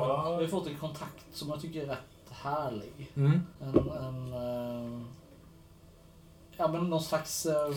[0.00, 0.40] Och Vi jag.
[0.40, 1.98] har fått en kontakt som jag tycker är rätt
[2.30, 3.10] härlig.
[3.14, 3.40] Mm.
[3.60, 5.02] En, en, eh,
[6.56, 7.76] ja men någon slags uh,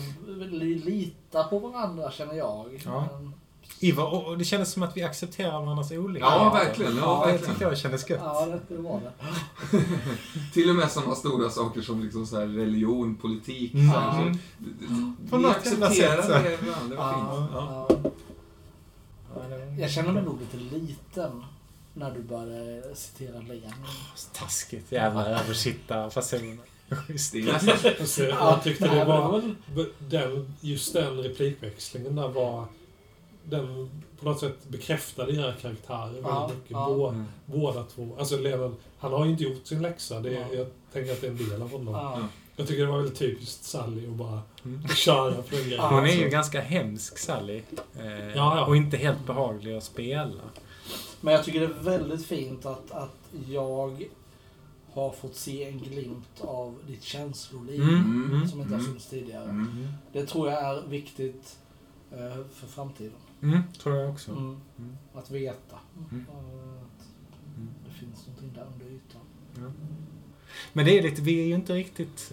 [0.84, 2.82] lita på varandra känner jag.
[2.84, 3.08] Ja.
[3.12, 3.32] Men,
[3.80, 6.34] Ivar, och det kändes som att vi accepterar varandras olikheter.
[6.36, 6.96] Ja, verkligen.
[6.96, 8.20] Ja, Ja, Det tyckte jag kändes gött.
[8.24, 9.00] ja, det, det var
[9.70, 9.84] det.
[10.52, 13.74] Till och med sådana stora saker som liksom så här religion, politik.
[13.74, 13.92] Mm.
[13.92, 14.32] Så här,
[14.88, 15.90] så, På vi något accepterar
[16.22, 16.32] sätt, så.
[16.32, 16.56] det.
[16.88, 17.50] Det var Ja, fint.
[17.54, 17.86] Ja.
[17.98, 19.70] ja.
[19.78, 21.44] Jag känner mig nog lite liten
[21.94, 23.72] när du började citera Lenin.
[24.32, 24.92] Taskigt.
[24.92, 26.58] Jävla översittarfasoner.
[26.90, 27.34] Schysst.
[27.98, 29.54] Alltså, Ja, jag tyckte det var...
[29.98, 32.64] Den, just den replikväxlingen där var...
[33.44, 36.70] Den på något sätt bekräftade era karaktärer Ja, väldigt mycket.
[36.70, 36.86] ja.
[36.86, 37.24] Bå, Mm.
[37.46, 38.16] Båda två.
[38.18, 40.20] Alltså Lennon, han har ju inte gjort sin läxa.
[40.20, 40.46] Det är, Ja.
[40.54, 41.94] Jag tänker att det är en del av honom.
[41.94, 42.28] Ja.
[42.56, 44.88] Jag tycker det var väldigt typiskt Sally att bara Mm.
[44.88, 45.80] köra på den grejen.
[45.80, 47.62] Hon är ju ganska hemsk, Sally.
[47.98, 48.64] Eh, Ja, ja.
[48.66, 50.42] Och inte helt behaglig att spela.
[51.24, 54.04] Men jag tycker det är väldigt fint att, att jag
[54.92, 58.24] har fått se en glimt av ditt känsloliv Mm.
[58.34, 58.48] Mm.
[58.48, 58.90] som inte har Mm.
[58.92, 59.44] synts tidigare.
[59.50, 59.86] Mm.
[60.12, 61.58] Det tror jag är viktigt
[62.12, 63.12] eh, för framtiden.
[63.42, 64.30] Mm, tror jag också.
[64.32, 64.60] Mm.
[64.78, 64.96] Mm.
[65.14, 65.78] Att veta
[66.10, 66.26] Mm.
[66.28, 67.06] att
[67.56, 67.68] Mm.
[67.84, 69.20] det finns någonting där under ytan.
[69.56, 69.72] Ja.
[70.72, 72.32] Men det är lite, vi är ju inte riktigt...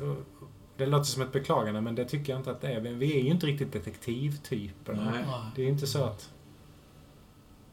[0.77, 2.79] Det låter som ett beklagande, men det tycker jag inte att det är.
[2.79, 4.93] Vi är ju inte riktigt detektivtyper.
[4.93, 5.25] Nej.
[5.55, 6.29] Det är ju inte så att...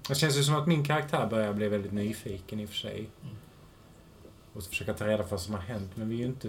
[0.08, 3.10] Det känns ju som att min karaktär börjar bli väldigt nyfiken i och för sig.
[3.22, 3.34] Mm.
[4.52, 5.90] Och försöka ta reda på vad som har hänt.
[5.94, 6.48] Men vi är ju inte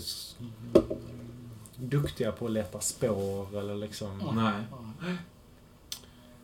[1.76, 4.22] duktiga på att leta spår eller liksom...
[4.22, 4.36] Mm.
[4.36, 4.64] Nej.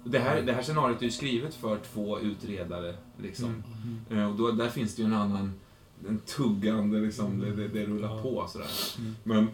[0.03, 2.95] Det här, det här scenariot är ju skrivet för två utredare.
[3.21, 3.63] Liksom.
[4.09, 4.21] Mm.
[4.23, 5.53] Eh, Och då, där finns det ju en annan,
[6.07, 8.21] en tuggande, liksom, det, det, det rullar Ja.
[8.21, 8.67] på sådär.
[8.99, 9.15] Mm.
[9.23, 9.47] Men,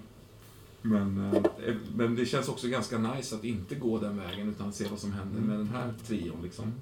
[0.81, 1.33] men,
[1.65, 4.99] eh, men det känns också ganska nice att inte gå den vägen utan se vad
[4.99, 6.41] som händer med den här trion.
[6.43, 6.73] Liksom.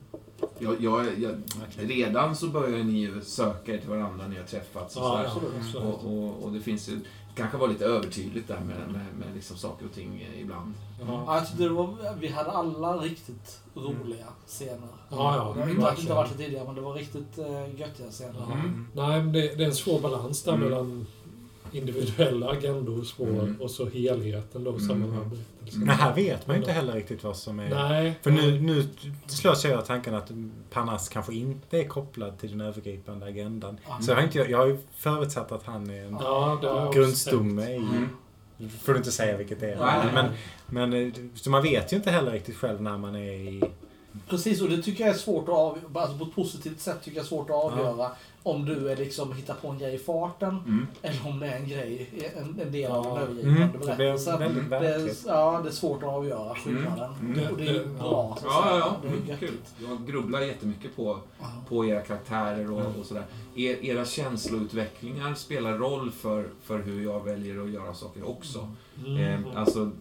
[0.59, 1.35] Jag, jag, jag,
[1.77, 4.95] redan så börjar ni ju söka er till varandra när ni har träffats.
[4.97, 5.25] Och, Ja, sådär.
[5.25, 5.51] absolut.
[5.53, 5.65] Mm.
[5.65, 5.85] absolut.
[5.85, 6.99] och, och, och det finns ju,
[7.35, 10.73] kanske var lite övertydligt där med, med, med liksom saker och ting eh, ibland.
[11.07, 11.41] Ja.
[11.49, 14.71] Tyckte det var, vi hade alla riktigt roliga scener.
[15.09, 15.53] Ja, ja.
[15.55, 18.43] Det har Mm, inte, inte varit det tidigare, men det var riktigt uh, göttiga scener.
[18.53, 18.87] Mm.
[18.93, 20.69] Nej, men det, det är en svår balans där Mm.
[20.69, 21.07] mellan
[21.71, 23.61] individuella agendor spår Mm.
[23.61, 25.31] och så helheten då, Mm.
[25.75, 27.69] Men här vet man ju inte heller riktigt vad som är...
[27.69, 28.19] Nej.
[28.21, 28.87] För nu, nu
[29.27, 30.31] slås jag av tanken att
[30.69, 33.77] Parnas kanske inte är kopplad till den övergripande agendan.
[33.87, 33.97] Ja.
[34.01, 37.75] Så jag har, inte, jag har ju förutsatt att han är en Ja, grundstomme i...
[37.75, 38.09] Mm.
[38.81, 39.79] får du inte säga vilket det är.
[39.79, 40.13] Nej.
[40.13, 43.63] Men, men, eh, så man vet ju inte heller riktigt själv när man är i...
[44.29, 45.85] Precis, och det tycker jag är svårt att avgöra.
[45.93, 48.11] Alltså på ett positivt sätt tycker jag är svårt att avgöra.
[48.43, 50.49] Om du är liksom hittar på en grej i farten.
[50.49, 50.87] Mm.
[51.01, 53.95] Eller om det är en grej, en, en del av den övergripande Mm, det blir
[53.95, 54.39] berättelsen.
[54.39, 57.13] väldigt Det är, ja, det är svårt att avgöra skillnaden.
[57.21, 57.51] Mm.
[57.51, 57.97] Och det är ju Mm.
[57.97, 58.37] bra.
[58.43, 58.95] Ja, ja, ja.
[59.01, 59.57] Det är Mm, kul.
[59.89, 61.17] Jag grubblar jättemycket på,
[61.69, 63.23] på era karaktärer och, och sådär.
[63.59, 68.71] Er, era känsloutvecklingar spelar roll för, för hur jag väljer att göra saker också.
[69.05, 69.45] Mm.
[69.45, 69.91] Eh, alltså,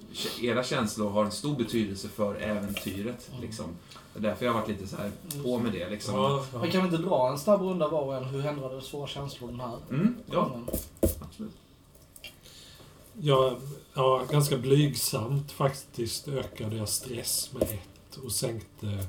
[0.43, 3.29] era känslor har en stor betydelse för äventyret.
[3.31, 3.43] Mm.
[3.43, 3.67] Liksom.
[4.13, 5.11] Det är därför jag har varit lite så här
[5.43, 5.89] på med det.
[5.91, 6.15] Liksom.
[6.15, 6.59] Ja, ja.
[6.59, 8.25] Men kan vi inte dra en snabb runda var och en?
[8.25, 10.67] Hur ändrades våra känslor den här Mm, ja, gången?
[11.21, 11.53] absolut.
[13.21, 13.57] Ja,
[13.95, 19.07] ja, ganska blygsamt faktiskt ökade jag stress med ett och sänkte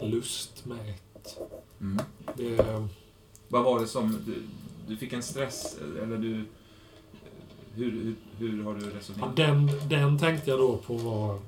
[0.00, 1.38] lust med ett.
[1.80, 1.98] Mm.
[2.36, 2.86] Det,
[3.54, 4.18] Vad var det som...
[4.26, 4.42] Du,
[4.88, 6.44] du fick en stress, eller du...
[7.74, 9.36] Hur, hur, hur har du ja, resonerat?
[9.36, 11.38] den, den tänkte jag då på var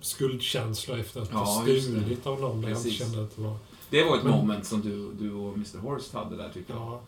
[0.00, 1.80] skuldkänsla efter att Ja, det.
[1.80, 3.56] stulit av någon där jag inte kände att det var...
[3.90, 5.78] Det var ett Men- moment som du, du och Mr.
[5.78, 6.82] Horst hade där, tycker jag.
[6.82, 7.00] Ja,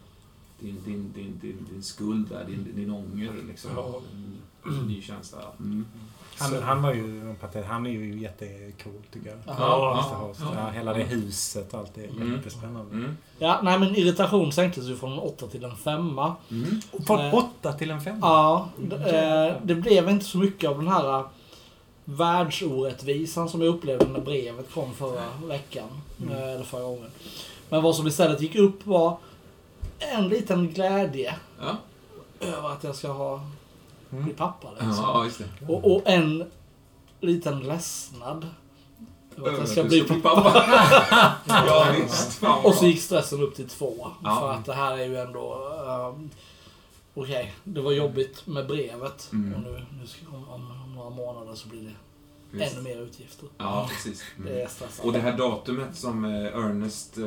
[0.61, 3.71] Din, din, din, din, din skuld där, din, din ånger, liksom.
[3.77, 4.01] Ja.
[4.65, 5.39] En, en ny känsla.
[5.59, 5.87] Mm.
[6.41, 7.35] Han, Så- han var ju
[7.69, 9.39] han är ju jättecool tycker jag.
[9.47, 9.55] Ja.
[9.59, 10.17] Ja.
[10.27, 10.41] Host.
[10.57, 12.33] Ja, hela det huset och allt det är Mm.
[12.37, 12.95] jättespännande.
[12.95, 13.17] Mm.
[13.39, 16.19] Ja, nej men irritation sänktes ju från en 8 till en 5.
[16.51, 16.81] Mm.
[17.07, 17.35] Från Eh.
[17.35, 18.19] åtta till en femma?
[18.21, 21.27] Ja, eh, det blev inte så mycket av den här eh,
[22.05, 25.89] världsorättvisan som jag upplevde när brevet kom förra veckan.
[26.23, 26.33] Mm.
[26.37, 27.11] eh, Eller förra gången.
[27.69, 29.17] Men vad som istället gick upp var
[29.99, 31.77] en liten glädje Ja.
[32.47, 33.41] över att jag ska ha
[34.13, 34.25] Mm.
[34.25, 34.71] bli pappa.
[34.71, 34.95] Liksom.
[34.97, 35.67] ja, just det.
[35.67, 36.51] Och, och en
[37.21, 38.47] liten ledsnad.
[39.37, 40.65] Att jag ska bli pappa.
[41.47, 42.43] ja, visst.
[42.65, 44.09] Och så gick stressen upp till två.
[44.23, 44.37] Ja.
[44.41, 45.73] För att det här är ju ändå...
[45.89, 46.31] ehm,
[47.15, 49.33] Okej, det var jobbigt med brevet.
[49.33, 49.55] Mm.
[49.55, 51.93] Och nu, nu ska, om, om, om några månader så blir det
[52.51, 52.73] Visst.
[52.73, 53.49] ännu mer utgifter.
[53.59, 54.23] Ja, precis.
[54.37, 54.63] Det Mm.
[54.63, 55.07] är stressande.
[55.09, 57.25] Och det här datumet som eh, Ernest eh,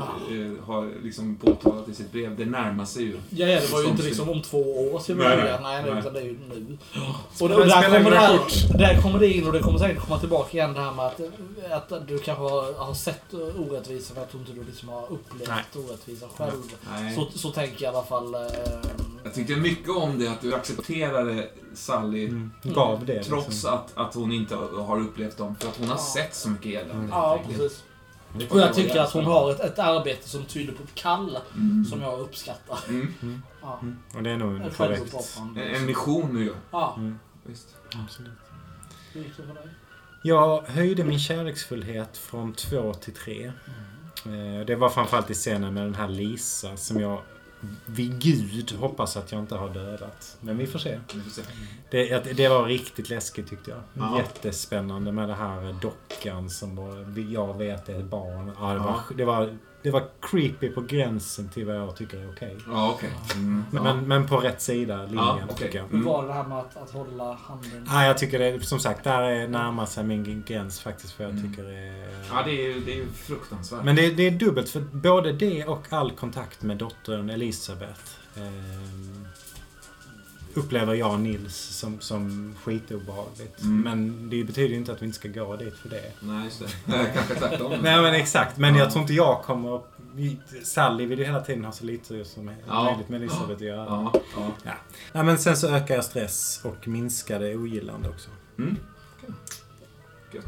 [0.00, 0.32] Ah.
[0.34, 3.12] eh, har liksom påtalat i sitt brev, det närmar sig ju.
[3.30, 5.82] Ja, ja, det var ju inte Som- liksom om två år till Nej, nej, Nej,
[5.90, 6.78] nej, utan det är ju nu.
[7.40, 8.38] Och, och där, kommer det här,
[8.78, 11.92] där kommer det in och det kommer säkert komma tillbaka igen det här med att,
[11.92, 15.48] att du kanske har, har sett orättvisor för att du inte du liksom har upplevt
[15.48, 15.64] Nej.
[15.88, 16.62] orättvisa själv.
[16.90, 17.14] Nej.
[17.14, 18.34] Så, så tänker jag i alla fall.
[18.34, 18.40] Eh,
[19.24, 22.50] Jag tyckte mycket om det, att du accepterade Sally Mm.
[22.62, 23.22] Gav det.
[23.24, 23.74] trots liksom.
[23.74, 25.56] att, att hon inte har upplevt dem.
[25.60, 26.02] För att hon har Ja.
[26.14, 26.94] sett så mycket elände.
[26.94, 27.08] Mm.
[27.10, 27.84] ja, precis.
[28.50, 31.84] Och jag tycker att hon har ett, ett arbete som tyder på ett kall Mm.
[31.84, 32.78] som jag uppskattar.
[32.88, 33.42] Mm.
[33.62, 33.78] Ja.
[33.82, 33.96] Mm.
[34.16, 35.14] Och det är nog En korrekt.
[35.56, 36.54] En, mission nu ju.
[36.70, 37.18] Ja, Mm.
[37.44, 37.68] Visst.
[38.04, 38.32] Absolut.
[39.12, 39.68] hur gick det för dig?
[40.24, 43.52] Jag höjde min kärleksfullhet från två till tre.
[44.26, 47.20] Eh, Det var framförallt i scenen med den här Lisa som jag
[47.86, 50.36] vid gud hoppas att jag inte har dödat.
[50.40, 51.00] Men vi får se.
[51.14, 51.42] Vi får se.
[51.90, 53.80] Det, det var riktigt läskigt tyckte jag.
[53.94, 54.18] Ja.
[54.18, 58.52] Jättespännande med det här dockan som var, jag vet är ett barn.
[58.60, 62.30] Ja, det, var, det, var, det var creepy på gränsen till vad jag tycker är
[62.30, 62.56] okej.
[62.68, 63.10] Ja, okej.
[63.34, 63.64] Mm.
[63.70, 63.94] Men, Ja.
[63.94, 65.56] men, på rätt sida linjen Ja, okej.
[65.66, 65.84] tycker jag.
[65.84, 66.04] Hur Mm.
[66.06, 67.86] var det här med att, att hålla handen?
[67.92, 71.32] Nej, jag tycker det, som sagt, där är närmar sig min gräns faktiskt för jag
[71.32, 71.50] Mm.
[71.50, 72.08] tycker det är...
[72.32, 73.84] Ja, det är ju det är fruktansvärt.
[73.84, 78.00] Men det, det är dubbelt för både det och all kontakt med dottern Elisabeth
[78.36, 78.42] eh,
[80.54, 83.62] upplever jag och Nils som, som skitobehagligt.
[83.62, 83.80] Mm.
[83.80, 86.12] Men det betyder ju inte att vi inte ska gå dit för det.
[86.20, 86.66] Nej, just det.
[87.14, 87.72] Kanske tvärtom.
[87.82, 88.90] Nej men exakt, men jag Ja.
[88.90, 89.88] tror inte jag kommer att...
[90.62, 92.84] Sally vill ju hela tiden ha så lite som Ja.
[92.84, 93.84] möjligt med Elisabeth att göra.
[93.86, 94.12] Ja,
[94.64, 94.72] ja.
[95.12, 98.30] Nej, men sen så ökar jag stress och minskar det ogillande också.
[98.58, 98.76] Mm.
[100.32, 100.44] Gött.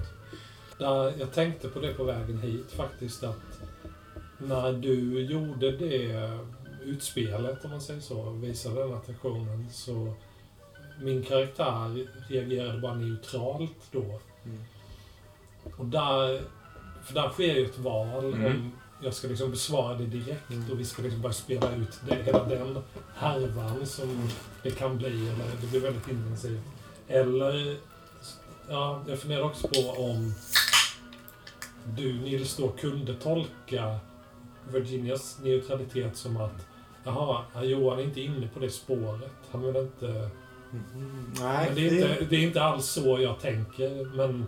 [0.78, 3.60] Ja, jag tänkte på det på vägen hit faktiskt att
[4.38, 6.30] när du gjorde det
[6.84, 10.14] utspelet, om man säger så, visade den attraktionen så
[11.00, 14.20] min karaktär reagerade bara neutralt då.
[14.44, 14.64] Mm.
[15.78, 16.42] Och där,
[17.04, 18.46] för där sker ju ett val Mm.
[18.46, 18.72] om
[19.02, 20.70] jag ska liksom besvara det direkt Mm.
[20.70, 22.78] och vi ska liksom börja spela ut det, hela den
[23.14, 24.28] härvan som
[24.62, 26.60] det kan bli, eller det blir väldigt intensivt.
[27.08, 27.76] Eller,
[28.68, 30.34] ja, jag funderar också på om
[31.96, 33.98] du Nils då kunde tolka
[34.72, 36.66] Virginias neutralitet som att
[37.04, 39.32] Jaha, Johan är inte inne på det spåret.
[39.50, 40.30] Han vill inte...
[41.40, 44.46] Nej, men det, är inte, det är inte alls så jag tänker, men...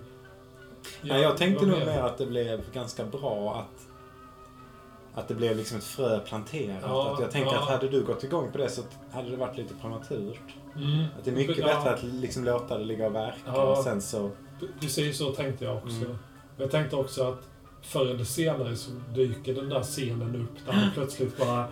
[1.02, 3.86] Nej, jag tänkte nog mer att det blev ganska bra att
[5.16, 6.78] att det blev liksom ett frö planterat.
[6.82, 7.58] Ja, att jag tänker ja.
[7.62, 10.54] att hade du gått igång på det så hade det varit lite prematurt.
[10.76, 11.04] Mm.
[11.18, 14.02] Att det är mycket Ja, bättre att liksom låta det ligga och verka och sen
[14.02, 14.30] så...
[14.80, 15.96] Precis så tänkte jag också.
[15.96, 16.18] Mm.
[16.56, 17.48] Jag tänkte också att
[17.82, 21.68] förr eller senare så dyker den där scenen upp där han plötsligt bara...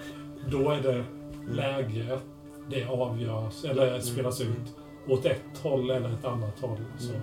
[0.51, 1.05] Då är det
[1.49, 2.23] läge att
[2.71, 4.53] det avgörs, eller spelas Mm.
[4.53, 4.75] ut
[5.09, 6.79] åt ett håll eller ett annat håll.
[6.99, 7.23] Så, Mm.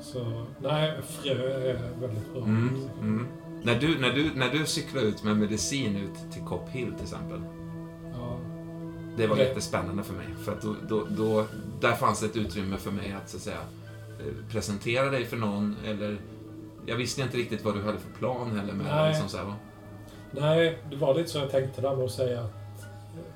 [0.00, 1.32] så nej, frö
[1.70, 2.42] är väldigt bra.
[2.42, 3.26] Mm, mm.
[3.64, 7.02] När, du, när, du, när du cyklar ut med medicin ut till Cop Hill till
[7.02, 7.40] exempel.
[8.12, 8.38] Ja.
[9.16, 10.26] Det var Det- jättespännande för mig.
[10.44, 11.46] För att då, då, då,
[11.80, 13.58] där fanns ett utrymme för mig att, så att säga,
[14.20, 16.16] eh, presentera dig för någon eller...
[16.86, 19.08] Jag visste inte riktigt vad du hade för plan heller med Nej.
[19.12, 19.54] liksom så här?
[20.32, 22.84] Nej, det var lite så jag tänkte där med att säga att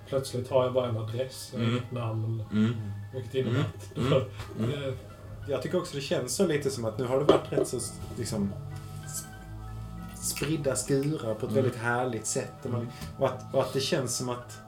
[0.09, 1.71] plötsligt har jag bara en adress, Mm.
[1.71, 2.45] inget namn.
[2.53, 2.73] Mm.
[3.15, 3.65] Vilket innebär
[3.97, 4.13] Mm.
[4.13, 4.59] att...
[4.59, 4.73] Mm.
[4.83, 4.95] Mm.
[5.49, 7.79] Jag tycker också det känns så lite som att nu har det varit rätt så
[8.19, 8.53] liksom
[10.15, 11.55] spridda skurar på ett Mm.
[11.55, 12.53] väldigt härligt sätt.
[12.63, 12.89] Och, man,
[13.19, 14.59] och, att, och att det känns som att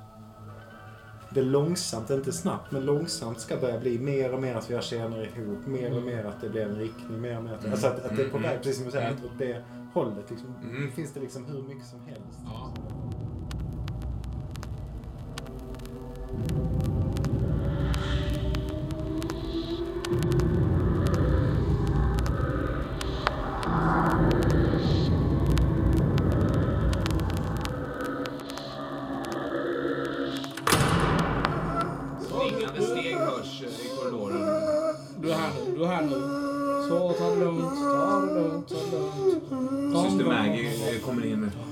[1.30, 4.82] det långsamt, inte snabbt, men långsamt ska börja bli mer och mer att vi har
[4.82, 5.66] scener ihop.
[5.66, 7.20] Mer och mer att det blir en riktning.
[7.20, 7.72] Mer och mer att, Mm.
[7.72, 9.24] alltså att, att det är på väg, precis som du säger, Mm.
[9.32, 10.30] att det hållet.
[10.30, 10.90] Liksom, Mm.
[10.92, 12.40] finns det liksom hur mycket som helst.
[12.44, 12.72] Ja.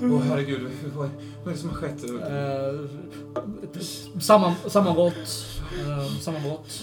[0.01, 0.11] Med...
[0.11, 1.09] Åh herregud, vad,
[1.43, 2.03] vad är det som har skett?
[2.03, 5.45] Eh, samman, sammanbrott.
[5.87, 6.81] Eh, sammanbrott.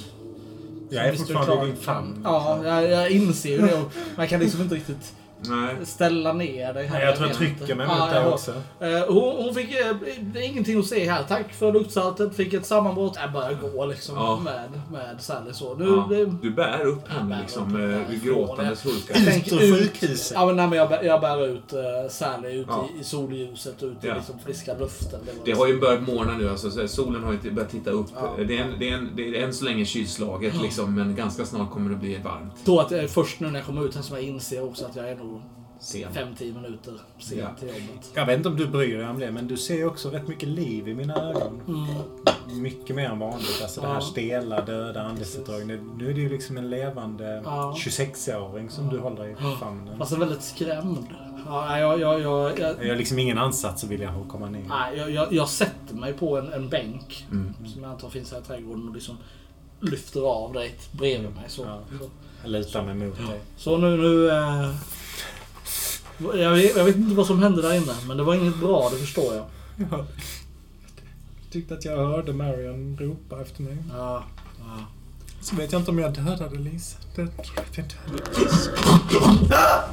[0.91, 2.21] Jag är fortfarande i din famn.
[2.25, 3.83] Ja, jag, jag inser ju det.
[4.17, 5.15] Man kan liksom inte riktigt
[5.49, 5.77] Nej.
[5.85, 6.99] ställa ner dig här.
[6.99, 8.51] Nej, jag tror jag trycker mig Ja, mot dig jag- också.
[8.81, 11.23] Eh, hon, hon fick eh, det är ingenting att se här.
[11.29, 12.37] Tack för luktsaltet.
[12.37, 13.17] Fick ett sammanbrott.
[13.21, 14.41] Jag börjar gå liksom Ja.
[14.45, 15.75] med, med Sally så.
[15.75, 19.15] Nu, Ja, det, du bär upp henne bär liksom eh, gråtandes hulkar.
[19.27, 20.33] Jag Ut ur sjukhuset.
[20.35, 22.89] Ja, men nej, men jag, bär, jag bär ut uh, Sally ut Ja.
[22.97, 24.15] i, i solljuset, ut i Ja.
[24.15, 25.21] liksom friska luften.
[25.27, 28.07] var Det har ju börjat morgna nu, alltså, så solen har ju börjat titta upp.
[28.15, 28.35] Ja.
[28.49, 31.45] Det, är en, det, är en, det är än så länge kylslaget, liksom, men ganska
[31.45, 32.65] snart kommer det bli varmt.
[32.65, 34.97] Tror att det först nu när jag kommer ut här som jag inser också att
[34.97, 35.34] jag är nog
[35.81, 36.12] Sen.
[36.12, 37.47] 5-10 minuter sen Ja.
[37.59, 38.11] till jobbet.
[38.14, 40.49] Jag vet inte om du bryr dig om det, men du ser också rätt mycket
[40.49, 41.61] liv i mina ögon.
[41.69, 42.62] Mm.
[42.62, 43.62] Mycket mer än vanligt.
[43.62, 43.93] Alltså det Ja.
[43.93, 45.16] här stela, döda.
[45.19, 47.75] Det- Nu är det ju liksom en levande Ja.
[47.78, 49.99] 26-åring som du håller i famnen.
[49.99, 51.07] Fast är väldigt skrämd.
[51.47, 54.64] Ja, jag, jag, jag, jag, har liksom ingen ansats att vilja komma ner.
[54.69, 57.54] nej, jag, jag, jag sätter mig på en, en bänk Mm.
[57.66, 59.16] som jag antar finns här i trädgården och liksom
[59.81, 61.45] lyfter av dig bredvid mig.
[61.49, 61.78] Så, Ja.
[62.00, 62.04] så.
[62.43, 63.40] Jag lutar mig mot dig.
[63.57, 63.97] så nu...
[63.97, 64.71] nu eh,
[66.18, 68.88] jag, vet, jag vet inte vad som hände där inne, men det var inget bra,
[68.92, 69.44] det förstår jag.
[69.90, 70.06] Jag
[71.61, 73.76] tyckte att jag hörde Marion ropa efter mig.
[73.97, 74.25] Ja,
[74.59, 74.85] ja.
[75.40, 76.99] Så vet jag inte om jag dödade Lisa.
[77.16, 77.33] Det vet
[77.76, 77.94] jag inte.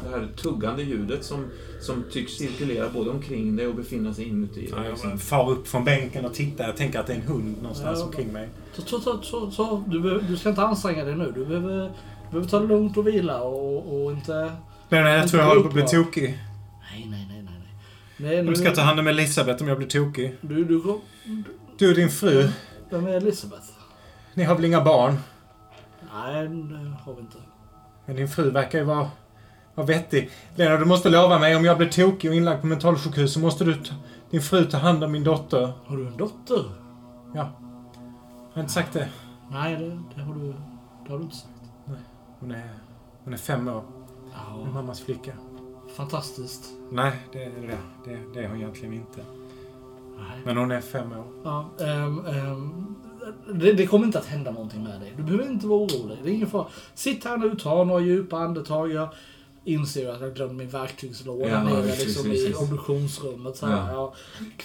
[0.04, 1.46] Det här tuggande ljudet som,
[1.82, 4.86] som tycks cirkulera både omkring dig och befinna sig inuti Ja, dig.
[4.86, 5.10] jag liksom.
[5.10, 6.64] bara far upp från bänken och tittar.
[6.68, 8.06] Jag tänker att det är en hund någonstans Ja.
[8.06, 8.50] omkring mig.
[8.74, 11.32] Så, så, så, så, så, du, behöver, du ska inte anstränga dig nu.
[11.36, 14.52] Du behöver, du behöver ta det lugnt och vila och, och inte...
[14.92, 16.40] Men jag tror jag håller på att bli tokig.
[16.92, 17.54] Nej, nej, nej, nej.
[18.18, 18.30] nej.
[18.36, 20.36] nej nu, Jag ska ta hand om Elisabeth om jag blir tokig.
[20.42, 21.02] Du, du, kom-
[21.78, 22.50] Du och din fru,
[22.90, 23.64] vem är Elisabeth?
[24.34, 25.18] ni har väl inga barn?
[26.14, 27.38] Nej, det har vi inte.
[28.06, 29.10] Men din fru verkar ju vara,
[29.76, 30.30] vara vettig.
[30.56, 33.64] Lena, du måste lova mig om jag blir tokig och inlagd på mentalsjukhus så måste
[33.64, 33.94] du ta,
[34.30, 35.74] din fru ta hand om min dotter.
[35.86, 36.64] Har du en dotter?
[37.36, 37.52] Ja.
[38.50, 39.08] Jag har inte sagt det.
[39.52, 40.54] Nej, det, det, har, du,
[41.06, 41.48] det har du inte sagt.
[42.40, 42.70] Hon är,
[43.24, 43.84] hon är fem år.
[44.34, 45.34] Ja, mammas flicka.
[45.96, 46.70] fantastiskt.
[46.92, 49.26] Nej, det, det, det, det är hon egentligen inte.
[50.18, 50.42] Nej.
[50.46, 51.26] Men hon är fem år.
[51.44, 52.96] Ja, ehm, ehm,
[53.54, 55.14] det, det kommer inte att hända någonting med dig.
[55.18, 56.18] Du behöver inte vara orolig.
[56.24, 56.68] Det är ingen fara.
[56.94, 58.92] Sitt här nu, ta några djupa andetag.
[58.92, 59.10] Jag
[59.66, 63.58] inser att jag glömde min verktygslåda Ja, nere precis, liksom, i obduktionsrummet.
[63.58, 63.94] Så här.
[63.94, 64.14] Ja.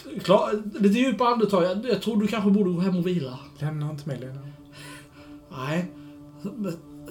[0.04, 0.20] Ja.
[0.20, 1.64] Klar, lite djupa andetag.
[1.64, 3.38] Jag, jag tror du kanske borde gå hem och vila.
[3.58, 4.40] Lämna inte mig, Lena.
[5.50, 5.92] Nej,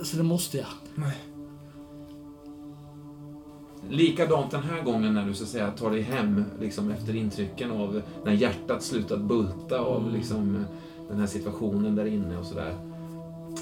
[0.03, 0.67] så det måste jag.
[0.95, 1.17] Nej.
[3.89, 7.71] Likadant den här gången när du så att säga tar dig hem liksom, efter intrycken
[7.71, 10.13] av när hjärtat slutat bulta av Mm.
[10.15, 10.65] liksom,
[11.09, 12.75] den här situationen där inne och sådär.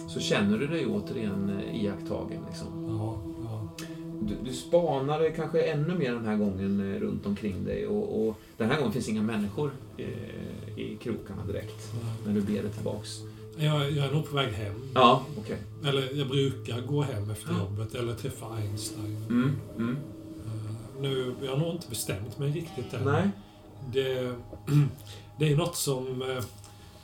[0.09, 2.41] Så känner du dig återigen eh, iakttagen.
[2.49, 2.67] Liksom.
[2.99, 3.69] Ja, ja.
[4.21, 8.35] Du, du spanade kanske ännu mer den här gången eh, runt omkring dig och, och
[8.57, 10.07] den här gången finns inga människor eh,
[10.79, 11.91] i krokarna direkt
[12.25, 13.09] när du ber dig tillbaks.
[13.57, 14.73] Jag, jag är nog på väg hem.
[14.93, 15.57] Ja, okej.
[15.85, 19.17] Eller jag brukar gå hem efter jobbet eller träffa Einstein.
[19.29, 19.97] Mm, mm.
[20.99, 23.03] Nu, jag har nog inte bestämt mig riktigt än.
[23.03, 23.29] Nej.
[23.91, 24.35] Det,
[25.39, 26.43] det är något som eh,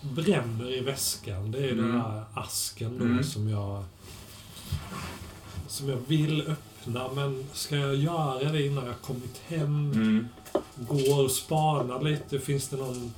[0.01, 1.51] bränner i väskan.
[1.51, 2.01] Det är den Mm.
[2.01, 3.23] här asken då Mm.
[3.23, 3.83] som jag
[5.67, 7.07] som jag vill öppna.
[7.15, 9.91] Men ska jag göra det innan jag kommit hem?
[9.91, 10.27] Mm.
[10.75, 12.39] Går och spanar lite.
[12.39, 13.13] Finns det någon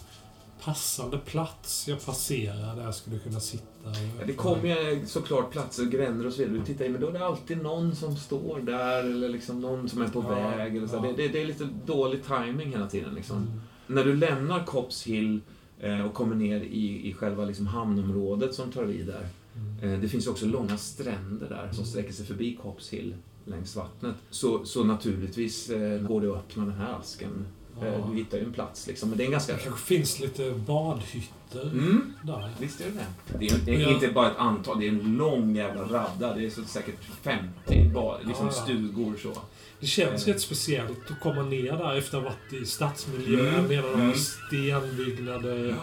[0.63, 3.63] passande plats jag passerar där jag skulle kunna sitta?
[3.85, 6.57] Ja, det kommer ju såklart platser, gränder och så vidare.
[6.57, 9.89] Du tittar in, men då är det alltid någon som står där eller liksom någon
[9.89, 10.77] som är på Ja, väg.
[10.77, 10.95] Eller så.
[10.95, 11.01] ja.
[11.01, 13.13] Det, det, det är lite dålig timing hela tiden.
[13.15, 13.37] Liksom.
[13.37, 13.61] Mm.
[13.87, 15.39] När du lämnar Cops Hill
[15.79, 19.27] eh, och kommer ner i, i själva liksom hamnområdet som tar vid där.
[19.55, 19.93] Mm.
[19.93, 23.15] Eh, det finns också långa stränder där som sträcker sig förbi Cops Hill
[23.45, 24.15] längs vattnet.
[24.29, 27.45] Så, så naturligtvis eh, går det att öppna den här asken.
[27.81, 28.07] Eh, Ja.
[28.11, 29.09] du hittar ju en plats liksom.
[29.09, 29.53] Men det är en ganska...
[29.53, 32.13] Det kanske finns lite badhytter Mm.
[32.23, 32.49] där.
[32.59, 33.37] Visst är det det.
[33.39, 33.89] Det är, det är Ja.
[33.93, 36.35] inte bara ett antal, det är en lång jävla radda.
[36.35, 38.63] Det är så säkert 50 bara, liksom Ja, ja.
[38.63, 39.41] stugor så.
[39.79, 43.65] Det känns rätt speciellt att komma ner där efter att ha varit i stadsmiljö Mm,
[43.67, 44.13] med några mm.
[44.15, 45.75] stenbyggnader, eh,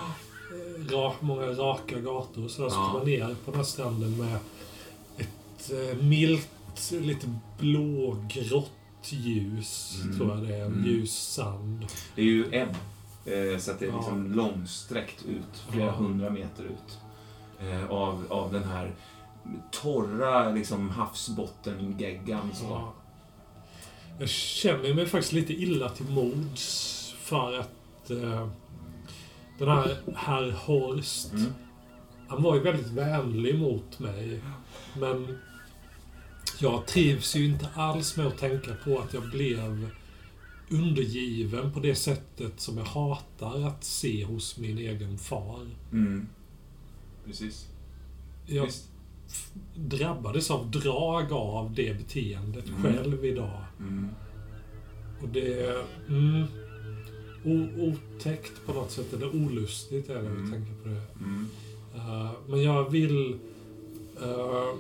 [0.93, 2.69] rak, många raka gator och sådär.
[2.69, 2.89] Så Ja.
[2.93, 4.37] komma ner på den här stranden med
[5.17, 6.49] ett eh, milt,
[6.91, 8.71] lite blågrått
[9.13, 10.67] ljus, Mm, tror jag det är.
[10.67, 10.85] mm.
[10.85, 11.87] Ljus sand.
[12.15, 12.75] Det är ju ebb.
[13.25, 13.97] Eh, så att det är Ja.
[13.97, 15.93] liksom långsträckt ut, flera Ja.
[15.93, 16.99] hundra meter ut.
[17.61, 18.93] Eh, av, av den här
[19.71, 22.51] torra liksom, havsbottengeggan.
[22.63, 22.93] Ja.
[24.21, 28.49] Jag känner mig faktiskt lite illa till mods för att eh,
[29.59, 31.53] den här herr Horst Mm.
[32.29, 34.41] Han var ju väldigt vänlig mot mig.
[35.01, 35.39] Men
[36.61, 39.89] jag trivs ju inte alls med att tänka på att jag blev
[40.71, 45.67] undergiven på det sättet som jag hatar att se hos min egen far.
[45.93, 46.27] Mm.
[47.25, 47.67] Precis.
[48.47, 48.85] Jag, Visst.
[49.75, 52.83] drabbades av drag av det beteendet Mm.
[52.83, 53.61] själv idag.
[53.81, 54.09] Mm.
[55.23, 56.47] Och det är mm,
[57.79, 60.45] otäckt på något sätt, eller olustigt är det Mm.
[60.45, 61.03] att tänka på det.
[61.25, 61.47] Mm.
[61.97, 63.39] Eh, men jag vill
[64.23, 64.75] eh,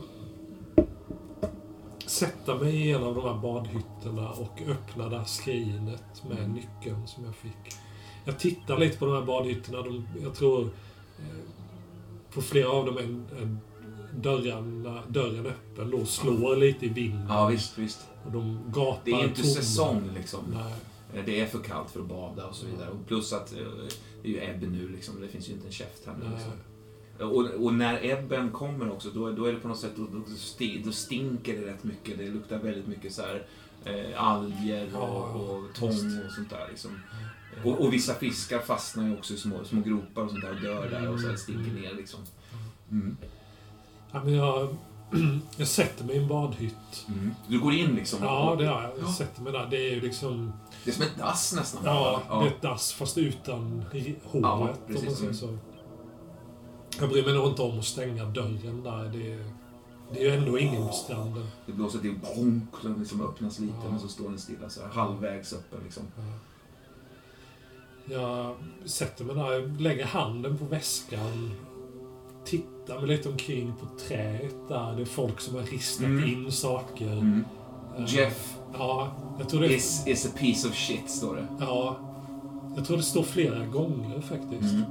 [2.11, 6.53] sätta mig i en av de här badhytterna och öppna det här skrinet med Mm.
[6.53, 7.75] nyckeln som jag fick.
[8.25, 9.83] Jag tittar lite på de här badhytterna.
[9.83, 10.62] De, jag tror
[11.19, 11.25] eh,
[12.35, 13.03] på flera av dem är,
[13.43, 13.57] är
[14.17, 17.27] dörrarna, dörren öppen och slår lite i vinden.
[17.29, 18.00] Ja, visst, visst.
[18.27, 19.55] Och de gapar Det är inte tomma.
[19.55, 20.41] säsong liksom.
[20.55, 20.73] Nej.
[21.15, 22.91] Eh, Det är för kallt för att bada och så vidare.
[22.91, 23.59] Och plus att eh,
[24.23, 25.21] det är ju ebbe nu liksom.
[25.21, 26.31] Det finns ju inte en käft här nu.
[26.35, 26.53] Liksom.
[27.21, 30.19] Och, och när ebben kommer också, då, då är det på något sätt, då, då,
[30.85, 32.19] då stinker det rätt mycket.
[32.19, 33.47] Det luktar väldigt mycket så här
[33.85, 35.89] eh, alger och, och tång
[36.27, 36.91] och sånt där liksom.
[37.65, 40.61] Och, och vissa fiskar fastnar ju också i små, små gropar och sånt där och
[40.61, 42.21] dör där och så här stinker ner liksom.
[42.91, 43.17] Mm.
[44.13, 44.77] Ja, men jag,
[45.57, 47.07] jag sätter mig i en badhytt.
[47.09, 47.35] Mm.
[47.49, 48.19] Du går in liksom?
[48.23, 48.91] Ja, det gör jag.
[48.91, 48.95] Ja.
[49.01, 49.67] Jag sätter mig där.
[49.71, 50.53] Det är ju liksom...
[50.85, 51.83] Det är som ett dass nästan.
[51.85, 52.41] Ja, ja.
[52.41, 54.17] det är ett dass fast utan hålet.
[54.33, 55.19] Ja, om man precis.
[55.19, 55.59] säger så.
[57.00, 59.11] Jag bryr mig nog inte om att stänga dörren där.
[59.12, 59.45] Det är,
[60.12, 61.47] det är ju ändå ingen på stranden.
[61.67, 62.14] Det blåser till
[62.73, 63.90] och den liksom öppnas lite Ja.
[63.90, 66.02] men så står den stilla så här, halvvägs öppen liksom.
[68.11, 71.50] Jag sätter mig där, lägger handen på väskan.
[72.45, 74.97] Tittar mig lite omkring på träet där.
[74.97, 76.28] Det är folk som har ristat Mm.
[76.28, 77.12] in saker.
[77.12, 77.45] Mm.
[77.99, 81.47] Eh, Jeff Ja, jag tror det is, is a piece of shit, står det.
[81.61, 81.97] Ja,
[82.76, 84.73] jag tror det står flera gånger faktiskt.
[84.75, 84.83] Mm.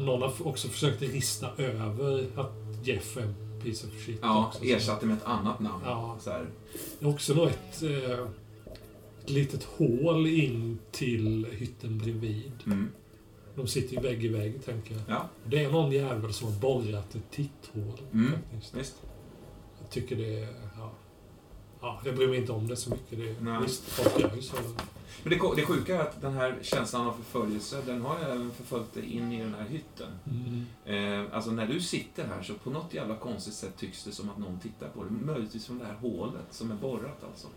[0.00, 2.52] Någon har också försökt rista över att
[2.86, 4.18] Jeff är en piece of shit.
[4.22, 5.82] Ja, också, så- ersatte med ett annat namn.
[5.86, 6.16] Ja.
[6.20, 6.46] Så här.
[6.98, 8.26] Det är också då ett, eh,
[9.22, 12.52] ett litet hål in till hytten bredvid.
[12.66, 12.90] Mm.
[13.54, 15.02] De sitter ju vägg i vägg, tänker jag.
[15.08, 18.00] Ja, Det är någon jävel som har borrat ett titthål.
[18.12, 18.32] Mm.
[18.52, 18.74] Faktiskt.
[18.74, 18.94] visst.
[19.80, 20.48] Jag tycker det är...
[20.78, 20.90] Ja.
[21.80, 23.18] Ja, jag bryr mig inte om det så mycket.
[23.18, 23.62] Det, Nej.
[23.62, 24.56] visst, folk gör ju så.
[25.22, 28.94] Men det, det sjuka är att den här känslan av förföljelse, den har även förföljt
[28.94, 30.08] dig in i den här hytten.
[30.26, 31.24] Mm.
[31.24, 34.30] Eh, alltså när du sitter här så på något jävla konstigt sätt tycks det som
[34.30, 35.12] att någon tittar på dig.
[35.12, 37.48] Möjligtvis från det här hålet som är borrat alltså.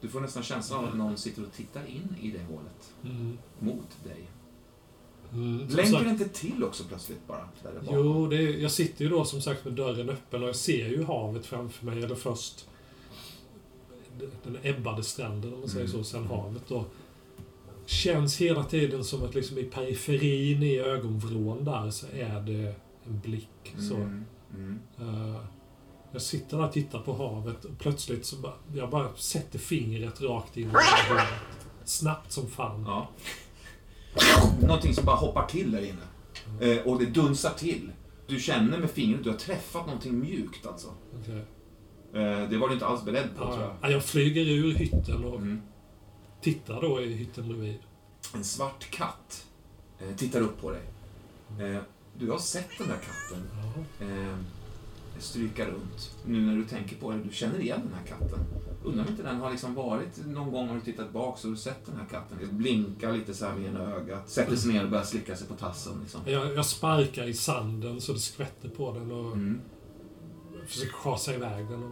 [0.00, 2.92] Du får nästan känslan av att någon sitter och tittar in i det hålet.
[3.04, 3.38] Mm.
[3.58, 4.28] Mot dig.
[5.32, 7.48] Mm, sagt- det inte till också plötsligt bara?
[7.62, 7.86] Där det?
[7.90, 10.88] Jo, det är, jag sitter ju då som sagt med dörren öppen och jag ser
[10.88, 12.02] ju havet framför mig.
[12.02, 12.68] Eller först
[14.44, 16.04] den ebbade stranden om man säger Mm.
[16.04, 16.84] så, sen havet då.
[17.86, 22.74] Känns hela tiden som att liksom i periferin i ögonvrån där så är det
[23.06, 23.74] en blick.
[23.88, 23.94] Så.
[23.94, 24.24] Mm.
[24.54, 24.78] Mm.
[25.00, 25.36] Eh,
[26.12, 30.20] jag sitter där och tittar på havet och plötsligt så bara, jag bara sätter fingret
[30.22, 31.26] rakt in i havet.
[31.84, 32.82] Snabbt som fan.
[32.86, 33.08] Ja.
[34.60, 36.02] Någonting som bara hoppar till där inne.
[36.72, 37.92] Eh, och det dunsar till.
[38.26, 40.88] Du känner med fingret, du har träffat någonting mjukt alltså.
[41.20, 41.44] Okej.
[42.14, 43.92] Eh, det var du inte alls beredd på tror Ja, jag.
[43.92, 45.60] jag flyger ur hytten och Mm.
[46.40, 47.78] tittar då i hytten bredvid.
[48.34, 49.46] En svart katt
[50.00, 50.82] eh, tittar upp på dig.
[51.60, 51.82] Eh,
[52.18, 53.48] du har sett den där katten
[54.00, 54.36] Ja.
[55.18, 56.16] stryka runt.
[56.26, 58.38] Nu när du tänker på det, du känner igen den här katten.
[58.84, 61.52] Undrar om inte den har liksom varit, någon gång har du tittat bak så har
[61.52, 62.38] du sett den här katten.
[62.40, 65.46] Det blinkar lite så här med ena ögat, sätter sig ner och börjar slicka sig
[65.48, 66.20] på tassen liksom.
[66.26, 69.60] Jag, jag sparkar i sanden så det skvätter på den och Mm.
[70.72, 71.82] Försöker schasa iväg den.
[71.82, 71.90] Och,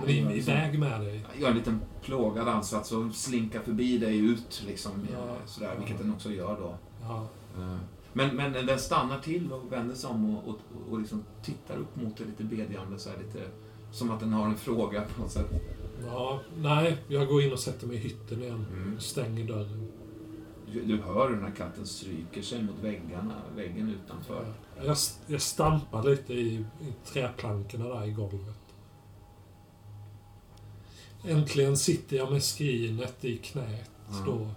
[0.00, 1.24] men i, iväg med dig.
[1.38, 4.92] Gör en liten plågad ansats och slinka förbi dig ut liksom.
[5.12, 5.18] Ja.
[5.18, 6.74] eh, Sådär, vilket den också gör då.
[7.02, 7.26] Ja.
[7.58, 7.76] Eh,
[8.12, 10.58] Men, men den stannar till och vänder sig om och, och,
[10.90, 12.98] och liksom tittar upp mot dig lite bedjande.
[12.98, 13.38] Så här, lite,
[13.92, 15.50] som att den har en fråga på något sätt.
[16.06, 16.40] ja.
[16.56, 18.66] Nej, jag går in och sätter mig i hytten igen.
[18.72, 19.00] Mm.
[19.00, 19.88] Stänger dörren.
[20.72, 24.52] Du, du hör hur den här katten stryker sig mot väggarna, väggen utanför.
[24.84, 28.56] Jag, jag stampar lite i, i träplankorna där i golvet.
[31.24, 34.24] Äntligen sitter jag med skrinet i knät Ja.
[34.26, 34.48] då.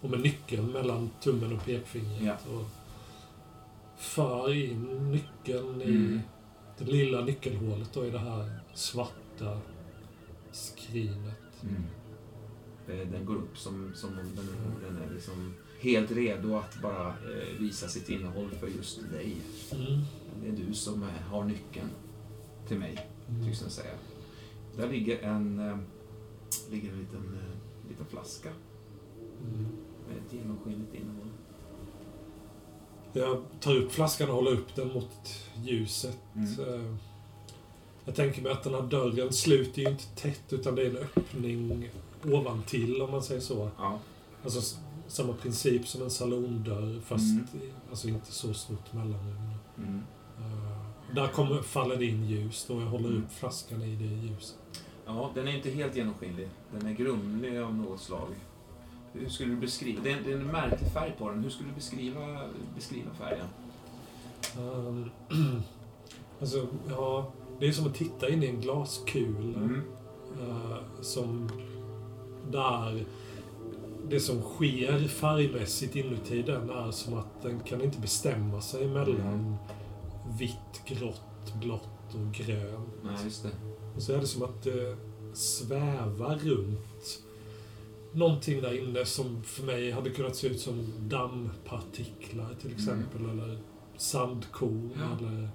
[0.00, 2.22] Och med nyckeln mellan tummen och pekfingret.
[2.22, 2.36] Ja.
[2.54, 2.64] Och
[3.96, 6.20] för in nyckeln i Mm.
[6.78, 9.60] det lilla nyckelhålet då i det här svarta
[10.52, 11.62] skrinet.
[11.62, 11.84] Mm.
[12.88, 14.46] Eh, Den går upp som, som om den,
[14.82, 19.36] den är liksom helt redo att bara eh, visa sitt innehåll för just dig.
[19.72, 20.00] Mm.
[20.42, 21.88] Det är du som eh, har nyckeln
[22.68, 23.44] till mig, Mm.
[23.46, 23.92] tycks den säga.
[24.76, 25.78] Där ligger en, eh,
[26.70, 27.38] ligger en liten,
[27.88, 28.48] liten flaska
[29.42, 29.66] Mm.
[30.08, 31.28] med ett genomskinligt innehåll.
[33.12, 35.10] Jag tar upp flaskan och håller upp den mot
[35.64, 36.18] ljuset.
[36.34, 36.96] Mm.
[38.04, 40.96] Jag tänker mig att den här dörren sluter ju inte tätt utan det är en
[40.96, 41.88] öppning
[42.24, 43.70] ovantill om man säger så.
[43.78, 43.98] Ja.
[44.44, 44.78] Alltså
[45.12, 47.46] samma princip som en salondörr fast Mm.
[47.90, 49.54] alltså inte så stort mellanrum.
[49.78, 50.02] Mm.
[50.38, 53.22] Eh, där kommer, faller det in ljus då jag håller Mm.
[53.22, 54.58] upp flaskan i det ljuset.
[55.06, 56.48] Ja, den är inte helt genomskinlig.
[56.78, 58.28] Den är grumlig av något slag.
[59.12, 60.00] Hur skulle du beskriva?
[60.02, 61.42] Det är, det är en märklig färg på den.
[61.42, 62.40] Hur skulle du beskriva,
[62.74, 63.46] beskriva färgen?
[64.58, 65.10] Um,
[66.40, 69.58] alltså, ja, det är som att titta in i en glaskula.
[69.58, 69.82] Mm.
[70.40, 71.50] eh, som
[72.50, 73.04] där
[74.08, 79.56] det som sker färgmässigt inuti den är som att den kan inte bestämma sig mellan
[80.38, 82.88] vitt, grått, blått och grönt.
[83.04, 83.50] Nej, just det.
[83.96, 84.96] Och så är det som att det
[85.34, 87.22] svävar runt
[88.12, 93.30] någonting där inne som för mig hade kunnat se ut som dammpartiklar till exempel.
[93.30, 93.58] Eller
[93.96, 94.90] sandkorn.
[94.96, 95.18] Ja.
[95.18, 95.48] Eller,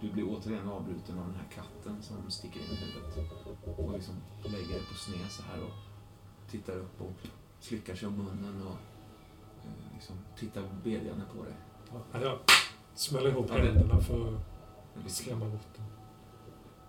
[0.00, 3.32] Du blir återigen avbruten av den här katten som sticker in i huvudet.
[3.78, 4.14] Och liksom
[4.44, 7.28] lägger det på sned så här och tittar upp och
[7.60, 8.72] slickar sig om munnen och
[9.64, 11.52] eh, liksom tittar bedjande på dig.
[12.12, 12.38] ja, jag
[12.94, 14.34] smäller ihop händerna för
[15.04, 15.84] att skrämma bort den.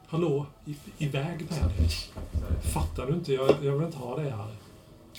[0.07, 1.89] Hallå, i, iväg med dig.
[2.73, 3.33] Fattar du inte?
[3.33, 4.55] Jag, jag vill inte ha det här.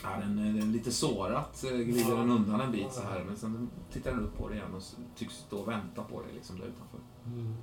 [0.02, 3.24] Ja, den, är- den lite sårat eh, glider den undan en bit så här.
[3.24, 4.82] Men sen tittar den upp på dig igen och
[5.16, 6.98] tycks stå och vänta på dig liksom där utanför.
[7.26, 7.54] Mm.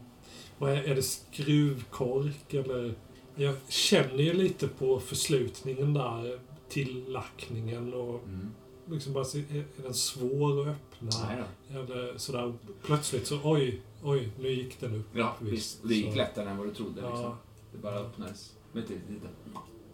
[0.58, 2.96] Vad är, är det skruvkork eller?
[3.36, 8.50] Jag känner ju lite på förslutningen där till lackningen och Mm.
[8.90, 11.10] liksom bara se, är, är den svår att öppna?
[11.28, 11.44] Nej.
[11.80, 12.54] Eller sådär
[12.86, 15.06] plötsligt så oj, oj, nu gick den upp.
[15.14, 15.88] Ja, Visst, visst.
[15.88, 17.02] Det gick så- lättare än vad du trodde.
[17.02, 17.22] Liksom.
[17.22, 17.38] Ja,
[17.72, 19.30] Det bara öppnades ett litet, litet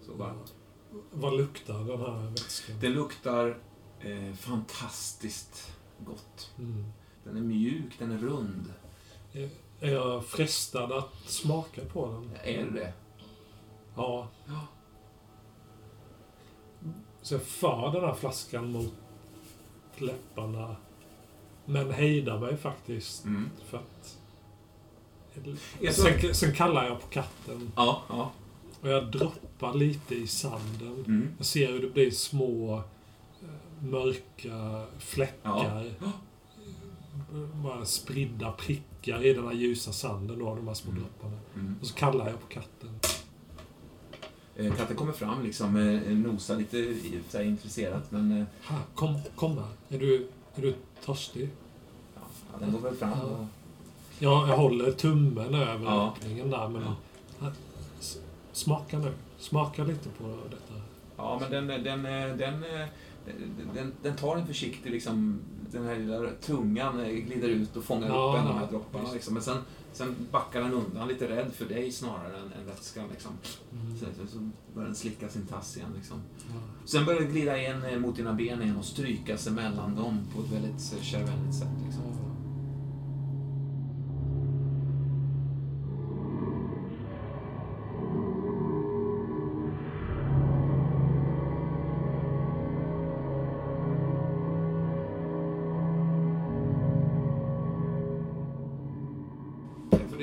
[0.06, 0.36] så bara.
[1.12, 2.76] vad luktar den här vätskan?
[2.82, 3.58] Det luktar
[4.00, 5.72] eh, fantastiskt
[6.06, 6.52] gott.
[6.60, 6.86] Mm.
[7.24, 8.74] Den är mjuk, den är rund.
[9.80, 12.30] Är jag frestad att smaka på den?
[12.44, 12.94] Är det det?
[13.96, 14.28] Ja.
[14.48, 14.68] Ja.
[17.24, 18.94] Så jag för den här flaskan mot
[19.98, 20.76] läpparna.
[21.66, 23.26] Men hejdar mig faktiskt.
[23.26, 23.50] Mm.
[23.66, 24.18] För att...
[25.80, 27.72] Jag Sen, sen kallar jag på katten.
[27.76, 28.32] Ja, ja.
[28.82, 31.04] Och jag droppar lite i sanden.
[31.08, 31.30] Mm.
[31.38, 32.78] Jag ser hur det blir små
[33.42, 35.92] eh, mörka fläckar.
[37.64, 41.04] Bara spridda prickar i den här ljusa sanden då, de här små Mm.
[41.04, 41.38] dropparna.
[41.56, 41.76] Mm.
[41.82, 42.93] Och så kallar jag på katten.
[44.58, 46.96] Eh, katten kommer fram liksom, eh, nosar lite
[47.30, 49.68] så här, intresserat men eh, Ha, kom, kom här.
[49.90, 51.50] Är du, är du törstig?
[52.16, 52.22] ja,
[52.60, 53.46] den går väl fram och...
[54.20, 56.14] Ja, jag håller tummen över Ja.
[56.18, 56.82] öppningen där, men...
[57.42, 57.52] Ja.
[58.52, 59.12] Smaka nu.
[59.40, 60.82] Smaka lite på detta.
[61.18, 62.04] Ja, men den, den,
[62.38, 62.64] den,
[63.74, 65.40] den, den, tar en försiktig, liksom,
[65.72, 68.68] den här lilla tungan eh, glider ut och fångar Ja, upp en av de här
[68.72, 69.14] dropparna.
[69.14, 69.34] Liksom.
[69.34, 69.58] Men sen,
[69.94, 73.10] sen backar den undan, lite rädd för dig snarare än, än vätskan.
[73.12, 73.32] Liksom.
[73.72, 74.28] Mm.
[74.28, 75.90] Så, börjar den slicka sin tass igen.
[75.96, 76.18] Liksom.
[76.38, 76.86] Ja.
[76.86, 80.20] Sen börjar den glida in eh, mot dina ben igen och stryka sig mellan dem
[80.36, 81.68] på ett väldigt eh, kärvänligt sätt.
[81.86, 82.23] Liksom.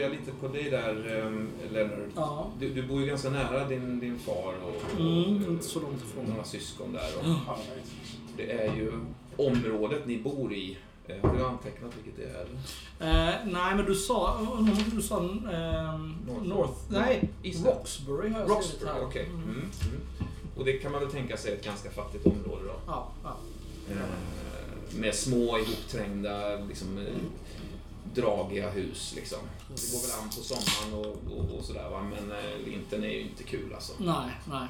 [0.01, 2.09] Jag funderar lite på dig där, eh, Leonard.
[2.17, 2.51] Ja.
[2.59, 6.03] Du, du bor ju ganska nära din, din far och, och Mm, inte så långt
[6.03, 6.25] ifrån.
[6.25, 7.11] några syskon där.
[7.19, 7.59] Och
[8.37, 8.93] det är ju
[9.37, 10.79] området ni bor i.
[11.07, 12.47] Eh, Har du antecknat vilket det är?
[13.29, 14.41] Eh, nej, men du sa...
[14.95, 15.19] Du sa...
[15.21, 16.49] ehm, North.
[16.49, 16.73] North.
[16.89, 17.67] Nej, East.
[17.67, 19.05] Roxbury har jag skrivit Roxbury, här.
[19.05, 19.25] okej.
[19.27, 19.43] Mm.
[19.43, 19.55] Mm.
[19.57, 20.01] Mm.
[20.57, 22.75] Och det kan man väl tänka sig är ett ganska fattigt område då.
[22.87, 23.37] Ja, ja.
[23.91, 27.05] Eh, med små ihopträngda, liksom, eh,
[28.15, 29.39] dragiga hus liksom.
[29.69, 33.09] Det går väl an på sommaren och, och, och sådär va, men eh, vintern är
[33.09, 33.93] ju inte kul alltså.
[33.99, 34.69] Nej, nej.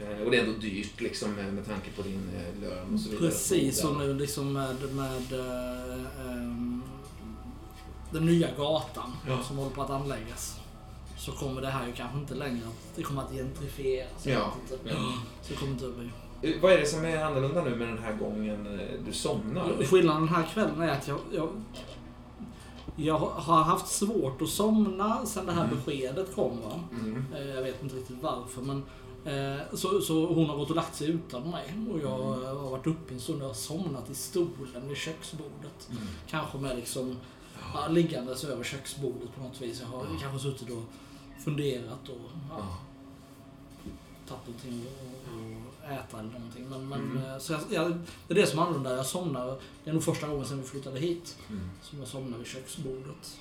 [0.00, 3.00] Eh, och det är ändå dyrt liksom med, med tanke på din eh, lön och
[3.00, 3.28] så vidare.
[3.28, 6.82] Precis, och nu liksom med, med eh, ehm,
[8.12, 9.42] den nya gatan Ja.
[9.42, 10.56] som håller på att anläggas.
[11.18, 12.66] Så kommer det här ju kanske inte längre.
[12.96, 14.26] Det kommer att gentrifieras.
[14.26, 14.78] inte.
[14.84, 15.12] ja.
[15.42, 16.10] Så det kommer inte att bli...
[16.42, 19.84] Eh, Vad är det som är annorlunda nu med den här gången eh, du somnar?
[19.84, 21.48] Skillnaden den här kvällen är att jag, jag,
[22.96, 25.76] jag har haft svårt att somna sen det här Mm.
[25.76, 26.60] beskedet kom.
[26.60, 26.80] Va?
[26.92, 27.24] Mm.
[27.36, 28.82] Eh, Jag vet inte riktigt varför men
[29.24, 32.56] eh, så, så hon har gått och lagt sig utan mig och jag Mm.
[32.56, 35.88] har varit uppe en stund och har somnat i stolen vid köksbordet.
[35.90, 36.02] Mm.
[36.28, 37.16] Kanske med liksom
[37.74, 39.80] ja, liggandes över köksbordet på något vis.
[39.80, 40.18] Jag har Ja.
[40.20, 40.82] kanske suttit och
[41.44, 42.76] funderat och ja,
[44.28, 45.19] tagit någonting och
[45.90, 46.68] äta eller någonting.
[46.70, 47.16] Men, men, Mm.
[47.24, 47.92] eh, så jag, jag,
[48.28, 48.96] det är det som är annorlunda.
[48.96, 49.58] Jag somnar.
[49.84, 51.70] Det är nog första gången sedan vi flyttade hit Mm.
[51.82, 53.38] som jag somnar vid köksbordet.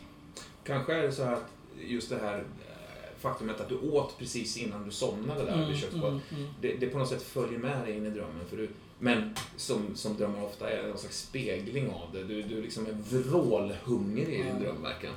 [0.63, 1.45] Kanske är det så här att
[1.81, 6.09] just det här eh, faktumet att du åt precis innan du somnade där vid köksbordet.
[6.31, 6.53] mm, mm.
[6.61, 9.95] Det, det på något sätt följer med dig in i drömmen för du, Men som,
[9.95, 12.23] som drömmar ofta är en slags spegling av det.
[12.23, 15.15] Du, du liksom är vrålhungrig i din dröm verkligen.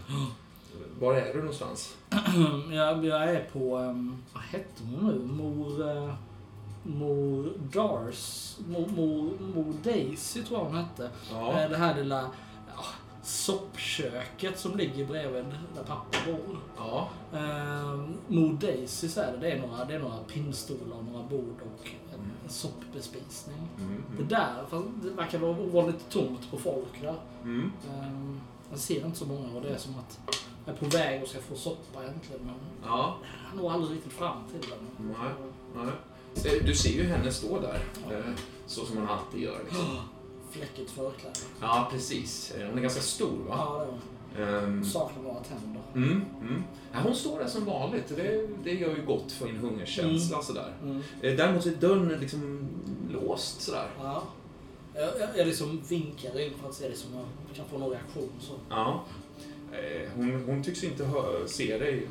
[1.01, 1.97] Var är du någonstans?
[2.73, 5.18] jag, jag är på, um, vad hette hon nu?
[5.35, 5.83] Mor...
[6.83, 8.57] Mor Dars...
[8.68, 11.11] Mor, mor, mor Daisy tror jag hon hette.
[11.31, 11.61] Ja.
[11.62, 12.21] Eh, Det här lilla
[12.77, 12.85] ja,
[13.23, 16.59] soppköket som ligger bredvid där pappa bor.
[16.77, 17.09] ja.
[17.33, 19.38] Eh, Mor Daisy så är det.
[19.38, 23.57] Det är några, det är några pinnstolar och några bord och en, en soppbespisning.
[23.79, 27.14] Mm, Det mm, där, fast det verkar vara ovanligt tomt på folk där.
[27.42, 27.73] mm.
[27.90, 28.37] Eh,
[28.71, 30.21] jag ser inte så många och det är som att
[30.66, 32.40] jag är på väg och ska få soppa äntligen.
[32.47, 33.16] Men Ja.
[33.51, 35.09] jag nog aldrig riktigt fram till den.
[35.09, 35.33] Nej.
[35.85, 35.95] Nej.
[36.37, 37.85] Eh, Du ser ju henne stå där.
[38.11, 38.25] eh,
[38.66, 39.59] Så som hon alltid gör.
[39.64, 39.87] Liksom.
[40.51, 41.35] Fläckigt förkläde.
[41.61, 42.51] Ja, precis.
[42.59, 43.55] Eh, Hon är ganska stor va?
[43.59, 43.87] Ja,
[44.37, 44.59] det var.
[44.62, 45.83] Ehm, Saknar några tänder.
[45.95, 46.62] Mm, mm.
[46.92, 48.09] Hon står där som vanligt.
[48.16, 50.37] Det, det gör ju gott för din hungerkänsla.
[50.37, 50.45] Mm.
[50.47, 50.75] Sådär.
[50.83, 51.03] Mm.
[51.21, 52.68] Däremot är dörren liksom
[53.12, 53.87] låst sådär.
[54.03, 54.23] Ja.
[54.95, 58.31] Jag, jag, jag liksom vinkar in för att se om jag kan få någon reaktion.
[58.40, 58.53] Så.
[58.71, 59.05] Ja.
[60.16, 62.09] Hon, hon tycks inte hö- se dig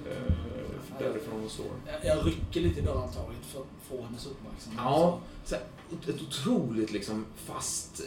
[1.00, 1.66] därifrån hon står.
[1.86, 4.82] Jag, jag rycker lite i dörrhandtaget för få hennes uppmärksamhet.
[4.84, 5.64] Ja, så här,
[6.10, 8.02] ett otroligt liksom fast...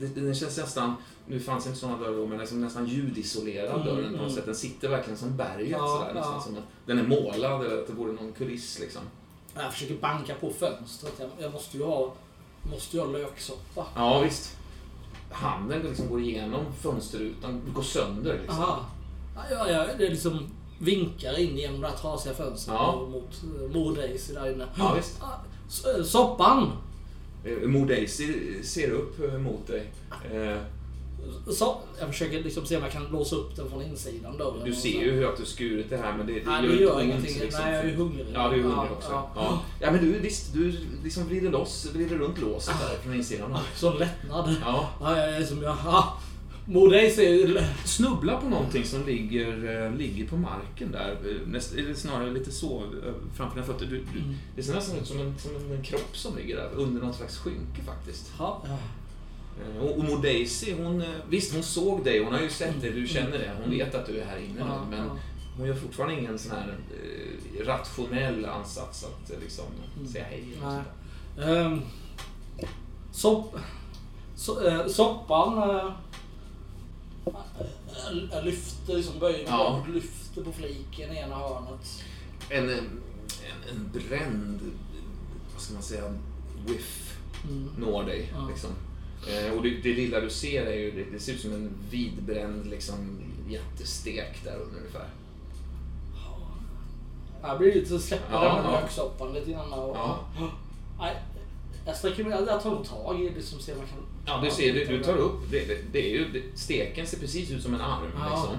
[0.00, 0.94] eh, det känns nästan...
[1.26, 4.30] Nu fanns inte sådana dörrar då, men liksom nästan ljudisolerad Mm, dörren på något mm.
[4.30, 4.46] sätt.
[4.46, 6.20] Den sitter verkligen som berget Ja, sådär.
[6.20, 6.40] ja.
[6.44, 9.02] Som att den är målad eller att det vore någon kuliss liksom.
[9.54, 11.12] Jag försöker banka på fönstret.
[11.18, 12.14] Jag, jag måste ju ha,
[12.70, 13.86] måste ju ha löksoppa.
[13.94, 14.56] Ja, visst.
[15.30, 18.60] Handen liksom går igenom fönsterrutan, går sönder liksom.
[18.60, 18.86] Aha.
[19.36, 20.46] Ja, ja, ja, det är liksom
[20.80, 23.08] vinkar in genom det här trasiga fönstret Ja.
[23.12, 24.66] mot uh, Mor Daisy där inne.
[24.78, 25.22] Ja, visst.
[25.22, 25.26] Ah,
[25.68, 26.70] s- eh, Soppan!
[27.44, 29.90] Eh, Mor Daisy ser upp eh, mot dig.
[30.32, 30.56] Eh,
[31.52, 34.64] Så, jag försöker liksom se om jag kan låsa upp den från insidan dörren.
[34.64, 36.82] Du ser ju hur att du skurit det här, men det, det Nej, gör det
[36.82, 37.38] gör ingenting.
[37.40, 37.60] liksom.
[37.64, 38.26] Nej, jag är hungrig.
[38.34, 39.10] Ja, du är hungrig också.
[39.10, 39.30] ja.
[39.36, 39.62] Ja.
[39.80, 39.90] Ja.
[39.92, 43.58] men du, visst, du liksom vrider loss, vrider runt låset där från insidan.
[43.74, 44.54] Sån lättnad.
[44.64, 44.88] Ja.
[45.00, 45.76] Ja, jag är som jag...
[46.70, 47.60] Mor Daisy är ju...
[47.84, 51.10] Snubbla på någonting som ligger, eh, ligger på marken där.
[51.12, 53.86] Eh, Näst, eller snarare lite så eh, framför dina fötter.
[53.86, 54.34] Du, du, Mm.
[54.56, 57.38] Det ser nästan ut som en, som en kropp som ligger där under något slags
[57.38, 58.32] skynke faktiskt.
[58.38, 62.90] Eh, Och, och Mor Daisy, hon, visst hon såg dig, hon har ju sett dig,
[62.92, 63.50] du känner det.
[63.62, 64.96] Hon vet att du är här inne nu.
[64.96, 65.10] Men
[65.58, 66.74] hon gör fortfarande ingen sån här
[67.64, 69.64] rationell ansats att liksom
[69.96, 70.08] Mm.
[70.08, 70.44] säga hej.
[71.36, 71.82] Um,
[73.12, 73.56] sopp,
[74.36, 75.70] so, eh, soppan...
[75.70, 75.92] eh,
[77.24, 79.86] jag- lyfter, liksom böjer mig Ja.
[79.94, 82.02] lyfter på fliken i ena hörnet.
[82.48, 83.00] En, en,
[83.70, 84.60] en bränd,
[85.52, 86.14] vad ska man säga,
[86.66, 87.06] whiff
[87.44, 87.68] Mm.
[87.78, 88.32] når dig.
[88.34, 88.48] Ja.
[88.48, 88.70] Liksom.
[89.28, 91.70] Eh, och det, det lilla du ser är ju, det, det ser ut som en
[91.90, 95.08] vidbränd liksom, jättestek där under ungefär.
[97.42, 98.80] Jag blir lite så släpper Ja, den ja.
[98.80, 99.72] löksoppan lite grann.
[99.72, 100.18] Och, Ja.
[100.98, 101.16] Nej,
[101.86, 103.98] jag sträcker mig, jag tar nog tag i det som ser jag kan...
[104.30, 107.18] Ja, du ser, du, du tar upp, det, det, det är ju, det, steken ser
[107.18, 108.10] precis ut som en arm.
[108.18, 108.30] Ja.
[108.30, 108.56] Liksom.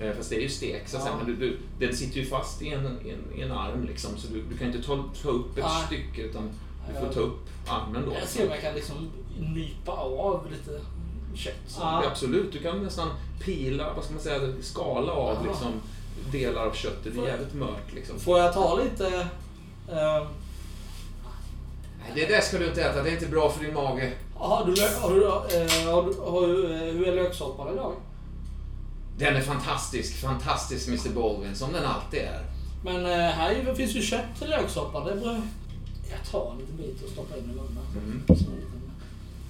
[0.00, 0.96] Eh, Fast det är ju stek, så.
[0.96, 1.16] Ja.
[1.16, 4.10] Men du, du, den sitter ju fast i en, en, en arm liksom.
[4.16, 5.86] Så du, du kan inte ta, ta upp ett Nej.
[5.86, 6.42] stycke utan
[6.88, 7.00] du Ja.
[7.06, 8.14] får ta upp armen då.
[8.20, 8.96] Jag ser om jag kan liksom
[9.54, 10.80] nypa av lite
[11.34, 11.54] kött.
[11.80, 13.08] Ja, Absolut, du kan nästan
[13.44, 15.44] pila, vad ska man säga, skala av Aha.
[15.46, 15.72] liksom,
[16.32, 17.14] delar av köttet.
[17.14, 18.18] Det är jävligt mört liksom.
[18.20, 19.06] Får jag ta lite...
[19.88, 20.26] eh,
[21.98, 24.12] Nej, det där ska du inte äta, det är inte bra för din mage.
[24.48, 27.92] Har du, lö- har du, eh, har du, har du, eh, hur är löksoppan idag?
[29.18, 32.44] Den är fantastisk, fantastisk Mr Baldwin, som den alltid är.
[32.84, 35.06] Men eh, här är- finns ju kött till löksoppan.
[35.06, 35.42] Det bör...
[36.10, 37.78] Jag tar en liten bit och stoppar in i munnen.
[37.96, 38.22] Mm.
[38.26, 38.82] Som en liten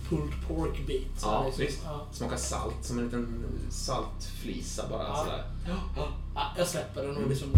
[0.09, 1.07] pulled pork bit.
[1.23, 1.65] Ja, liksom.
[1.65, 1.79] visst.
[1.85, 2.01] Ja.
[2.13, 5.17] Smakar salt, som en liten saltflisa bara Ja.
[5.17, 5.45] sådär.
[6.35, 7.49] Ja, jag släpper den och liksom...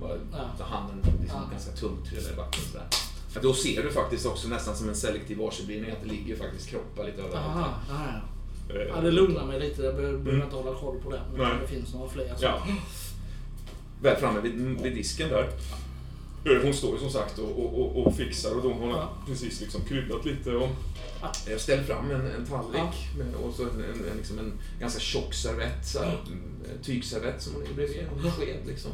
[0.00, 0.38] Bara Ja.
[0.58, 1.50] ta handen liksom Ja.
[1.52, 2.86] ganska tungt i backen sådär.
[3.36, 6.68] Ja, då ser du faktiskt också nästan som en selektiv varseblivning att det ligger faktiskt
[6.68, 7.46] kroppar lite överallt.
[7.46, 7.94] Aha, ja,
[8.68, 8.74] ja.
[8.74, 9.82] Eh, ja, det lugnar mig lite.
[9.82, 10.42] Jag behöver Mm.
[10.42, 11.20] inte hålla koll på den.
[11.38, 11.52] Nej.
[11.62, 12.32] Det finns några fler.
[12.36, 12.44] Så.
[12.44, 12.66] Ja.
[14.02, 15.48] Väl framme vid, vid disken där.
[16.44, 18.98] Eh, Hon står ju som sagt och, och, och, och fixar och då hon har
[18.98, 19.12] Ja.
[19.26, 20.68] precis liksom kryddat lite och
[21.20, 21.32] Ja.
[21.50, 25.00] jag ställer fram en, en tallrik med, och så en, en, en, liksom en ganska
[25.00, 26.18] tjock servett, så här,
[26.76, 27.98] en tygservett som hon är bredvid.
[28.24, 28.90] En sked liksom.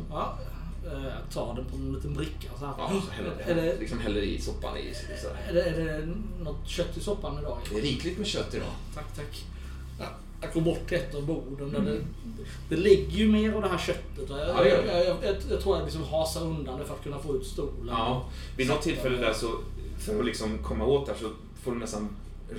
[0.86, 2.48] Eh, jag tar den på en liten bricka.
[2.58, 2.74] Så här.
[2.78, 4.94] Ja, så häller, är, det, liksom häller i soppan i.
[4.94, 5.50] Så så här.
[5.50, 6.08] är, det, är det
[6.44, 7.58] något kött i soppan idag?
[7.70, 8.72] Det är rikligt med kött idag.
[8.94, 9.44] Tack, tack.
[10.40, 11.68] Jag går bort till ett av borden.
[11.76, 11.84] Mm.
[11.84, 12.00] det,
[12.68, 14.30] det ligger ju mer av det här köttet.
[14.30, 15.04] Och jag, Ja, det jag, det.
[15.04, 17.88] jag, jag, jag tror jag liksom hasar undan det för att kunna få ut stolen.
[17.88, 18.24] Ja,
[18.56, 19.50] vid något tillfälle där så,
[19.98, 21.28] för att liksom komma åt där så
[21.62, 22.08] får du nästan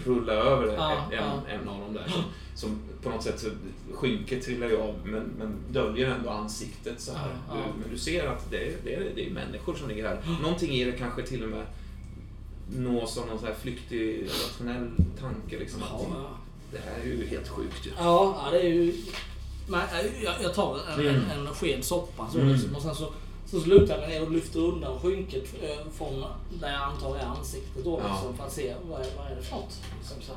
[0.05, 1.41] rulla över Ja, en, ja.
[1.49, 2.07] en av dem där.
[2.07, 2.23] Som,
[2.55, 3.47] som på något sätt, så,
[3.93, 7.29] skynket trillar ju av men, men döljer ändå ansiktet så här.
[7.49, 10.19] Ja, men du ser att det är, det, är, det är människor som ligger här.
[10.41, 11.65] Någonting i det kanske till och med
[12.77, 15.81] nås av någon sån här flyktig, rationell tanke liksom.
[16.71, 17.91] Det här är ju helt sjukt ju.
[17.97, 18.93] ja, det är ju...
[19.67, 21.15] Men, äh, jag, jag tar en, Mm.
[21.15, 23.13] en, en sked soppa så liksom, och sen så,
[23.53, 26.23] så slutar mig ner och lyfter undan skynket eh, från
[26.61, 28.13] där jag antar är ansiktet då Ja.
[28.13, 29.81] liksom, för att se vad är, vad är det för något.
[29.99, 30.31] Liksom, så.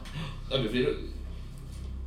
[0.51, 0.97] Ja, du,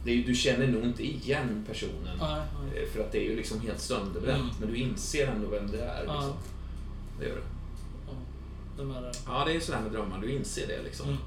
[0.05, 2.17] det är, du känner nog inte igen personen.
[2.19, 2.41] Nej,
[2.73, 2.83] nej.
[2.83, 4.41] eh, För att det är ju liksom helt sönderbränt.
[4.43, 4.55] Mm.
[4.59, 6.03] Men du inser ändå vem det är.
[6.05, 6.13] Ja.
[6.13, 6.33] Liksom.
[7.19, 7.41] Det gör du.
[8.77, 9.11] Ja, det.
[9.25, 10.21] Ja, det är sådär med drömmar.
[10.21, 11.17] Du inser det liksom.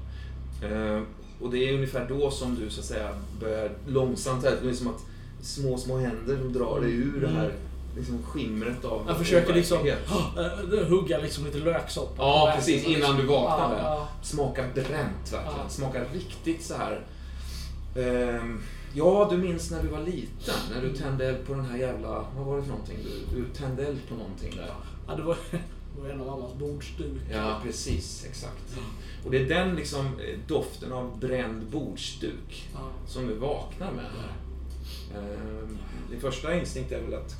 [0.63, 0.97] Mm.
[0.97, 1.03] Eh,
[1.41, 4.73] och det är ungefär då som du så att säga börjar långsamt, här, det är
[4.73, 5.01] som att
[5.41, 7.53] små, små händer de drar dig ur det här
[7.95, 12.23] liksom, skimret av Jag försöker liksom äh, hugga liksom lite löksoppa.
[12.23, 12.85] Ja, precis.
[12.85, 13.83] vägen, Innan du vaknar där.
[13.83, 14.07] ja.
[14.21, 15.59] Smakar bränt verkligen.
[15.63, 15.69] Ja.
[15.69, 17.05] Smakar riktigt så här.
[17.95, 18.61] Ehm,
[18.93, 20.55] ja, du minns när du var liten.
[20.75, 22.25] När du tände eld på den här jävla...
[22.35, 22.97] Vad var det för någonting?
[23.03, 24.73] Du, du tände eld på någonting där.
[25.07, 25.37] Ja, det var,
[25.95, 27.21] det var en av mammas bordsduk.
[27.31, 28.25] Ja, precis.
[28.29, 28.77] Exakt.
[29.25, 32.69] Och det är den liksom eh, doften av bränd bordsduk
[33.07, 34.05] som du vaknar med.
[35.15, 35.77] Ehm,
[36.11, 37.35] din första instinkt är väl att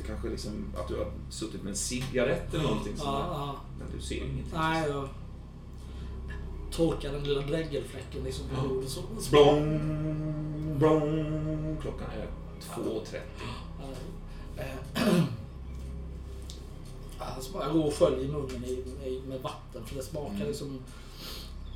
[0.00, 3.18] det kanske liksom att du har suttit med en cigarett eller någonting Ja, där.
[3.18, 3.56] ja.
[3.78, 4.52] Men du ser ingenting.
[4.54, 5.08] Nej, jag
[6.70, 8.68] torkar den lilla dräggelfläcken liksom på Ja.
[8.68, 8.88] bordet.
[8.90, 11.76] Så, Blong, blong.
[11.82, 12.26] Klockan är
[12.82, 13.16] 2.30.
[14.56, 15.14] Eh,
[17.18, 18.70] Alltså, jag går och sköljer i munnen i,
[19.08, 20.46] i, med vatten för det smakar Mm.
[20.48, 20.78] liksom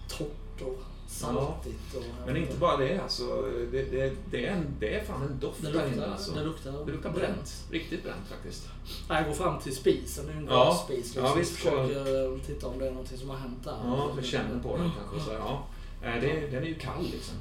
[0.08, 0.78] torrt och
[1.12, 1.94] saltigt.
[1.96, 3.42] Och, Men inte bara det alltså.
[3.70, 6.32] Det, det, det, är, en, det är fan en doft det där inne alltså.
[6.32, 7.64] det luktar, Det luktar bränt.
[7.70, 8.68] Riktigt bränt faktiskt.
[9.08, 10.64] Jag går fram till spisen, det är en Ja.
[10.64, 10.96] gasspis.
[10.98, 13.76] Liksom, Ja, visst, försöker eh, titta om det är någonting som har hänt där.
[13.84, 15.30] Ja, jag känner på den kanske.
[15.30, 15.64] Så, ja.
[16.02, 17.34] Nej, det, den är ju kall liksom.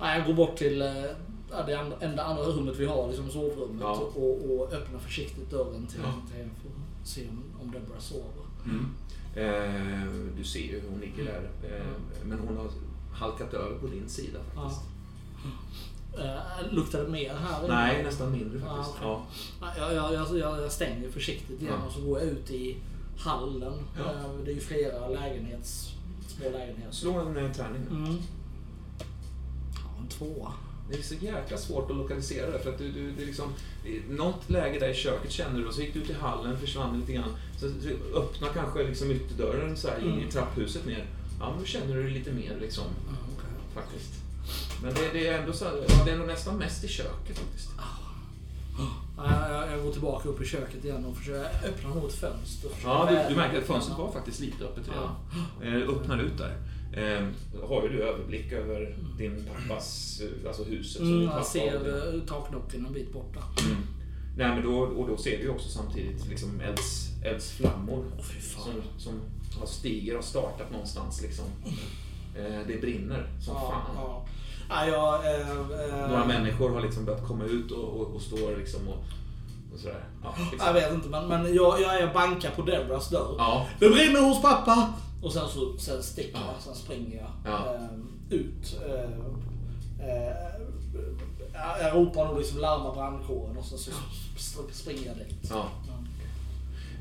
[0.00, 0.88] Nej, jag går bort till eh,
[1.50, 3.92] ja, det andra, enda andra rummet vi har, liksom sovrummet, Ja.
[4.14, 6.12] och, och öppnar försiktigt dörren till, Ja.
[6.34, 6.68] till för
[7.02, 8.24] att se om, om Deborah sover.
[8.66, 8.72] Eh,
[10.36, 11.50] du ser ju hur hon ligger där.
[11.64, 11.86] Eh,
[12.24, 12.66] men hon har
[13.12, 14.80] halkat över på din sida faktiskt.
[16.18, 17.68] Eh, luktar det mer här?
[17.68, 18.96] Nej, nästan mindre Ja, faktiskt.
[18.96, 19.08] okej.
[19.08, 19.26] Ja.
[19.60, 21.86] Nej, Jag, jag, jag, jag, stänger försiktigt igen Ja.
[21.86, 22.76] och så går jag ut i
[23.18, 23.72] hallen.
[23.98, 24.04] Ja.
[24.04, 25.92] Eh, Det är ju flera lägenhets,
[26.28, 26.92] små lägenheter.
[26.92, 27.96] Slå en eh, tärning nu.
[27.96, 28.16] Mm.
[29.74, 30.52] Ja, en tvåa.
[30.90, 32.58] Det är så jäkla svårt att lokalisera det.
[32.58, 33.52] För att du, du, det är liksom,
[34.10, 37.00] något läge där i köket känner du och så gick du ut i hallen, försvann
[37.00, 37.30] lite grann.
[37.60, 40.28] Så, så öppnar kanske liksom ytterdörren så här in Mm.
[40.28, 41.04] i trapphuset ner.
[41.40, 42.84] Ja, då känner du lite mer liksom.
[43.74, 44.12] Faktiskt.
[44.82, 45.72] Men det, det är ändå så här,
[46.04, 47.70] det är nog nästan mest i köket faktiskt.
[47.78, 52.70] Ja, Jag, jag går tillbaka upp i köket igen och försöker öppna något fönster.
[52.84, 55.14] Ja, du, du märker att fönstret var faktiskt lite öppet redan.
[55.82, 56.56] Eh, öppnar ut där.
[56.92, 57.26] Eh,
[57.68, 62.92] har ju du överblick över din pappas, eh, alltså huset Mm, jag ser taknocken en
[62.92, 63.40] bit borta.
[63.64, 63.76] Mm.
[64.38, 68.62] Nej, men då, och då ser vi också samtidigt liksom elds, eldsflammor fan.
[68.64, 69.12] som, som
[69.60, 71.22] har stiger och startat någonstans.
[71.22, 71.44] Liksom.
[72.36, 73.96] Eh, det brinner som Ja, fan.
[73.96, 74.24] ja.
[74.70, 75.40] Ja, jag, eh,
[76.00, 79.04] eh, Några människor har liksom börjat komma ut och, och, och står liksom och.
[79.84, 80.66] Ja, liksom.
[80.66, 83.34] Jag vet inte, men, men jag, jag är bankar på Deborahs dörr.
[83.38, 84.92] ja, Det brinner hos pappa!
[85.22, 86.40] Och sen så sen sticker Ja.
[86.54, 87.74] jag, sen springer jag Ja.
[87.74, 88.80] eh, ut.
[88.86, 89.10] Eh,
[90.08, 90.57] eh,
[91.80, 95.50] jag- ropar nog liksom larma brandkåren och så sp- springer jag dit.
[95.50, 95.68] ja.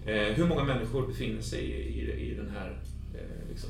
[0.06, 2.80] Eh, hur många människor befinner sig i, i, i den här
[3.14, 3.70] eh, liksom,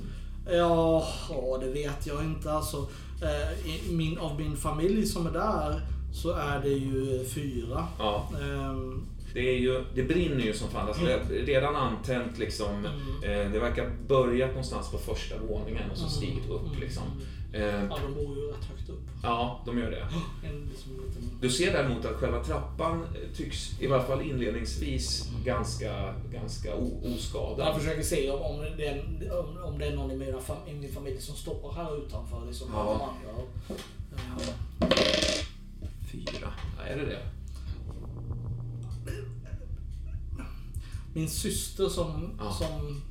[0.52, 2.52] Ja, ja, det vet jag inte.
[2.52, 2.78] Alltså,
[3.24, 5.82] eh, i min, av min familj som är där
[6.14, 7.88] så är det ju fyra.
[8.00, 10.88] Ja, Ehm, det, är ju, det brinner ju som fan.
[10.88, 12.86] Alltså, det är redan antänt liksom.
[13.24, 17.04] Eh, det verkar börjat någonstans på första våningen och så stigit upp liksom.
[17.54, 19.07] Eh, ja, de bor ju rätt högt upp.
[19.28, 20.08] Ja, de gör det.
[21.42, 27.00] Du ser däremot att själva trappan eh, tycks, i varje fall inledningsvis, ganska, ganska o-
[27.04, 27.78] Jag oskadad.
[27.80, 30.74] försöker se om, om, det är, om, om det är någon i, mina, fam- i
[30.74, 32.46] min familj som står här utanför.
[32.46, 33.14] Liksom, Ja.
[36.12, 36.54] Fyra.
[36.78, 37.20] Ja, är det det?
[41.14, 42.52] Min syster som, Ja.
[42.52, 43.02] som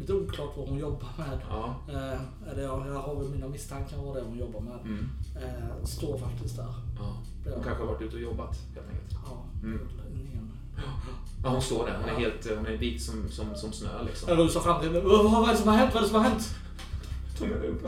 [0.00, 1.38] lite oklart vad hon jobbar med.
[1.50, 1.74] Ja.
[1.88, 4.80] Eh, jag, jag har väl mina misstankar vad det är hon jobbar med.
[4.84, 5.08] Mm.
[5.36, 6.66] Eh, står faktiskt där.
[6.98, 7.16] ja.
[7.54, 9.10] Hon kanske har varit ute och jobbat helt enkelt.
[9.26, 9.80] Ja, Mm.
[11.44, 11.98] Ja, hon står där.
[12.00, 14.28] Hon är helt hon är vit som, som, som snö liksom.
[14.28, 15.00] Jag rusar fram till henne.
[15.04, 15.90] Vad är det som har hänt?
[15.94, 16.54] Vad är det som har hänt?
[17.38, 17.82] Ta med dig upp.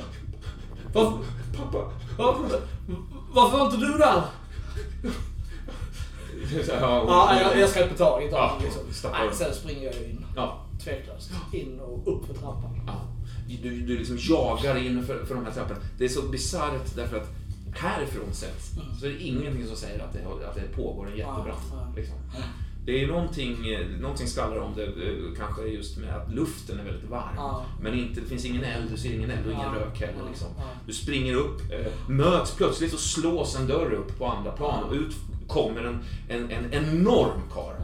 [0.94, 1.12] Vad-
[1.57, 1.92] Pappa.
[2.18, 2.61] Varför,
[3.34, 4.22] varför var inte du där?
[6.68, 9.11] Ja, Ja, jag, jag släpper taget av Ja, liksom.
[9.12, 9.28] Nej.
[9.32, 10.26] Sen springer jag in.
[10.36, 10.61] Ja.
[10.84, 11.30] Tveklöst.
[11.53, 12.80] In och upp för trappan.
[12.86, 12.92] Ja.
[13.62, 15.80] Du, du liksom jagar in för, för de här trapporna.
[15.99, 17.28] Det är så bisarrt därför att
[17.74, 18.62] härifrån sett
[19.01, 21.97] så är det ingenting som säger att det, att det pågår en jättebrand.
[21.97, 22.16] Liksom.
[22.84, 23.57] Det är någonting,
[24.01, 27.34] någonting skvallrar om det, eh, kanske just med att luften är väldigt varm.
[27.36, 27.64] Ja.
[27.82, 29.80] Men inte, det finns ingen eld, du ser ingen eld och ingen Ja.
[29.80, 30.28] rök heller.
[30.28, 30.49] Liksom.
[30.57, 30.64] Ja.
[30.86, 34.92] Du springer upp, eh, möts plötsligt och slås en dörr upp på andra plan och
[34.92, 35.14] ut
[35.47, 37.74] kommer en, en, en enorm karl.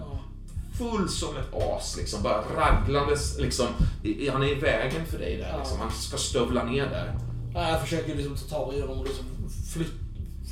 [0.78, 0.84] Ja.
[0.90, 3.38] Full som ett as, liksom, bara raglandes.
[3.38, 3.66] Liksom.
[4.02, 5.48] I- Han är i vägen för dig där.
[5.52, 5.58] Ja.
[5.58, 5.78] Liksom.
[5.80, 7.14] Han ska stövla ner där.
[7.54, 9.24] Ja, Jag försöker liksom ta tag i honom och liksom
[9.72, 9.92] flyt,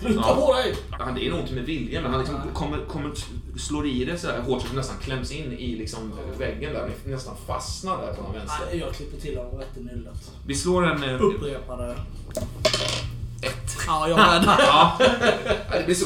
[0.00, 0.34] flytta Ja.
[0.46, 0.74] på dig!
[0.90, 3.12] Han, det är nog inte med vilja, men han liksom kommer, kommer,
[3.58, 6.72] slår i det så här hårt så att du nästan kläms in i liksom väggen
[6.72, 6.90] där.
[7.04, 8.66] Ni nästan fastnar där på den vänster.
[8.70, 10.30] Nej, jag klipper till honom rätt i nyllet.
[10.46, 11.02] Vi slår en...
[11.02, 11.96] eh, Upprepade.
[13.90, 14.56] Ja, jag är med.
[14.58, 14.98] Ja.
[15.72, 16.04] Det blir så,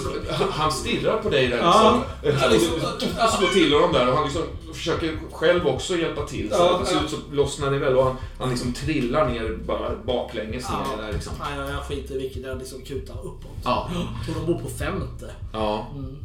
[0.51, 2.03] han- stirrar på dig där Ja.
[2.23, 2.81] liksom.
[3.01, 3.07] Du
[3.39, 4.43] slår till honom där och han liksom
[4.75, 6.51] försöker själv också hjälpa till.
[6.51, 9.91] Så Ja, till slut så lossnar det väl och han, han liksom trillar ner bara
[10.07, 10.79] baklänges Ja.
[10.97, 11.33] ner där liksom.
[11.41, 12.43] Nej, jag, jag skiter i vilket.
[12.43, 13.57] Jag liksom kutar uppåt.
[13.65, 13.91] Ja.
[13.95, 15.31] Jag tror de bor på femte.
[15.53, 15.87] ja.
[15.95, 16.17] Mm.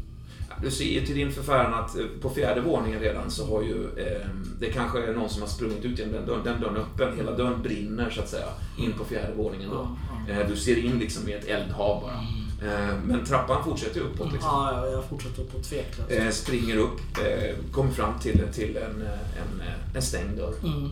[0.64, 3.84] Du ser ju till din förfäran att eh, på fjärde våningen redan så har ju
[3.98, 4.28] eh,
[4.60, 6.44] det kanske är någon som har sprungit ut genom den dörren.
[6.44, 8.48] Den dörren är öppen, hela dörren brinner så att säga
[8.78, 9.98] in på fjärde våningen då.
[10.34, 12.24] Eh, du ser in liksom i ett eldhav bara.
[12.62, 14.50] Eh, men trappan fortsätter ju uppåt liksom.
[14.52, 16.12] Ja, jag, fortsätter på tveklöst.
[16.12, 19.64] Eh, springer upp, eh, kommer fram till, till en, eh, en,
[19.96, 20.54] en stängd dörr.
[20.64, 20.92] Mm.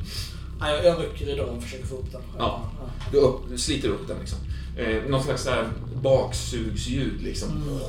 [0.59, 2.21] Ja, jag, rycker i dörren och försöker få upp den.
[2.37, 2.71] Ja.
[3.11, 4.39] Du, upp, du sliter upp den liksom.
[4.77, 5.47] Eh, någon slags
[6.03, 7.79] baksugsljud liksom.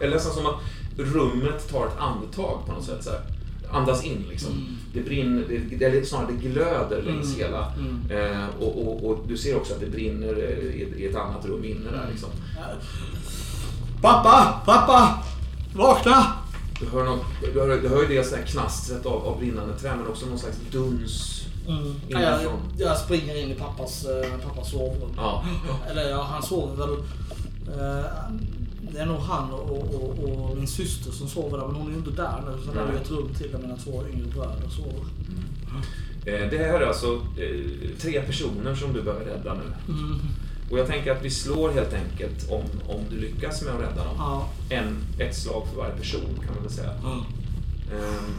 [0.00, 0.60] Eller nästan som att
[1.04, 3.04] rummet tar ett andetag på något sätt.
[3.04, 3.20] Så här.
[3.72, 4.76] Andas in liksom.
[4.94, 5.44] Det brinner,
[5.78, 7.38] det, är snarare det glöder längs Mm.
[7.38, 7.72] hela.
[7.72, 8.10] Mm.
[8.10, 11.44] Eh, och, och, och du ser också att det brinner eh, i, i ett annat
[11.46, 12.28] rum inne där liksom.
[14.02, 14.60] Pappa!
[14.66, 15.22] Pappa!
[15.74, 16.26] Vakna!
[16.80, 17.24] Du hör, något,
[17.54, 20.26] du hör, du hör ju dels det här knastret av, av brinnande trä men också
[20.26, 21.44] någon slags duns.
[21.68, 21.94] Mm.
[22.08, 25.10] Ja, jag, jag springer in i pappas, eh, pappas sovrum.
[25.16, 25.44] Ja.
[25.90, 26.96] Eller ja, han sover väl...
[27.78, 28.04] Eh,
[28.92, 30.18] det är nog han och, och,
[30.50, 32.64] och min syster som sover där, men hon är ju inte där nu.
[32.66, 35.04] Så där är ett rum till där mina två yngre bröder sover.
[36.26, 39.92] Eh, Det här är alltså eh, tre personer som du behöver rädda nu.
[39.94, 40.18] Mm.
[40.70, 44.04] Och jag tänker att vi slår helt enkelt om, om du lyckas med att rädda
[44.04, 44.14] dem.
[44.18, 44.48] Ja.
[44.70, 46.90] En, ett slag för varje person kan man väl säga.
[47.92, 48.34] Ehm,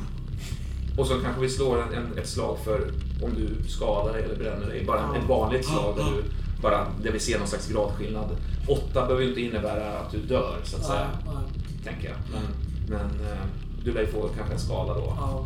[0.97, 2.91] och så kanske vi slår en, en, ett slag för
[3.23, 4.85] om du skadar dig eller bränner dig.
[4.85, 5.15] Bara Ja.
[5.21, 6.23] ett vanligt slag där, du,
[6.61, 8.29] bara, där vi ser någon slags gradskillnad.
[8.67, 11.07] Åtta behöver ju inte innebära att du dör så att säga.
[11.25, 11.63] Nej.
[11.83, 12.17] Tänker jag.
[12.31, 12.43] Men,
[12.89, 13.37] men eh,
[13.83, 15.17] du lär ju få kanske en skada då.
[15.17, 15.45] Ja.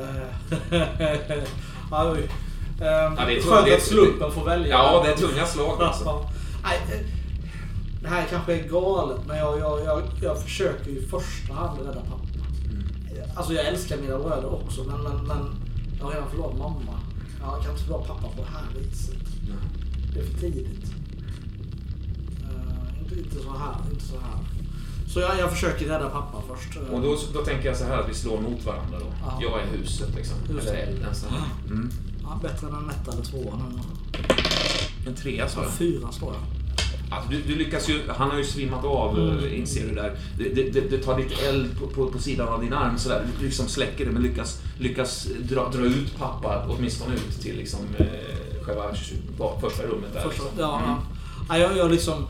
[0.00, 0.06] Eh,
[1.90, 2.16] ja.
[2.16, 3.42] Ehm, Ja, det är.
[3.42, 4.68] Skönt att slumpen får välja.
[4.68, 6.04] Ja, det är tunga slag alltså.
[6.04, 6.30] Ja.
[8.02, 12.00] Det här kanske är galet, men jag, jag, jag, jag försöker i första hand rädda
[12.00, 12.24] pappa.
[13.36, 15.38] Alltså jag älskar mina bröder också, men, men, men
[15.98, 16.98] jag har redan förlorat mamma.
[17.40, 19.16] Jag kan inte förlora pappa på det här viset.
[20.14, 20.84] Det är för tidigt.
[22.42, 23.74] Eh, inte, inte så här.
[23.92, 24.38] Inte så här.
[25.08, 26.76] Så jag, jag försöker rädda pappa först.
[26.76, 26.94] eh.
[26.94, 29.06] Och då, då tänker jag så här att vi slår mot varandra då.
[29.22, 29.38] Ja.
[29.42, 30.36] Jag är huset liksom.
[30.48, 30.70] Huset.
[30.70, 31.14] Eller elden.
[31.14, 31.26] Så.
[31.28, 31.38] här.
[31.66, 31.90] Mm.
[32.22, 33.60] Ja, bättre än en etta eller tvåa.
[35.06, 35.72] En trea sa Ja, jag.
[35.72, 36.42] fyra slår jag.
[37.10, 39.54] Alltså, du, du lyckas ju, han har ju svimmat av, mm.
[39.54, 40.16] inser du där.
[40.38, 43.26] Det, det, det, det tar lite eld på, på, på sidan av din arm sådär.
[43.40, 47.80] Du liksom släcker det men lyckas, lyckas dra, dra ut pappa åtminstone ut till liksom,
[47.98, 48.06] eh,
[48.66, 48.82] själva
[49.38, 50.20] va- första rummet där.
[50.20, 50.58] Första, liksom.
[50.58, 50.90] ja, Mm.
[50.90, 50.96] ja.
[51.48, 52.26] ja, jag, jag liksom...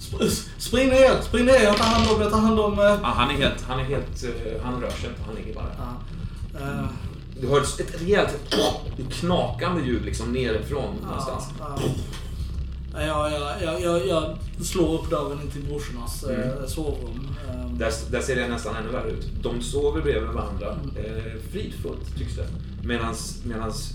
[0.00, 2.78] sp- Spring ner, spring ner, jag tar hand om, jag tar hand om...
[2.78, 5.54] eh, Ja, han är helt, han är helt, eh, han rör sig inte, han ligger
[5.54, 5.66] bara.
[5.78, 6.88] Ja.
[7.40, 8.38] Du hör ett, rejält
[9.10, 11.44] knakande ljud liksom nerifrån någonstans.
[11.58, 13.30] Ja, ja.
[13.62, 16.68] Jag, jag, jag, slår upp dörren in till brorsornas eh, Mm.
[16.68, 17.28] sovrum.
[17.72, 19.26] Där, där ser det nästan ännu värre ut.
[19.42, 20.66] De sover bredvid varandra.
[20.72, 20.96] Mm.
[20.96, 22.46] Eh, fridfullt tycks det.
[22.84, 23.42] Medans,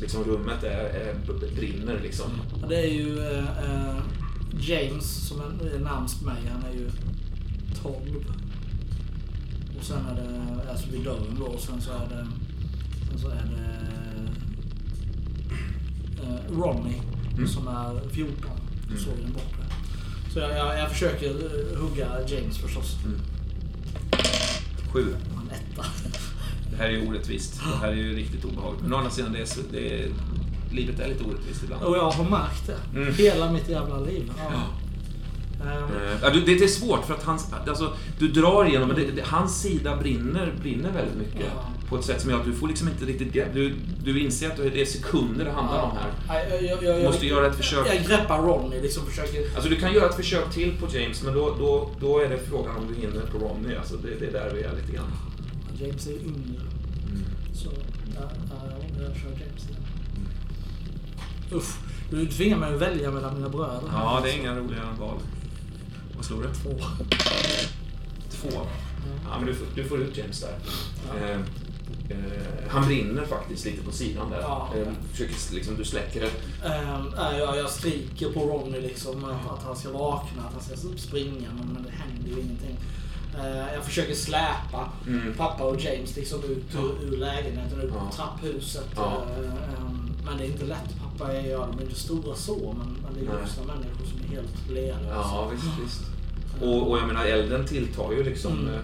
[0.01, 1.15] liksom rummet är, är,
[1.55, 2.31] brinner liksom.
[2.69, 3.97] Det är ju eh, eh,
[4.59, 6.41] James som är, är närmst mig.
[6.51, 6.89] Han är ju
[7.81, 7.95] 12.
[9.79, 12.27] Och sen är det, alltså vid dörren då, och sen så är det,
[13.09, 13.75] sen så är det
[16.23, 17.01] eh, Ronnie
[17.38, 17.47] Mm.
[17.47, 18.36] som är 14.
[18.88, 18.99] Mm.
[18.99, 19.75] Såg den borta.
[20.33, 22.97] Så jag, jag, jag försöker eh, hugga James förstås.
[24.93, 25.15] Sju.
[25.41, 25.86] En etta.
[26.78, 27.61] Det här är ju orättvist.
[27.71, 28.84] Det här är ju riktigt obehagligt.
[28.84, 30.07] Men å andra sidan, det är, det är,
[30.71, 31.84] livet är lite orättvist ibland.
[31.84, 32.99] Och jag har märkt det.
[32.99, 33.13] Mm.
[33.13, 34.32] Hela mitt jävla liv.
[34.38, 34.61] Ja.
[36.21, 39.11] Ja, du, det, det är svårt för att hans, alltså, du drar igenom, men det,
[39.11, 41.51] det, hans sida brinner, brinner väldigt mycket.
[41.55, 41.71] Ja.
[41.89, 43.47] På ett sätt som gör att du får liksom inte riktigt grepp.
[43.53, 43.73] Du,
[44.03, 45.91] du inser att det är sekunder det handlar om
[46.28, 46.49] här.
[46.49, 47.88] Jag, jag, jag, Du måste göra ett försök.
[47.88, 49.55] Jag greppar Ronnie, liksom försöker...
[49.55, 52.39] Alltså du kan göra ett försök till på James, men då, då, då är det
[52.49, 53.76] frågan om du hinner på Ronny.
[53.76, 55.11] Alltså det, det är där vi är lite grann.
[55.80, 56.61] James är yngre.
[57.53, 57.69] Så,
[58.15, 58.71] ja, ja,
[59.03, 59.82] jag, kör James igen.
[61.53, 61.76] Usch,
[62.11, 63.82] du tvingar mig att välja mellan mina bröder.
[63.91, 65.17] Ja, det är inga roliga val.
[66.15, 66.47] Vad slår du?
[66.53, 66.86] Två.
[68.30, 68.49] Två.
[69.30, 70.57] Ja, men du, får- du får ut James där.
[71.21, 71.32] Eh,
[72.09, 74.39] eh, han brinner faktiskt lite på sidan där.
[74.41, 74.69] Ja.
[74.78, 76.67] Eh, försöker, liksom, du släcker det.
[76.67, 80.61] Ehm, nej, jag, jag skriker på Ronny liksom att, att han ska vakna, att han
[80.78, 82.78] ska springa, men, men det händer ju ingenting.
[83.39, 85.33] Ehm, jag försöker släpa Mm.
[85.38, 88.11] pappa och James liksom ut ur, ur lägenheten, ut på Ja.
[88.15, 88.88] trapphuset.
[88.95, 89.23] Ja.
[89.38, 90.95] Ehm, men det är inte lätt.
[91.03, 94.19] Pappa är, ja, de är inte stora så, men, men det är vuxna människor som
[94.25, 95.09] är helt lealösa.
[95.15, 96.01] Ja, visst, visst.
[96.61, 98.79] Och, och jag menar, elden tilltar ju liksom Mm, eh,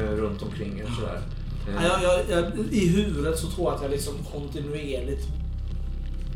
[0.00, 0.08] mm.
[0.08, 1.22] eh, runt omkring er sådär.
[1.68, 5.26] Eh, Ja, Jag, jag, jag, I huvudet så tror jag att jag liksom kontinuerligt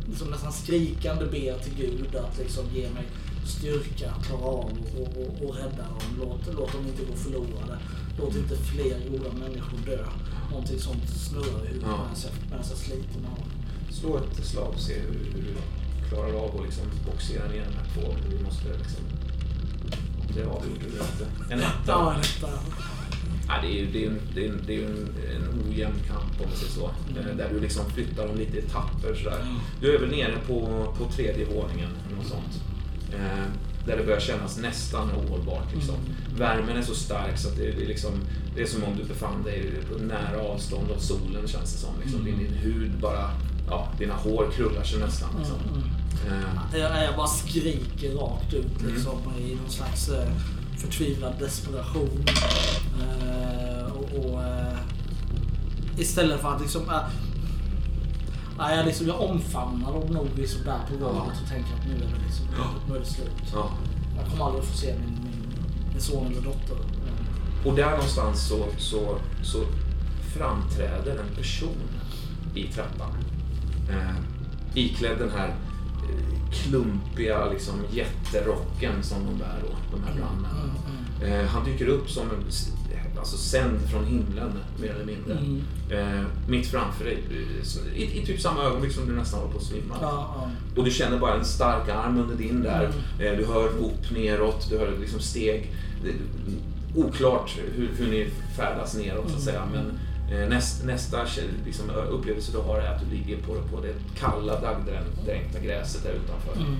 [0.09, 3.03] liksom nästan skrikande ber till Gud att liksom ge mig
[3.49, 6.03] styrka att klara av och, och, och, och rädda dem.
[6.21, 7.79] Låt, låt dem inte gå förlorade.
[8.19, 10.05] Låt inte fler goda människor dö.
[10.51, 12.07] Någonting sånt snurrar i huvudet Ja.
[12.51, 13.49] medan jag, sliter med dem.
[13.91, 15.55] Slå ett slag och se hur, hur du
[16.09, 18.15] klarar av att liksom boxera ner de här två.
[18.31, 19.03] Du måste liksom...
[20.35, 21.27] Det avgjorde du inte.
[21.55, 21.73] En etta.
[21.87, 22.49] Ja, detta.
[23.49, 25.95] Ja, det är ju det är, en- det är, en- det är en, en ojämn
[26.09, 26.85] kamp om man säger så.
[27.31, 29.45] Eh, Där du liksom flyttar dem lite i etapper sådär.
[29.81, 30.59] Du är väl nere på,
[30.99, 32.63] på tredje våningen eller något sånt.
[33.13, 33.45] Eh,
[33.87, 35.75] där det börjar kännas nästan ohållbart.
[35.75, 35.95] Liksom.
[36.39, 38.11] Värmen är så stark så att det, är liksom,
[38.55, 41.91] det är som om du befann dig på nära avstånd av solen känns det som.
[42.05, 42.25] Liksom.
[42.25, 43.31] Din, din hud bara,
[43.69, 45.29] ja, dina hår krullar sig nästan.
[45.39, 45.57] Liksom.
[46.27, 48.95] Eh, Jag, jag bara skriker rakt ut Mm.
[48.95, 50.29] liksom, i någon slags eh,
[50.79, 52.25] förtvivlad desperation.
[53.01, 54.79] Eh, och, och, eh,
[55.99, 56.83] istället för att liksom...
[58.59, 61.95] nej, jag, liksom, jag omfamnar dem nog liksom där på golvet och tänker att nu
[61.95, 62.47] är det, liksom,
[62.89, 63.53] nu är det slut.
[63.53, 63.71] ja.
[64.17, 65.49] Jag kommer aldrig att få se min, min,
[65.93, 66.77] min son eller dotter.
[67.65, 69.59] Och där någonstans så, så, så
[70.37, 71.83] framträder en person
[72.55, 73.13] i trappan.
[73.91, 74.17] Eh,
[74.75, 80.71] iklädd den här eh, klumpiga liksom, jätterocken som de bär då, de här brandmännen.
[81.23, 82.45] Eh, han dyker upp som en,
[83.27, 85.33] alltså sänd från himlen mer eller mindre.
[85.33, 85.63] Mm.
[85.91, 89.59] Eh, mitt framför dig, eh, i, i typ samma ögonblick som du nästan håller på
[89.59, 89.95] att svimma.
[90.01, 90.51] Ja, ja.
[90.77, 92.85] Och du känner bara en stark arm under din där.
[93.21, 95.73] Eh, Du hör upp neråt, du hör liksom steg.
[96.05, 96.13] Det
[97.01, 99.63] Oklart hur, hur ni färdas neråt så att säga.
[99.73, 99.99] Men
[100.39, 101.27] eh, näst, nästa
[101.67, 106.13] liksom, upplevelse du har är att du ligger på, på det kalla daggdränkta gräset där
[106.13, 106.57] utanför.
[106.57, 106.77] Mm.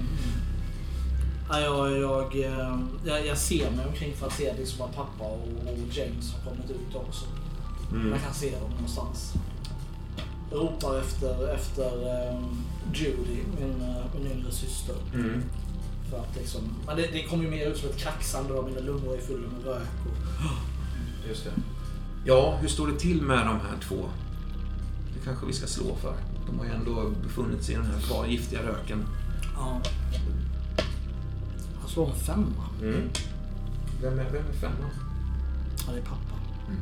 [1.49, 5.25] Ja, jag, jag, eh, jag, jag ser mig omkring för att se liksom att pappa
[5.25, 7.25] och, och James har kommit ut också.
[7.93, 8.11] Mm.
[8.11, 9.33] Jag kan se dem någonstans.
[10.51, 11.91] Jag ropar efter, efter
[12.35, 12.57] um,
[12.95, 14.95] Judy, min, eh, min yngre syster.
[15.15, 15.43] Mm.
[16.11, 18.81] För att liksom, men det, det kommer ju mer ut som ett kraxande och mina
[18.81, 19.89] lungor är fulla med rök.
[20.07, 21.53] Och, Just det.
[22.25, 24.09] Ja, hur står det till med de här två?
[25.15, 26.15] Det kanske vi ska slå för.
[26.47, 29.05] De har ju ändå befunnit sig i den här kvar giftiga röken.
[29.55, 29.81] ja.
[31.97, 32.65] Slår en femma.
[32.83, 33.09] Mm.
[34.03, 34.91] Vem, är, vem är femman?
[35.87, 36.37] Ja, det är pappa.
[36.69, 36.81] Mm.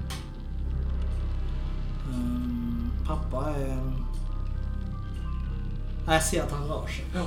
[2.15, 3.77] Ehm, pappa är...
[6.07, 7.05] Nej, jag ser att han rör sig.
[7.15, 7.27] Ja.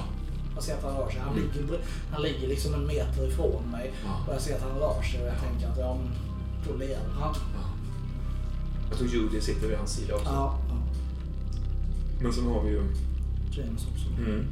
[0.55, 1.19] Jag ser att han rör sig.
[1.19, 1.43] Han, Mm.
[1.53, 1.79] ligger,
[2.11, 3.93] han ligger liksom en meter ifrån mig.
[4.05, 4.11] Ja.
[4.27, 5.97] Och jag ser att han rör sig och jag tänker att ja,
[6.67, 7.35] då lever han.
[7.55, 7.61] ja.
[8.89, 10.29] Jag tror Judy sitter vid hans sida också.
[10.29, 10.75] Ja, ja.
[12.21, 12.81] Men sen har vi ju...
[13.51, 14.07] James också.
[14.19, 14.45] Mm.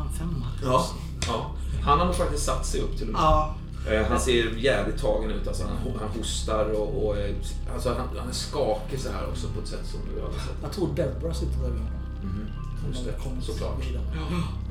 [0.00, 0.46] Ja, en femma.
[0.62, 0.86] Ja.
[1.26, 1.50] ja.
[1.82, 3.22] Han har nog faktiskt satt sig upp till och med.
[3.22, 3.54] Ja.
[3.90, 5.48] Eh, Han ser jävligt tagen ut.
[5.48, 7.34] Alltså, han, han hostar och, och eh,
[7.74, 10.56] alltså, han, han är skakig så här också på ett sätt som du aldrig sett.
[10.62, 11.92] Jag tror Deborah sitter bredvid honom.
[12.22, 12.46] Mhm.
[12.88, 13.78] Just det, såklart.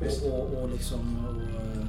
[0.02, 0.22] visst.
[0.22, 1.84] Och, och, och liksom och, eh,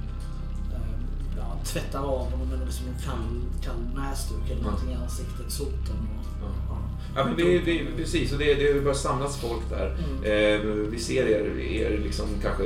[1.37, 4.63] ja, tvättar av honom med liksom en kall, kall näsduk eller Ja.
[4.65, 5.51] någonting i ansiktet.
[5.51, 6.25] Soten och...
[6.69, 6.70] Ja.
[7.15, 7.25] Ja.
[7.25, 9.95] Men vi, vi, precis, och det, det börjar samlas folk där.
[9.97, 10.23] Mm.
[10.23, 12.63] Eh, vi ser er, er liksom kanske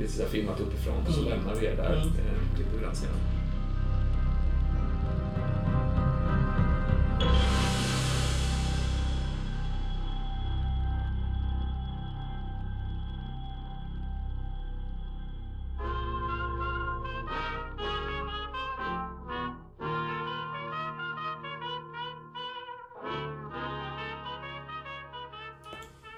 [0.00, 1.30] lite filmat uppifrån och så Mm.
[1.32, 1.92] lämnar vi er där.
[1.96, 2.08] Mm.
[2.08, 2.98] Eh, den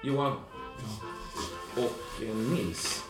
[0.09, 0.37] Johan
[1.75, 3.03] och eh, Nils.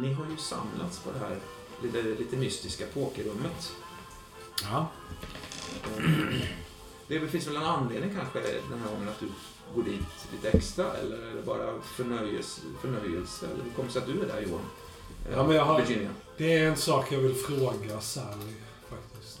[0.00, 1.38] Ni har ju samlats på det här
[1.82, 3.72] lite, lite mystiska pokerrummet.
[4.62, 4.88] Ja.
[5.96, 6.02] Eh,
[7.08, 8.40] Det finns väl en anledning kanske
[8.70, 9.26] den här gången att du
[9.74, 10.00] går dit
[10.32, 12.60] lite extra eller är det bara förnöjelse?
[12.80, 13.46] förnöjelse?
[13.46, 14.60] Eller hur kommer det sig att du är där Johan?
[15.28, 16.10] Eh, Ja, men jag har- Virginia.
[16.36, 18.54] Det är en sak jag vill fråga Sally
[18.90, 19.40] faktiskt.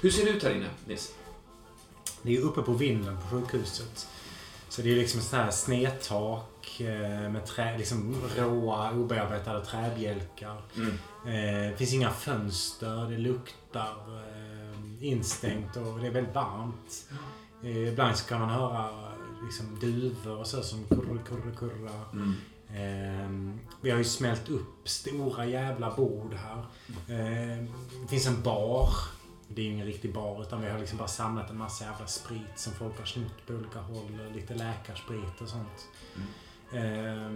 [0.00, 1.14] Hur ser det ut här inne Nils?
[2.22, 4.08] Det är uppe på vinden på sjukhuset.
[4.76, 10.62] Så det är liksom sånt här snedtak tak eh, med trä, liksom råa obearbetade träbjälkar.
[10.76, 10.90] Mm.
[11.26, 17.08] Eh, det finns inga fönster, det luktar eh, instängt och det är väldigt varmt.
[17.62, 18.90] Eh, ibland så kan man höra
[19.44, 22.00] liksom, duvor och så som kurr, kurr, kurra.
[22.12, 22.34] Mm.
[22.68, 26.58] Eh, vi har ju smält upp stora jävla bord här.
[27.08, 27.64] Eh,
[28.02, 28.88] det finns en bar.
[29.48, 32.06] Det är ju ingen riktig bar utan vi har liksom bara samlat en massa jävla
[32.06, 34.18] sprit som folk har snott på olika håll.
[34.34, 35.88] Lite läkarsprit och sånt.
[36.72, 37.30] Eh,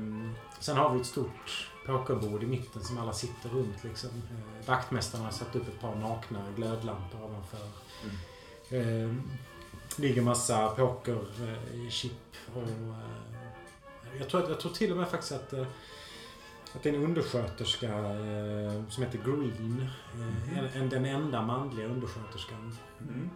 [0.60, 4.10] sen har vi ett stort pokerbord i mitten som alla sitter runt liksom.
[4.10, 7.66] Eh, vaktmästarna har satt upp ett par nakna glödlampor ovanför.
[8.70, 9.14] Eh,
[9.96, 12.12] ligger massa pokerchip
[12.54, 12.94] och eh,
[14.18, 15.66] jag, tror, jag tror till och med faktiskt att, eh,
[16.74, 19.88] att det är en undersköterska eh, som heter Green.
[20.14, 22.76] Eh, en, en, den enda manliga undersköterskan.
[23.00, 23.30] Mm.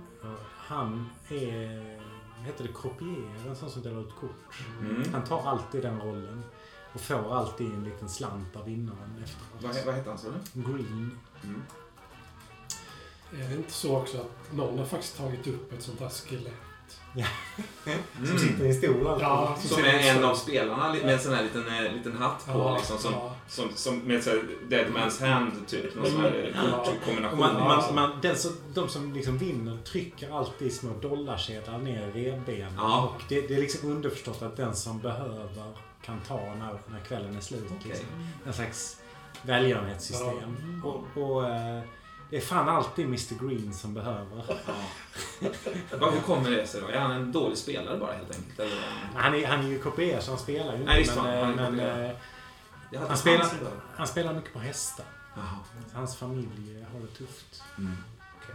[0.57, 1.99] Han är,
[2.45, 4.65] heter det, croupier, en sån som delar ut kort.
[4.81, 5.13] Mm.
[5.13, 6.43] Han tar alltid den rollen.
[6.93, 9.63] Och får alltid en liten slant av vinnaren efteråt.
[9.77, 10.63] Vad, vad hette han sa du?
[10.63, 11.19] Green.
[11.45, 11.63] Mm.
[13.33, 16.53] Är det inte så också att någon har faktiskt tagit upp ett sånt här skelett?
[17.15, 17.93] Som
[18.25, 18.39] Mm.
[18.39, 19.25] sitter i en stol alltid.
[19.27, 22.53] Ja, Som är en av spelarna med en sån här liten, eh, liten hatt på.
[22.53, 23.35] Ja, liksom, som, ja.
[23.49, 25.95] som, som med så här Dead Man's Hand, typ.
[25.97, 26.85] Någon sån här Ja.
[26.85, 27.39] kortkombination.
[27.43, 27.95] Och man, man, liksom.
[27.95, 32.73] man, den som, de som liksom vinner trycker alltid små dollarsedlar ner i revbenen.
[32.77, 33.03] Ja.
[33.17, 35.49] Och det, det är liksom underförstått att den som behöver
[36.05, 37.65] kan ta när, när kvällen är slut.
[37.81, 37.91] Okej.
[37.91, 38.07] Liksom.
[38.47, 38.97] En slags
[39.43, 40.83] välgörenhetssystem.
[40.85, 41.83] Och, och eh,
[42.31, 44.45] det är fan alltid Mr Green som behöver.
[45.91, 46.11] Ja.
[46.11, 46.87] Hur kommer det sig då?
[46.89, 48.61] Är han en dålig spelare bara helt enkelt?
[48.61, 48.83] Eller?
[49.15, 50.93] Han är, han är ju kopier så han spelar ju inte.
[50.93, 51.87] Nej, men, han eh, men eh,
[52.99, 53.51] hade Han spelar-
[53.97, 55.07] han spelar mycket på hästar.
[55.93, 57.63] Hans familj har det tufft.
[57.79, 57.93] Mm.
[57.93, 58.55] Eh,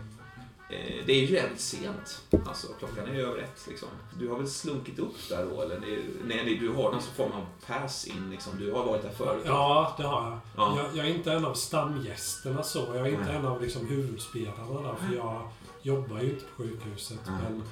[1.05, 2.21] Det är ju jävligt sent.
[2.45, 3.67] Alltså, klockan är ju över ett.
[3.67, 3.87] Liksom.
[4.19, 5.61] Du har väl slunkit upp där då?
[5.61, 5.79] Eller?
[6.25, 8.29] Nej, du har någon form av pass in.
[8.31, 8.59] Liksom.
[8.59, 9.43] Du har varit där förut.
[9.45, 10.39] Ja, det har jag.
[10.55, 10.77] Ja.
[10.77, 10.97] jag.
[10.97, 12.79] Jag är inte en av stamgästerna så.
[12.79, 13.35] Jag är inte Nej.
[13.35, 14.95] en av liksom, huvudspelarna där.
[14.95, 15.49] För jag
[15.81, 17.19] jobbar ju inte på sjukhuset.
[17.25, 17.35] Nej.
[17.43, 17.63] Men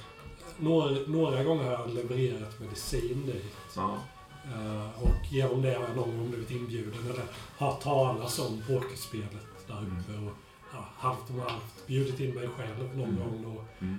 [0.56, 3.54] några, några gånger har jag levererat medicin dit.
[3.76, 3.98] Ja.
[4.44, 7.24] Eh, och genom det har jag någon gång blivit inbjuden eller
[7.58, 10.26] hört talas om pokerspelet där uppe.
[10.26, 10.32] Och,
[10.72, 13.16] ja, halvt om halvt bjudit in mig själv någon Mm.
[13.16, 13.84] gång då.
[13.86, 13.98] Mm.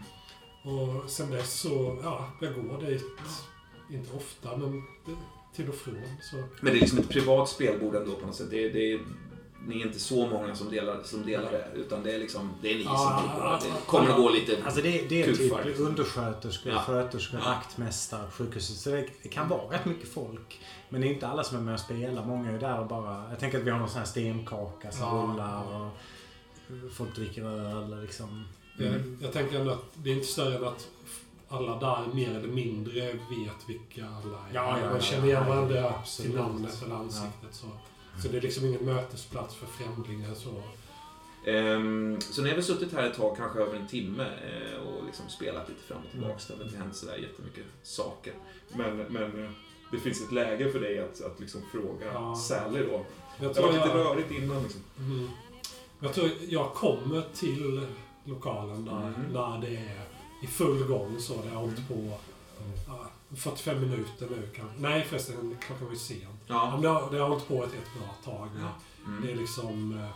[0.64, 3.04] Och sen dess så, ja, jag går dit.
[3.92, 4.84] Inte ofta, men
[5.56, 5.96] till och från.
[6.22, 6.36] Så.
[6.62, 8.52] Men det är liksom ett privat spelbord ändå på något sätt.
[8.52, 9.00] Det, det,
[9.68, 11.68] ni är inte så många som delar, som delar det.
[11.76, 13.42] Utan det är liksom, det är ni som Ja, på.
[13.42, 14.58] ja, Det kommer att gå lite...
[14.66, 16.80] Alltså det, det är Kuffar, typ undersköterskor, Ja.
[16.80, 17.50] sköterskor, Ja.
[17.50, 18.78] vaktmästare, sjukhuset.
[18.78, 20.60] Så det, det kan vara rätt mycket folk.
[20.90, 22.26] Men det är inte alla som är med och spelar.
[22.26, 23.30] Många är där och bara...
[23.30, 25.24] Jag tänker att vi har någon sån här stenkaka som Ja.
[25.34, 25.88] rullar och
[26.94, 28.46] folk dricker öl liksom.
[28.80, 28.94] Mm.
[28.94, 30.88] Jag, jag tänker ändå att det är inte större än att
[31.50, 34.54] alla där mer eller mindre vet vilka alla är.
[34.54, 36.32] Ja, ja, Man ja, känner igen ja, varandra absolut.
[36.32, 37.54] till namnet eller ansiktet.
[37.54, 37.68] Så.
[38.22, 40.34] så det är liksom ingen mötesplats för främlingar.
[40.34, 40.50] Så.
[41.46, 45.06] Ehm, så ni har väl suttit här ett tag, kanske över en timme, eh, och
[45.06, 46.36] liksom spelat lite fram och tillbaka.
[46.48, 48.34] Det har inte hänt sådär jättemycket saker.
[48.76, 49.52] Men, men eh,
[49.92, 52.36] det finns ett läge för dig att, att liksom fråga Ja.
[52.36, 53.06] Sally då.
[53.40, 54.82] Jag Det varit lite jag, rörigt innan liksom.
[54.98, 55.30] mm,
[56.00, 57.88] jag tror jag kommer till
[58.26, 59.22] lokalen där Mm.
[59.34, 60.02] när det är
[60.44, 61.16] i full gång.
[61.20, 62.12] Så det har hållit på
[62.88, 63.00] ja,
[63.36, 64.80] 45 minuter nu kanske.
[64.82, 66.18] Nej förresten, klockan var ju sen.
[66.48, 68.48] Ja, men det, har, det har hållit på ett, ett bra tag.
[68.60, 68.68] Ja.
[69.22, 69.40] Det är Mm.
[69.40, 69.98] liksom...
[70.00, 70.10] eh,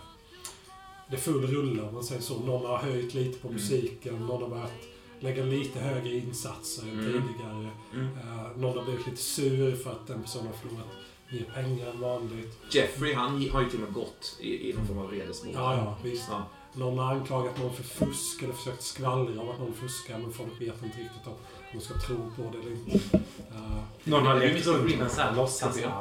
[1.10, 2.40] Det är full rulle om man säger så.
[2.40, 3.60] Någon har höjt lite på Mm.
[3.62, 4.26] musiken.
[4.26, 4.72] Någon har börjat
[5.20, 7.04] lägga lite högre insatser än Mm.
[7.28, 7.70] tidigare.
[7.94, 8.06] Mm.
[8.18, 10.88] Eh, någon har blivit lite sur för att den personen har förlorat
[11.32, 12.58] mer pengar än vanligt.
[12.72, 15.54] Jeffrey, han har ju till och med gått i, i någon form av vredesmål.
[15.58, 16.28] Ja, ja, visst.
[16.32, 16.44] Ja.
[16.76, 20.52] Någon har anklagat någon för fusk eller försökt skvallra om att någon fuskar men folk
[20.62, 21.34] vet inte riktigt om
[21.74, 23.18] de ska tro på det eller inte.
[23.38, 24.98] Eh, Någon har lekt runt Green.
[24.98, 25.92] med en sån här låtsasarm.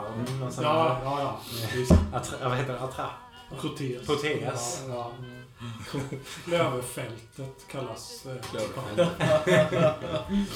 [0.62, 1.40] Ja, ja, ja.
[1.74, 1.92] Visst.
[2.12, 2.80] attra, vad heter det?
[2.80, 3.10] Attrapp?
[3.60, 4.06] Protes.
[4.06, 4.82] Protes.
[4.88, 6.00] Ja, ja.
[6.44, 9.10] Klöverfältet kallas eh, Klöverfält.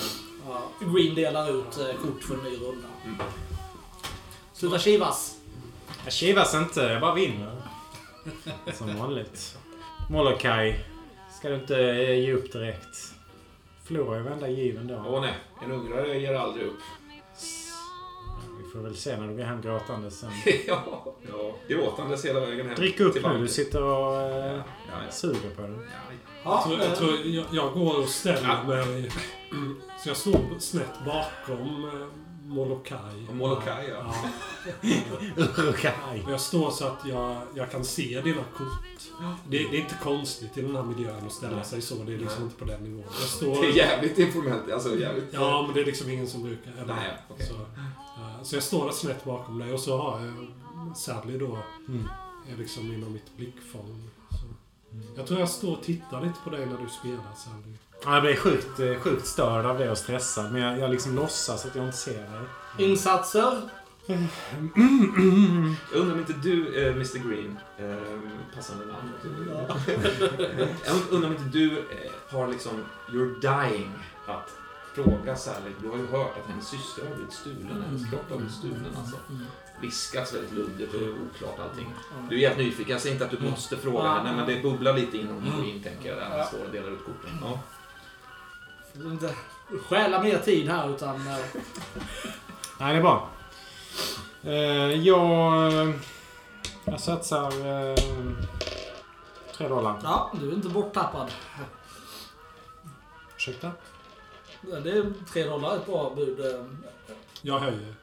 [0.48, 2.88] Ja, Green delar ut eh, kort för en ny runda.
[3.04, 3.16] Mm.
[4.56, 5.36] Sluta kivas.
[6.04, 7.56] Jag kivas inte, jag bara vinner.
[8.74, 9.58] Som vanligt.
[10.10, 10.84] Molokai,
[11.38, 13.12] ska du inte eh, ge upp direkt?
[13.84, 15.04] Förlorar ju varenda giv ändå.
[15.08, 15.34] Åh nej,
[15.64, 16.78] en ungrare ger aldrig upp.
[18.64, 20.30] Vi får väl se när du går hem gråtande sen.
[20.66, 21.54] ja, ja.
[21.68, 22.74] Gråtandes hela vägen hem.
[22.74, 24.62] Drick upp nu, du sitter och Ja, eh, ja,
[25.06, 25.10] ja.
[25.10, 25.68] suger på det.
[25.68, 25.78] ja.
[26.44, 28.62] Jag Ja, tror, jag, eh, tror jag, jag går och ställer Ja.
[28.64, 29.10] mig...
[30.02, 32.06] Så jag står snett bakom eh,
[32.46, 33.26] Molokai.
[33.28, 34.14] Och Molokai, ja.
[36.24, 39.00] Och jag står så att jag, jag kan se dina kort.
[39.48, 41.94] Det, det är inte konstigt i den här miljön att ställa sig så.
[41.94, 42.44] Det är liksom Nej.
[42.44, 43.04] inte på den nivån.
[43.20, 43.62] Jag står...
[43.62, 44.72] Det är jävligt informellt.
[44.72, 45.28] Alltså jävligt...
[45.32, 46.70] Ja, men det är liksom ingen som brukar...
[46.72, 47.46] Eller, Nej, okej.
[47.46, 51.58] så, eh, så jag står där snett bakom dig och så har jag Sadly då
[51.88, 52.08] Mm.
[52.52, 54.10] är liksom inom mitt blickfång.
[54.30, 54.46] Så.
[55.16, 57.76] Jag tror jag står och tittar lite på dig när du spelar Sadly.
[58.04, 60.52] Ja, Jag blir sjukt, eh, sjukt störd av det och stressad.
[60.52, 62.88] Men jag, jag liksom låtsas att jag inte ser dig.
[62.90, 63.60] Insatser.
[65.92, 67.96] Jag undrar om inte du, eh, Mr Green, eh,
[68.56, 69.10] passande namn.
[70.86, 73.92] Jag undrar om inte du eh, har liksom, you're dying
[74.26, 74.50] att
[74.94, 75.70] fråga Sally.
[75.82, 77.82] Du har ju hört att hennes syster har blivit stulen.
[77.86, 79.16] Hennes kropp har blivit stulen alltså.
[79.80, 81.94] Viskas väldigt luddigt och oklart allting.
[82.28, 82.92] Du är jävligt nyfiken.
[82.92, 84.12] Jag säger inte att du måste fråga Ja.
[84.14, 86.18] henne, men det bubblar lite inom Green tänker jag.
[86.18, 86.44] Där han Ja.
[86.44, 87.38] står och delar ut korten.
[87.42, 87.60] Ja.
[89.04, 89.34] Inte
[89.88, 91.14] stjäla mer tid här utan...
[91.16, 91.36] eh,
[92.80, 93.28] Nej, det är bra.
[94.42, 94.52] Eh,
[95.06, 95.94] jag, eh,
[96.84, 97.50] jag satsar
[99.56, 100.00] tre dollar.
[100.02, 101.30] Ja, du är inte borttappad.
[103.36, 103.70] Ursäkta?
[104.62, 106.38] Det är tre dollar ett bra bud.
[107.42, 107.94] Jag höjer.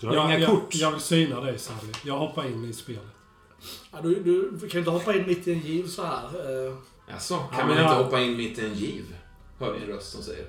[0.00, 0.74] Du har jag, inga jag, kort.
[0.74, 1.92] Jag vill syna dig Sadly.
[2.04, 3.02] Jag hoppar in i spelet.
[3.92, 6.22] Ja, du, du kan ju inte hoppa in mitt i en giv så här.
[7.12, 9.16] Alltså, kan Ja, man men inte jag- hoppa in mitt i en giv?
[9.60, 10.46] Hör ni en röst som säger.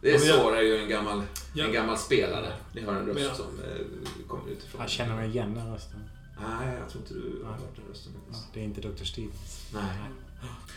[0.00, 1.22] Det är Ja, jag- är ju en gammal,
[1.54, 1.64] Ja.
[1.64, 2.52] en gammal spelare.
[2.74, 4.80] Ni hör en röst jag- som eh, kommer utifrån.
[4.80, 6.00] Jag känner mig igen den rösten.
[6.40, 7.60] Nej, jag tror inte du har Nej.
[7.60, 8.12] hört den rösten.
[8.32, 9.04] Ja, det är inte Dr.
[9.04, 9.70] Stevens.
[9.74, 9.82] Nej.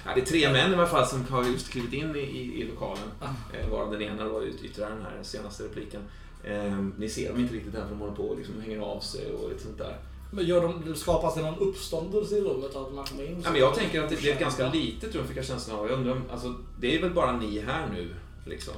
[0.05, 2.61] Ja, det är tre män i alla fall som har just klivit in i, i,
[2.61, 3.03] i lokalen.
[3.21, 3.55] Ah.
[3.57, 6.01] Eh, varav den ena var ut- yttrar den här senaste repliken.
[6.43, 9.63] Eh, ni ser dem inte riktigt här från Monopol, liksom hänger av sig och lite
[9.63, 9.97] sånt där.
[10.31, 13.41] Men gör de, det skapas det någon uppståndelse i rummet att man kommer in?
[13.43, 15.79] Ja, men jag tänker att det, det är ett ganska litet rum, fick jag känslan
[15.79, 15.87] av.
[15.89, 18.15] Jag undrar, om- alltså, det är väl bara ni här nu,
[18.45, 18.73] liksom?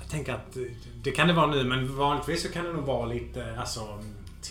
[0.00, 0.56] Jag tänker att
[1.02, 3.80] det kan det vara nu, men vanligtvis så kan det nog vara lite, alltså,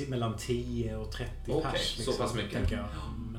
[0.07, 1.97] mellan 10 och 30 Okej, pers.
[1.97, 2.53] liksom, så pass mycket.
[2.53, 2.85] Tänker jag.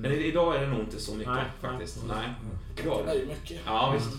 [0.01, 1.99] Men i- idag är det nog inte så mycket Nej, faktiskt.
[2.09, 2.17] nej.
[2.19, 2.35] Nej.
[2.77, 3.61] Det Idag är ju mycket.
[3.67, 4.11] Ja, visst.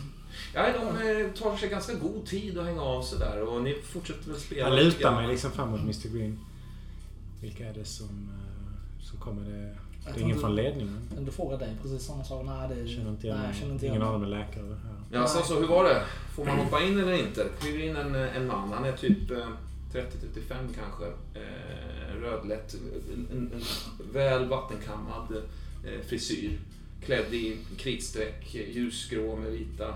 [0.54, 3.76] Ja, de eh, tar sig ganska god tid att hänga av sig där och ni
[3.84, 4.70] fortsätter väl spela.
[4.70, 6.40] Jag lutar mig liksom framåt Mr Green.
[7.42, 8.30] Vilka är det som
[9.26, 9.42] kommer?
[9.42, 9.76] Det,
[10.14, 11.00] det är ingen från ledningen.
[11.16, 12.46] Men du frågar dig precis samma sak.
[12.46, 14.66] Nej, det Jag känner inte igen nej, känner inte Ingen igen av dem är läkare.
[14.68, 15.20] Ja.
[15.20, 16.04] Ja, så, så hur var det?
[16.36, 17.48] Får man hoppa in eller inte?
[17.60, 19.38] Kliver in en, en man, han är typ eh,
[19.94, 20.04] 30-35
[20.50, 21.06] kanske.
[21.34, 22.74] Eh, rödlätt,
[23.14, 23.62] en, en, en
[24.14, 25.36] väl vattenkammad
[25.86, 26.60] eh, frisyr.
[27.06, 29.88] Klädd i kritstreck, eh, ljusgrå med vita,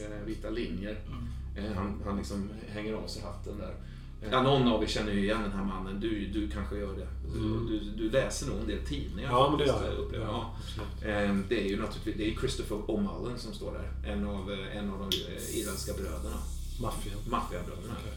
[0.00, 0.96] eh, vita linjer.
[1.56, 3.74] Eh, han, han liksom hänger av sig hatten där.
[4.30, 6.00] Ja, någon av er känner ju igen den här mannen.
[6.00, 7.06] Du, du kanske gör det.
[7.32, 7.66] Du, Mm.
[7.66, 9.30] du, du läser nog en del tidningar.
[9.30, 10.20] Ja, men det gör jag.
[10.22, 11.28] Ja, absolut.
[11.30, 14.12] Eh, Det är ju naturligtvis det är Christopher O'Mullen som står där.
[14.12, 16.36] En av, eh, en av de eh, irländska bröderna.
[16.82, 17.16] Maffian.
[17.30, 17.94] Maffiabröderna.
[18.00, 18.12] Okej.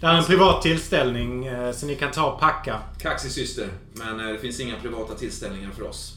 [0.00, 2.78] Det här är en privat tillställning eh, så ni kan ta och packa.
[2.98, 6.14] Kaxig syster, men det finns inga privata tillställningar för oss.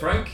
[0.00, 0.26] Frank,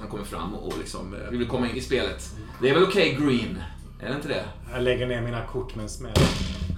[0.00, 2.30] han kommer fram och liksom, vi vill komma in i spelet.
[2.62, 3.58] Det är väl okej Green?
[4.00, 4.44] Är det inte det?
[4.72, 6.12] Jag lägger ner mina kort med en smäll.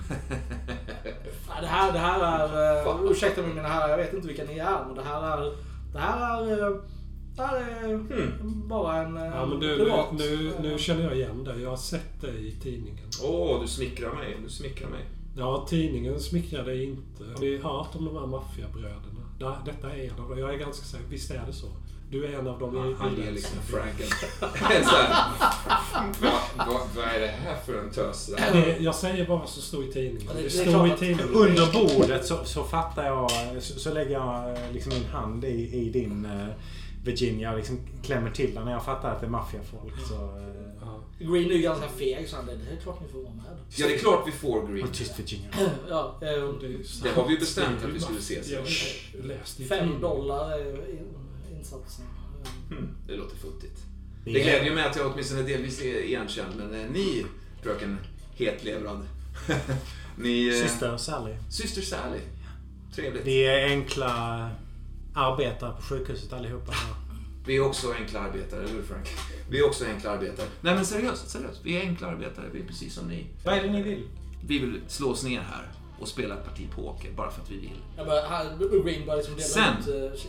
[1.49, 2.87] Ja, det här, det här är...
[3.05, 4.85] Uh, ursäkta mig mina herrar, jag vet inte vilka ni är.
[4.87, 5.53] Men det här är...
[5.93, 6.63] Det här är...
[6.71, 6.77] eh,
[7.37, 8.69] Det här är Hmm.
[8.69, 10.07] bara en uh, Ja, men du, privat...
[10.13, 11.63] nu, nu, eh, nu känner jag igen dig.
[11.63, 13.09] Jag har sett dig i tidningen.
[13.23, 14.37] Åh, du smickrar mig.
[14.45, 15.05] Du smickrar mig.
[15.37, 17.25] Ja, tidningen smickrar dig inte.
[17.35, 19.23] Har ni hört om de här maffiabröderna?
[19.39, 20.39] Det- Detta är en av dem.
[20.39, 21.05] Jag är ganska säker.
[21.11, 21.67] Visst är det så?
[22.11, 23.93] Du är en av dem i Han irländska liksom bröderna.
[23.93, 24.01] Frank
[24.71, 24.85] en...
[24.85, 25.33] så här,
[26.21, 28.31] vad, vad, vad är det här för en tös?
[28.81, 30.23] Jag säger bara vad som står i tidningen.
[30.29, 31.29] Ja, det- är står i tidningen.
[31.35, 33.31] Under bordet så, så fattar jag,
[33.63, 36.47] så, så lägger jag eh, liksom min hand i, i din eh,
[37.05, 39.93] Virginia och liksom klämmer till den när jag fattar att det är maffiafolk.
[40.13, 41.01] Eh, Ja.
[41.19, 43.45] Green är ju ganska feg så han, det är klart ni får vara med.
[43.77, 44.89] Ja, det är klart vi får Green.
[44.89, 45.49] Tyst Virginia.
[45.89, 47.03] Ja, Det, är.
[47.03, 49.69] Det har vi ju bestämt att vi skulle ses.
[49.69, 51.07] Fem dollar är in,
[51.73, 53.83] Eh, Mm, det låter futtigt.
[54.25, 57.27] Det Det är- glädjer mig att jag åtminstone delvis är igenkänd, men eh, ni,
[57.63, 57.99] fröken
[58.35, 59.01] Hetlevrad.
[60.19, 60.49] ni...
[60.49, 61.35] eh, Syster Sally.
[61.51, 62.21] Syster Sally.
[62.95, 63.27] Trevligt.
[63.27, 64.51] Vi är enkla
[65.15, 66.73] arbetare på sjukhuset allihopa.
[67.47, 69.09] Vi är också enkla arbetare, eller hur Frank?
[69.51, 70.47] Vi är också enkla arbetare.
[70.61, 71.61] Nej men seriöst, seriöst.
[71.63, 73.27] Vi är enkla arbetare, vi är precis som ni.
[73.45, 74.09] Vad är det ni vill?
[74.47, 75.69] Vi vill slå oss ner här
[76.01, 77.81] och spela ett parti poker, bara för att vi vill.
[77.97, 79.95] Bara, han, Green bara liksom dela Sen.
[79.95, 80.27] ut...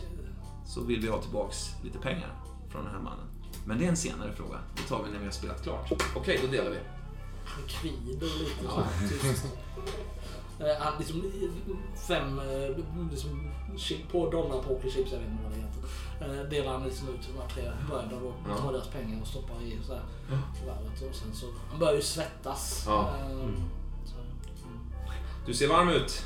[0.68, 2.30] Så vill vi ha tillbaks lite pengar
[2.68, 3.26] från den här mannen.
[3.64, 4.58] Men det är en senare fråga.
[4.76, 5.92] Det tar vi när vi har spelat klart.
[6.16, 6.78] Okej, då delar vi.
[7.44, 9.44] Han kvider lite tyst.
[10.60, 11.22] Eh, Han liksom
[12.08, 12.76] fem eh,
[13.10, 16.42] liksom, chip, på dollar pokerchips, jag vet inte vad det heter.
[16.42, 18.56] Eh, Delar han liksom ut de här tre bröder och Ja.
[18.56, 20.02] tar deras pengar och stoppar i så här
[20.60, 21.10] kuvertet.
[21.10, 22.84] Och sen så, han börjar ju svettas.
[22.86, 23.16] Ja.
[23.16, 23.56] Mm.
[24.04, 24.80] så, mm.
[25.46, 26.24] Du ser varm ut.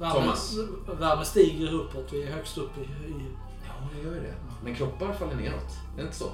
[0.00, 0.54] Värmen, Thomas.
[0.98, 2.12] värmen stiger uppåt.
[2.12, 2.80] Vi är högst upp i...
[2.80, 3.43] i Ja,
[3.94, 4.34] det gör ju det.
[4.64, 5.76] Men kroppar faller neråt.
[5.96, 6.30] Det är inte så?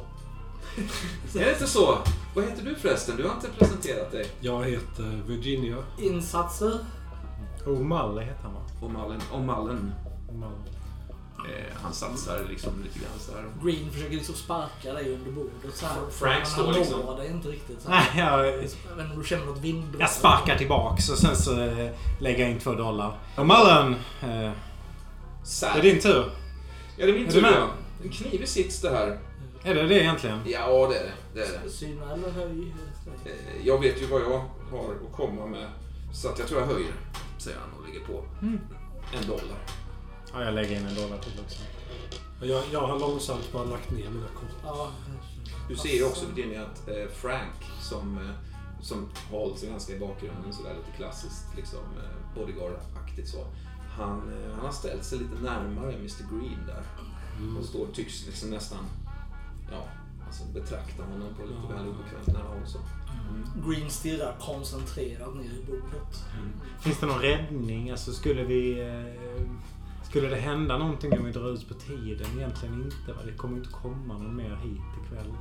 [1.38, 1.98] är det inte så?
[2.34, 3.16] Vad heter du förresten?
[3.16, 4.26] Du har inte presenterat dig.
[4.40, 5.76] Jag heter Virginia.
[5.98, 6.78] insatser.
[7.66, 8.60] Omalle heter han va?
[8.82, 9.20] Och mallen.
[9.32, 9.92] Och mallen.
[10.30, 10.54] Omalle.
[11.48, 13.44] Eh, han satsar liksom lite grann så här.
[13.64, 15.74] Green försöker liksom sparka dig under bordet.
[15.76, 15.94] Så här.
[16.10, 17.82] Frank Men står han liksom- når dig inte riktigt.
[17.82, 18.10] Så här.
[18.14, 18.24] Nej,
[18.98, 20.00] jag, om du känner något vindbrott.
[20.00, 21.90] jag sparkar tillbaks och sen så eh,
[22.20, 23.18] lägger jag in två dollar.
[23.36, 23.94] Omallen!
[24.22, 24.50] Eh,
[25.60, 26.30] det är din tur.
[27.00, 27.68] Ja, det är min tur ja.
[28.04, 29.18] En knivig sits det här.
[29.62, 30.38] Är det det egentligen?
[30.46, 31.12] Ja, det är det.
[31.34, 31.70] det, är det.
[31.70, 32.72] Syna eller höj.
[33.24, 35.66] Eh, Jag vet ju vad jag har att komma med.
[36.12, 36.92] Så att jag tror jag höjer,
[37.38, 38.24] säger han och lägger på
[39.20, 39.58] en dollar.
[40.32, 41.62] Ja, jag lägger in en dollar till också.
[42.42, 44.56] Jag, jag har långsamt bara lagt ner mina kort.
[44.64, 44.90] Ja.
[45.68, 50.52] Du ser ju också Virginia att eh, Frank som, eh, som hålls ganska i bakgrunden
[50.52, 51.78] sådär lite klassiskt liksom
[52.34, 53.46] bodyguard-aktigt så.
[54.00, 56.82] Han, eh, han har ställt sig lite närmare Mr Green där.
[57.58, 58.84] Och står tycks liksom nästan,
[59.70, 59.88] ja,
[60.26, 62.78] alltså betrakta honom på lite väl obekvämt nära håll så.
[63.66, 66.24] Green stirrar koncentrerat ner i bordet.
[66.80, 67.90] Finns det någon räddning?
[67.90, 68.80] Alltså skulle vi...
[68.80, 69.42] Eh,
[70.02, 72.26] skulle det hända någonting om vi drar ut på tiden?
[72.36, 73.18] Egentligen inte va?
[73.26, 75.32] Det kommer inte komma någon mer hit ikväll.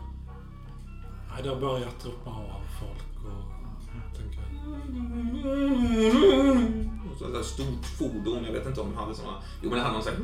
[1.30, 3.60] Nej, det har börjat droppa av folk och...
[4.18, 4.40] Tänker,
[6.99, 9.78] Och så ett där stort fordon, jag vet inte om de hade såna, jo men
[9.78, 10.20] det hade någon sån här,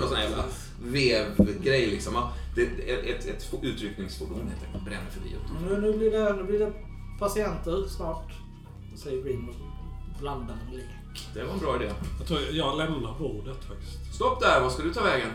[0.00, 0.44] någon sån här jävla
[0.82, 2.28] vevgrej liksom.
[2.54, 5.36] Det är ett, ett, utryckningsfordon helt enkelt, bränner förbi.
[5.68, 6.72] Nu, nu, blir det, nu blir det
[7.18, 8.32] patienter snart.
[8.96, 9.54] Säger Green och
[10.20, 11.28] blandar med lek.
[11.34, 11.92] det var en bra idé.
[12.18, 14.14] jag tror jag lämnar bordet högst.
[14.14, 15.30] Stopp där, vad ska du ta vägen?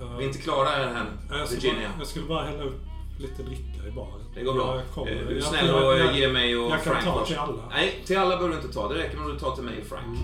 [0.00, 1.06] Jag, Vi är inte klara än,
[1.50, 1.88] Virginia.
[1.88, 2.80] bara, jag skulle bara hälla upp
[3.18, 4.21] lite dricka i baren.
[4.34, 4.76] Det går bra.
[4.76, 4.82] Eh,
[5.28, 7.26] Du är snäll och att eh, jag- ge mig och Jag kan Frank ta först.
[7.30, 7.62] till alla.
[7.70, 8.88] Nej, till alla behöver du inte ta.
[8.88, 10.06] Det räcker med att du tar till mig och Frank.
[10.06, 10.18] Mm.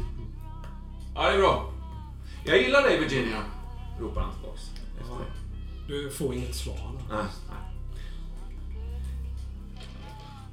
[1.15, 1.73] Ja, det är bra.
[2.45, 3.39] Jag gillar dig Virginia,
[4.01, 4.71] ropar han tillbaks.
[5.01, 5.19] Efter Ja.
[5.89, 6.77] Du får inget svar.
[7.11, 7.57] Nej, nej.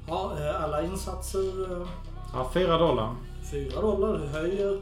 [0.08, 1.72] Ja, eh, alla insatser.
[1.82, 1.88] eh,
[2.34, 3.16] Ja, fyra dollar.
[3.52, 4.18] Fyra dollar.
[4.20, 4.82] Du höjer.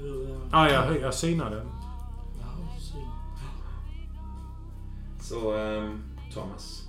[0.00, 1.56] Hur, Ja, jag, jag synade.
[2.40, 3.08] ja, syn.
[5.20, 6.02] Så, ehm,
[6.34, 6.81] Thomas.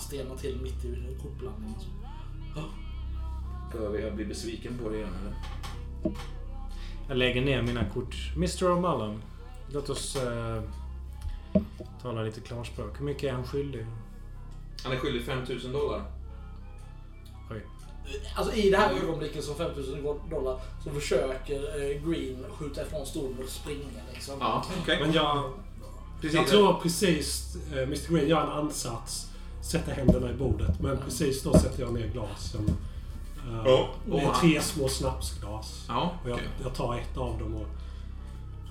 [0.00, 1.80] Han stelnar till mitt i kortblandningen.
[2.54, 2.62] så.
[3.72, 5.34] Behöver jag bli besviken på dig igen eller?
[7.08, 8.16] Jag lägger ner mina kort.
[8.36, 9.18] Mr O'Mullen.
[9.72, 10.62] Låt oss eh,
[12.02, 13.00] tala lite klarspråk.
[13.00, 13.86] Hur mycket är han skyldig?
[14.82, 16.02] Han är skyldig 5000 dollar.
[17.50, 17.66] Oj.
[18.36, 23.36] Alltså i det här ögonblicket som 5000 dollar så försöker eh, Green skjuta ifrån stolen
[23.44, 24.34] och springa liksom.
[24.40, 24.98] Ja, okej.
[25.00, 25.52] Men jag,
[26.20, 26.36] Precis.
[26.36, 29.29] jag tror precis eh, Mr Green gör en ansats,
[29.62, 30.80] sätter händerna i bordet.
[30.80, 32.70] Men precis då sätter jag ner glasen.
[33.64, 33.88] Ja.
[34.06, 35.84] Det Och är han- tre små snapsglas.
[35.88, 37.66] Ja, Och jag, jag tar ett av dem och...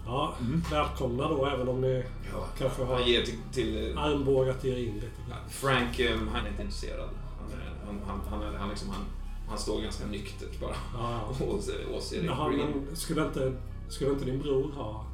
[0.06, 0.64] Ja, Mm.
[0.72, 5.08] välkomna då även om ni Ja, kanske har ger till, till armbågat er in lite
[5.30, 5.50] grann.
[5.50, 7.10] Frank, ehm, han är inte intresserad.
[7.40, 9.02] Han, är, han, han, han, är, han, liksom, han,
[9.50, 11.46] han står ganska nyktert bara Ja, ja.
[11.46, 12.68] och ser- åser Jaha, Green.
[12.88, 13.54] men skulle inte,
[13.90, 15.06] skulle inte din bror ha?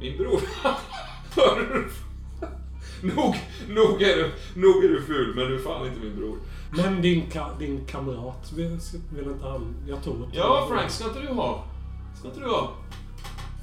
[0.00, 0.40] Min bror.
[1.36, 1.88] Hör?
[3.02, 3.36] Nog,
[3.68, 6.38] nog, är du, nog är du ful, men du är fan inte min bror.
[6.70, 8.78] Men din, ka, din kamrat, vill,
[9.14, 9.74] vill inte han...
[9.88, 10.36] Jag tror inte...
[10.36, 11.64] Ja, Frank, ska inte du ha?
[12.18, 12.72] Ska inte du ha?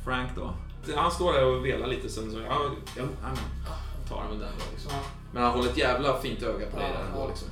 [0.06, 0.54] Frank då?
[0.96, 2.62] Han står där och velar lite sen så, ja,
[2.98, 3.38] ja, han
[4.10, 4.92] tar han väl den då liksom.
[4.94, 5.00] Ja.
[5.34, 7.28] Men han håller ett jävla fint öga på dig Ja, där ändå ja.
[7.28, 7.48] liksom.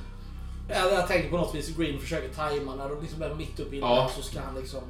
[0.68, 3.76] Jag, jag tänker på något vis Green försöker tajma när de liksom är mitt uppe
[3.76, 4.10] i Ja.
[4.16, 4.80] så ska han liksom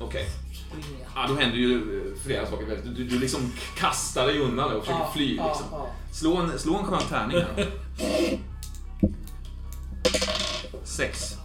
[0.00, 0.28] Okej.
[0.70, 1.06] springa.
[1.14, 2.80] Ja, då händer ju eh, flera saker.
[2.84, 5.66] Du, du, liksom kastar dig undan och försöker fly liksom.
[6.12, 7.70] Slå en, slå en skön tärning här.
[10.84, 11.36] Sex.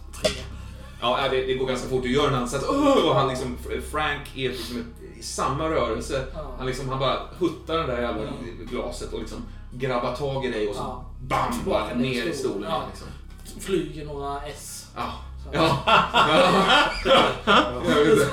[1.00, 2.02] Ja, det, det går ganska fort.
[2.02, 2.68] Du gör en ansats.
[2.68, 3.58] Och han liksom,
[3.90, 4.84] Frank är liksom
[5.18, 6.24] i samma rörelse.
[6.58, 8.22] Han, liksom, han bara huttar det där jävla
[8.70, 9.42] glaset och liksom
[9.72, 12.70] grabbar tag i dig och så bam, bara ner i stolen.
[12.70, 12.82] Ja.
[12.90, 13.08] Liksom.
[13.60, 14.86] Flyger några S.
[14.96, 15.12] Ja.
[15.52, 15.82] Ja.
[17.04, 17.24] Ja.
[17.44, 18.28] Jag vet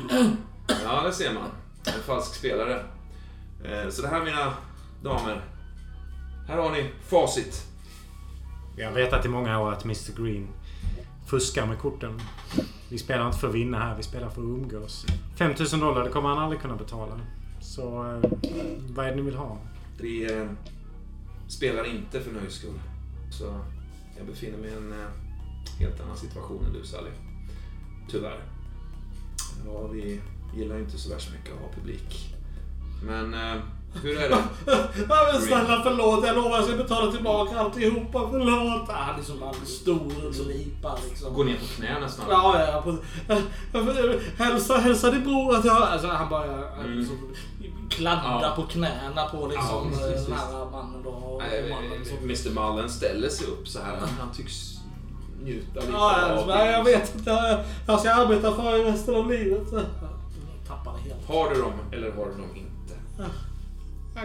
[0.00, 0.36] inte.
[0.84, 1.50] ja, det ser man.
[1.86, 2.84] En falsk spelare.
[3.64, 4.52] Eh, Så det här mina
[5.02, 5.44] damer.
[6.48, 7.66] Här har ni facit.
[8.76, 10.48] Vi har vetat i många år att Mr Green
[11.26, 12.20] fuskar med korten.
[12.90, 15.06] Vi spelar inte för att vinna här, vi spelar för att umgås.
[15.38, 17.20] 5000 dollar, det kommer han aldrig kunna betala.
[17.60, 18.30] Så eh,
[18.88, 19.58] vad är det ni vill ha?
[20.00, 20.46] Vi eh,
[21.48, 22.80] spelar inte för nöjes skull.
[23.30, 23.60] Så
[24.18, 25.08] jag befinner mig i en eh,
[25.78, 27.10] helt annan situation än du Sally.
[28.10, 28.40] Tyvärr.
[29.66, 30.20] Ja, vi
[30.56, 32.34] gillar inte så värst mycket att ha publik.
[33.02, 33.62] Men eh,
[34.02, 34.38] Hur är det?
[35.08, 38.28] Ja, men snälla förlåt, jag lovar att jag ska betala tillbaka alltihopa.
[38.30, 38.88] Förlåt.
[38.88, 41.34] Han är som en stor lipa liksom.
[41.34, 42.24] Gå ner på knä nästan.
[42.30, 42.98] Ja, ja, på-
[44.44, 45.76] Hälsa, hälsa din bror att jag...
[45.82, 46.98] Alltså, han börjar Mm.
[46.98, 47.18] liksom,
[47.90, 48.52] kladda Ja.
[48.56, 51.10] på knäna på liksom, Ja, den här mannen då.
[51.10, 52.18] Och mannen som...
[52.24, 53.96] Mr Mullen ställer sig upp så här.
[54.20, 54.75] Han tycks
[55.42, 56.54] njuta lite Ja, av det.
[56.54, 57.30] nej, jag vet inte.
[57.86, 59.62] Jag- ska arbeta för er resten av livet.
[59.72, 59.82] Jag
[60.66, 61.26] tappade helt.
[61.28, 62.94] Har du dem eller har du dem inte?
[64.14, 64.24] Jag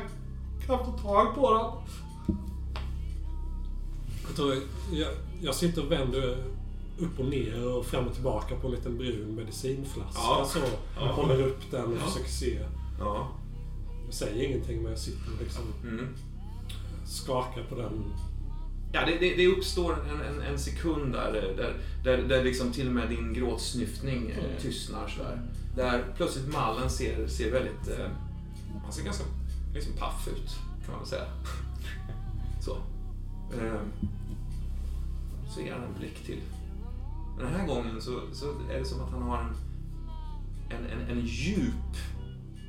[0.67, 1.71] kan få tag på dem.
[4.27, 4.55] Jag, tror
[4.91, 5.07] jag,
[5.41, 6.37] jag sitter och vänder
[6.99, 10.21] upp och ner och fram och tillbaka på en liten brun medicinflaska.
[10.23, 10.45] Ja.
[10.47, 11.05] Så, Ja.
[11.05, 12.05] Jag håller upp den och Ja.
[12.05, 12.59] försöker se.
[12.99, 13.27] Ja.
[14.05, 16.07] Jag säger ingenting men jag sitter och liksom Mm.
[17.05, 18.03] skakar på den.
[18.93, 22.87] Ja, det, det, det uppstår en, en, en sekund där, där, där, där liksom till
[22.87, 25.07] och med din gråtsnyftning eh, tystnar.
[25.07, 25.41] Så där.
[25.75, 27.99] där plötsligt Mallen ser, ser väldigt...
[27.99, 28.07] Eh,
[28.83, 29.23] han ser ganska
[29.73, 31.25] liksom paff ut, kan man väl säga.
[32.61, 32.77] Så.
[33.57, 33.81] Eh,
[35.49, 36.39] så ger han en blick till.
[37.37, 39.55] Men den här gången så, så är det som att han har en,
[40.69, 41.97] en, en, en djup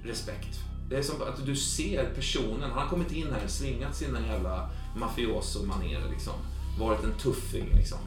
[0.04, 0.60] respekt.
[0.88, 2.70] Det är som att du ser personen.
[2.70, 6.32] Han har kommit in här, svingat sina jävla mafioso-manér liksom.
[6.80, 7.98] Varit en tuffing liksom.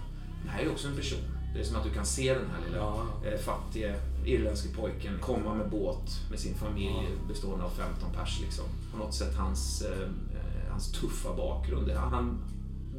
[0.44, 1.20] Det här är också en person.
[1.54, 3.04] Det är som att du kan se den här lilla Ja.
[3.30, 8.66] eh, fattige irländske pojken komma med båt med sin familj bestående av 15 pers liksom.
[8.92, 11.88] På något sätt hans, eh, eh, hans tuffa bakgrund.
[11.88, 12.38] Det- Han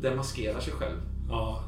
[0.00, 0.96] demaskerar sig själv.
[1.28, 1.64] Ja.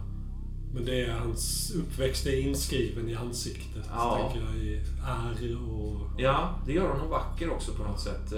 [0.75, 3.85] Men det är hans uppväxt är inskriven i ansiktet.
[3.95, 4.31] Ja.
[4.33, 6.21] Tänker jag i ärr och...
[6.21, 8.33] Ja, det gör honom vacker också på något sätt.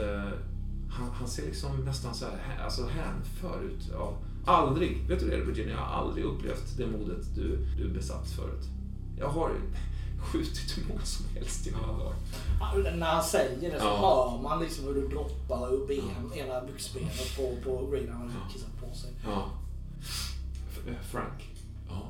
[0.90, 3.88] Han, han ser liksom nästan så här, hä- alltså hänför ut.
[3.92, 4.12] Ja,
[4.44, 8.64] aldrig, vet du det Virginia, jag har aldrig upplevt det modet du, du besatt förut.
[9.18, 9.50] Jag har
[10.32, 12.14] skjutit hur många som helst i mina dagar.
[12.60, 13.96] Ja, När han säger det så Ja.
[14.36, 18.12] hör man liksom hur det droppar ur ben, ena byxbenet på, på Green.
[18.12, 19.10] Han har kissat på sig.
[19.24, 19.50] Ja.
[20.86, 21.48] Eh, Frank.
[21.88, 22.02] Ja.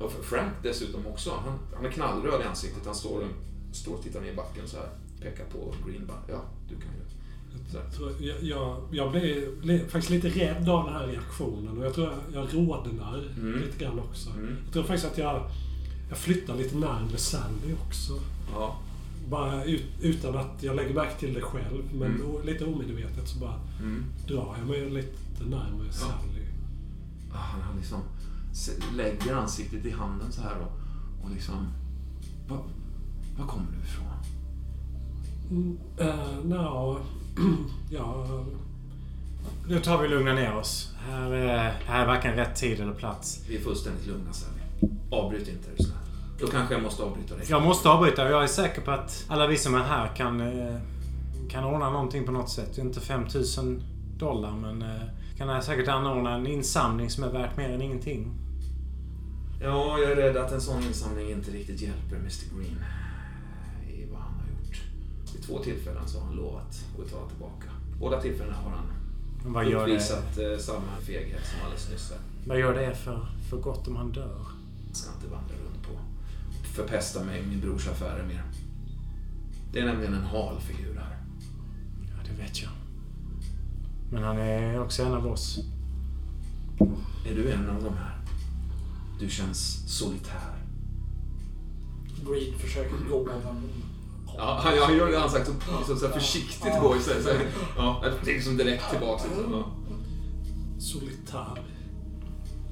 [0.00, 1.30] eh, Frank dessutom också.
[1.44, 2.82] Han, han är knallröd i ansiktet.
[2.86, 3.24] Han står,
[3.72, 4.88] står och tittar ner i backen så här.
[5.20, 6.06] Pekar på Green.
[6.06, 7.00] Bara, ja, du kan ju.
[7.92, 8.10] Så.
[8.20, 9.12] Jag, jag, jag,
[9.62, 13.60] blev faktiskt lite rädd av den här reaktionen och jag tror jag, jag rodnar Mm.
[13.60, 14.30] lite grann också.
[14.30, 14.56] Mm.
[14.64, 15.50] Jag tror faktiskt att jag,
[16.08, 18.12] jag flyttar lite närmare Sally också.
[18.54, 18.76] Ja.
[19.28, 22.26] Bara ut, utan att jag lägger märke till det själv, men Mm.
[22.26, 24.04] o, lite omedvetet så bara Mm.
[24.28, 26.42] drar jag mig lite närmare Sally.
[27.32, 28.00] Ah, Han, han liksom
[28.96, 30.72] lägger ansiktet i handen så här och,
[31.24, 31.54] och liksom...
[32.48, 32.58] Var,
[33.38, 34.06] var kommer du ifrån?
[35.54, 36.98] Mm, uh, no,
[37.90, 38.26] ja,
[39.68, 40.92] Nu tar vi och lugnar ner oss.
[40.98, 43.44] Här, är- här är varken rätt tid eller plats.
[43.48, 44.60] Vi är fullständigt lugna Sally.
[45.10, 45.96] Avbryt inte är du snäll.
[46.40, 47.46] Då kanske jag måste avbryta dig.
[47.48, 48.30] Jag måste avbryta.
[48.30, 50.76] Jag är säker på att alla vi som är här kan, eh,
[51.50, 52.78] kan ordna någonting på något sätt.
[52.78, 53.82] Inte 5000
[54.18, 55.02] dollar men eh,
[55.38, 58.32] kan säkert anordna en insamling som är värt mer än ingenting.
[59.62, 62.78] Ja, jag är rädd att en sån insamling inte riktigt hjälper Mr Green
[65.46, 67.68] två tillfällen så har han lovat att betala tillbaka.
[68.00, 68.86] Båda tillfällena har han
[69.52, 72.12] Vad gör, det, uppvisat eh, samma feghet som alldeles nyss.
[72.46, 74.46] vad gör det för, för gott om han dör?
[74.88, 75.98] Jag ska inte vandra runt på
[76.74, 78.42] förpesta mig min brors affärer mer.
[79.72, 81.16] Det är nämligen en hal figur här.
[82.00, 82.70] Ja, det vet jag.
[84.10, 85.58] Men han är också en av oss.
[87.26, 88.20] Är du en av de här?
[89.20, 90.54] Du känns solitär.
[92.26, 93.93] Green försöker gå men...
[94.36, 97.22] Ja, han, han gör det han sagt så, liksom så här försiktigt gå istället.
[97.24, 99.24] Så, här, ja, jag tänker som direkt tillbaka.
[99.24, 99.52] Liksom.
[99.52, 99.64] Ja.
[100.78, 101.62] solitär.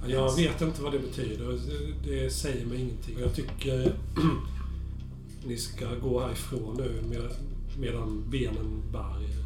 [0.06, 1.46] Ja, Jag vet inte vad det betyder.
[1.46, 3.16] Det- Det säger mig ingenting.
[3.20, 3.94] Jag tycker
[5.46, 7.30] ni ska gå härifrån nu med,
[7.78, 9.42] medan benen bär er.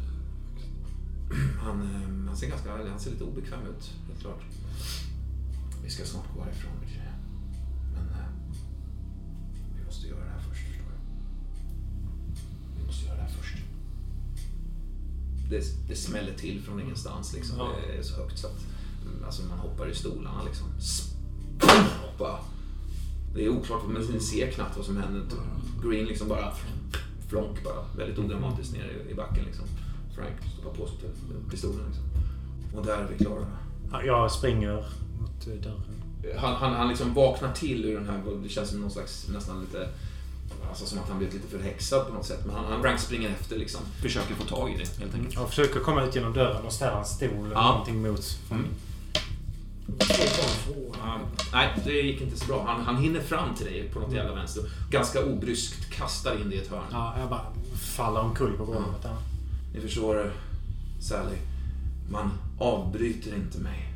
[1.63, 4.41] Han, eh, han ser ganska han ser lite obekväm ut, helt klart.
[5.83, 6.71] Vi ska snart gå härifrån,
[12.97, 13.57] måste göra det här först.
[15.49, 17.57] Det, det smäller till från ingenstans liksom.
[17.57, 17.69] Ja.
[17.87, 18.65] Det är så högt så att
[19.05, 20.67] mm, alltså, man hoppar i stolarna liksom.
[22.17, 22.39] Bara.
[23.35, 25.21] Det är oklart, men ni ser knappt vad som händer.
[25.83, 26.53] Green liksom bara
[27.29, 27.85] flonk bara.
[27.97, 29.65] Väldigt odramatiskt ner i- backen liksom.
[30.15, 30.95] Frank stoppar på sig
[31.51, 32.03] pistolen liksom.
[32.79, 33.45] Och där är vi klara.
[33.91, 34.75] Ja, Jag springer
[35.21, 35.81] mot dörren.
[36.37, 39.59] Han, han, han liksom vaknar till ur den här, det känns som någon slags, nästan
[39.61, 39.89] lite,
[40.69, 42.45] alltså som att han blivit lite förhäxad på något sätt.
[42.45, 43.81] Men han, han Frank springer efter liksom.
[44.01, 45.33] Försöker få tag i det helt enkelt.
[45.35, 47.71] Jag försöker komma ut genom dörren och ställa en stol eller Ja.
[47.71, 48.39] någonting mot.
[48.51, 48.65] Mm.
[51.01, 51.19] Ja,
[51.53, 52.63] nej, det gick inte så bra.
[52.67, 54.63] Han, han hinner fram till dig på något jävla vänster.
[54.91, 56.83] Ganska obryskt kastar in dig i ett hörn.
[56.91, 57.45] Ja, jag bara
[57.95, 59.15] faller omkull på golvet där.
[59.73, 60.33] Ni förstår,
[61.01, 61.35] Sally.
[62.11, 63.93] Man avbryter inte mig.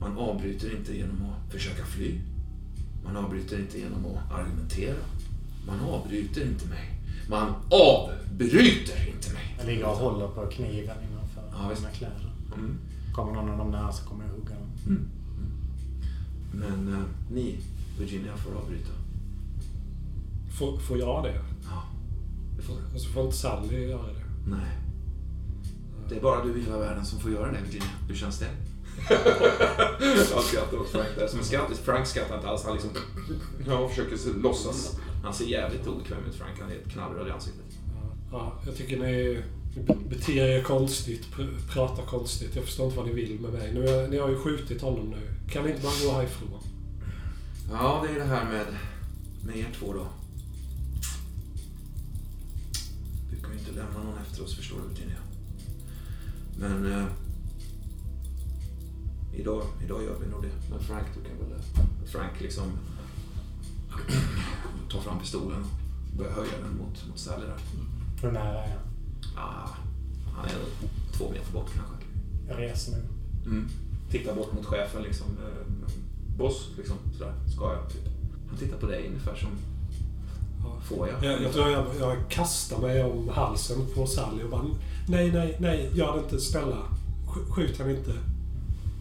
[0.00, 2.20] Man avbryter inte genom att försöka fly.
[3.04, 4.96] Man avbryter inte genom att argumentera.
[5.68, 6.98] Man avbryter inte mig.
[7.28, 9.54] Man avbryter inte mig.
[9.58, 11.82] Jag ligger och håller på kniven innanför Ja, visst.
[11.82, 12.32] mina kläder.
[12.54, 12.78] Mm.
[13.14, 14.70] Kommer någon av dem nära så kommer jag hugga dem.
[14.86, 15.08] Mm.
[16.52, 17.00] Men eh,
[17.32, 17.58] ni,
[17.98, 18.90] Virginia, får avbryta.
[20.58, 21.40] Får, får jag det?
[21.64, 21.82] Ja,
[22.56, 22.94] det får du.
[22.94, 24.50] Och så får inte Sally göra det?
[24.50, 24.78] Nej.
[26.08, 27.88] Det är bara du i hela världen som får göra det, Virginia.
[28.08, 28.48] Hur känns det?
[30.34, 31.26] Jag skrattar åt Frank där.
[31.28, 31.78] Som en skratt.
[31.84, 32.64] Frank skrattar inte alls.
[32.64, 32.90] Han liksom...
[33.66, 34.98] Ja, försöker låtsas.
[35.22, 36.60] Han ser jävligt obekväm ut, Frank.
[36.60, 37.64] Han är helt knallröd i ansiktet.
[38.32, 39.42] Ja, jag tycker ni,
[39.76, 42.56] ni be- beter er konstigt, pr- pratar konstigt.
[42.56, 43.74] Jag förstår inte vad ni vill med mig.
[43.74, 45.50] Nu, är- ni har ju skjutit honom nu.
[45.52, 46.48] Kan ni inte bara gå härifrån?
[47.72, 48.66] Ja, det är det här med,
[49.46, 50.06] med er två då.
[53.30, 55.18] Vi kan ju inte lämna någon efter oss, förstår du, Virginia.
[56.58, 56.92] Men...
[56.92, 57.04] Eh,
[59.36, 60.50] idag, idag gör vi nog det.
[60.70, 61.58] Men Frank, du kan väl...
[62.06, 62.64] Frank liksom...
[64.90, 65.64] tar fram pistolen
[66.12, 67.56] och börjar höja den mot, mot Sally där.
[68.22, 68.80] Hur nära är jag?
[69.36, 69.68] Ah,
[70.36, 70.52] han är
[71.12, 71.94] två meter bort kanske.
[72.48, 73.00] Jag reser mig.
[73.46, 73.68] Mm.
[74.10, 75.26] Tittar bort mot chefen liksom.
[75.26, 75.88] Eh,
[76.38, 76.96] boss, liksom.
[77.18, 77.32] Sådär.
[77.56, 77.90] Ska jag?
[77.92, 78.02] Typ.
[78.48, 79.48] Han tittar på dig ungefär som...
[80.82, 81.24] Får jag?
[81.24, 84.62] Jag, jag tror jag, jag kastar mig om halsen på Sally och bara
[85.08, 86.40] Nej, nej, nej, gör det inte.
[86.40, 86.76] Snälla.
[87.26, 88.12] Sk- Skjut henne inte.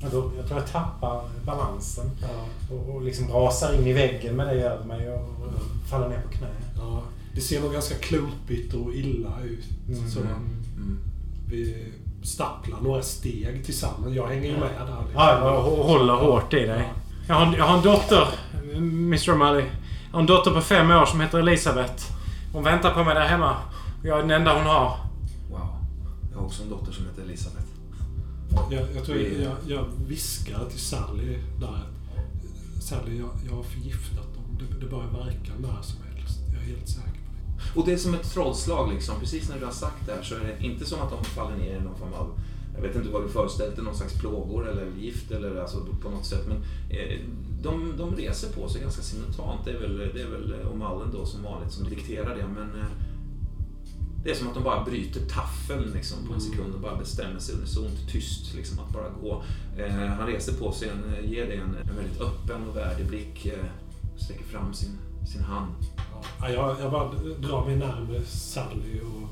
[0.07, 2.05] Jag tror, jag tror jag tappar balansen.
[2.21, 2.27] Ja,
[2.75, 6.21] Och, och liksom rasar in i väggen med dig över mig och, och faller ner
[6.21, 6.47] på knä.
[6.77, 7.01] ja.
[7.35, 9.65] Det ser nog ganska klumpigt och illa ut.
[9.87, 10.09] Mm.
[10.09, 10.99] Så Mm.
[11.49, 11.87] vi
[12.23, 14.15] stapplar några steg tillsammans.
[14.15, 14.85] Jag hänger ju med där.
[14.85, 15.13] liksom.
[15.15, 16.93] Ja, jag hå- håller hårt i dig.
[17.27, 18.27] Jag har, jag har en dotter,
[18.75, 19.63] Mr O'Malley.
[20.09, 22.03] Jag har en dotter på fem år som heter Elisabeth.
[22.53, 23.55] Hon väntar på mig där hemma.
[24.01, 24.97] Och jag är den enda hon har.
[25.51, 25.59] Wow.
[26.31, 27.66] Jag har också en dotter som heter Elisabeth.
[28.71, 31.83] Jag, jag tror Vi- jag, jag viskar till Sally där
[32.81, 34.43] Sally, jag, jag har förgiftat dem.
[34.59, 36.39] Det, det börjar verka när som helst.
[36.53, 37.33] Jag är helt säker på
[37.73, 37.79] det.
[37.79, 39.19] Och det är som ett trollslag liksom.
[39.19, 41.57] Precis när du har sagt det här så är det inte som att de faller
[41.57, 42.39] ner i någon form av
[42.75, 46.09] jag vet inte vad du föreställt dig, någon slags plågor eller gift eller alltså på
[46.09, 46.45] något sätt.
[46.47, 46.57] Men
[46.97, 47.19] eh,
[47.63, 49.61] de, de reser på sig ganska simultant.
[49.65, 52.45] Det är väl, det är väl O'Mullen då som vanligt som dikterar det.
[52.47, 52.87] Men eh,
[54.27, 57.39] det är som att de bara bryter taffeln liksom, på en sekund och bara bestämmer
[57.39, 59.43] sig unisont, tyst, liksom, att bara gå.
[59.77, 63.45] Eh, han reser på sig, en, ger dig en, en väldigt öppen och värdig blick.
[63.45, 63.65] Eh,
[64.17, 64.97] sträcker fram sin,
[65.33, 65.73] sin hand.
[66.39, 69.29] Ja, jag, jag bara drar mig närmare Sally och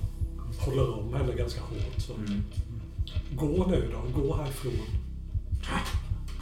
[0.66, 1.96] håller om henne ganska hårt.
[1.98, 2.14] Så.
[2.14, 2.44] Mm.
[3.32, 4.88] Gå nu då, gå härifrån.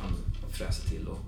[0.01, 0.11] Han
[0.49, 1.19] fräser till och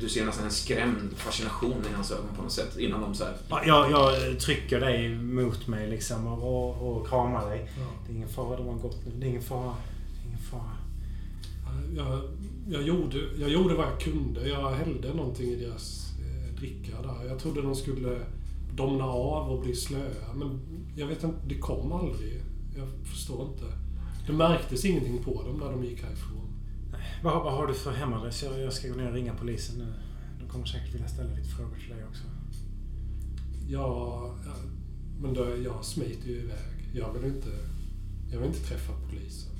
[0.00, 3.24] du ser nästan en skrämd fascination i hans ögon på något sätt innan de så
[3.24, 3.36] här...
[3.50, 7.70] Ja, Jag, jag trycker dig mot mig liksom och, och, och kramar dig.
[7.78, 7.84] Ja.
[8.06, 9.12] Det är ingen fara, de har gått nu.
[9.18, 9.74] Det är ingen fara.
[9.74, 10.76] Det är ingen fara.
[11.96, 12.20] Jag,
[12.70, 14.48] jag, gjorde, jag gjorde vad jag kunde.
[14.48, 17.28] Jag hällde någonting i deras eh, dricka där.
[17.28, 18.20] Jag trodde de skulle
[18.74, 20.34] domna av och bli slöa.
[20.34, 20.60] Men
[20.96, 22.42] jag vet inte, det kom aldrig.
[22.76, 23.64] Jag förstår inte.
[24.26, 26.37] Det märktes ingenting på dem när de gick härifrån.
[27.22, 28.42] Vad, vad har du för hemadress?
[28.42, 29.94] Jag, jag ska gå ner och ringa polisen nu.
[30.40, 32.22] De kommer säkert vilja ställa lite frågor till dig också.
[33.68, 34.52] Ja, ja,
[35.20, 36.90] men då, jag smiter ju iväg.
[36.94, 37.48] Jag vill inte,
[38.32, 39.52] jag vill inte träffa polisen.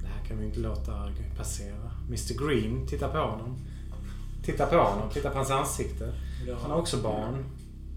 [0.00, 1.90] Det här kan vi inte låta passera.
[2.06, 3.56] Mr Green, titta på honom.
[4.42, 6.14] Titta på honom, titta på hans ansikte.
[6.46, 7.44] Ja, Han har också barn.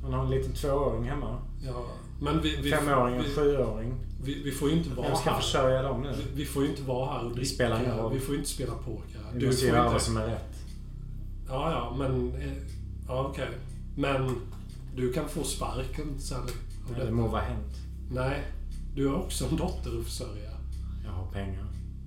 [0.01, 1.41] Han har en liten tvååring hemma.
[1.65, 1.85] Ja,
[2.21, 3.93] men vi, vi, Femåring och vi, sjuåring.
[4.23, 5.41] vi, vi får ju inte vara Vem ska här.
[5.41, 6.11] försörja dem nu?
[6.17, 7.49] Vi, vi får ju inte vara här och dricka.
[7.49, 8.13] spelar ingen roll.
[8.13, 9.19] Vi får ju inte spela poker.
[9.33, 9.93] Du Du måste får göra inte...
[9.93, 10.55] vad som är rätt.
[11.47, 12.35] Ja, ja, men...
[12.35, 12.51] eh,
[13.07, 13.49] Ja, okej.
[13.97, 14.35] Men
[14.95, 16.51] du kan få sparken, Sally.
[16.99, 17.75] av Det må vara hänt.
[18.11, 18.43] Nej,
[18.95, 20.51] du har också en dotter att försörja.
[21.05, 21.65] Jag har pengar.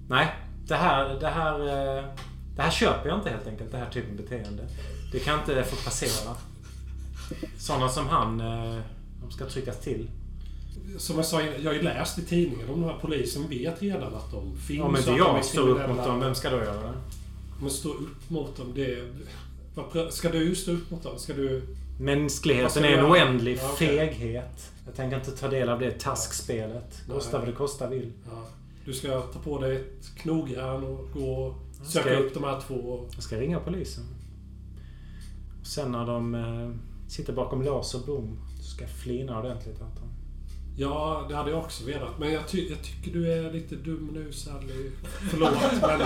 [0.09, 0.29] Nej,
[0.67, 2.05] det här, det här, eh,
[2.57, 3.71] det här köper jag inte helt enkelt.
[3.71, 4.69] Det här typen av beteende.
[5.13, 6.35] Det kan inte få passera.
[7.59, 8.79] Sådana som han, eh,
[9.33, 10.11] ska tryckas till.
[10.99, 14.15] Som jag sa, jag har ju läst i tidningen om den här polisen vet redan
[14.15, 14.81] att de finns.
[14.83, 16.93] Om inte att de är jag står upp mot dem, vem ska då göra det?
[17.61, 19.05] Men stå upp mot dem, det...
[19.93, 21.19] Prö- Ska du stå upp mot dem?
[21.19, 21.63] Ska du...
[22.01, 23.11] Mänskligheten ska är en göra?
[23.11, 23.89] oändlig Ja, okej.
[23.89, 24.73] feghet.
[24.87, 27.03] Jag tänker inte ta del av det taskspelet.
[27.09, 28.13] Kosta vad det kosta vill.
[28.31, 28.47] Ja,
[28.85, 32.45] du ska ta på dig ett knogjärn och gå och Jag söka ska- upp de
[32.45, 33.05] här två.
[33.15, 34.05] Jag ska ringa polisen.
[35.61, 36.71] Och sen när de eh,
[37.11, 38.39] sitter bakom lås och bom
[38.75, 40.09] ska flina ordentligt åt dem.
[40.77, 42.19] Ja, det hade jag också velat.
[42.19, 44.91] Men jag, ty jag tycker du är lite dum nu, Sally.
[45.31, 46.01] Förlåt, men...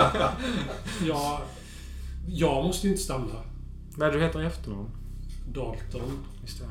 [1.08, 1.40] Jag,
[2.28, 3.42] jag måste inte stanna.
[3.96, 4.90] Vad du heter i efternamn?
[5.48, 6.24] Dalton.
[6.42, 6.66] Just det.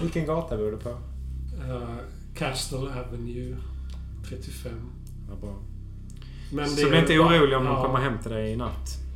[0.00, 0.88] Vilken gata bor du på?
[0.88, 1.96] Uh,
[2.34, 3.56] Castle Avenue
[4.28, 4.72] 35.
[5.28, 5.54] Ja, bra.
[6.52, 9.07] Men Så bli inte orolig om de ja, kommer hem till dig i natt.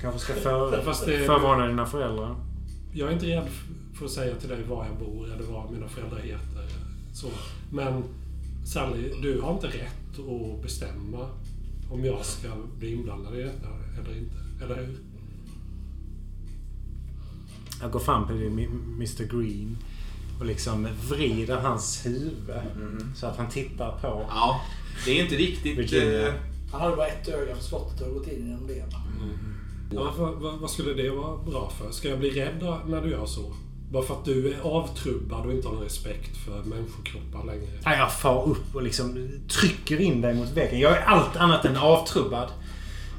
[0.00, 2.36] Kanske ska för, Fast det- förvarna dina föräldrar.
[2.92, 3.48] Jag är inte rädd
[3.94, 6.66] för att säga till dig var jag bor eller vad mina föräldrar heter.
[7.14, 7.28] Så.
[7.72, 8.04] Men
[8.66, 11.26] Sally, du har inte rätt att bestämma
[11.90, 12.48] om jag ska
[12.78, 13.68] bli inblandad i detta
[14.00, 14.64] eller inte.
[14.64, 14.96] Eller hur?
[17.82, 19.76] Jag går fram till Mr Green
[20.40, 23.12] och liksom vrider hans huvud Mm.
[23.16, 24.26] så att han tittar på.
[24.28, 24.60] Ja,
[25.04, 25.78] det är inte riktigt...
[25.78, 26.28] Virginia.
[26.28, 26.34] eh,
[26.72, 28.80] Han hade bara ett öga för slottet och har gått in genom det.
[28.80, 29.00] va?
[29.94, 31.90] Ja, vad, vad, vad skulle det vara bra för?
[31.90, 33.52] Ska jag bli rädd när du gör så?
[33.90, 37.68] Bara för att du är avtrubbad och inte har någon respekt för människokroppar längre.
[37.84, 40.80] Ja, Jag far upp och liksom trycker in dig mot väggen.
[40.80, 42.48] Jag är allt annat än avtrubbad.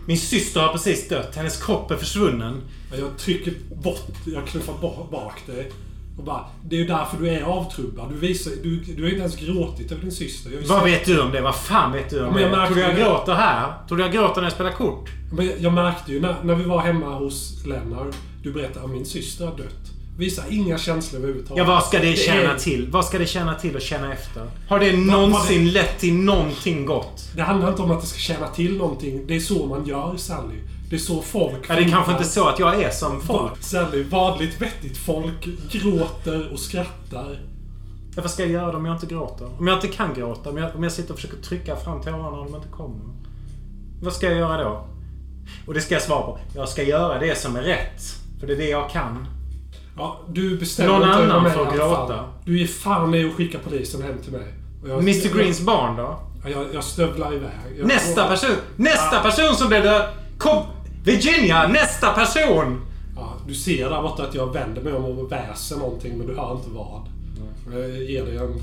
[0.07, 1.35] Min syster har precis dött.
[1.35, 2.61] Hennes kropp är försvunnen.
[2.99, 5.71] Jag trycker bort, jag knuffar ba- bak dig.
[6.19, 8.09] Och bara, det är ju därför du är avtrubbad.
[8.09, 10.49] Du visar, du, du har inte ens gråtit över din syster.
[10.49, 11.41] Ju Vad vet du om det?
[11.41, 12.65] Vad fan vet du om Men jag det?
[12.65, 13.01] Tror du jag det.
[13.01, 13.73] gråter här?
[13.87, 15.09] Tror du jag gråter när jag spelar kort?
[15.33, 18.15] Men jag, märkte ju när, när vi var hemma hos Lennart.
[18.43, 19.91] Du berättade att min syster har dött.
[20.17, 21.57] Visa inga känslor överhuvudtaget.
[21.57, 22.87] Ja, vad ska det tjäna är- till?
[22.91, 24.45] Vad ska det tjäna till att känna efter?
[24.67, 27.29] Har det någonsin lett till någonting gott?
[27.35, 29.27] Det handlar inte om att det ska tjäna till någonting.
[29.27, 30.55] Det är så man gör, Sally.
[30.89, 33.63] Det är så folk Ja, det är kanske inte så att jag är som folk.
[33.63, 37.39] Sally, vanligt vettigt folk gråter och skrattar.
[38.15, 39.47] Ja, vad ska jag göra om jag inte gråter?
[39.59, 40.49] Om jag inte kan gråta?
[40.49, 42.99] Om jag, om jag sitter och försöker trycka fram tårarna och de inte kommer?
[44.01, 44.87] Vad ska jag göra då?
[45.67, 46.39] Och det ska jag svara på.
[46.55, 48.01] Jag ska göra det som är rätt.
[48.39, 49.27] För det är det jag kan.
[49.97, 52.25] Ja, du bestämmer Någon annan får gråta.
[52.45, 54.53] Du ger fan i att skicka polisen hem till mig.
[54.87, 56.19] Jag- Mr Greens barn då?
[56.43, 57.49] Ja, Jag, jag stövlar iväg.
[57.77, 58.55] Jag, Nästa person!
[58.75, 60.09] Nästa person som blir död!
[60.37, 60.63] Kom!
[61.03, 61.67] Virginia!
[61.67, 62.81] Nästa person!
[63.15, 66.35] Ja, du ser där borta att jag vänder mig om och väser någonting, men du
[66.35, 67.01] hör inte vad.
[67.73, 68.61] Jag ger dig en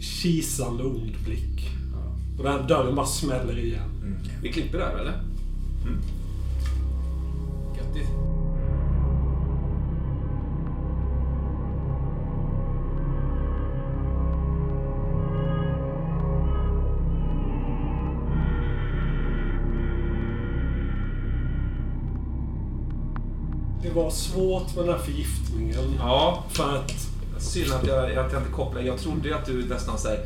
[0.00, 1.70] kisande ond blick.
[2.38, 4.18] Och den här dörren bara smäller igen.
[4.42, 5.14] Vi klipper där, eller?
[5.82, 5.98] Mm.
[7.76, 8.08] Grattis.
[24.02, 25.94] Var svårt med den här förgiftningen.
[25.98, 26.92] Ja, För att...
[27.38, 28.86] synd att jag, att jag inte kopplade.
[28.86, 30.18] Jag trodde att du nästan såhär...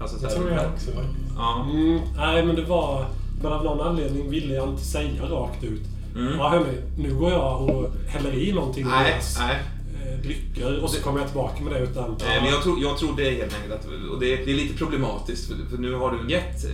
[0.00, 0.90] Alltså, så här, tror jag också.
[1.36, 1.66] Ja.
[1.72, 3.06] Mm, nej, men det var...
[3.42, 5.82] Men av någon anledning ville jag inte säga rakt ut.
[6.16, 6.38] Mm.
[6.38, 9.56] Ja, hörni, nu går jag och häller i någonting i Nej, deras, nej.
[10.12, 12.04] eh, drycker och så kommer jag tillbaka med det utan...
[12.04, 14.56] Eh, Men jag, tror, jag tror det helt enkelt att, och det är, det är
[14.56, 16.70] lite problematiskt för, för nu har du gett eh,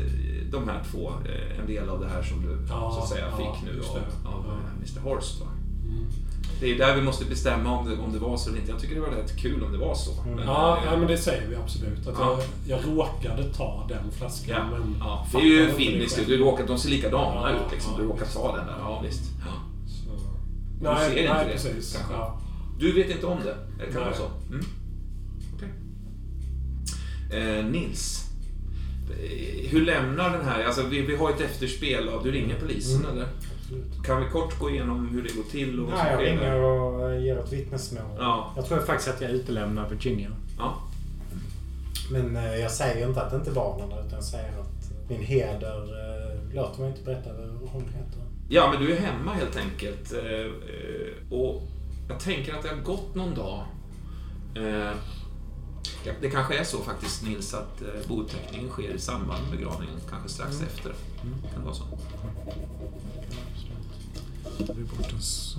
[0.51, 3.25] de här två eh, en del av det här som du Ja, så att säga
[3.31, 4.29] ja, fick nu av, det.
[4.29, 4.55] av Ja.
[4.77, 5.41] Mr Horst.
[5.41, 5.47] Va?
[5.97, 6.07] Mm.
[6.61, 8.71] Det är där vi måste bestämma om det, om det var så eller inte.
[8.73, 10.11] Jag tycker det var rätt kul om det var så.
[10.37, 12.07] Men, Ja, eh, ja, men det säger vi absolut.
[12.07, 12.39] Att Ja.
[12.67, 14.97] jag, jag råkade ta den flaskan, ja, men...
[15.01, 15.27] ja.
[15.33, 16.29] Det är ju själv.
[16.29, 17.93] Du råkar, de ser likadana Ja, ut liksom.
[17.93, 18.35] ja, Du råkar visst.
[18.37, 18.77] ta den där.
[18.79, 19.23] Ja, visst.
[19.47, 19.53] Ja.
[19.89, 20.11] Så...
[20.79, 21.93] Du Nej, ser inte nej det, precis.
[21.97, 22.13] kanske?
[22.15, 22.41] Ja.
[22.79, 23.57] Du vet inte om det?
[23.79, 24.27] Det kan vara så?
[24.51, 24.65] Mm.
[25.55, 25.69] Okej.
[27.59, 28.25] Eh, Nils.
[29.11, 30.65] Eh, Hur lämnar den här...
[30.65, 32.25] Alltså vi, vi har ett efterspel av...
[32.25, 33.11] Du ringer polisen Mm.
[33.13, 33.29] eller?
[34.05, 37.39] Kan vi kort gå igenom hur det går till och Nej, jag ringer och ger
[37.39, 38.03] ett vittnesmål.
[38.19, 38.53] Ja.
[38.57, 40.31] Jag tror faktiskt att jag utelämnar Virginia.
[40.59, 40.75] Ja.
[42.11, 45.21] Men eh, jag säger inte att det inte var någon utan jag säger att min
[45.23, 48.23] heder eh, låter mig inte berätta vad hon heter.
[48.49, 50.13] ja, men du är hemma helt enkelt.
[50.13, 50.53] Eh,
[51.39, 51.63] och
[52.09, 53.65] jag tänker att det har gått någon dag.
[56.21, 59.95] Det kanske är så faktiskt Nils att bouppteckningen sker i samband med begravningen.
[60.11, 60.93] Kanske strax efter.
[61.23, 61.85] Kan det vara så?
[64.59, 65.59] Vi är borta så.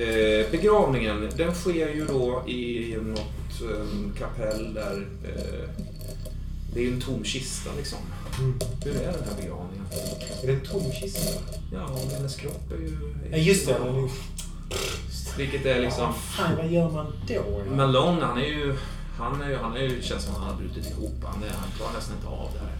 [0.00, 5.68] Eh, begravningen, den sker ju då i något eh, kapell där eh,
[6.74, 7.98] det är ju en tom kista liksom.
[8.38, 8.54] Mm.
[8.84, 9.84] Hur är den här begravningen?
[10.42, 11.40] Är det en tom kista?
[11.72, 12.96] Ja, och hennes kropp är ju...
[13.30, 13.72] Ja, just det.
[13.72, 14.10] Den är-
[15.38, 16.02] Vilket är liksom...
[16.02, 17.34] Ja, fan, vad gör man då?
[17.34, 17.76] Ja?
[17.76, 18.76] Malone, han är ju...
[19.18, 21.12] Han är ju, han är ju, känns som han har brutit ihop.
[21.24, 22.72] Han, är, han klarar nästan inte av det här.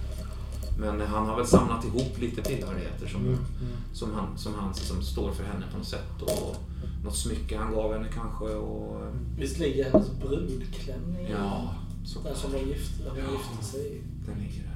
[0.78, 3.44] Men han har väl samlat ihop lite tillhörigheter som, Mm, mm.
[3.92, 6.22] som, han, som han som står för henne på något sätt.
[6.22, 6.56] Och
[7.04, 8.44] något smycke han gav henne kanske.
[8.44, 9.00] Och,
[9.38, 11.74] Visst ligger hennes brudklänning ja,
[12.04, 13.24] så Den som de gifte, de Ja.
[13.32, 14.00] gifte sig i.
[14.26, 14.70] Den ligger där.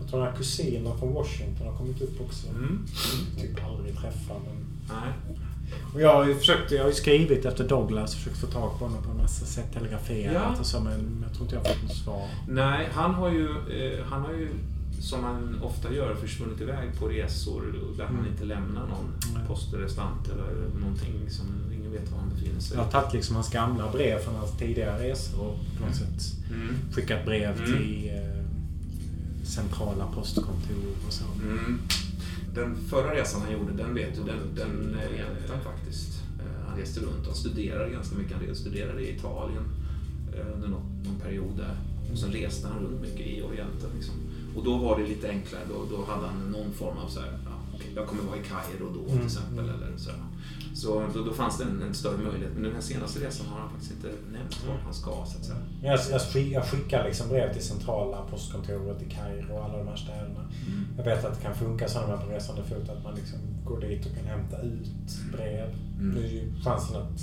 [0.00, 2.48] Jag tror den här kusinen från Washington har kommit upp också.
[2.48, 2.86] Mm.
[3.40, 4.56] Typ aldrig träffa men...
[4.88, 5.12] Nej.
[5.94, 8.84] Och jag har ju försökt, jag har ju skrivit efter Douglas, försökt få tag på
[8.84, 10.60] honom på en massa sätt, telegraferat Ja.
[10.60, 12.28] och så, men jag tror inte jag har fått något svar.
[12.48, 14.48] Nej, han har ju, eh, han har ju
[15.00, 17.62] som han ofta gör försvunnit iväg på resor
[17.96, 18.30] där han Mm.
[18.30, 19.42] inte lämnar någon Nej.
[19.48, 22.76] posterestant eller någonting som ingen vet var han befinner sig.
[22.76, 26.34] Jag har tagit liksom hans gamla brev från hans tidigare resor och på något sätt
[26.54, 26.74] Mm.
[26.92, 27.64] skickat brev Mm.
[27.72, 28.44] till eh,
[29.44, 31.24] centrala postkontor och så.
[31.42, 31.78] Mm.
[32.54, 36.22] Den förra resan han gjorde, den vet du, den, den är egentligen faktiskt.
[36.40, 38.36] Eh, Han reste runt och studerade ganska mycket.
[38.46, 39.64] Han studerade i Italien
[40.34, 41.76] eh, under någon, någon period där.
[42.12, 43.90] Och sen reste han runt mycket i Orienten.
[43.96, 44.14] Liksom.
[44.58, 45.62] Och då var det lite enklare.
[45.68, 48.86] Då, då hade han någon form av så här, ja, jag kommer vara i Kairo
[48.94, 49.26] då till Mm.
[49.26, 49.64] exempel.
[49.68, 50.10] Eller så.
[50.74, 52.52] Så då, då fanns det en, en större möjlighet.
[52.54, 55.44] Men den här senaste resan har han faktiskt inte nämnt vart han ska så att
[55.44, 55.58] säga.
[55.82, 56.00] Men Jag,
[56.34, 60.40] jag, jag skickar liksom brev till centrala postkontoret i Kairo och alla de här städerna.
[60.66, 60.84] Mm.
[60.96, 63.14] Jag vet att det kan funka så när man är på resande fot att man
[63.14, 64.88] liksom går dit och kan hämta ut
[65.32, 65.68] brev.
[66.00, 66.10] Mm.
[66.14, 67.20] Nu är ju chansen att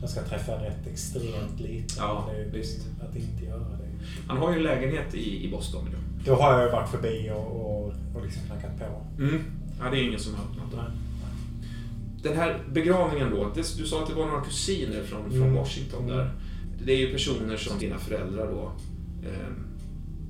[0.00, 1.96] jag ska träffa rätt extremt liten.
[1.98, 2.86] Ja, det är, visst.
[3.08, 3.88] Att inte göra det.
[4.28, 5.98] Han har ju en lägenhet i, i Boston nu.
[6.24, 9.22] Då har jag ju varit förbi och, och, och liksom knackat på.
[9.22, 9.42] Mm.
[9.80, 10.66] Ja, det är ingen som har öppnat.
[10.74, 10.98] Nej.
[12.22, 15.54] Den här begravningen då, du sa att det var några kusiner från, från Mm.
[15.54, 16.30] Washington där.
[16.84, 18.72] Det är ju personer som dina föräldrar då,
[19.28, 19.52] eh,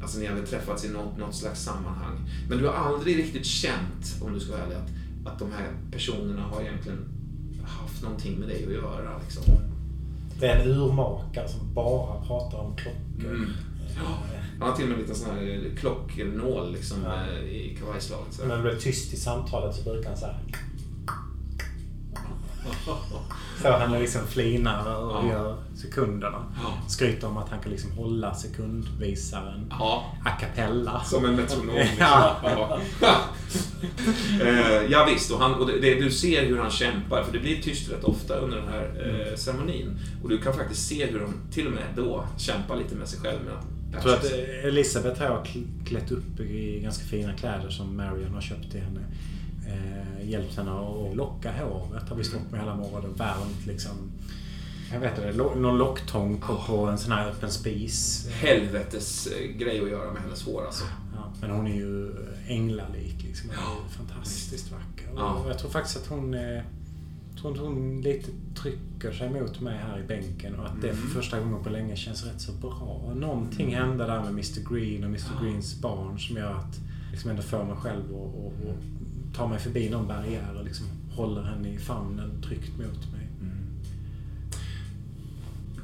[0.03, 2.17] alltså ni hade träffats i något, något slags sammanhang.
[2.49, 5.69] Men du har aldrig riktigt känt, om du ska vara ärlig, att, att de här
[5.93, 6.99] personerna har egentligen
[7.63, 9.19] haft någonting med dig att göra.
[9.23, 9.43] Liksom.
[10.41, 13.35] Det är en urmakare som bara pratar om klockor.
[13.35, 13.51] Mm.
[14.05, 14.19] Ja.
[14.61, 17.15] Han har till och med en liten sån här klocknål liksom, Ja.
[17.15, 18.35] eh, i kavajslaget.
[18.35, 18.49] så här.
[18.49, 20.35] När det blir tyst i samtalet så brukar han säga
[23.63, 25.29] Så han är liksom flinar och Ja.
[25.31, 26.39] gör sekunderna.
[26.63, 26.89] Ja.
[26.89, 31.05] Skryter om att han kan liksom hålla sekundvisaren Ja, a cappella.
[31.05, 31.75] Som en metronom.
[31.75, 31.97] Liksom.
[31.99, 32.37] Ja.
[32.43, 32.79] Ja.
[34.43, 37.39] eh, ja visst, och, han, och det, det, du ser hur han kämpar, för det
[37.39, 38.85] blir tyst rätt ofta under den här
[39.31, 39.99] eh, ceremonin.
[40.23, 43.21] Och du kan faktiskt se hur de till och med då kämpar lite med sig
[43.21, 43.39] själv.
[43.45, 47.71] Med att Jag tror att eh, Elisabeth har kl- klätt upp i ganska fina kläder
[47.71, 49.01] som Marion har köpt till henne.
[49.67, 52.09] Eh, hjälpt henne att locka håret.
[52.09, 53.93] Har vi stått med hela morgonen värmt liksom.
[54.93, 58.29] Jag vet inte, någon locktång på, på en sån här öppen spis.
[58.33, 60.85] Helvetes eh, grej att göra med hennes hår alltså.
[61.15, 62.13] Ja, men hon är ju
[62.49, 63.51] änglalik liksom.
[63.51, 65.13] Hon är ju fantastiskt vacker.
[65.45, 66.35] Och jag tror faktiskt att hon...
[66.35, 66.63] Eh, jag
[67.39, 68.31] tror att hon lite
[68.63, 71.01] trycker sig mot mig här i bänken och att det Mm.
[71.03, 73.13] för första gången på länge känns rätt så bra.
[73.17, 75.43] Någonting hände där med Mr Green och Mr Ja.
[75.45, 78.77] Greens barn som gör att liksom ändå får mig själv och, och, och
[79.37, 83.29] tar mig förbi någon barriär och liksom håller henne i famnen tryggt mot mig.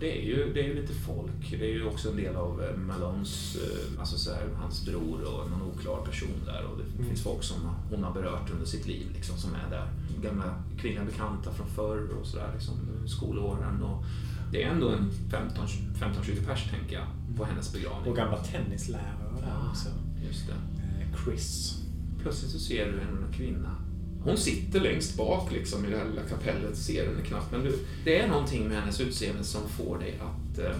[0.01, 1.51] Det är, ju, det är ju lite folk.
[1.51, 5.21] Det är ju också en del av eh, Malones, eh, alltså så här, hans bror
[5.23, 6.65] och någon oklar person där.
[6.65, 7.07] Och det Mm.
[7.09, 7.57] finns folk som
[7.91, 9.89] hon har berört under sitt liv liksom, som är där.
[10.25, 12.75] Gamla kvinnliga bekanta från förr och sådär, liksom,
[13.07, 13.83] skolåren.
[13.83, 14.05] Och
[14.53, 17.07] det är ändå en 15 15-20 pers, tänker jag,
[17.37, 18.11] på hennes begravning.
[18.11, 19.71] Och gamla tennislärare där Ja.
[19.71, 19.89] också.
[20.29, 20.53] Just det.
[20.83, 21.79] Eh, Chris.
[22.23, 23.77] Plötsligt så ser du en kvinna.
[24.25, 27.53] Hon sitter längst bak liksom, i det här lilla kapellet, ser henne knappt.
[27.53, 30.77] Men du, det är någonting med hennes utseende som får dig att eh,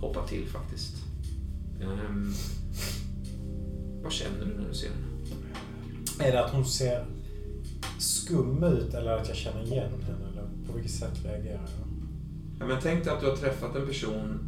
[0.00, 0.96] hoppa till faktiskt.
[1.82, 2.32] Ehm,
[4.02, 6.28] vad känner du när du ser henne?
[6.28, 7.06] Är det att hon ser
[7.98, 10.28] skum ut eller att jag känner igen henne?
[10.32, 11.88] Eller på vilket sätt reagerar jag?
[12.60, 14.38] Ja, men tänk dig att du har träffat en person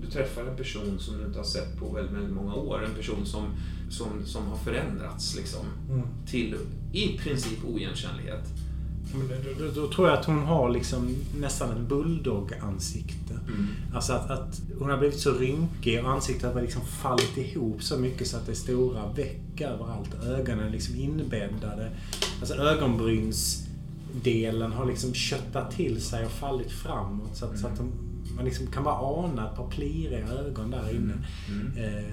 [0.00, 2.84] du träffar en person som du inte har sett på väldigt, väldigt många år.
[2.84, 3.44] En person som,
[3.90, 6.06] som, som har förändrats liksom, Mm.
[6.26, 6.56] till
[6.92, 8.44] i princip oigenkännlighet.
[9.12, 9.18] Då,
[9.64, 13.34] då, då tror jag att hon har liksom nästan ett bulldog-ansikte.
[13.48, 13.66] Mm.
[13.94, 17.98] Alltså att, att hon har blivit så rynkig och ansiktet har liksom fallit ihop så
[17.98, 20.24] mycket så att det är stora veck överallt.
[20.24, 21.90] Ögonen är liksom inbäddade.
[22.40, 27.36] Alltså ögonbrynsdelen har liksom köttat till sig och fallit framåt.
[27.36, 27.92] Så att, så att de,
[28.36, 31.14] man liksom kan bara ana ett par pliriga ögon där inne.
[31.48, 31.72] Mm.
[31.98, 32.04] Eh,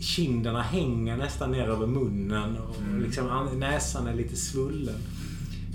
[0.00, 3.02] kinderna hänger nästan ner över munnen och Mm.
[3.02, 4.94] liksom an- näsan är lite svullen.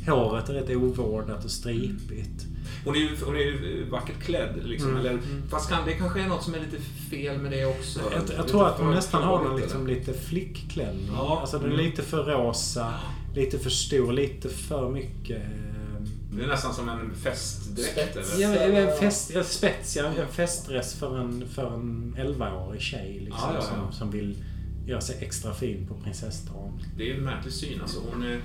[0.08, 2.46] Håret är rätt ovårdat och stripigt.
[2.86, 4.56] Hon är ju, hon är ju vackert klädd.
[4.64, 5.00] Liksom, Mm.
[5.00, 5.44] eller, Mm.
[5.50, 6.78] fast kan, det kanske är något som är lite
[7.10, 8.00] fel med det också.
[8.12, 11.10] Jag, Lite jag tror att hon nästan har florigt, liksom lite flickklänning.
[11.14, 11.38] Ja.
[11.42, 11.86] Alltså den är Mm.
[11.86, 12.94] lite för rosa,
[13.36, 15.38] lite för stor, lite för mycket...
[15.44, 16.02] eh,
[16.38, 17.92] Det är nästan som en festdräkt.
[18.12, 18.36] Spets.
[18.36, 18.72] Eller?
[18.72, 23.50] Ja, en fest, ja, spets, ja, en festdress för en, för en 11-årig tjej liksom,
[23.54, 23.62] Ja, ja.
[23.62, 24.36] Som, som vill
[24.88, 26.72] göra sig extra fin på prinsessdagen.
[26.98, 27.82] Det är en märklig syn.
[27.82, 28.40] Alltså, hon är,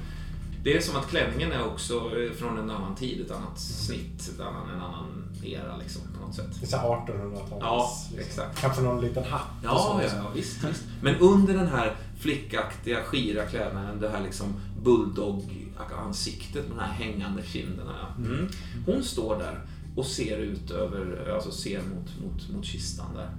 [0.63, 4.31] det är som att klänningen är också eh, från en annan tid, ett annat snitt,
[4.35, 5.07] ett annan, en annan
[5.45, 6.47] era liksom, på något sätt.
[6.61, 7.61] Det är så här 1800-tals.
[7.61, 8.61] Ja, exakt.
[8.61, 10.83] Kanske någon liten hatt Ja, så ja, ja visst, visst.
[11.03, 17.43] Men under den här flickaktiga, skira klädnaden, det här liksom bulldog-ansiktet med de här hängande
[17.43, 18.15] kinderna.
[18.19, 18.49] Mm.
[18.87, 19.61] Hon står där
[19.97, 23.31] och ser ut över, alltså ser mot, mot, mot kistan där.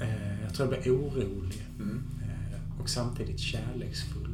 [0.00, 1.62] Eh, jag tror jag blir orolig.
[1.78, 2.02] Mm.
[2.22, 4.27] Eh, och samtidigt kärleksfull.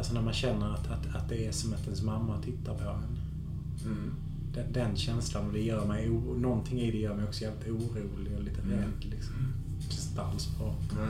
[0.00, 2.84] Alltså när man känner att, att, att det är som att ens mamma tittar på
[2.88, 3.18] en.
[3.84, 4.14] Mm.
[4.54, 6.10] den, den känslan och det gör mig...
[6.10, 8.72] o- Någonting i det gör mig också jävligt orolig och lite Mm.
[8.78, 9.34] rädd liksom.
[9.78, 10.74] Det känns inte alls bra.
[10.96, 11.08] Nej.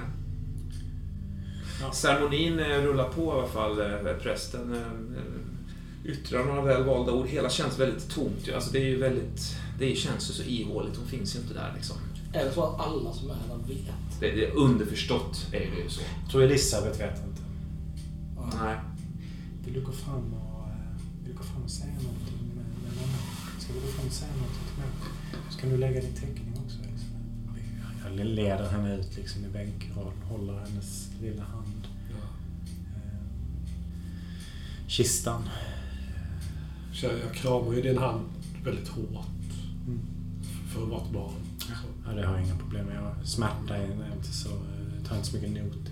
[1.81, 1.93] Ja.
[1.93, 3.81] Ceremonin eh, rullar på i alla fall.
[3.81, 7.27] eh, Prästen eh, yttrar några väl valda ord.
[7.27, 8.49] Hela känns väldigt tomt.
[8.55, 9.57] Alltså det är ju väldigt...
[9.79, 10.97] Det känns ju så ihåligt.
[10.97, 11.97] Hon finns ju inte där liksom.
[12.33, 14.21] Är det så att alla som är där vet?
[14.21, 16.01] Det, det är underförstått är det ju så.
[16.23, 17.30] Jag tror Elisabeth vet inte.
[18.63, 18.77] Nej.
[19.65, 22.93] Vill du gå fram och, eh, vill du gå fram och säga någonting med, med
[23.01, 23.19] mamma?
[23.59, 24.91] Ska du gå fram och säga någonting till mig?
[25.51, 26.79] Så kan du lägga din teckning också.
[26.79, 27.21] Elisabeth.
[28.05, 31.87] Jag leder henne ut liksom i bänkraden, håller hennes lilla hand.
[32.11, 33.21] Eh,
[34.87, 35.43] Kistan.
[36.93, 38.25] Så jag, jag kramar ju din hand
[38.65, 39.27] väldigt hårt.
[39.87, 40.01] Mm.
[40.69, 41.35] För att vara ett barn.
[42.07, 42.97] Ja, det har jag inga problem med.
[42.97, 44.49] Jag smärta är inte så,
[44.97, 45.90] jag tar inte så mycket notis.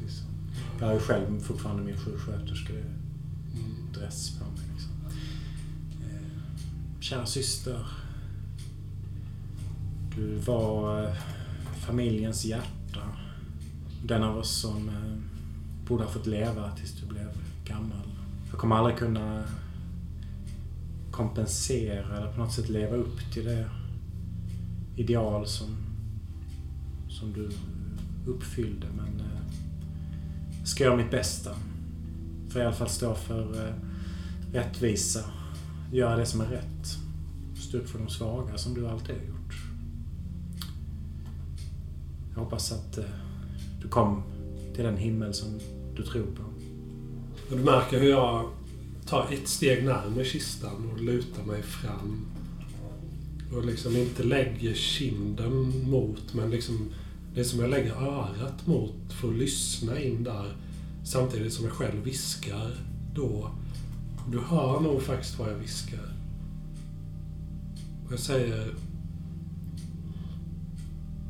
[0.79, 2.85] Jag har ju själv fortfarande min sjuksköterskedress
[3.55, 4.45] Mm.
[4.45, 4.67] på mig.
[4.73, 4.93] Liksom.
[6.03, 7.87] Eh, Kära syster.
[10.17, 11.15] Du var eh,
[11.87, 13.01] familjens hjärta.
[14.05, 14.95] Den av oss som eh,
[15.89, 17.29] borde ha fått leva tills du blev
[17.65, 18.09] gammal.
[18.51, 19.45] Jag kommer aldrig kunna
[21.11, 23.71] kompensera eller på något sätt leva upp till det
[24.97, 25.67] ideal som,
[27.09, 27.51] som du
[28.31, 28.87] uppfyllde.
[28.97, 29.23] Men
[30.69, 31.51] ska göra mitt bästa.
[32.49, 33.75] För i alla fall stå för eh,
[34.53, 35.25] rättvisa.
[35.93, 36.97] Göra det som är rätt.
[37.57, 39.55] Stå upp för de svaga som du alltid har gjort.
[42.35, 43.05] Jag hoppas att eh,
[43.83, 44.23] du kom
[44.75, 45.59] till den himmel som
[45.97, 46.43] du tror på.
[47.51, 48.51] Och du märker hur jag
[49.07, 52.27] tar ett steg närmare kistan och lutar mig fram.
[53.55, 56.91] Och liksom inte lägger kinden mot, men liksom...
[57.39, 60.57] Det är som jag lägger örat mot för att lyssna in där.
[61.05, 62.77] Samtidigt som jag själv viskar
[63.15, 63.51] då.
[64.31, 66.15] Du hör nog faktiskt vad jag viskar.
[68.07, 68.75] Och jag säger...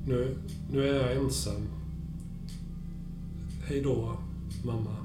[0.06, 0.36] Nu,
[0.70, 1.68] nu är jag ensam.
[3.66, 4.18] Hej då,
[4.64, 4.96] mamma.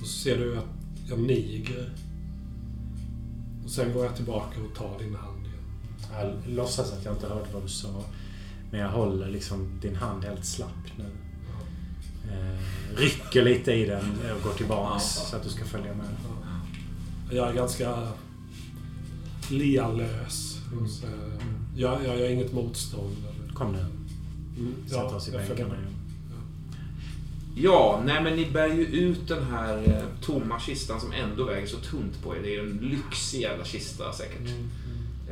[0.00, 0.64] Och så ser du att
[1.08, 1.92] jag niger.
[3.64, 5.64] Och sen går jag tillbaka och tar din hand igen.
[6.12, 8.04] Jag låtsas att jag inte hörde vad du sa.
[8.72, 11.04] Men jag håller liksom din hand helt slapp nu.
[12.32, 12.58] Eh,
[12.96, 14.04] rycker lite i den
[14.36, 16.06] och går tillbaks så att du ska följa med.
[17.30, 18.08] Jag är ganska
[19.50, 20.58] lealös.
[20.72, 20.88] Mm.
[20.88, 21.06] Så,
[21.76, 23.16] jag, jag gör inget motstånd.
[23.54, 23.78] Kom nu.
[23.78, 25.96] Mm, Sätter oss i bänkarna igen.
[27.56, 31.66] Ja, nej men ni bär ju ut den här eh, tomma kistan som ändå väger
[31.66, 32.40] så tunt på er.
[32.42, 34.48] Det är ju en lyxig jävla kista säkert.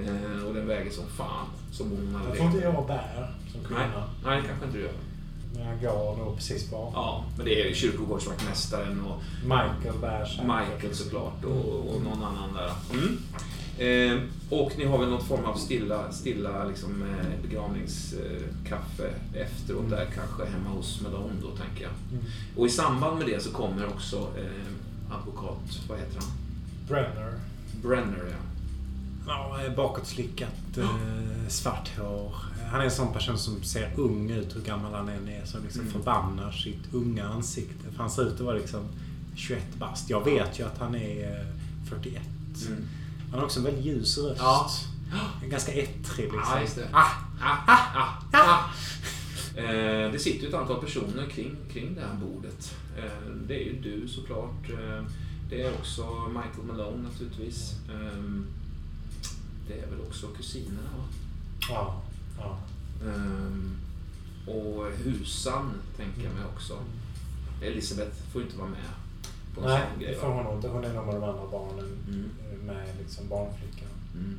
[0.07, 1.47] Eh, och den väger som fan.
[1.73, 4.05] Som hon hade Jag tror inte jag bär som Nej, kvinna.
[4.25, 4.93] nej, det kanske inte du gör.
[5.55, 6.93] Men jag går nog precis bakom.
[6.95, 10.45] Ja, men det är ju kyrkogårdsvaktmästaren och Michael bär säkert.
[10.47, 12.73] Michael såklart och, och någon annan där.
[12.93, 13.19] Mm.
[13.79, 20.07] Eh, och ni har väl någon form av stilla, stilla liksom, eh, begravningskaffe efteråt där
[20.15, 21.93] kanske hemma hos Medon då tänker jag.
[22.13, 22.25] Mm.
[22.57, 26.31] Och i samband med det så kommer också eh, advokat, vad heter han?
[26.89, 27.33] Brenner.
[27.83, 28.37] Brenner ja.
[29.27, 32.35] Ja, bakåtslickat, eh, svart hår.
[32.71, 35.45] Han är en sån person som ser ung ut hur gammal han än är.
[35.45, 35.93] Som liksom Mm.
[35.93, 37.91] förbannar sitt unga ansikte.
[37.93, 38.85] För han ser ut att vara liksom
[39.37, 40.11] 21 bast.
[40.11, 41.47] Jag vet ju att han är eh,
[41.89, 42.23] 41.
[42.69, 42.89] Mm.
[43.31, 44.41] Han har också en väldigt ljus röst.
[44.41, 44.71] Ja.
[45.49, 46.43] Ganska ettrig liksom.
[46.55, 46.89] Ja, just det.
[46.93, 47.07] Ah,
[47.43, 48.71] Ah, ah, ah.
[49.61, 52.75] Eh, det sitter ju ett antal personer kring, kring det här bordet.
[52.99, 54.71] Eh, det är ju du såklart.
[54.71, 55.05] Eh,
[55.51, 57.73] det är också Michael Malone naturligtvis.
[57.89, 58.23] Eh,
[59.71, 61.05] det är väl också kusinerna va?
[61.69, 62.03] ja,
[62.39, 62.59] ja.
[63.07, 66.79] Eh, och husan tänker jag mig också.
[67.63, 68.91] Elisabeth får inte vara med
[69.55, 70.15] på en Nej, sån det grej.
[70.15, 70.35] får va?
[70.35, 70.69] hon nog inte.
[70.69, 71.99] Hon är nog med de andra barnen.
[72.09, 72.31] Mm.
[72.67, 73.89] Med liksom barnflickan.
[74.15, 74.39] Mm.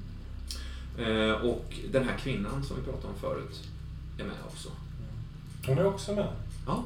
[0.97, 3.69] Eh, och den här kvinnan som vi pratade om förut
[4.17, 4.69] är med också.
[5.65, 6.33] Hon är också med.
[6.67, 6.83] Ja.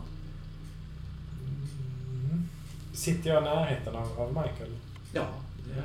[2.20, 2.48] Mm.
[2.94, 4.72] Sitter jag i närheten av, av Michael?
[5.14, 5.28] Ja,
[5.76, 5.82] Ja.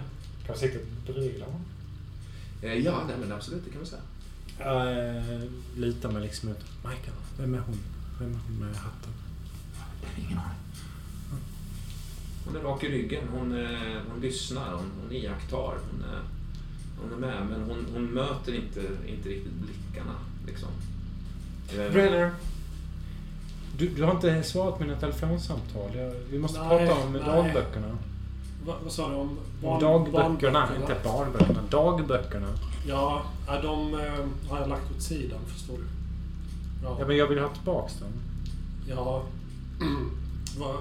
[0.46, 1.60] Kan jag sitta bredvid honom?
[2.62, 4.02] Eh, ja nej, men absolut, det kan man säga.
[4.58, 5.40] Jag eh,
[5.76, 6.64] lutar mig liksom ut.
[6.84, 7.78] Michael, vem är hon?
[8.20, 9.12] Vem är hon med hatten?
[10.18, 10.58] Ingen aning.
[12.46, 13.24] Hon är rak i ryggen.
[13.32, 15.78] Hon, eh, hon lyssnar, hon, hon iakttar.
[15.90, 16.04] Hon,
[17.02, 20.14] hon är med, men hon, hon möter inte, inte riktigt blickarna.
[20.46, 20.68] Liksom.
[21.92, 22.30] Brenner.
[23.78, 25.96] Du, du har inte svarat på mina telefonsamtal.
[25.96, 27.22] Jag, vi måste Nej, prata om nej.
[27.22, 27.98] dagböckerna.
[28.66, 31.60] Va, vad sa du om barn- dagböckerna, inte barnböckerna.
[31.70, 32.46] Dagböckerna.
[32.86, 33.22] Ja,
[33.62, 35.84] de eh, har jag lagt åt sidan, förstår du.
[36.82, 38.08] Ja, Ja, men jag vill ha tillbaks dem.
[38.88, 39.22] ja.
[40.58, 40.74] vad,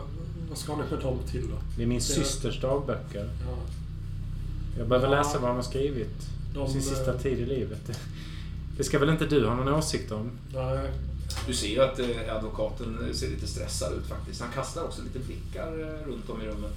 [0.49, 1.56] vad ska ni med dem till då?
[1.77, 3.30] Det är min Det- systers dagböcker.
[3.47, 3.57] Ja.
[4.77, 5.18] Jag behöver Ja.
[5.23, 6.27] läsa vad han har skrivit.
[6.53, 7.91] De, sin sista eh, tid i livet.
[8.77, 10.31] Det, ska väl inte du ha någon åsikt om?
[10.53, 10.89] Nej.
[11.47, 14.41] Du ser ju att eh, advokaten ser lite stressad ut faktiskt.
[14.41, 15.72] Han kastar också lite blickar
[16.07, 16.73] runt om i rummet.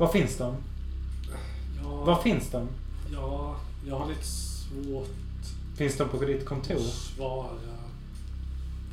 [0.00, 0.54] Var finns de?
[1.82, 2.68] Ja, Var finns de?
[3.12, 3.56] ja,
[3.86, 5.08] jag har lite svårt
[5.76, 6.76] Finns de på ditt kontor?
[6.76, 7.48] att svara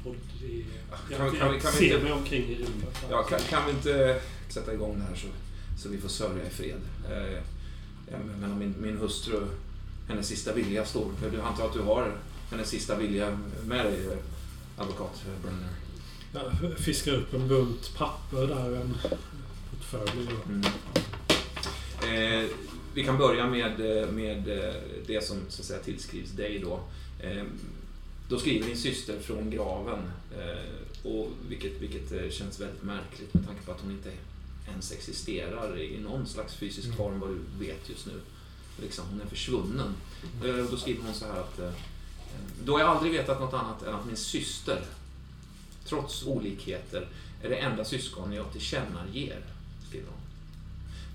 [0.03, 0.65] på det.
[1.09, 3.05] Jag, Kan- kan jag vi- kan vi ser inte- mig omkring i rummet.
[3.09, 5.27] Ja, kan, kan vi inte sätta igång det här så,
[5.77, 6.81] så vi får sörja i fred?
[7.11, 7.39] Eh,
[8.11, 9.39] jag menar, min, min hustru,
[10.09, 11.05] hennes sista vilja står...
[11.31, 12.15] Du antar att du har
[12.51, 14.17] hennes sista vilja med dig, eh,
[14.81, 15.69] advokat Brunner?
[16.71, 18.97] Jag fiskar upp en bunt papper där, en
[19.93, 20.63] och- Mm.
[22.03, 22.49] Eh,
[22.93, 24.73] vi kan börja med, eh, med eh,
[25.07, 26.79] det som så att säga, tillskrivs dig då.
[27.19, 27.43] Eh,
[28.29, 29.99] då skriver din syster från graven,
[30.37, 34.11] eh, och vilket, vilket eh, känns väldigt märkligt med tanke på att hon inte
[34.71, 38.13] ens existerar i någon slags fysisk form vad du vet just nu.
[38.81, 39.93] Liksom, hon är försvunnen.
[40.45, 41.59] Eh, då skriver hon så här att
[42.65, 44.81] då har jag aldrig vetat något annat än att min syster,
[45.85, 47.07] trots olikheter,
[47.43, 49.41] är det enda syskon jag tillkännager.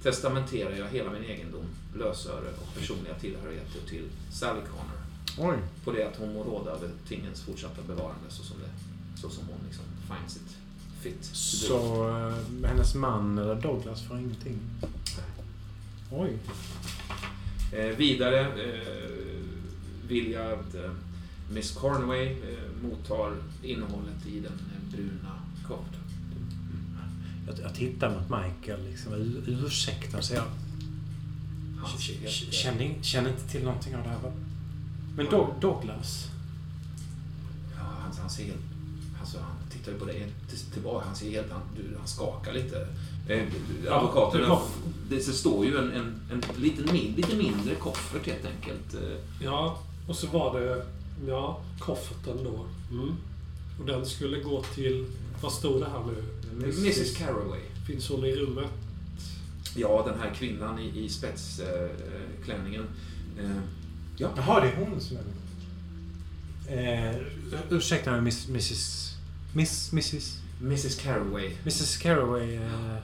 [0.02, 1.64] Testamenterar jag hela min egendom,
[1.94, 5.52] lösöre och personliga tillhörigheter till Sally Connor.
[5.52, 5.58] Oj.
[5.84, 9.44] På det att hon må råda över tingens fortsatta bevarande så som, det, så som
[9.48, 10.56] hon liksom finds it
[11.02, 11.24] fit.
[11.32, 14.58] Så eh, hennes man eller Douglas får ingenting?
[16.12, 16.38] Oj.
[17.72, 19.12] Eh, vidare eh,
[20.08, 20.90] vill jag att eh,
[21.50, 25.38] Miss Cornway eh, mottar innehållet i den eh, bruna
[25.68, 26.01] koftan.
[27.56, 29.12] Jag, jag tittar mot Michael liksom.
[29.12, 30.44] "U- Ursäkta, så jag
[32.52, 34.18] känner, känner inte till någonting av det här.
[34.22, 34.32] va?
[35.16, 36.26] Men Do- Douglas?
[37.76, 38.58] Ja, han, han ser helt...
[39.20, 41.06] Alltså, han tittar ju på dig till, tillbaka.
[41.06, 41.50] Han ser helt...
[41.52, 42.86] Han, du, han skakar lite.
[43.28, 43.42] Eh,
[43.92, 44.40] advokaten...
[44.40, 44.62] det var-
[45.08, 48.94] Det, det står ju en, en, en liten, lite mindre koffert helt enkelt.
[48.94, 50.86] Eh, Ja, och så var det
[51.28, 52.66] ja, kofferten då.
[52.90, 53.14] Mm.
[53.80, 55.06] Och den skulle gå till...
[55.42, 56.24] Vad stod det här nu?
[56.58, 57.60] Mrs Carraway.
[57.86, 58.70] Finns hon i rummet?
[59.76, 62.86] Ja, den här kvinnan i, i spetsklänningen.
[63.38, 63.50] Eh,
[64.16, 64.30] ja.
[64.36, 65.22] Jaha, det är hon som är
[66.68, 67.14] eh,
[67.70, 69.14] Ursäkta mig, miss, Mrs...
[69.54, 70.38] Miss, Mrs...
[70.60, 71.56] Mrs Carraway.
[71.62, 72.54] Mrs Carraway.
[72.54, 72.96] Eh,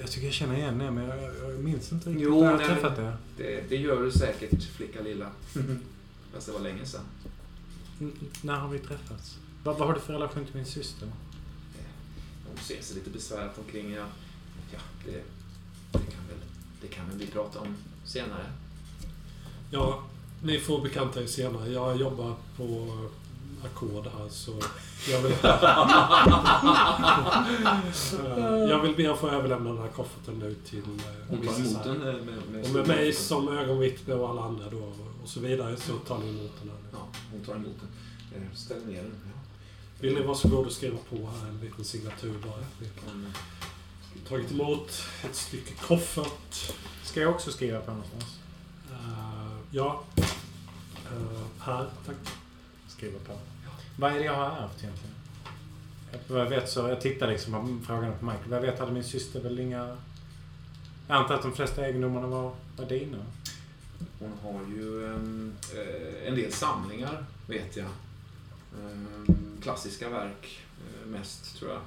[0.00, 2.58] jag, tycker jag känner igen det, men jag, jag, minns inte riktigt Jo, när jag
[2.58, 3.16] nej, träffat det.
[3.36, 5.30] Det, det gör du säkert, flicka lilla.
[6.34, 7.04] Fast det var länge sedan.
[8.00, 8.12] N-
[8.42, 9.38] när har vi träffats?
[9.64, 11.08] Vad, vad har du för relation till min syster?
[12.64, 13.92] Ser sig lite besvärat omkring.
[13.92, 14.04] Ja,
[14.72, 15.22] ja det,
[15.92, 16.38] det, kan väl,
[16.80, 18.46] det kan väl vi prata om senare.
[19.70, 20.02] Ja,
[20.42, 21.68] ni får bekanta er senare.
[21.68, 22.92] Jag jobbar på
[23.64, 24.52] ackord här så
[25.10, 25.36] jag vill...
[28.70, 30.84] Jag vill be att få överlämna den här kofferten nu till eh,
[31.28, 34.70] Hon tar emot den eh, med, med Och med mig som ögonvittne och alla andra
[34.70, 34.92] då
[35.22, 36.78] och så vidare så tar ni emot den här.
[36.92, 36.98] Ja,
[37.32, 37.88] hon tar emot den.
[38.42, 39.14] Eh, Ställer ner den.
[39.24, 39.30] Ja.
[40.00, 42.64] Vill ni varsågod och skriva på här en liten signatur bara.
[43.06, 43.26] Hon,
[44.14, 46.74] har tagit emot ett stycke koffert.
[47.02, 48.38] Ska jag också skriva på någonstans?
[48.90, 50.02] Eh, ja.
[50.16, 52.16] Eh, här, tack.
[52.88, 53.32] Skriva på.
[53.98, 55.14] Vad är det jag har ärvt egentligen?
[56.12, 58.50] Jag, vad jag vet så, jag tittar liksom på frågorna på Michael.
[58.50, 59.96] Vad jag vet hade min syster väl inga...
[61.08, 63.18] Jag antar att de flesta egendomarna var, var dina.
[64.18, 67.88] hon har ju ehm, eh, en del samlingar, vet jag.
[68.80, 71.80] Ehm, klassiska verk, eh, mest tror jag.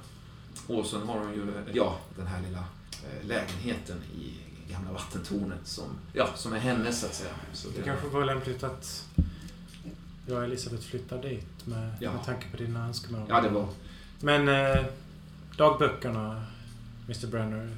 [0.78, 4.32] Och sen har hon ju, eh, ja, den här lilla eh, lägenheten i
[4.72, 7.30] gamla vattentornet som, ja, som är hennes så att säga.
[7.52, 9.06] Så Det kanske var lämpligt att
[10.26, 12.12] jag och Elisabeth flyttar dit med, Ja.
[12.12, 13.26] med tanke på dina önskemål.
[13.28, 13.68] Ja, det var...
[14.20, 14.84] Men eh,
[15.56, 16.44] dagböckerna,
[17.06, 17.76] Mr Brenner,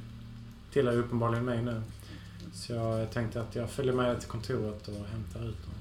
[0.73, 1.83] tillhör uppenbarligen mig nu.
[2.55, 5.75] Så jag tänkte att jag följer med till kontoret och hämtar ut dem.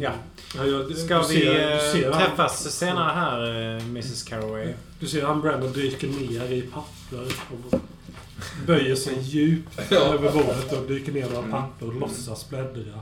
[0.00, 0.12] Ja.
[0.56, 4.22] Ja, jag, Ska du vi ser- du eh, ser han- träffas senare här, eh, Mrs
[4.22, 4.72] Carraway?
[5.00, 7.26] Du ser han Brandon dyker ner i papper
[7.72, 7.80] och
[8.66, 9.96] böjer sig djupt Ja.
[10.00, 11.50] över bordet och dyker ner några Mm.
[11.50, 13.00] papper och låtsas bläddra.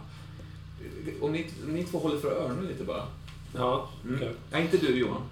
[1.21, 3.03] Om ni, ni två håller för öronen lite bara.
[3.57, 4.17] Ja, Mm.
[4.17, 4.35] okej.
[4.53, 5.23] Nej, inte du Johan.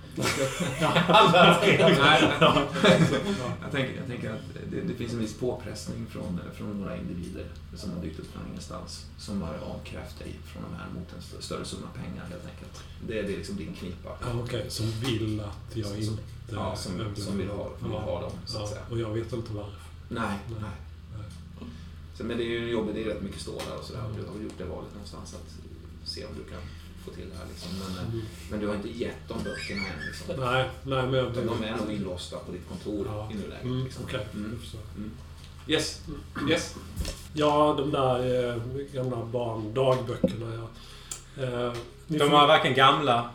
[1.09, 1.79] Alla tre.
[2.01, 2.63] Nej, Ja.
[3.63, 4.41] jag, tänker, jag tänker att
[4.71, 7.47] det, det finns en viss påpressning från, från några individer
[7.77, 9.07] som har dykt upp från ingenstans.
[9.19, 12.83] Som har avkrävt dig från de här mot en stö- större summa pengar helt enkelt.
[13.07, 14.09] Det är det är liksom din knipa.
[14.21, 16.23] Ja, Okej, som vill att jag Som- inte...
[16.53, 17.99] Ja, som, som vill, ha, vill Ja.
[18.01, 18.83] ha dem, så att Ja, säga.
[18.91, 19.73] och jag vet inte varför.
[20.09, 20.61] Nej, Nej.
[20.61, 21.27] nej.
[22.17, 24.03] Så, men det är ju jobbigt, det är rätt mycket stålar och sådär.
[24.17, 25.55] Du har gjort det valet någonstans att
[26.09, 26.61] se om du kan
[27.09, 27.71] få till det här liksom.
[27.79, 28.21] Men, Mm.
[28.51, 30.45] men du har inte gett dem böckerna än liksom.
[30.53, 31.33] Nej, nej men jag...
[31.33, 33.29] De är nog inlåsta på ditt kontor Ja.
[33.33, 33.65] i nuläget.
[33.65, 34.05] Mm, Liksom.
[34.05, 34.59] Okej, Mm.
[34.61, 34.81] förstår.
[35.67, 36.03] Yes.
[36.51, 36.75] Yes.
[37.35, 38.57] Ja, de där eh,
[38.93, 40.55] gamla barndagböckerna.
[40.55, 41.43] Ja.
[41.43, 41.73] Eh,
[42.07, 43.31] De får- var varken gamla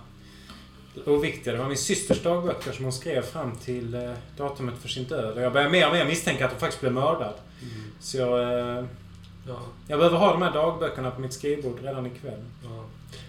[1.06, 1.54] och viktiga.
[1.54, 5.38] Det var min systers dagböcker som hon skrev fram till eh, datumet för sin död.
[5.38, 7.34] Och jag börjar mer och mer misstänka att hon faktiskt blev mördad.
[7.62, 8.86] Mm, Så jag, eh,
[9.48, 12.44] ja, jag behöver ha de här dagböckerna på mitt skrivbord redan ikväll.
[12.64, 12.84] ja.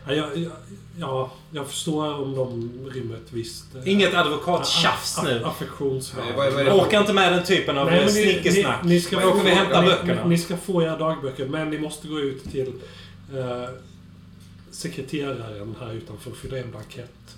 [0.07, 0.51] Ja, jag,
[0.99, 3.75] ja, jag förstår om de rymmer ett visst...
[3.75, 5.45] eh, Inget advokattjafs nu.
[5.45, 6.27] Affektionsvärde.
[6.29, 8.85] Nej, vad- vad är det Jag för- orkar inte med den typen av snickesnack.
[8.85, 10.23] Ni, ni ska Då åker vi hämta ni, böckerna.
[10.23, 12.73] Ni, ni ska få era dagböcker, men ni måste gå ut till
[13.35, 13.69] eh,
[14.71, 17.37] sekreteraren här utanför och fylla i en blankett.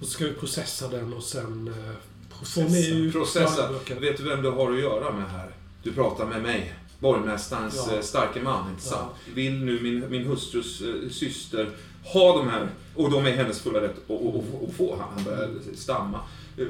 [0.00, 3.68] Och så ska vi processa den och sen eh, får ni ut Processa.
[4.00, 5.48] Vet du vem du har att göra med här?
[5.82, 6.72] Du pratar med mig.
[7.02, 7.96] Borgmästarens Ja.
[7.96, 9.10] eh, starke man, inte sant?
[9.26, 9.32] Ja.
[9.34, 11.70] Vill nu min, min hustrus eh, syster
[12.12, 15.08] ha de här, och de är hennes fulla rätt att och, och, och få, han,
[15.14, 16.20] han börjar stamma.
[16.58, 16.66] Eh,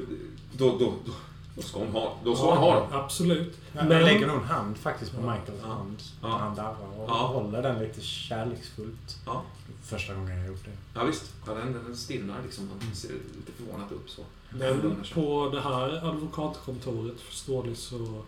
[0.57, 1.11] Då, då, då,
[1.55, 2.87] då ska hon ha, då ska hon ha dem.
[2.91, 3.57] Absolut.
[3.73, 5.31] Jag Men- lägger nog en hand faktiskt på Ja.
[5.33, 5.67] Michaels Ja.
[5.67, 5.97] hand.
[6.21, 6.27] Ja.
[6.27, 7.13] Han darrar och Ja.
[7.13, 9.17] håller den lite kärleksfullt.
[9.25, 9.41] Ja.
[9.83, 10.99] Första gången jag gjort det.
[10.99, 11.33] Ja, visst.
[11.47, 12.69] Ja, den, den stirrar liksom.
[12.81, 14.21] Han ser lite förvånat upp så.
[14.49, 18.21] Men på det här advokatkontoret, förstår ni, så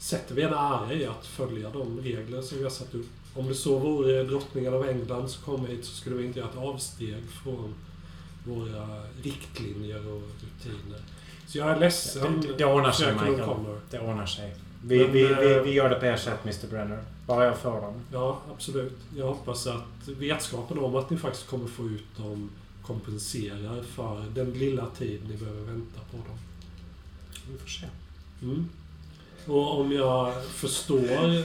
[0.00, 3.06] sätter vi en ära i att följa de regler som vi har satt upp.
[3.34, 6.50] Om det så vore drottningen av England som kom hit så skulle vi inte göra
[6.50, 7.74] ett avsteg från
[8.44, 11.00] våra riktlinjer och rutiner.
[11.46, 13.40] Så jag är ledsen, Det, det ordnar sig Michael.
[13.40, 13.78] O'Connor.
[13.90, 14.54] Det ordnar sig.
[14.84, 17.04] Vi, Men, vi, vi, eh, vi gör det på ert sätt Mr Brenner.
[17.26, 17.94] Bara jag får dem.
[18.12, 18.98] Ja, absolut.
[19.16, 22.50] Jag hoppas att vetskapen om att ni faktiskt kommer få ut dem
[22.82, 26.38] kompenserar för den lilla tid ni behöver vänta på dem.
[27.52, 27.86] Vi får se.
[28.42, 28.68] Mm.
[29.46, 31.44] Och om jag förstår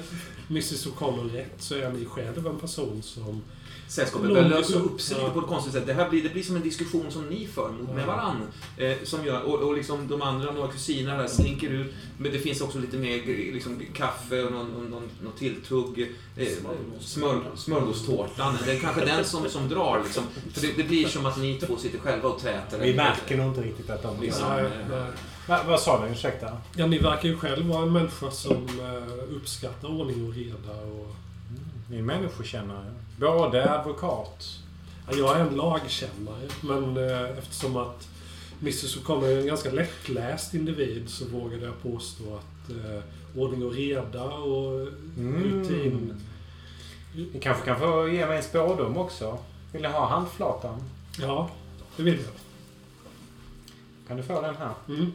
[0.49, 3.41] Mrs O'Connor rätt så är ni själv en person som...
[3.87, 5.29] Sällskapet börjar lösa upp sig Ja.
[5.29, 5.83] på ett konstigt sätt.
[5.87, 8.41] Det här blir, det blir som en diskussion som ni för mot- med varann.
[8.77, 11.93] Eh, som gör, och, och liksom de andra, några kusiner där slinker ut.
[12.17, 13.23] Men det finns också lite mer
[13.53, 16.15] liksom, kaffe och någon, någon, någon, någon tilltugg.
[16.37, 16.47] Eh,
[16.99, 18.57] smör, smörgåstårtan.
[18.65, 20.23] Det är kanske den som, som drar liksom.
[20.53, 22.79] För det, det blir som att ni två sitter själva och träter.
[22.79, 24.21] Vi märker nog inte riktigt att de...
[24.21, 24.47] Liksom.
[24.49, 25.01] Nej, nej.
[25.47, 26.11] Va, vad sa du?
[26.11, 26.57] Ursäkta?
[26.75, 31.15] Ja, ni verkar ju själv vara en människa som eh, uppskattar ordning och reda och...
[31.89, 32.93] Min människokännare.
[33.19, 34.59] Både advokat.
[35.07, 38.07] Ja, jag är en lagkännare, men eh, eftersom att
[38.61, 43.03] Mrs O'Connor är en ganska lättläst individ så vågade jag påstå att eh,
[43.41, 46.21] ordning och reda och rutin...
[47.33, 49.37] Ni kanske kan få ge mig en spårdom också?
[49.71, 50.83] Vill ni ha handflatan?
[51.19, 51.49] Ja,
[51.97, 52.33] det vill jag.
[54.07, 54.73] Kan du få den här?
[54.87, 55.11] Mm.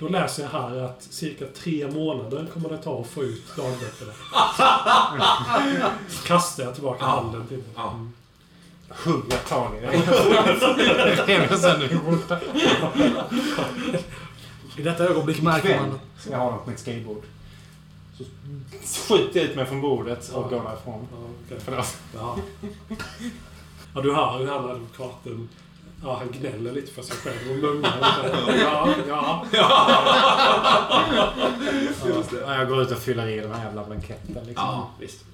[0.00, 4.12] Då läser jag här att cirka tre månader kommer det ta att få ut dagböckerna.
[6.26, 7.66] Kastar jag tillbaka handen till dig.
[7.74, 7.90] Ja.
[7.90, 8.12] Mm.
[8.88, 9.80] Hugger tag i
[11.98, 12.40] skjorta.
[14.76, 16.00] I detta ögonblick märker man...
[16.18, 17.22] ska jag ha dem på mitt skrivbord.
[18.84, 21.08] Så skjuter jag ut mig från bordet och går därifrån.
[21.48, 21.56] Ja.
[21.58, 21.96] Förlåt.
[22.14, 22.36] Ja.
[23.94, 25.48] ja, du hör hur han advokaten...
[26.02, 27.98] Ja, han gnäller lite för sig själv och mumlar.
[28.62, 29.46] Ja, ja.
[32.46, 34.54] Ja, jag går ut och fyller i den här jävla blanketten liksom.
[34.66, 35.24] Ja, visst.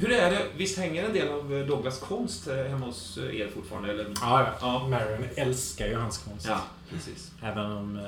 [0.00, 0.42] Hur är det?
[0.56, 3.90] Visst hänger en del av eh, Douglas konst eh, hemma hos eh, er fortfarande?
[3.90, 4.04] Eller?
[4.04, 4.46] Ja, ja.
[4.60, 4.88] Ja.
[4.88, 6.46] Marion älskar ju hans konst.
[6.48, 7.30] Ja, precis.
[7.42, 8.02] Även om eh,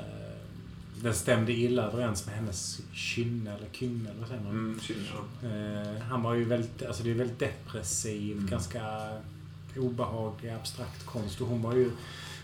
[0.95, 4.51] den stämde illa överens med hennes kynne eller kynne eller vad säger man?
[4.51, 5.51] Mm, känner jag.
[5.95, 8.47] Eh, han var ju väldigt, alltså det är väldigt depressiv, Mm.
[8.47, 8.81] ganska
[9.77, 11.41] obehaglig, abstrakt konst.
[11.41, 11.91] Och hon var ju,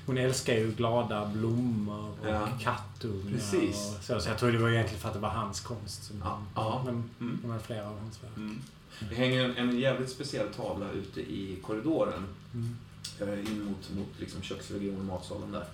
[0.06, 2.48] hon älskar ju glada blommor och Ja.
[2.62, 3.32] kattungar.
[3.32, 3.96] Precis.
[3.98, 6.04] Och så, så jag tror det var egentligen för att det var hans konst.
[6.04, 6.42] Som, Ja.
[6.56, 6.82] Ja.
[6.86, 7.40] Men Mm.
[7.44, 8.38] var flera av hans verk.
[8.38, 8.62] Mm.
[9.10, 12.24] Det hänger en, en jävligt speciell tavla ute i korridoren.
[12.54, 12.78] Mm.
[13.22, 15.66] eh, In mot, mot liksom köksregionen, matsalen där.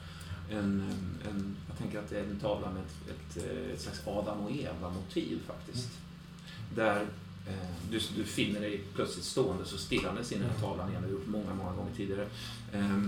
[0.51, 0.91] En,
[1.29, 4.39] en, jag tänker att det är en tavla med ett, ett, eh, ett slags Adam
[4.39, 5.89] och Eva-motiv faktiskt.
[6.75, 7.07] Där eh,
[7.47, 11.01] Eh, du, du finner dig plötsligt stående så stirrandes i den här tavlan igen.
[11.01, 12.27] Det har gjort många, många gånger tidigare.
[12.73, 13.01] Eh,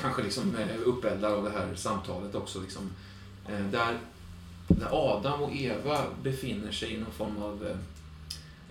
[0.00, 2.60] kanske liksom eh, uppeldad av det här samtalet också.
[2.60, 2.90] Liksom,
[3.48, 3.98] eh, där,
[4.68, 7.76] där Adam och Eva befinner sig i någon form av eh,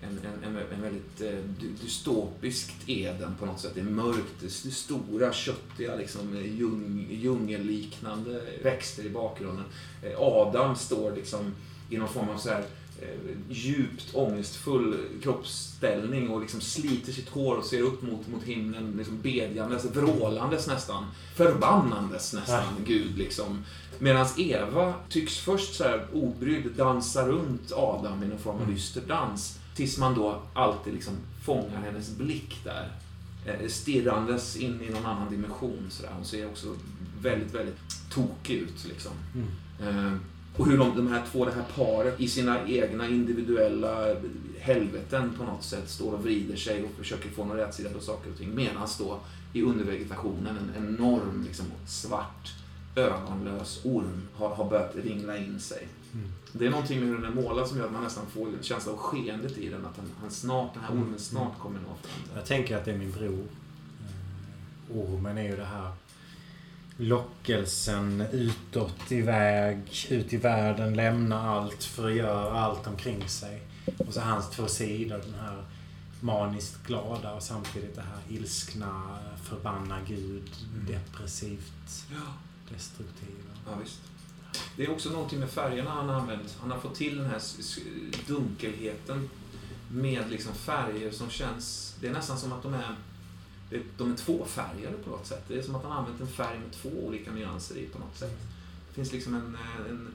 [0.02, 3.72] en, en, en, en väldigt eh, dystopiskt Eden på något sätt.
[3.76, 9.66] Det är mörkt, det är stora, köttiga, liksom, djung, djungelliknande växter i bakgrunden.
[10.04, 11.56] Eh, Adam står liksom
[11.90, 12.66] i någon form av så här
[13.50, 19.22] djupt ångestfull kroppsställning och liksom sliter sitt hår och ser upp mot, mot himlen, liksom
[19.22, 21.06] bedjandes, vrålandes nästan,
[21.36, 23.66] förbannandes nästan, Gud liksom.
[24.00, 29.02] Medan Eva tycks först så här obrydd dansa runt Adam i någon form av dyster
[29.08, 29.60] dans.
[29.76, 31.14] Tills man då alltid liksom
[31.46, 32.92] fångar hennes blick där.
[33.46, 35.88] Eh, stirrandes in i någon annan dimension.
[35.90, 36.12] Så där.
[36.16, 36.68] Hon ser också
[37.22, 38.86] väldigt, väldigt tokig ut.
[38.86, 39.12] Liksom.
[39.80, 40.20] Mm.
[40.58, 44.16] Och hur de, de här två, det här paret i sina egna individuella
[44.60, 48.32] helveten på något sätt står och vrider sig och försöker få någon rätsida på saker
[48.32, 48.56] och ting.
[48.56, 49.20] Medan då
[49.54, 52.54] i undervegetationen en enorm liksom, svart
[52.96, 55.88] ögonlös orm har, har börjat ringla in sig.
[56.14, 56.32] Mm.
[56.52, 58.58] Det är någonting med hur den är målad som gör att man nästan får en
[58.62, 59.86] känsla av skeendet i den.
[59.86, 62.36] Att han, han snart, den här ormen snart kommer nå fram.
[62.36, 63.44] Jag tänker att det är min bror.
[64.02, 65.92] Eh, Ormen är ju det här
[66.98, 73.62] lockelsen utåt, iväg, ut i världen, lämna allt för att göra allt omkring sig.
[74.08, 75.64] Och så hans två sidor, den här
[76.22, 80.86] maniskt glada och samtidigt det här ilskna, förbanna Gud, Mm.
[80.86, 82.34] depressivt, Ja.
[82.76, 83.50] destruktiva.
[83.66, 84.00] Ja, visst.
[84.76, 86.58] Det är också någonting med färgerna han har använt.
[86.62, 87.42] Han har fått till den här
[88.28, 89.30] dunkelheten
[89.92, 91.96] med liksom färger som känns...
[92.02, 92.96] Det är nästan som att de är,
[93.98, 95.44] de är tvåfärgade på något sätt.
[95.48, 98.18] Det är som att han använt en färg med två olika nyanser i på något
[98.18, 98.38] sätt.
[98.90, 100.08] Det finns liksom en, eh, en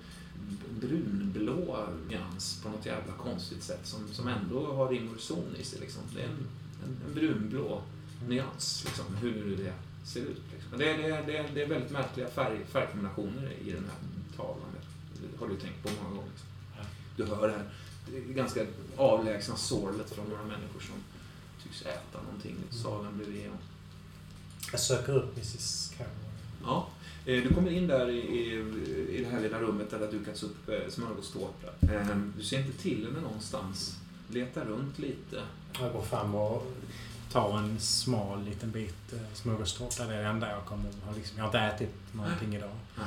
[0.80, 5.64] brunblå nyans på något jävla konstigt sätt som, som ändå har rim och reson i
[5.64, 5.80] sig.
[5.80, 6.02] Liksom.
[6.14, 6.46] Det är en,
[6.84, 7.82] en, en brunblå
[8.28, 9.72] nyans, liksom, hur nu det
[10.08, 10.42] ser ut.
[10.54, 10.78] Liksom.
[10.78, 13.96] Det, är- det, är- det, är- väldigt märkliga färg, färgkombinationer i den här
[14.36, 14.68] tavlan.
[15.32, 16.32] Det har du tänkt på många gånger.
[17.16, 17.64] Du hör det här
[18.34, 18.66] ganska
[18.96, 20.94] avlägsna sorlet från några människor som
[21.82, 23.50] äta någonting salen bredvid.
[24.72, 25.92] Jag söker upp Mrs.
[25.98, 26.12] Carroll.
[26.64, 26.88] Ja,
[27.26, 28.52] eh, du kommer in där i, i,
[29.16, 31.66] i det här lilla rummet där det har dukats upp eh, smörgåstårta.
[31.80, 33.96] Eh, Du ser inte till henne någonstans.
[34.30, 35.42] Letar runt lite.
[35.80, 36.72] Jag går fram och
[37.32, 40.04] tar en smal liten bit eh, smörgåstårta.
[40.06, 41.12] Det är det enda jag kommer ha.
[41.16, 42.70] Liksom, jag har inte ätit någonting idag.
[42.98, 43.06] Nej.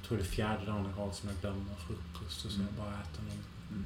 [0.00, 2.66] Jag tror det är fjärde dagen i rad som jag glömmer frukost och så Mm.
[2.76, 3.84] jag bara äter något.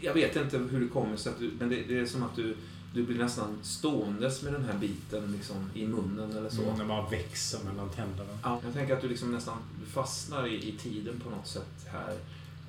[0.00, 2.56] Jag vet inte hur det kommer sig, men det, det är som att du,
[2.92, 6.62] du blir nästan ståendes med den här biten liksom, i munnen eller så.
[6.62, 8.38] Mm, det bara växer mellan tänderna.
[8.42, 9.56] Ja, jag tänker att du liksom nästan
[9.86, 12.16] fastnar i, i tiden på något sätt här.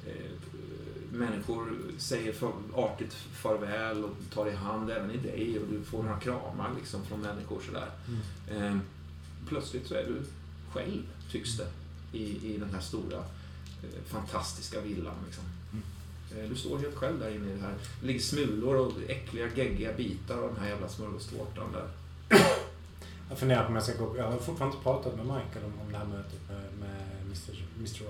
[0.08, 0.32] Eh,
[1.12, 6.04] människor säger för, artigt farväl och tar i hand även i dig och du får
[6.04, 7.90] några kramar liksom från människor sådär.
[8.08, 8.64] Mm.
[8.64, 8.80] Eh,
[9.48, 10.22] plötsligt så är du
[10.74, 11.68] själv, tycks det,
[12.18, 15.16] i, i den här stora eh, fantastiska villan.
[15.26, 15.44] Liksom.
[16.32, 16.44] Mm.
[16.44, 17.74] Eh, du står helt själv där inne i det här.
[18.02, 21.90] Det ligger smulor och äckliga, geggiga bitar av den här jävla smörgåstårtan där.
[23.30, 24.18] Jag funderar på om jag ska gå...
[24.18, 27.66] Jag har fortfarande inte pratat med Michael om, om det här mötet med, med Mr.
[27.78, 28.02] Mr.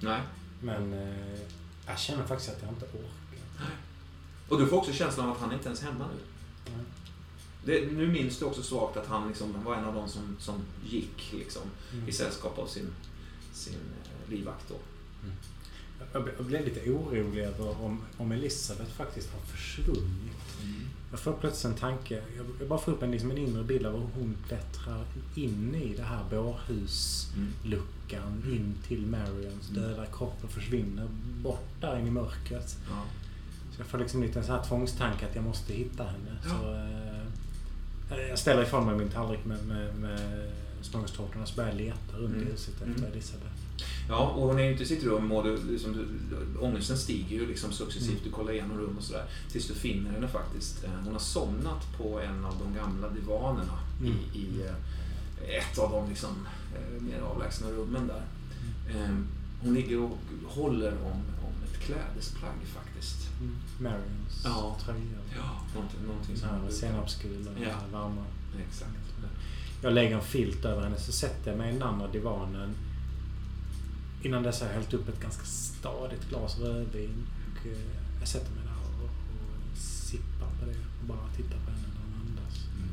[0.00, 0.20] Nej.
[0.60, 1.40] Men eh,
[1.86, 3.70] jag känner faktiskt att jag inte orkar.
[4.48, 6.20] Och du får också känslan av att han inte ens är hemma nu.
[6.76, 6.84] Nej.
[7.64, 10.62] Det, nu minns du också svagt att han, liksom, var en av de som, som
[10.84, 12.08] gick liksom, Mm.
[12.08, 12.88] i sällskap av sin,
[13.52, 14.68] sin eh, livvakt.
[14.68, 14.74] Då.
[15.24, 15.32] Jag,
[16.12, 20.32] jag blev lite orolig över om, om Elisabeth faktiskt har försvunnit.
[21.10, 22.22] Jag får plötsligt en tanke.
[22.60, 25.94] Jag, bara får upp en, liksom en inre bild av hur hon klättrar in i
[25.96, 28.42] det här bårhusluckan.
[28.44, 28.56] Mm.
[28.56, 31.08] In till Marions döda kropp och försvinner
[31.42, 32.76] bort där in i mörkret.
[32.90, 33.02] Ja.
[33.74, 36.36] Så jag får liksom lite en sån här tvångstanke att jag måste hitta henne.
[36.44, 36.50] Ja.
[36.50, 36.74] Så,
[38.14, 40.50] eh, jag ställer ifrån mig min tallrik med, med, med
[40.82, 42.48] smörgåstårtorna och så börjar jag leta runt Mm.
[42.48, 43.04] i huset efter Mm.
[43.12, 43.51] Elisabeth.
[44.12, 47.36] Ja, och hon är ju inte i sitt rum och du, liksom, du, ångesten stiger
[47.36, 48.10] ju liksom successivt.
[48.10, 48.24] Mm.
[48.24, 49.24] Du kollar igenom rum och sådär.
[49.52, 50.84] Tills du finner henne faktiskt.
[50.84, 54.12] Eh, Hon har somnat på en av de gamla divanerna Mm.
[54.34, 58.22] i, i eh, ett av de liksom, eh, mer avlägsna rummen där.
[58.90, 59.16] Eh,
[59.64, 61.12] Hon ligger och håller om,
[61.46, 63.16] om ett klädesplagg faktiskt.
[63.40, 63.56] Mm.
[63.80, 64.76] Marions Ja.
[64.84, 64.98] tröja.
[65.36, 67.68] Ja, någonting, någonting Sån här brukar- senapsgul och Ja.
[67.68, 67.98] ja.
[67.98, 68.24] varma.
[68.68, 68.90] Exakt.
[69.82, 72.74] Jag lägger en filt över henne så sätter jag mig i den andra divanen.
[74.24, 77.26] Innan dess har jag hällt upp ett ganska stadigt glas rödvin.
[77.50, 77.78] Och eh,
[78.20, 82.02] jag sätter mig där och, och sippar på det och bara tittar på henne när
[82.02, 82.56] hon andas.
[82.76, 82.88] Mm.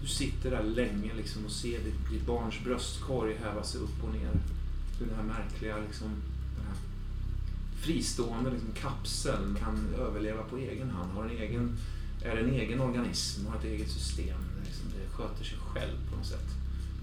[0.00, 4.14] Du sitter där länge liksom och ser ditt, ditt barns bröstkorg häva sig upp och
[4.14, 4.32] ner.
[4.98, 6.08] Hur den här märkliga liksom,
[6.56, 6.76] den här
[7.80, 11.12] fristående liksom, kapseln kan överleva på egen hand.
[11.12, 11.78] Har en egen,
[12.22, 14.38] är en egen organism, har ett eget system.
[14.64, 16.48] Liksom, det sköter sig själv på något sätt.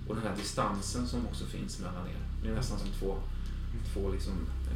[0.07, 2.19] Och den här distansen som också finns mellan er.
[2.44, 3.18] Det är nästan som två,
[3.94, 4.76] två liksom, eh,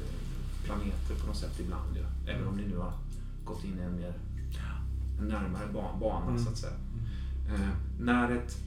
[0.00, 1.96] eh, planeter på något sätt ibland.
[1.96, 2.32] Ja.
[2.32, 2.92] Även om ni nu har
[3.44, 4.12] gått in i en mer
[5.20, 6.44] en närmare ba- bana Mm.
[6.44, 6.72] så att säga.
[7.48, 7.68] Eh,
[8.00, 8.58] när ett,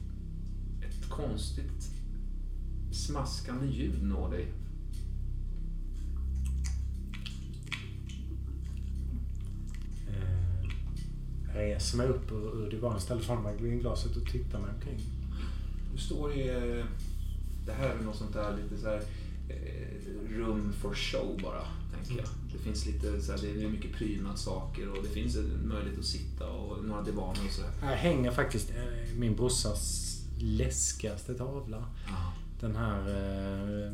[0.82, 1.90] ett konstigt
[2.92, 4.52] smaskande ljud når dig.
[10.08, 15.00] Eh, reser mig upp ur, ur divanen, ställer fram mig vinglaset och tittar mig omkring.
[15.92, 16.48] Du står i...
[16.48, 16.84] eh,
[17.66, 19.02] Det här är något sånt där lite så här
[19.48, 21.62] eh, rum for show bara,
[21.94, 22.28] tänker jag.
[22.52, 26.04] Det finns lite så här, det är mycket prydnadssaker och det finns en möjlighet att
[26.04, 27.70] sitta och några divaner och sådär.
[27.80, 30.08] Här hänger faktiskt eh, min brorsas
[30.38, 31.84] läskigaste tavla.
[32.06, 32.32] Ja.
[32.60, 33.92] Den här eh,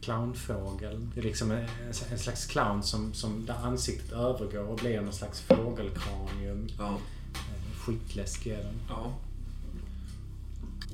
[0.00, 1.08] clownfågel.
[1.14, 1.66] Det är liksom en,
[2.10, 6.68] en slags clown som, som där ansiktet övergår och blir någon slags fågelkranium.
[6.78, 6.98] Ja.
[7.34, 8.74] Eh, Skitläskig är den.
[8.88, 9.14] Ja.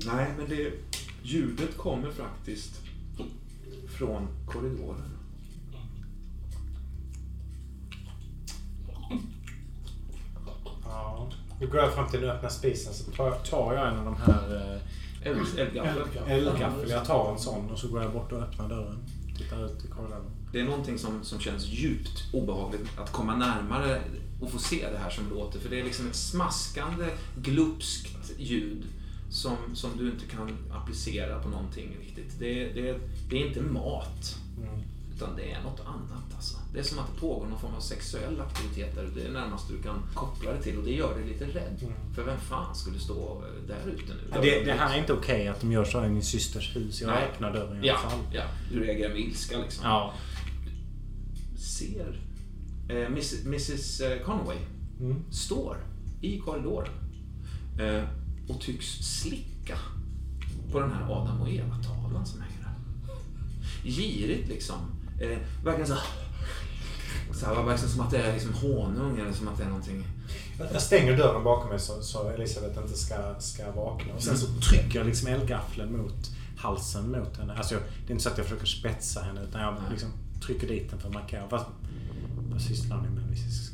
[0.07, 0.73] Nej, men det...
[1.23, 2.81] Ljudet kommer faktiskt
[3.99, 5.03] från korridoren.
[10.85, 11.29] Ja.
[11.61, 14.17] Nu går jag fram till den öppna spisen så tar, tar jag en av de
[14.17, 14.55] här
[15.23, 15.59] eh, Eld-
[16.29, 16.91] Eldgaffel.
[16.91, 18.99] Jag tar en sån och så går jag bort och öppnar dörren.
[19.39, 20.23] Tittar ut i korridoren.
[20.53, 24.03] Det är någonting som, som känns djupt obehagligt att komma närmare
[24.41, 25.59] och få se det här som låter.
[25.59, 27.05] För det är liksom ett smaskande,
[27.37, 28.85] glupskt ljud
[29.31, 32.39] som, som du inte kan applicera på någonting riktigt.
[32.39, 34.83] Det, det, det är inte mat, Mm.
[35.15, 36.35] utan det är något annat.
[36.37, 36.57] Alltså.
[36.73, 39.09] Det är som att det pågår någon form av sexuell aktivitet där.
[39.15, 41.79] Det är närmast du kan koppla det till och det gör dig lite rädd.
[41.83, 41.95] Mm.
[42.15, 44.41] För vem fan skulle stå eh, där ute nu?
[44.43, 47.01] Det, det här är inte okej att de gör så i min systers hus.
[47.01, 47.25] Jag Nej.
[47.25, 48.19] öppnar dörren i alla fall.
[48.33, 48.43] ja,
[48.73, 49.85] du reagerar med ilska liksom.
[49.85, 50.13] Ja.
[51.59, 52.21] Ser
[52.89, 54.57] eh, Miss, Mrs Conway
[55.01, 55.25] Mm.
[55.31, 55.77] står
[56.21, 56.89] i korridoren
[57.81, 58.03] eh,
[58.49, 59.79] och tycks slicka
[60.73, 62.46] på den här Adam och Eva-tavlan som där.
[63.91, 64.77] Girigt liksom.
[65.21, 65.97] Eh, verkligen så
[67.33, 70.05] så här, verkligen som att det är liksom honung eller som att det är någonting...
[70.73, 74.15] Jag stänger dörren bakom mig så, så Elisabeth inte ska, ska vakna.
[74.15, 77.55] Och sen så trycker jag liksom eldgaffeln mot halsen mot henne.
[77.55, 80.09] Alltså, jag, det är inte så att jag försöker spetsa henne utan jag liksom
[80.47, 81.47] trycker dit den för att markera.
[81.51, 81.65] Vad,
[82.51, 83.67] vad sysslar ni med Mrs?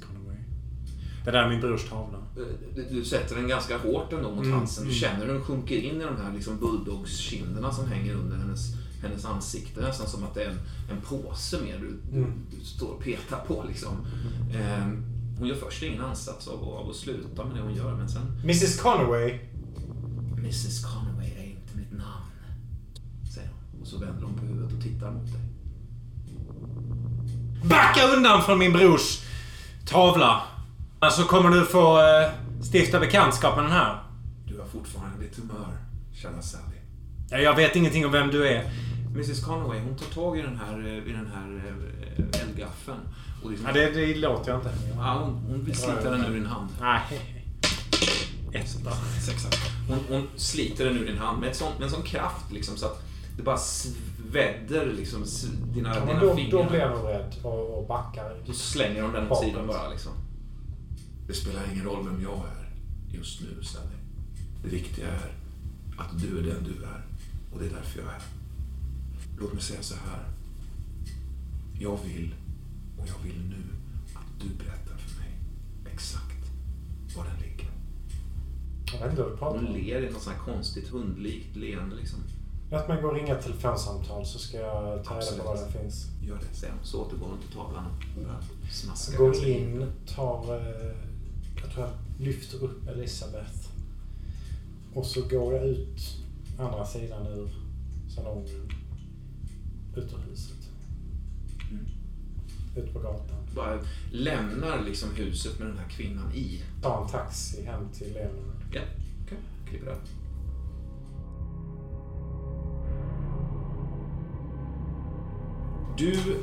[1.24, 2.18] Det där är min brors tavla.
[2.18, 2.42] Eh,
[2.74, 4.84] Du, du sätter den ganska hårt ändå mot Mm, halsen.
[4.84, 5.00] Du mm.
[5.00, 9.24] känner hur den sjunker in i de här liksom bulldogskinderna som hänger under hennes, hennes
[9.24, 9.80] ansikte.
[9.80, 10.58] Nästan som att det är en,
[10.90, 12.32] en påse mer du, Mm.
[12.50, 13.64] du, står och petar på.
[13.68, 13.96] Liksom.
[14.54, 14.86] Eh,
[15.38, 18.22] hon gör först ingen ansats av, av att sluta med det hon gör, men sen...
[18.42, 19.38] Mrs Conway!
[20.38, 22.32] Mrs Conway är inte mitt namn,
[23.34, 23.80] säger hon.
[23.80, 25.40] Och så vänder hon på huvudet och tittar mot dig.
[27.64, 29.20] Backa undan från min brors
[29.86, 30.42] tavla!
[30.98, 32.30] Alltså kommer du få eh,
[32.72, 34.02] stifta bekantskap med den här.
[34.48, 35.76] Du har fortfarande ditt humör,
[36.12, 36.62] känner Sally.
[37.30, 38.70] Ja, Jag vet ingenting om vem du är.
[39.12, 41.62] Mrs Conway, hon tar tag i den här, eh, i den här
[42.16, 42.98] eh, eldgaffeln.
[43.44, 44.72] Och liksom, Ja, det, det låter jag inte.
[44.96, 46.68] ja, hon, hon vill slita den ur din hand.
[46.80, 47.00] Nej.
[49.26, 49.48] Sexa.
[49.88, 52.76] Hon, hon sliter den ur din hand med, ett sånt, med en sån kraft liksom,
[52.76, 53.02] så att
[53.36, 55.24] det bara svädder liksom,
[55.74, 56.50] dina, Ja, dina då, fingrar.
[56.64, 58.36] då blir nog rädd och, och backar.
[58.46, 60.12] Då slänger de den åt sidan bara liksom.
[61.26, 62.70] Det spelar ingen roll vem jag är
[63.16, 63.86] just nu, Sally.
[64.62, 65.32] Det viktiga är
[65.98, 67.04] att du är den du är.
[67.52, 68.22] Och det är därför jag är här.
[69.38, 70.28] Låt mig säga så här.
[71.80, 72.34] Jag vill,
[72.98, 73.62] och jag vill nu,
[74.14, 75.30] att du berättar för mig
[75.94, 76.50] exakt
[77.16, 77.70] var den ligger.
[78.92, 79.74] Jag vet inte vad du pratar Hon om.
[79.74, 82.18] ler i något sånt här konstigt hundlikt leende liksom.
[82.70, 85.72] Låt mig gå och ringa ett telefonsamtal så ska jag ta reda på var den
[85.72, 86.06] finns.
[86.22, 86.78] Gör det, hon.
[86.82, 88.40] Så återgår hon till tavlan och börjar
[88.70, 89.16] smaska.
[89.18, 90.56] Går in, tar...
[90.56, 90.96] eh,
[91.62, 91.92] Jag tror jag
[92.26, 93.68] lyfter upp Elisabeth.
[94.94, 96.16] Och så går jag ut
[96.58, 97.50] andra sidan ur
[98.14, 98.71] salongen.
[99.96, 100.68] Ut ur huset.
[101.70, 101.86] Mm.
[102.76, 103.36] Ut på gatan.
[103.54, 103.78] Bara
[104.12, 106.62] lämnar liksom huset med den här kvinnan i.
[106.82, 108.62] Ta en taxi hem till Leonard.
[108.72, 108.80] Ja,
[109.24, 109.38] okej.
[109.68, 110.00] Kliver över.
[115.98, 116.36] Du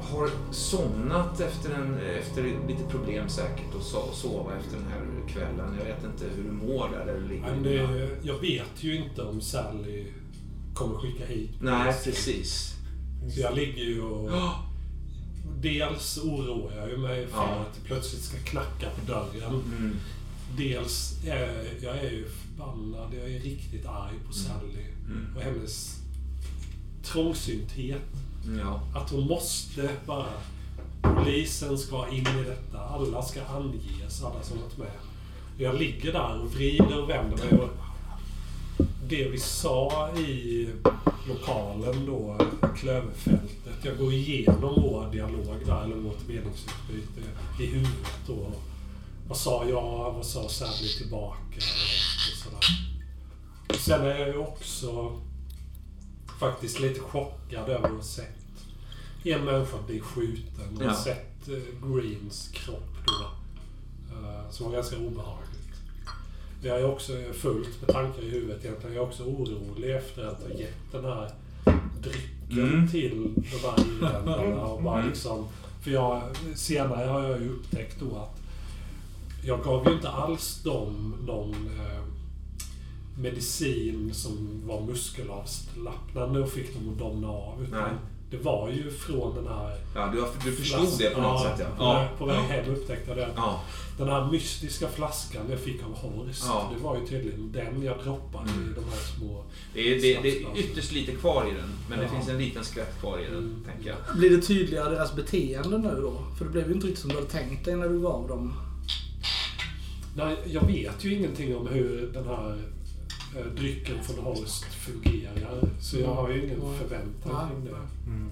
[0.00, 5.76] har somnat efter, en, efter lite problem säkert och so- sova efter den här kvällen.
[5.78, 7.42] Jag vet inte hur du mår där, du ligger.
[7.42, 10.06] Men det, jag vet ju inte om Sally
[10.74, 12.74] kommer skicka hit Nej, precis.
[13.34, 14.30] Så jag ligger ju och...
[15.62, 17.44] Dels oroar jag ju mig för Ja.
[17.48, 19.62] att det plötsligt ska knacka på dörren.
[19.78, 19.96] Mm.
[20.56, 23.14] Dels är jag är ju förbannad.
[23.14, 24.86] Jag är riktigt arg på Sally.
[25.06, 25.36] Mm.
[25.36, 26.00] Och hennes
[27.04, 28.02] trångsynthet.
[28.58, 28.80] Ja.
[28.94, 30.26] Att hon måste bara...
[31.02, 32.78] Polisen ska in i detta.
[32.78, 34.92] Alla ska anges, alla som varit med.
[35.58, 37.58] Jag ligger där och vrider och vänder mig.
[37.60, 37.70] Och
[39.10, 40.68] det vi sa i
[41.28, 42.38] lokalen då,
[42.76, 43.74] Klöverfältet.
[43.82, 47.20] Jag går igenom vår dialog där, eller vårt meningsutbyte
[47.60, 48.52] i huvudet då.
[49.28, 50.12] Vad sa jag?
[50.12, 51.56] Vad sa Sally tillbaka?
[51.56, 53.78] Och sådär.
[53.78, 55.20] Sen är jag ju också
[56.40, 58.36] faktiskt lite chockad över att ha sett
[59.24, 60.94] en människa bli skjuten och Ja.
[60.94, 63.24] sett eh, Greens kropp då.
[64.16, 65.49] eh, som var ganska obehagligt.
[66.62, 68.96] Jag är också fullt med tankar i huvudet egentligen.
[68.96, 71.30] Jag är också orolig efter att ha gett den här
[72.02, 72.88] drycken Mm.
[72.90, 74.62] till de här irländarna.
[74.64, 75.08] Och bara Mm.
[75.10, 75.46] liksom,
[75.82, 76.22] för jag,
[76.54, 78.40] senare har jag ju upptäckt då att
[79.44, 82.02] jag gav ju inte alls dem någon, eh,
[83.18, 87.62] medicin som var muskelavslappnande och fick dem att domna av.
[87.62, 87.90] Utan Nej.
[88.30, 89.76] det var ju från den här...
[89.94, 91.76] Ja, du, har- du förstod det på något ja, sätt, ja.
[91.76, 92.08] På, Ja.
[92.18, 93.28] på väg hem upptäckte jag det.
[93.36, 93.60] Ja,
[94.00, 96.72] Den här mystiska flaskan jag fick av Horst, Ja.
[96.76, 98.70] det var ju tydligen den jag droppade Mm.
[98.70, 99.44] i de här små...
[99.74, 102.10] det är, det, det är ytterst lite kvar i den, men det Ja.
[102.10, 103.64] finns en liten skvätt kvar i den, Mm.
[103.66, 104.16] tänker jag.
[104.18, 106.24] Blir det tydligare deras beteende nu då?
[106.38, 108.54] För det blev ju inte riktigt som du hade tänkt dig när du gav dem.
[110.16, 112.56] Nej, jag vet ju ingenting om hur den här
[113.36, 115.68] eh, drycken från Horst fungerar.
[115.80, 116.78] Så jag har ju ingen Mm.
[116.78, 117.76] förväntan kring det.
[118.10, 118.30] Mm.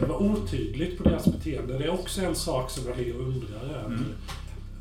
[0.00, 1.78] Det var otydligt på deras beteende.
[1.78, 3.86] Det är också en sak som jag ligger och undrar över.
[3.86, 4.04] Mm.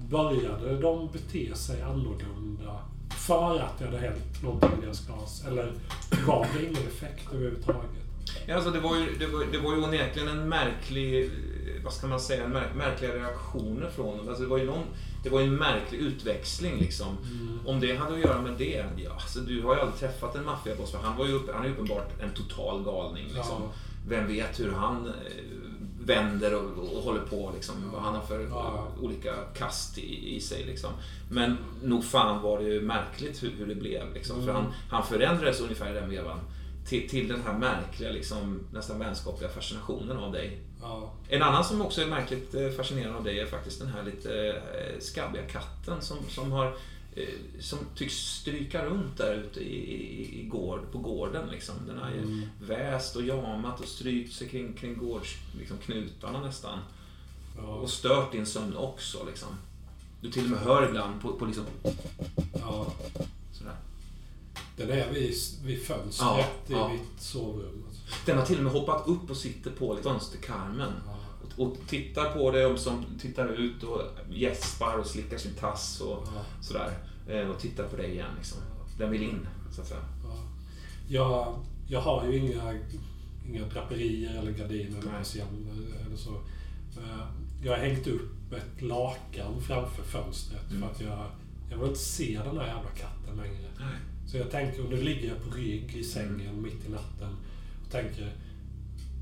[0.09, 2.79] Började de bete sig annorlunda
[3.09, 5.45] för att det hade hänt någonting i deras glas?
[5.47, 5.73] Eller
[6.27, 8.05] gav det ingen effekt överhuvudtaget?
[8.45, 11.31] Ja, alltså det, var ju, det, var, det var ju onekligen en märklig,
[11.83, 14.27] vad ska man säga, en märk, märkliga reaktioner från dem.
[14.27, 14.83] Alltså det var ju någon,
[15.23, 17.07] det var en märklig utväxling liksom.
[17.07, 17.59] Mm.
[17.65, 20.45] Om det hade att göra med det, ja, alltså du har ju aldrig träffat en
[20.45, 23.61] maffiaboss för han var ju han är ju uppenbart en total galning liksom.
[23.61, 23.71] Ja.
[24.07, 25.13] Vem vet hur han eh,
[26.05, 27.75] vänder och, och håller på liksom.
[27.93, 28.47] Vad han har för
[29.01, 30.91] olika kast i, i sig liksom.
[31.31, 34.35] Men nog fan var det ju märkligt hur, hur det blev liksom.
[34.35, 34.55] För Mm.
[34.55, 36.39] han, han förändrades ungefär i den vevan.
[36.87, 40.59] Till, till den här märkliga, liksom, nästan vänskapliga fascinationen av dig.
[40.81, 41.11] Ja.
[41.29, 44.47] En annan som också är märkligt eh, fascinerad av dig är faktiskt den här lite
[44.49, 46.73] eh, skabbiga katten som, som, har,
[47.59, 51.49] som tycks stryka runt där ute i, i, i gård, på gården.
[51.49, 51.75] Liksom.
[51.87, 52.41] Den har ju Mm.
[52.61, 56.79] väst och jamat och strykt sig kring, kring gårds, liksom, knutarna nästan.
[57.57, 57.63] Ja.
[57.63, 59.25] Och stört din sömn också.
[59.25, 59.49] Liksom.
[60.21, 61.63] Du till och med hör ibland på, på liksom,
[62.53, 62.93] ja.
[63.53, 63.75] sådär.
[64.77, 65.33] Den är vid,
[65.65, 66.87] vid fönstret Ja, i ja.
[66.89, 67.83] mitt sovrum.
[68.25, 70.93] Den har till och med hoppat upp och sitter på fönsterkarmen.
[71.05, 71.17] Ja.
[71.57, 76.23] Och, och tittar på och som tittar ut och gäspar och slickar sin tass och
[76.35, 76.41] Ja.
[76.61, 76.91] sådär.
[77.29, 78.57] Eh, Och tittar på dig igen liksom.
[78.97, 79.99] Den vill in, så att säga.
[80.23, 80.37] Ja.
[81.07, 81.55] Jag,
[81.87, 82.73] jag har ju inga,
[83.47, 85.73] inga draperier eller gardiner eller persienner
[86.05, 86.29] eller så.
[86.97, 87.27] Eh,
[87.63, 90.81] Jag har hängt upp ett lakan framför fönstret Mm.
[90.81, 91.25] för att jag,
[91.71, 93.67] jag vill inte se den här jävla katten längre.
[93.79, 93.95] Nej.
[94.27, 96.61] Så jag tänker, och nu ligger jag på rygg i sängen Mm.
[96.63, 97.35] mitt i natten
[97.85, 98.33] och tänker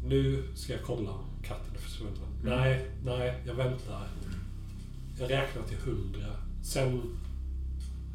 [0.06, 1.12] nu ska jag kolla
[1.48, 2.18] katten är försvunnen.
[2.44, 2.58] Mm.
[2.60, 4.08] Nej, nej, jag väntar.
[5.20, 6.28] Jag räknar till hundra.
[6.64, 7.02] Sen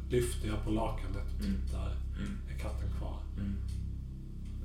[0.09, 1.61] lyfter jag på lakanet och Mm.
[1.65, 1.95] tittar.
[2.17, 2.37] Mm.
[2.49, 3.17] Är katten kvar?
[3.37, 3.55] Mm.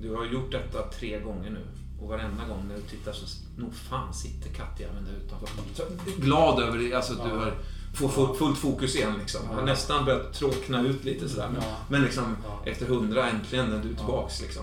[0.02, 1.60] Du har gjort detta tre gånger nu.
[2.00, 3.26] Och varenda gång när du tittar så
[3.56, 5.48] nog fan sitter kattjäveln där utanför.
[5.74, 5.82] Så,
[6.20, 7.36] glad över det, alltså att du Ja.
[7.38, 7.54] har
[7.94, 9.40] får få fullt fokus igen liksom.
[9.50, 9.54] Ja.
[9.56, 11.48] Har nästan börjat tråkna ut lite sådär.
[11.52, 11.76] Men, Ja.
[11.88, 13.96] men liksom efter hundra äntligen är du Ja.
[13.96, 14.62] tillbaks liksom.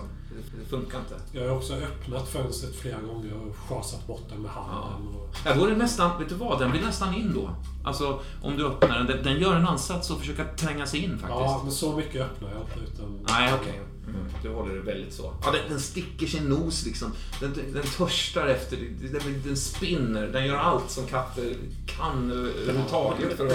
[0.58, 1.38] Det, funkar inte.
[1.38, 5.08] Jag har också öppnat fönstret flera gånger och schasat bort den med handen.
[5.14, 7.50] Och, Ja, då är det nästan, vet du vad, den blir nästan in då.
[7.84, 11.30] Alltså om du öppnar den, den, gör en ansats att försöka tränga sig in faktiskt.
[11.30, 12.92] ja, men så mycket öppnar jag inte.
[12.92, 13.80] Utan, Nej, okej.
[14.08, 14.24] Mm.
[14.42, 15.34] Du håller det väldigt så.
[15.44, 17.12] Ja, den, den sticker sin nos liksom.
[17.40, 21.56] Den, den törstar efter, den, den spinner, den gör allt som katter
[21.86, 23.48] kan överhuvudtaget för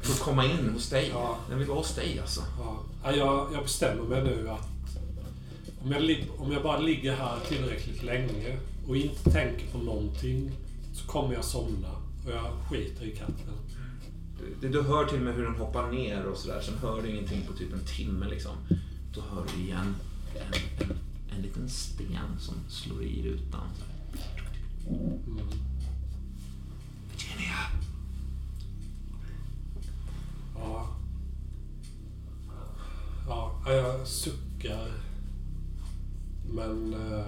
[0.00, 1.10] för att komma in hos dig.
[1.14, 1.36] Ja.
[1.48, 2.40] Den vill vara hos dig alltså.
[2.58, 4.68] Ja, Ja, jag, jag bestämmer mig nu att
[5.84, 10.50] om jag, om jag bara ligger här tillräckligt länge och inte tänker på någonting
[10.92, 11.88] så kommer jag somna
[12.26, 13.54] och jag skiter i katten.
[14.60, 16.60] Du, du hör till och med hur den hoppar ner och sådär.
[16.60, 18.52] Sen hör du ingenting på typ en timme liksom.
[19.14, 19.94] Då hör du igen
[20.34, 20.96] en, en,
[21.36, 23.68] en liten sten som slår i rutan.
[24.88, 25.48] Mm.
[27.12, 27.58] Virginia!
[30.54, 30.96] Ja.
[33.28, 35.11] Ja, jag suckar.
[36.50, 36.94] Men...
[36.94, 37.26] Eh,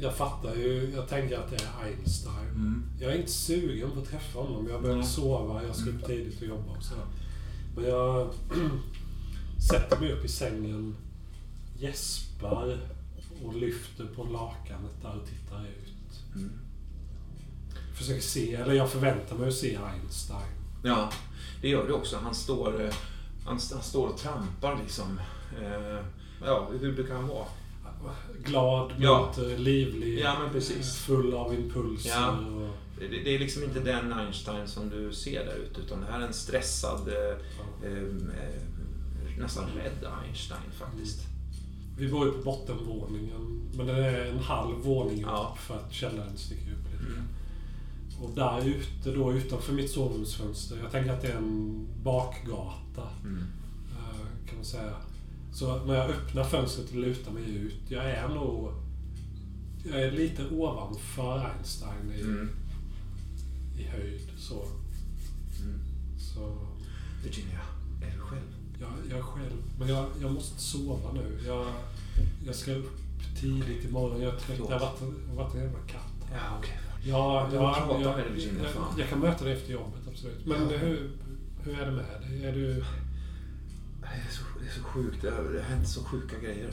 [0.00, 0.92] jag fattar ju.
[0.94, 2.48] Jag tänker att det är Einstein.
[2.48, 2.84] Mm.
[3.00, 4.68] Jag är inte sugen på att träffa honom.
[4.68, 5.04] Jag Nej.
[5.04, 5.62] sova.
[5.62, 7.04] Jag ska upp tidigt och jobba och sådär.
[7.76, 8.34] Men jag
[9.70, 10.96] sätter mig upp i sängen,
[11.78, 12.78] gäspar
[13.44, 16.34] och lyfter på lakanet där och tittar ut.
[16.34, 16.52] Mm.
[17.94, 20.52] Försöker se, eller jag förväntar mig att se Einstein.
[20.84, 21.12] Ja,
[21.60, 22.16] det gör du också.
[22.16, 22.94] Han står, eh,
[23.44, 25.20] han, han står och trampar liksom.
[25.62, 26.04] Eh,
[26.44, 27.46] Ja, hur brukar han vara?
[28.44, 29.32] Glad, Ja.
[29.36, 30.96] munter, livlig, Ja, men precis.
[30.98, 32.10] full av impulser.
[32.10, 32.30] Ja.
[32.30, 36.06] Och, Det, det är liksom inte den Einstein som du ser där ute, utan det
[36.12, 37.86] här är en stressad, eh, ja.
[37.88, 41.20] eh, eh, nästan rädd Einstein faktiskt.
[41.98, 45.52] Vi bor ju på bottenvåningen, men det är en halv våning Ja.
[45.54, 47.12] upp för att källaren sticker upp lite.
[47.12, 47.24] Mm.
[48.22, 53.38] Och där ute då, utanför mitt sovrumsfönster, jag tänker att det är en bakgata, Mm.
[53.92, 54.92] eh, kan man säga.
[55.52, 58.72] Så när jag öppnar fönstret och lutar mig ut, jag är nog...
[59.84, 62.48] Jag är lite ovanför Einstein i, Mm.
[63.78, 64.20] i höjd.
[64.38, 65.80] Så, Mm.
[66.18, 66.58] så
[67.24, 67.60] Virginia,
[68.02, 68.42] är du själv?
[68.80, 69.52] Jag, jag är själv.
[69.78, 71.38] Men jag, jag måste sova nu.
[71.46, 71.66] Jag,
[72.46, 72.90] jag ska upp
[73.40, 74.20] tidigt imorgon.
[74.22, 74.58] Jag är trött.
[74.58, 75.00] Jag har varit,
[75.54, 76.12] jag en jävla katt.
[76.32, 76.78] Ja, okej.
[77.04, 77.62] Ja, ja, jag,
[78.02, 78.94] jag, fan.
[78.98, 80.46] jag kan möta dig efter jobbet, absolut.
[80.46, 80.76] Men Ja.
[80.78, 81.10] hur,
[81.62, 82.44] hur är det med dig?
[82.44, 82.84] Är du...
[84.14, 85.22] Det är så, det är så sjukt.
[85.22, 86.72] Det har, det har hänt så sjuka grejer.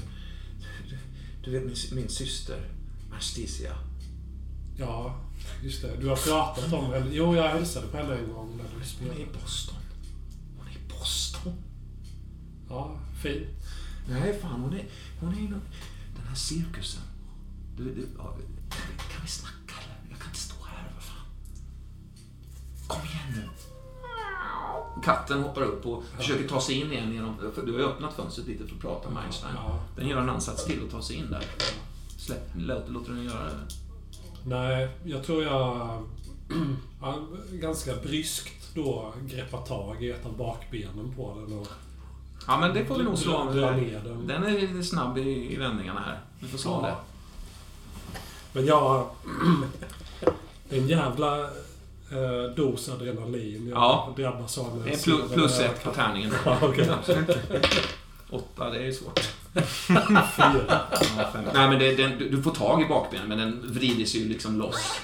[0.90, 0.98] Du,
[1.44, 2.70] du vet min, min syster,
[3.12, 3.76] Anesthesia.
[4.78, 5.20] Ja,
[5.64, 5.98] just det.
[6.02, 7.10] Du har pratat om henne.
[7.12, 9.22] Jo, jag hälsade på henne en gång när du Hon är spelade.
[9.22, 9.76] i Boston.
[10.58, 11.54] Hon är i Boston.
[12.70, 13.48] Ja, fin.
[14.10, 14.88] Nej, fan hon är,
[15.20, 17.02] hon är i den här cirkusen.
[17.78, 18.08] Du, du,
[19.12, 20.10] kan vi snacka eller?
[20.10, 21.26] Jag kan inte stå här, vad fan.
[22.88, 23.69] Kom igen nu.
[25.04, 27.36] Katten hoppar upp och försöker ta sig in igen genom...
[27.56, 29.54] För du har ju öppnat fönstret lite för att prata med Einstein.
[29.56, 29.80] Ja.
[29.96, 31.46] Den gör en ansats till att ta sig in där.
[32.18, 33.68] Släpp, låt, låter den göra det.
[34.46, 36.04] Nej, jag tror jag
[37.02, 37.20] ja,
[37.52, 41.68] ganska bryskt då greppar tag i ett av bakbenen på den och
[42.48, 43.56] Ja, men det får vi nog slå om.
[43.56, 44.28] den.
[44.28, 46.20] Den är lite snabb i, i vändningarna här.
[46.40, 46.90] Vi får slå om det.
[46.90, 47.00] Ja.
[48.54, 49.10] Men jag...
[50.72, 51.50] En jävla
[52.12, 53.68] eh, dos adrenalin.
[53.68, 54.14] Jag Ja.
[54.18, 56.32] drabbas av Det är ser plus, ett på tärningen.
[56.46, 56.90] Ja, okej.
[58.30, 59.20] Åtta, det är ju svårt.
[60.38, 60.82] Fyra.
[61.54, 64.58] Nej, men det, den, du, får tag i bakbenen, men den vrider sig ju liksom
[64.60, 65.00] loss.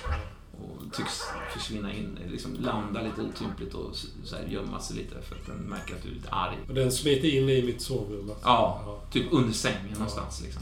[0.51, 1.21] Och tycks
[1.53, 5.55] försvinna in, liksom landa lite otympligt och så här gömma sig lite för att den
[5.57, 6.55] märker att du är lite arg.
[6.67, 8.29] Och den smiter in i mitt sovrum.
[8.29, 8.41] alltså.
[8.43, 10.61] Ja, typ under sängen någonstans liksom.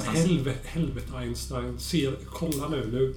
[0.00, 1.78] Se- helvete, helvete Einstein.
[1.78, 3.14] Ser, kolla nu, nu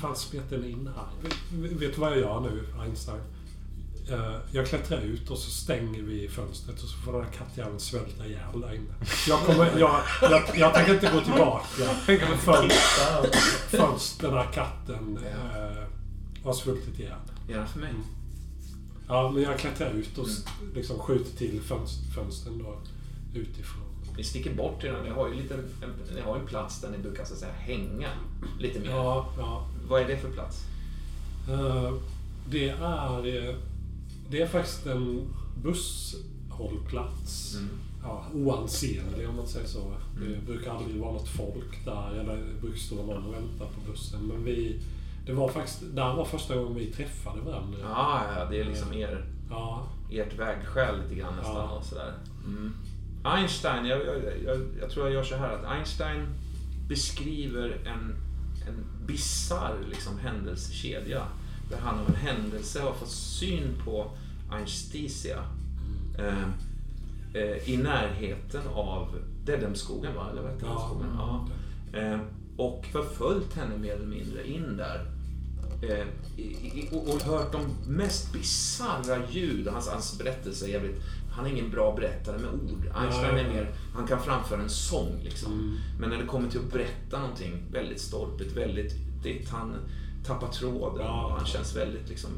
[0.00, 1.30] fan smet den in här.
[1.68, 3.20] Vet, du vad jag gör nu, Einstein?
[4.10, 7.80] Eh, jag klättrar ut och så stänger vi fönstret och så får den här kattjäveln
[7.80, 8.94] svälta ihjäl där inne.
[9.28, 15.84] Jag, kommer, jag, jag, jag tänker inte gå tillbaka förrän, förrän den här katten eh,
[16.44, 17.18] har svultit ihjäl.
[17.48, 17.92] Gärna för mig.
[19.08, 20.26] Ja, men jag klättrar ut och
[20.74, 22.78] liksom skjuter till fönst- fönstren då
[23.34, 23.89] utifrån.
[24.20, 25.02] Ni sticker bort redan.
[25.04, 25.64] Ni har ju lite, en,
[26.14, 28.08] ni har en plats där ni brukar så säga hänga
[28.58, 28.90] lite mer.
[28.90, 29.66] Ja, ja.
[29.88, 30.64] Vad är det för plats?
[31.50, 31.92] Eh,
[32.50, 33.56] Det är,
[34.30, 35.28] det är faktiskt en
[35.62, 37.54] busshållplats.
[37.54, 37.68] Mm.
[38.02, 39.92] Ja, oansenlig om man säger så.
[40.20, 42.10] Det brukar aldrig vara något folk där.
[42.10, 44.20] Eller det brukar stå någon och vänta på bussen.
[44.20, 44.80] Men vi,
[45.26, 47.78] det var faktiskt, där var första gången vi träffade varandra.
[47.82, 51.56] Ja, ja, det är liksom er, Ja, ert vägskäl lite grann nästan.
[51.56, 51.70] Ja.
[51.70, 52.12] Och sådär.
[52.46, 52.72] Mm.
[53.24, 56.26] Einstein, jag, jag, jag, jag tror jag gör så här att Einstein
[56.88, 58.16] beskriver en,
[58.68, 61.22] en bizarr liksom, händelsekedja.
[61.70, 64.10] Där han av en händelse har fått syn på
[64.52, 65.44] Einstesia.
[66.18, 66.44] Eh,
[67.34, 69.08] eh, I närheten av
[69.44, 70.26] Dedhemskogen, va?
[70.32, 70.88] Eller vad heter den Ja.
[70.88, 71.10] skogen?
[71.18, 71.48] Ja.
[71.98, 72.20] Eh,
[72.56, 75.10] och förföljt henne mer eller mindre in där.
[75.82, 76.06] Eh,
[76.36, 79.68] i, i, och, och hört de mest bisarra ljud.
[79.68, 81.02] Hans, hans berättelse är jävligt...
[81.40, 82.90] Han är ingen bra berättare med ord.
[82.96, 83.70] Einstein är mer...
[83.94, 85.52] Han kan framföra en sång liksom.
[85.52, 85.76] Mm.
[86.00, 88.92] Men när det kommer till att berätta någonting väldigt stolpigt, väldigt...
[89.22, 89.76] Det, han
[90.26, 92.30] tappar tråden och han känns väldigt liksom,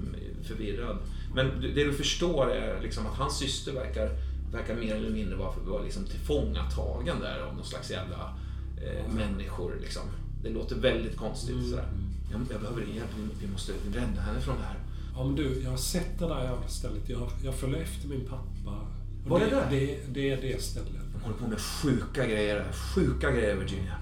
[0.42, 0.98] förvirrad.
[1.34, 4.10] Men det du förstår är liksom att hans syster verkar,
[4.52, 8.34] verkar mer eller mindre vara, vara liksom tillfångatagen där av någon slags jävla
[8.82, 9.76] eh, människor.
[9.80, 10.02] Liksom.
[10.42, 11.54] Det låter väldigt konstigt.
[11.54, 11.70] Mm.
[11.70, 11.86] Sådär.
[12.32, 14.76] Jag, jag behöver din hjälp, vi- vi måste rädda henne från det här.
[15.14, 17.08] Ja men du, jag har sett det där jävla stället.
[17.08, 18.80] Jag, jag följer efter min pappa.
[19.24, 19.70] Och Var det det, där?
[19.70, 20.92] det, det är det stället.
[21.14, 22.72] De håller på med sjuka grejer där.
[22.72, 23.96] Sjuka grejer Virginia.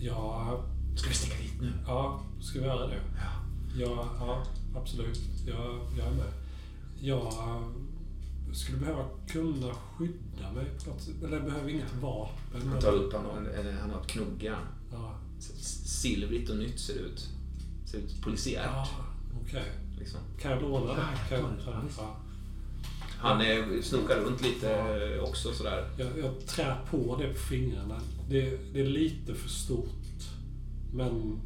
[0.00, 0.64] Ja,
[0.96, 1.72] Ska vi sticka dit nu?
[1.86, 2.94] ja, ska vi göra det?
[3.16, 3.30] Ja.
[3.78, 4.42] Ja, ja
[4.80, 5.20] absolut.
[5.46, 6.32] Jag, jag är med.
[7.00, 7.32] Jag
[8.52, 11.14] skulle behöva kunna skydda mig på något sätt.
[11.24, 12.68] Eller jag behöver inget vapen.
[12.68, 14.66] Han tar upp, han har, en, han har ett knuggjärn.
[14.92, 15.18] Ja,
[15.84, 17.28] Silvrigt och nytt ser det ut.
[17.86, 18.64] Ser ut polisiärt.
[18.72, 18.86] ja
[19.44, 19.64] okej.
[20.04, 20.20] Liksom.
[20.38, 21.00] Kan jag låna det?
[21.30, 21.62] Ja, jag, det.
[21.66, 22.16] Ja, ja.
[23.18, 25.88] Han är, snokar runt lite eh, också sådär.
[25.98, 28.00] Jag, jag trär på det på fingrarna.
[28.28, 30.22] Det, det är lite för stort.
[30.92, 31.40] Men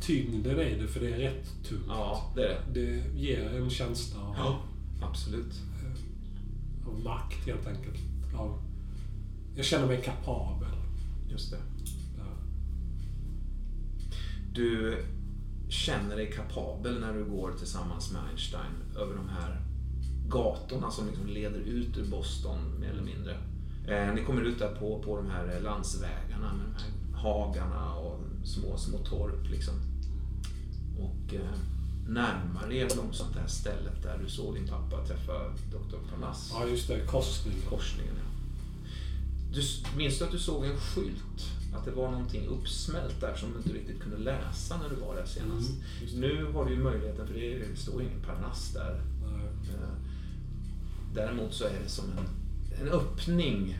[0.00, 1.84] tyngden i det, för det är rätt tungt.
[1.88, 2.80] Ja, det är det.
[2.80, 4.62] Det ger en känsla av, Ja,
[5.02, 5.60] absolut.
[6.86, 7.98] av makt helt enkelt.
[8.38, 8.62] Av,
[9.56, 10.68] jag känner mig kapabel.
[11.30, 11.60] Just det.
[12.18, 12.24] Ja.
[14.54, 14.96] Du
[15.72, 19.60] känner dig kapabel när du går tillsammans med Einstein över de här
[20.28, 23.36] gatorna som liksom leder ut ur Boston mer eller mindre.
[23.88, 28.20] Eh, ni kommer ut där på, på de här landsvägarna med de här hagarna och
[28.44, 29.74] små, små torp liksom.
[30.98, 31.58] Och eh,
[32.08, 35.96] närmar er de sånt här stället där du såg din pappa träffa Dr.
[36.10, 36.50] Parnass.
[36.54, 37.06] ja, just det.
[37.06, 37.60] Korsningen.
[37.68, 38.14] korsningen.
[38.16, 38.24] Ja.
[39.52, 39.62] Du,
[39.96, 41.61] minns du att du såg en skylt?
[41.74, 45.16] Att det var någonting uppsmält där som du inte riktigt kunde läsa när du var
[45.16, 45.70] där senast.
[45.70, 49.02] Mm, nu har du ju möjligheten, för det står ingen Parnass där.
[49.24, 50.12] Eh,
[51.14, 52.26] Däremot så är det som en,
[52.80, 53.78] en öppning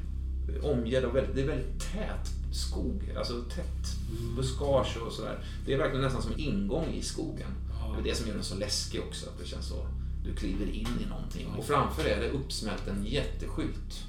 [0.62, 3.97] omgärd av väldigt, det är väldigt tät skog, alltså tätt
[4.36, 5.44] buskage och sådär.
[5.66, 7.51] Det är verkligen nästan som en ingång i skogen.
[7.70, 7.93] Ja.
[7.94, 9.86] Det är det som gör den så läskig också, att det känns så,
[10.24, 11.47] du kliver in i någonting.
[11.59, 14.05] Och framför är det uppsmält en jätteskylt.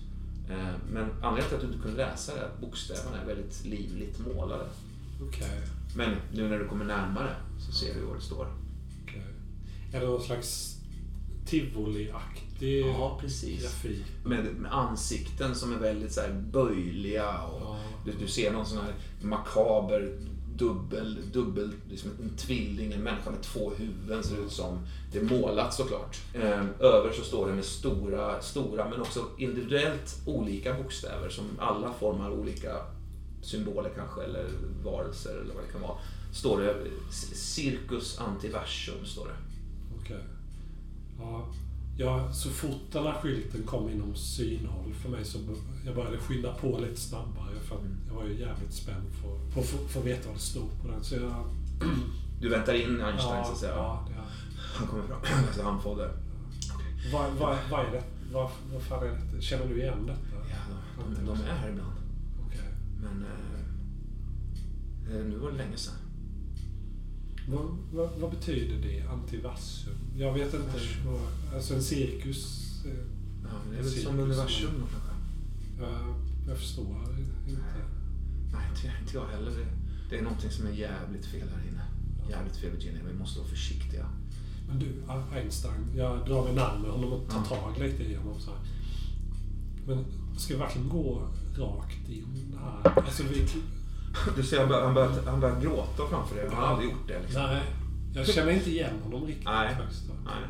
[0.50, 3.66] Eh, Men anledningen till att du inte kunde läsa det är att bokstäverna är väldigt
[3.66, 4.66] livligt målade.
[5.28, 5.62] Okej.
[5.96, 8.48] Men nu när du kommer närmare så ser du vad det står.
[9.04, 9.24] okej.
[9.94, 10.78] Är det någon slags
[11.46, 13.62] tivoli-aktig Ja, precis.
[13.64, 14.06] grafik?
[14.26, 16.22] Med, med ansikten som är väldigt så
[16.52, 17.80] böjliga och Ja.
[18.06, 20.20] du, du ser någon sån här makaber
[20.58, 24.80] dubbel, dubbel, liksom en tvilling, en människa med två huvuden ser det ut som.
[25.12, 26.18] Det är målat såklart.
[26.34, 31.94] Ehm, över så står det med stora, stora men också individuellt olika bokstäver som alla
[31.94, 32.78] formar olika
[33.42, 34.46] symboler kanske eller
[34.84, 35.98] varelser eller vad det kan vara.
[36.34, 39.36] Står det eh, Circus antiversum står det.
[40.02, 40.24] Okej.
[41.20, 41.48] Ja.
[41.98, 45.38] Ja, så fort den här skylten kom inom synhåll för mig så
[45.86, 49.06] jag började skynda på lite snabbare för jag var ju jävligt spänd
[49.54, 51.04] på att få, veta vad det stod på den.
[51.04, 51.46] Så jag...
[52.42, 53.76] Du väntar in Einstein så att säga.
[53.76, 54.24] Ja, ja.
[54.76, 55.22] Han kommer fram.
[55.48, 56.12] Alltså handfolder.
[57.14, 58.04] Vad, vad, vad är det?
[58.32, 59.42] Vad, vad fan är det?
[59.42, 60.20] Känner du igen detta?
[60.50, 61.94] Ja, de, de, är här ibland.
[62.48, 62.70] Okej.
[63.02, 65.94] Men eh, eh, nu var det länge sedan.
[67.48, 69.08] Vad, vad, vad betyder det?
[69.08, 69.94] Antiversum?
[70.18, 70.80] Jag vet inte.
[71.06, 72.70] Vad, alltså en cirkus?
[72.86, 72.92] eh,
[73.44, 75.14] Ja, det är väl som universum då kanske.
[75.80, 76.16] Jag,
[76.48, 76.86] jag förstår
[77.20, 77.62] inte.
[78.54, 79.52] Nej, inte, inte jag heller.
[79.52, 79.66] Det,
[80.10, 81.82] det är någonting som är jävligt fel här inne.
[82.30, 83.02] Jävligt fel Virginia.
[83.12, 84.06] Vi måste vara försiktiga.
[84.68, 85.04] Men du,
[85.36, 85.94] Einstein.
[85.96, 87.56] Jag drar mig närmare honom och tar Ja.
[87.56, 88.60] tag lite i honom så här.
[89.88, 90.06] Men
[90.38, 91.22] ska vi verkligen gå
[91.58, 93.00] rakt in här?
[93.06, 93.48] Alltså vi...
[94.36, 96.46] Du ser, han börjar, han börjar, han börjar gråta framför dig.
[96.50, 97.22] Han har aldrig gjort det.
[97.22, 97.42] Liksom.
[97.42, 97.64] Nej,
[98.14, 99.76] jag känner inte igen honom riktigt Nej.
[99.76, 100.04] faktiskt.
[100.26, 100.44] Nej.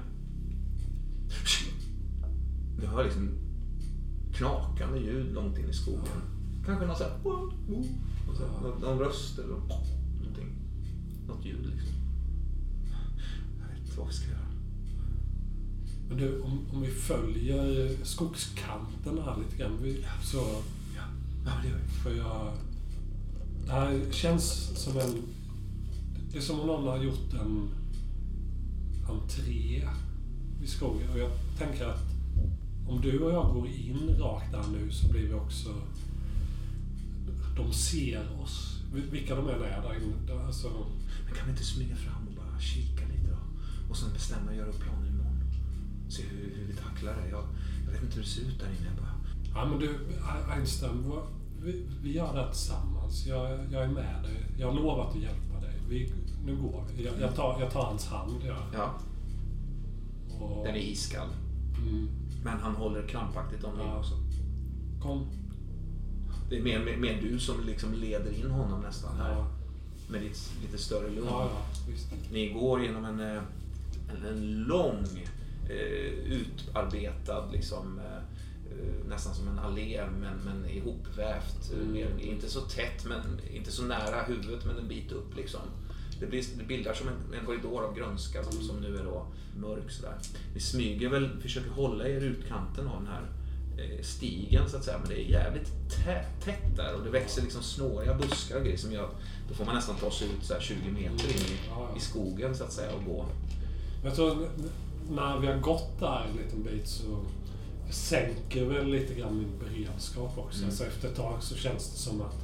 [2.80, 3.30] Du hör liksom
[4.34, 6.22] knakande ljud långt in i skogen.
[6.66, 7.18] Kanske någon sån här...
[8.38, 10.50] Så, någon, någon röst eller någonting.
[11.28, 11.94] Något ljud liksom.
[13.60, 14.40] Jag vet inte vad vi ska göra.
[16.10, 19.78] Men du, om, om vi följer skogskanten här lite grann.
[19.82, 20.38] Vi, så
[20.96, 21.04] Ja,
[21.46, 21.90] ja det gör vi.
[21.90, 22.54] får jag...
[23.66, 25.24] Det här känns som en...
[26.32, 27.70] Det är som om någon har gjort en
[29.10, 29.88] entré
[30.64, 31.10] i skogen.
[31.10, 32.04] Och jag tänker att
[32.88, 35.70] om du och jag går in rakt där nu så blir vi också...
[37.58, 38.80] De ser oss.
[39.12, 40.46] Vilka de än är där inne.
[40.46, 40.70] Alltså,
[41.26, 43.38] Men kan vi inte smyga fram och bara kika lite då?
[43.90, 45.52] Och sen bestämma och göra upp planer imorgon.
[46.10, 47.30] Se hur, hur vi tacklar det.
[47.30, 47.44] Jag,
[47.86, 48.86] jag vet inte hur det ser ut där inne.
[48.86, 49.14] Jag bara,
[49.56, 50.00] Ja, men du,
[50.52, 51.12] Einstein,
[51.64, 52.93] vi, vi gör det här tillsammans.
[53.26, 54.46] Jag, jag är med dig.
[54.58, 55.74] Jag har lovat att hjälpa dig.
[55.90, 56.14] Vi,
[56.46, 57.06] nu går vi.
[57.06, 58.32] Jag, jag, tar, jag tar hans hand.
[58.48, 58.56] Ja.
[58.74, 58.94] ja,
[60.40, 61.28] Och, den är iskall.
[61.78, 62.10] mm,
[62.44, 64.00] Men han håller krampaktigt om dig Ja.
[64.00, 64.14] också.
[65.02, 65.26] kom.
[66.50, 69.32] Det är mer, mer, mer du som liksom leder in honom nästan här.
[69.32, 69.48] Ja,
[70.08, 71.28] Med ditt lite större lugn.
[71.30, 71.50] ja.
[72.32, 73.42] Ni går genom en, eh,
[74.10, 75.06] en, en lång,
[75.70, 78.22] eh, utarbetad, liksom, eh,
[79.10, 81.72] nästan som en allé, men, men ihopvävt.
[81.74, 82.20] eh, Mm.
[82.20, 83.22] Inte så tätt, men
[83.54, 85.36] inte så nära huvudet, men en bit upp.
[85.36, 85.62] Liksom.
[86.20, 89.26] Det, blir, det bildar som en, en korridor av grönska som, som nu är då
[89.58, 89.92] mörk.
[89.92, 90.16] Sådär.
[90.54, 93.24] Ni smyger väl, försöker hålla er i utkanten av den här
[93.78, 95.72] eh, stigen så att säga, men det är jävligt
[96.06, 99.16] tätt, tätt där och det växer liksom snåriga buskar och grejer som gör att
[99.50, 101.90] då får man nästan ta sig ut så här 20 meter in i, ja.
[101.98, 103.26] i skogen så att säga och gå.
[104.04, 104.48] Jag tror
[105.10, 107.04] när vi har gått där en liten bit så
[107.94, 110.58] sänker väl lite grann min beredskap också.
[110.58, 110.70] Mm.
[110.70, 112.36] Alltså efter ett tag så känns det som att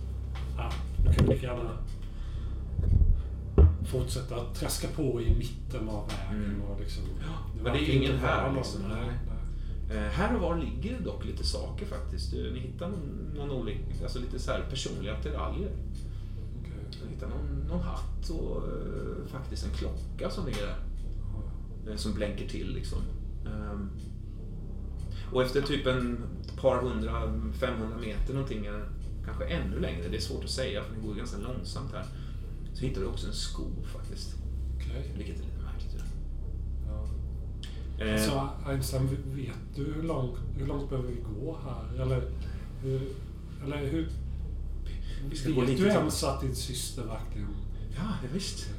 [0.57, 0.71] ja,
[1.05, 1.77] nu kan vi lika gärna
[3.91, 6.45] fortsätta traska på i mitten av vägen.
[6.45, 6.61] Mm.
[6.61, 7.03] Och liksom,
[7.63, 8.55] men det är ju ingen här, någon.
[8.55, 9.09] liksom, nej.
[9.91, 12.31] Eh, här och var ligger det dock lite saker faktiskt.
[12.31, 15.71] Du, ni hittar någon, någon olika, alltså lite så här personliga attiraljer.
[16.59, 17.01] Okej.
[17.05, 20.79] Ni hittar någon, någon hatt och eh, faktiskt en klocka som ligger där.
[21.91, 22.99] Eh, som blänker till liksom.
[25.31, 26.23] Och efter typ en
[26.61, 27.11] par hundra,
[27.59, 28.89] 500 meter någonting, eller
[29.25, 32.05] kanske ännu längre, det är svårt att säga för det går ganska långsamt här.
[32.73, 34.35] Så hittar du också en sko faktiskt.
[34.75, 35.11] Okej.
[35.17, 36.03] Vilket är lite märkligt.
[36.87, 38.05] Ja.
[38.05, 42.01] Eh, Så Einstein, vet du hur långt, hur långt behöver vi gå här?
[42.03, 42.21] Eller
[42.83, 43.01] hur...
[43.63, 44.09] Eller hur
[45.29, 47.47] vi ska vet gå lite du ens att din syster verkligen...
[47.95, 48.69] Ja, ja, visst.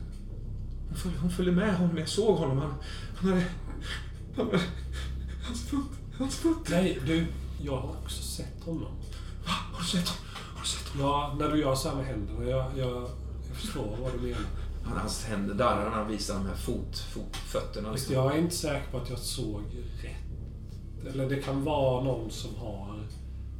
[0.88, 2.58] Hon följde, hon följde med honom, jag såg honom.
[2.58, 2.74] Han,
[3.16, 3.44] han hade...
[4.36, 4.60] Han, hade-
[5.46, 5.90] hans fot,
[6.20, 6.68] hans fot.
[6.70, 7.26] Nej, du.
[7.62, 8.92] Jag har också sett honom.
[9.44, 9.52] Va?
[9.72, 10.24] Har du sett honom?
[10.54, 11.08] Har du sett honom?
[11.08, 12.44] Ja, när du gör så här med händerna.
[12.44, 13.10] Jag, jag,
[13.48, 14.40] jag förstår vad du menar.
[14.84, 17.92] Han, hans händer darrar när han visar de här fot, fot, fötterna.
[17.92, 18.14] Liksom.
[18.14, 19.62] jag är inte säker på att jag såg
[20.02, 20.16] rätt.
[21.06, 23.06] Eller det kan vara någon som har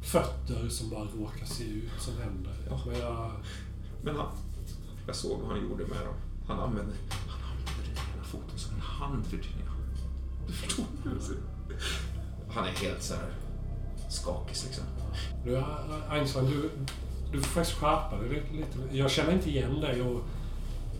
[0.01, 2.53] fötter som bara råkar se ut som händer.
[2.69, 2.79] Ja.
[2.85, 3.31] Men jag...
[4.03, 4.27] Men han,
[5.07, 6.15] jag såg vad han gjorde med dem.
[6.47, 6.93] Han använde,
[7.27, 9.71] han använde den ena foten som en hand, Virginia.
[10.47, 10.85] Du förstår?
[12.53, 13.29] Han är helt så här
[14.09, 14.83] skakig liksom.
[15.45, 15.63] Du,
[16.09, 16.69] Einstein, du,
[17.31, 18.97] du får faktiskt skärpa dig lite.
[18.97, 20.23] Jag känner inte igen dig och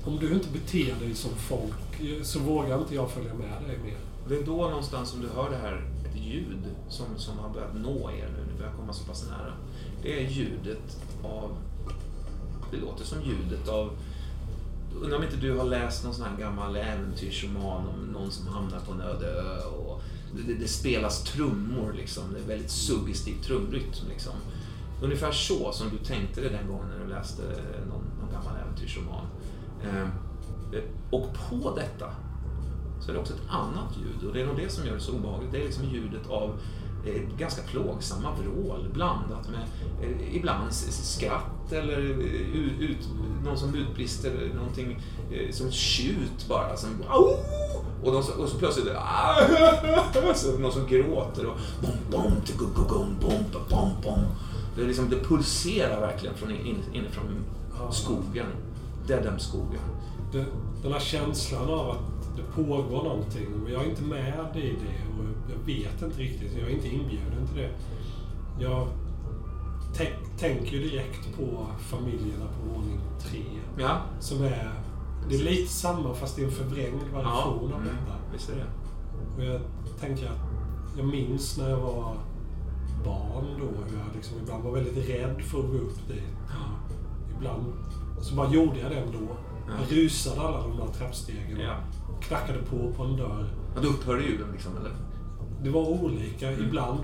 [0.03, 3.97] om du inte beter dig som folk så vågar inte jag följa med dig mer.
[4.27, 7.75] Det är då någonstans som du hör det här, ett ljud som, som har börjat
[7.75, 8.51] nå er nu.
[8.51, 9.53] Ni börjar komma så pass nära.
[10.03, 11.51] Det är ljudet av...
[12.71, 13.91] Det låter som ljudet av...
[15.01, 18.79] Undrar om inte du har läst någon sån här gammal äventyrsroman om någon som hamnar
[18.79, 19.90] på en öde ö och
[20.35, 22.23] det, det, det spelas trummor liksom.
[22.33, 24.33] Det är väldigt suggestiv trumrytm liksom.
[25.01, 27.41] Ungefär så som du tänkte det den gången när du läste
[27.89, 29.25] någon, någon gammal äventyrsroman.
[29.83, 32.13] Eh, eh, och på detta
[33.01, 34.99] så är det också ett annat ljud och det är nog det som gör det
[34.99, 35.51] så obehagligt.
[35.51, 36.59] Det är liksom ljudet av
[37.05, 39.61] eh, ganska plågsamma vrål blandat med
[40.01, 43.09] eh, ibland skratt eller eh, ut,
[43.43, 45.01] någon som utbrister eh, någonting
[45.31, 46.77] eh, som ett tjut bara.
[46.77, 47.37] Som, Au!
[48.03, 48.85] Och, de, och så plötsligt
[50.35, 54.19] så någon som gråter och bom, bom, bom, ba, bom, bom.
[54.75, 57.43] Det, är liksom, det pulserar verkligen från in, inifrån
[57.91, 58.45] skogen.
[59.07, 59.81] Dedham-skogen.
[60.83, 61.97] Den här känslan av att
[62.35, 66.53] det pågår någonting, men jag är inte med i det och jag vet inte riktigt.
[66.59, 67.69] Jag är inte inbjuden till det.
[68.59, 68.87] Jag
[69.95, 70.09] tänk,
[70.39, 73.43] tänker ju direkt på familjerna på våning tre.
[73.77, 74.71] Ja, Som är...
[75.29, 78.17] Det är lite samma fast det är en förvrängd ja version av mm, detta.
[78.33, 78.65] visst är det.
[79.37, 79.61] Och jag
[79.99, 80.39] tänker att
[80.97, 82.15] jag minns när jag var
[83.05, 86.23] barn då hur jag liksom ibland var väldigt rädd för att gå upp dit.
[87.25, 87.63] Och ibland
[88.21, 89.27] så bara gjorde jag det ändå.
[89.67, 91.75] Jag rusade alla de där trappstegen Ja.
[92.17, 93.45] och knackade på på en dörr.
[93.75, 94.91] Ja, då upphörde ljuden liksom, eller?
[95.63, 96.51] Det var olika.
[96.51, 96.99] Ibland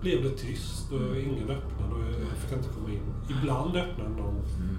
[0.00, 3.00] blev det tyst och ingen öppnade och jag fick inte komma in.
[3.38, 4.34] Ibland öppnade någon.
[4.34, 4.78] Mm.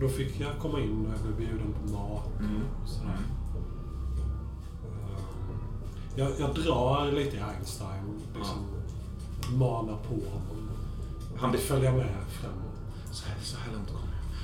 [0.00, 2.40] Då fick jag komma in och jag blev bjuden på mat.
[2.40, 2.62] Mm.
[2.82, 3.18] Och sådär.
[6.16, 8.20] Jag, jag drar lite i Einstein.
[8.36, 8.66] Liksom,
[9.58, 10.70] Manar på honom.
[11.36, 12.78] Han blir Följa med framåt.
[13.12, 14.00] Så här, så här långt kom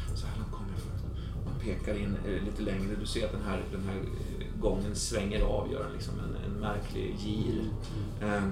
[0.08, 0.18] jag.
[0.18, 1.44] Så här långt kom jag förut.
[1.44, 2.96] Man pekar in eh, lite längre.
[3.00, 6.52] Du ser att den här, den här eh, gången svänger av, gör en, liksom en,
[6.52, 7.70] en märklig gir.
[8.20, 8.48] Eh,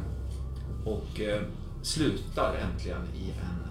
[0.84, 1.42] och eh,
[1.82, 3.61] slutar äntligen i en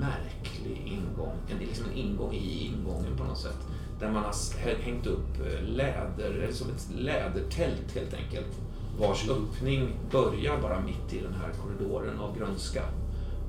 [0.00, 1.36] märklig ingång.
[1.48, 3.58] En, liksom en ingång i ingången på något sätt.
[4.00, 8.60] Där man har hängt upp eh, läder, eller som ett lädertält helt enkelt.
[8.98, 12.82] Vars öppning börjar bara mitt i den här korridoren av grönska.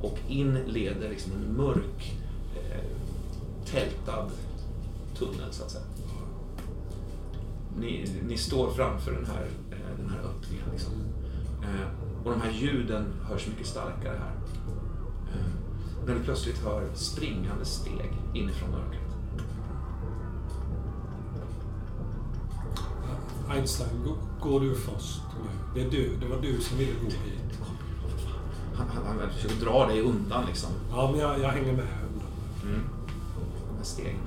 [0.02, 2.14] Och in leder liksom en mörk
[2.56, 2.84] eh,
[3.66, 4.32] tältad
[5.18, 5.84] tunnel så att säga.
[7.80, 10.66] Ni, ni står framför den här, eh, den här öppningen.
[10.72, 10.94] Liksom.
[11.64, 14.34] Eh, och de här ljuden hörs mycket starkare här.
[16.08, 19.02] När du plötsligt hör springande steg inifrån mörkret.
[23.50, 25.50] Einstein, gå- går du först nu?
[25.76, 27.60] Det, är du, det var du som ville gå hit.
[28.76, 30.70] Han, han, han försöker dra dig undan liksom.
[30.92, 31.88] Ja, men jag, jag hänger med.
[32.64, 32.82] Mm.
[33.70, 34.20] De här stegen.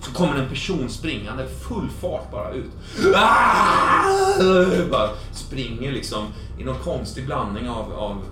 [0.00, 2.70] Så kommer en person springande full fart bara ut.
[3.14, 4.04] Ah!
[4.90, 6.24] Bara springer liksom
[6.58, 8.22] i någon konstig blandning av, av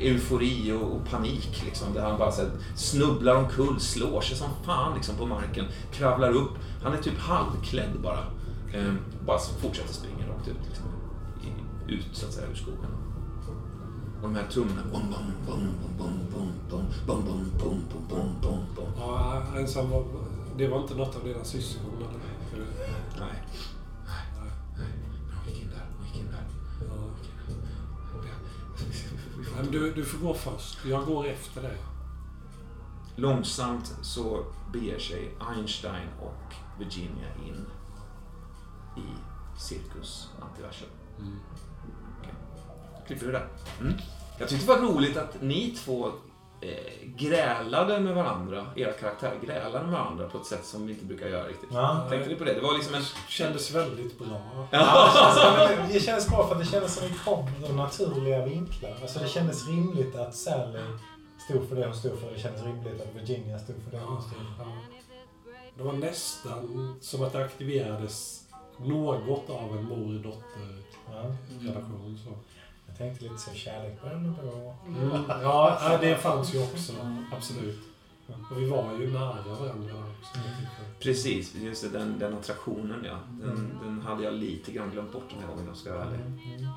[0.00, 1.62] eufori och, och panik.
[1.64, 5.64] Liksom, där han bara så här, snubblar omkull, slår sig som fan liksom, på marken,
[5.92, 6.52] kravlar upp.
[6.82, 8.24] Han är typ halvklädd bara.
[8.74, 10.56] Ehm, bara så fortsätter springa rakt ut.
[10.68, 10.86] Liksom,
[11.88, 12.90] i, ut så att säga ur skogen.
[14.22, 14.82] Och de här trummorna.
[14.92, 18.86] Bom, bom, bom, bom, bom, bom, bom, bom, bom, bom, bom, bom, bom.
[18.98, 20.04] Ja, Einstein var,
[20.56, 22.29] det var inte något av dina syskon eller?
[29.56, 30.78] Men du, du får gå först.
[30.84, 31.76] Jag går efter dig.
[33.16, 37.66] Långsamt så beger sig Einstein och Virginia in
[38.96, 39.06] i
[39.58, 40.88] Cirkus Antiversum.
[42.20, 42.32] Okej.
[42.98, 43.48] Då klipper vi där.
[43.80, 43.92] Mm.
[44.38, 46.12] Jag tyckte det var roligt att ni två
[46.60, 46.68] eh,
[47.16, 51.26] grälade med varandra, era karaktärer grälade med varandra på ett sätt som vi inte brukar
[51.26, 51.68] göra riktigt.
[51.72, 52.06] Ja.
[52.10, 52.54] Tänkte ni på det?
[52.54, 53.02] Det var liksom en...
[53.28, 54.40] Kändes väldigt bra.
[54.70, 58.46] Ja, det, känns, det känns bra för att det kändes som vi kom ur naturliga
[58.46, 58.96] vinklar.
[59.02, 60.78] Alltså det kändes rimligt att Sally
[61.48, 62.30] stod för det hon stod för.
[62.30, 64.64] Det kändes rimligt att Virginia stod för det hon stod för.
[64.64, 64.76] Ja.
[65.76, 68.44] Det var nästan som att det aktiverades
[68.78, 72.18] något av en mor-dotter-relation.
[73.00, 74.74] Tänkte lite så, kärlek börjar då.
[74.86, 75.24] Mm.
[75.28, 76.92] Ja, ja, det fanns ju också.
[77.32, 77.78] Absolut.
[78.50, 79.94] Och vi var ju nära varandra.
[81.00, 83.16] Precis, just det, den, den attraktionen ja.
[83.40, 83.70] Den, Mm.
[83.84, 86.18] den hade jag lite grann glömt bort den här gången om jag ska vara ärlig.
[86.20, 86.68] Mm.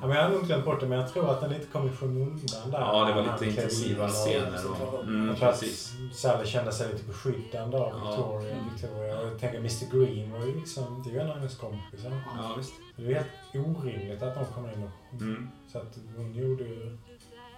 [0.00, 1.88] Ja, men jag har nog glömt bort det, men jag tror att den lite kom
[1.88, 2.80] i skymundan där.
[2.80, 4.60] Ja, det var lite intensiva scener.
[4.92, 5.92] Och, mm, Jag tror att precis.
[6.12, 8.10] Sally kände sig lite beskyddande av Ja.
[8.10, 8.52] Victoria.
[8.56, 8.64] Mm.
[8.74, 9.20] Victoria.
[9.20, 12.22] Och jag tänker Mr Green var ju liksom, det är ju en av hennes kompisar.
[12.36, 12.72] Ja, visst.
[12.96, 13.28] Det är helt
[13.66, 15.20] orimligt att de kommer in och...
[15.22, 15.48] Mm.
[15.72, 16.96] Så att hon gjorde ju...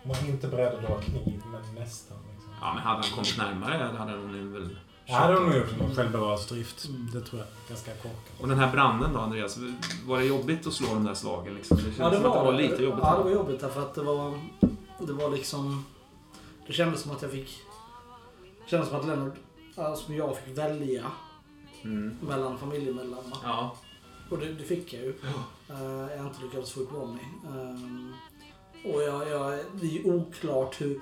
[0.03, 2.19] Hon var inte beredd att dra kniv, men nästan.
[2.61, 4.79] Ja, men hade han kommit närmare hade hon ju väl...
[5.07, 6.85] Ja, det hade hon nog gjort någon självbevarelsedrift.
[6.89, 7.11] Mm.
[7.13, 7.49] Det tror jag.
[7.69, 8.41] Ganska korkat.
[8.41, 9.59] Och den här branden då, Andreas?
[10.07, 11.55] Var det jobbigt att slå de där slagen?
[11.55, 11.77] Liksom?
[11.77, 13.01] Det kändes Ja, det som att det var, var lite jobbigt.
[13.03, 14.41] Ja, det var jobbigt därför att det var...
[14.99, 15.85] Det var liksom...
[16.67, 17.59] Det kändes som att jag fick...
[18.65, 19.33] Det kändes som att Leonard,
[19.77, 21.05] alltså jag fick välja
[21.83, 22.17] Mm.
[22.29, 23.39] mellan familjemedlemmar.
[23.45, 23.77] Ja.
[24.31, 25.15] Och det, det fick jag ju.
[25.69, 27.21] Eh, jag har inte lyckats få upp Ronny.
[27.49, 28.13] Ehm,
[28.85, 31.01] och jag, jag, det är ju oklart hur,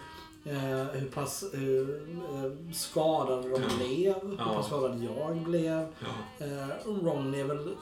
[0.50, 2.02] eh, hur pass hur,
[2.34, 3.68] eh, skadade de Ja.
[3.76, 4.14] blev.
[4.30, 4.44] Hur Ja.
[4.54, 5.86] pass skadad jag blev.
[5.98, 6.46] ja.
[6.46, 7.74] Uh, Ronny är väl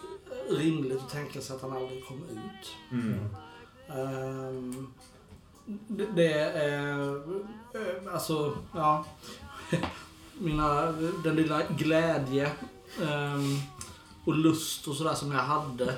[0.51, 2.73] rimligt att tänka sig att han aldrig kom ut.
[2.93, 3.19] Mm.
[3.89, 4.87] Ehm,
[5.89, 7.15] det, det är...
[7.75, 9.05] eh, alltså, ja.
[10.39, 10.93] Mina,
[11.25, 12.53] den lilla glädje
[13.03, 13.57] ehm,
[14.25, 15.95] och lust och sådär som jag hade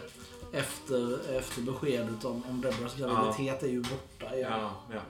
[0.52, 4.52] efter, efter beskedet om, om Debras graviditet är ju borta igen.
[4.52, 5.00] Ja, ja.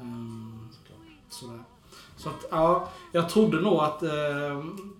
[0.00, 0.55] Ehm,
[1.28, 1.60] sådär.
[2.16, 4.02] Så att, ja, jag trodde nog att...
[4.02, 4.92] ehm,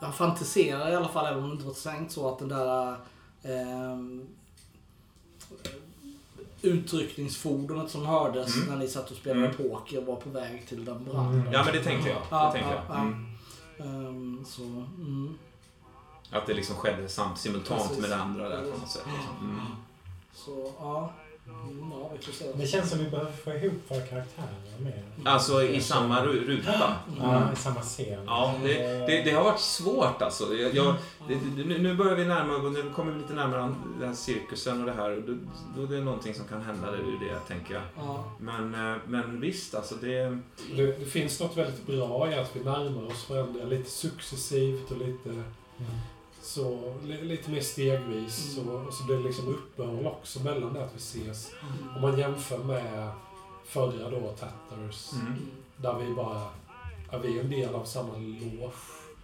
[0.00, 2.96] jag, fantiserar i alla fall, även om det inte var tänkt så, att den där
[3.42, 4.26] ehm,
[6.62, 8.68] utryckningsfordonet som hördes Mm.
[8.68, 9.56] när ni satt och spelade Mm.
[9.56, 11.34] poker var på väg till den brann.
[11.34, 11.52] Mm.
[11.52, 12.22] ja, men det tänkte jag.
[12.30, 12.96] Ja, Det tänkte ja, jag.
[12.96, 13.00] ja.
[13.02, 14.06] Mm.
[14.06, 15.38] Ehm, så, mm.
[16.30, 18.00] Att det liksom skedde samt simultant Precis.
[18.00, 19.04] med det andra där på något sätt.
[19.40, 19.60] Mm.
[20.34, 21.12] så ja.
[21.48, 22.58] Mm.
[22.58, 24.48] Det känns som vi behöver få ihop våra karaktärer
[24.78, 25.02] mer.
[25.24, 26.92] Alltså i samma ru- ruta.
[27.20, 28.22] Ja, i samma scen.
[28.26, 28.74] Ja, det,
[29.06, 30.54] det, det har varit svårt alltså.
[30.54, 30.94] Jag, jag,
[31.28, 31.34] det,
[31.78, 35.22] nu- börjar vi närma nu kommer vi lite närmare den här cirkusen och det här.
[35.26, 35.34] Då,
[35.76, 37.82] då är det någonting som kan hända ur det, tänker jag.
[37.96, 38.24] Ja.
[38.40, 40.38] Men, eh, men visst, alltså det...
[40.76, 44.98] Det, det finns något väldigt bra i att vi närmar oss varandra lite successivt och
[44.98, 45.28] lite,
[45.80, 45.90] Mm.
[46.48, 48.54] Så, li, lite mer stegvis.
[48.54, 51.50] Så, och så blir det liksom uppehåll också mellan det att vi ses.
[51.96, 53.10] Om man jämför med
[53.64, 55.34] förra då, Tatters, Mm,
[55.76, 56.42] där vi bara
[57.12, 58.72] ja, vi är en del av samma loge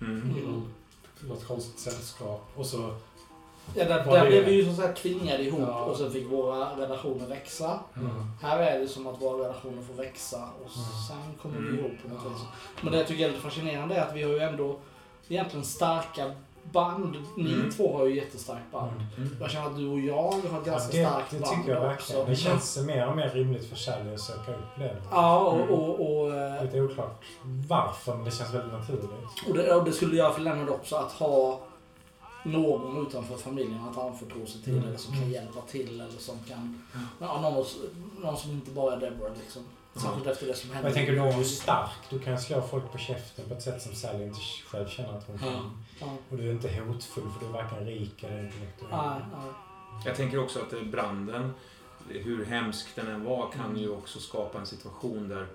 [0.01, 0.73] mm, i någon,
[1.21, 2.49] något konstigt sällskap.
[2.57, 2.95] Och så,
[3.75, 4.47] Ja, där, där det blev är.
[4.47, 5.85] vi ju som sagt tvingade ihop Ja.
[5.85, 7.81] och sen fick våra relationer växa.
[8.43, 10.71] Här är det som att våra relationer får växa och
[11.09, 11.79] sen kommer vi Mm.
[11.79, 12.31] ihop på något Ja.
[12.31, 12.39] vis.
[12.83, 14.79] Men det jag tycker är lite fascinerande är att vi har ju ändå
[15.29, 16.33] egentligen starka
[16.73, 17.17] band.
[17.37, 17.71] Ni Mm.
[17.71, 18.91] två har ju jättestarkt band.
[19.17, 19.37] mm.
[19.41, 21.73] Jag känner att du och jag har ett Ja, ganska det, starkt det band tycker
[21.75, 22.13] jag också.
[22.13, 22.31] verkligen.
[22.31, 24.97] Det känns mer och mer rimligt för Sally att söka upp det.
[25.11, 25.69] Ja, och, Mm.
[25.75, 27.25] och, och, eh, Lite oklart
[27.69, 29.11] varför, men det känns väldigt naturligt.
[29.49, 31.61] och, det, och det skulle göra för Leonard också att ha
[32.45, 34.89] någon utanför familjen att anförtro sig till Mm.
[34.89, 36.83] eller som kan hjälpa till eller som kan...
[37.21, 37.65] Ja, någon,
[38.23, 39.63] någon som inte bara är Deborah liksom.
[39.97, 40.89] Särskilt efter det som Men hände.
[40.89, 41.91] jag tänker, du är ju stark.
[42.11, 44.39] Du kan slå folk på käften på ett sätt som Sally inte
[44.71, 45.47] själv känner att hon Ja.
[45.53, 45.85] kan.
[46.07, 46.17] Ja.
[46.31, 48.91] Och du är inte hotfull för du är varken rik eller intellektuell.
[48.91, 49.53] Nej, nej.
[50.05, 51.55] Jag tänker också att branden,
[52.09, 55.47] hur hemsk den än var, kan ju också skapa en situation där,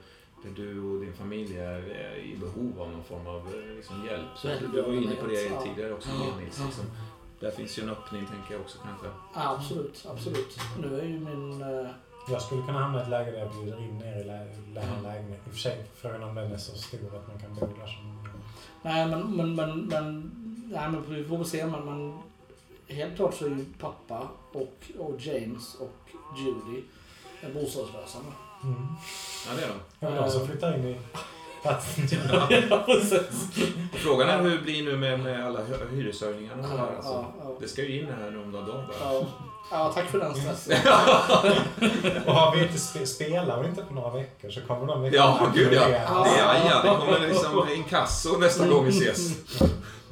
[0.43, 4.27] där du och din familj är, i behov av någon form av eh, liksom, hjälp.
[4.37, 5.61] Så Väldigt du var inne på det ja.
[5.61, 6.37] tidigare också, Ja.
[6.39, 6.59] Nils.
[6.59, 6.65] Ja.
[6.65, 6.85] Liksom.
[7.39, 9.07] Där finns ju en öppning, tänker jag också kanske.
[9.35, 10.59] Ja, absolut, absolut.
[10.81, 11.61] Nu är ju min...
[11.61, 11.87] eh,
[12.29, 14.81] Jag skulle kunna hamna i ett läge där jag bjuder in er i lä- lä-
[14.81, 15.45] här lägenheten.
[15.45, 17.87] I och för sig, frågan om den är så stor att man kan bo där
[17.87, 18.18] som...
[18.81, 20.31] Nej, men, men, men, men,
[20.71, 21.65] nej, men vi får väl se.
[21.65, 22.19] Men, men
[22.87, 26.81] helt klart så är ju pappa och, och James och Judy
[27.53, 28.19] bostadslösa.
[28.63, 28.87] Mm.
[29.47, 30.15] Ja, det är de.
[30.15, 30.97] Ja, de som flyttar in i...
[31.63, 31.97] Att,
[32.29, 32.47] ja.
[33.93, 36.67] Frågan är hur det blir nu med, med alla hy- hyreshöjningarna.
[36.67, 37.11] här, alltså.
[37.11, 38.85] Ja, ja, Det ska ju in här nu om några dagar.
[39.01, 39.21] ja.
[39.71, 40.77] ja, tack för den stressen.
[42.25, 45.51] och har vi inte spe, spelar vi inte på några veckor så kommer de Ja,
[45.55, 45.89] gud ja.
[45.89, 46.23] Ja.
[46.23, 49.37] Det, ja, ja, det kommer liksom inkasso nästa gång vi ses.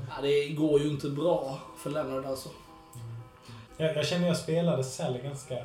[0.09, 2.49] Ja, det går ju inte bra för Leonard alltså.
[3.77, 5.55] Jag, jag känner jag spelade Sally ganska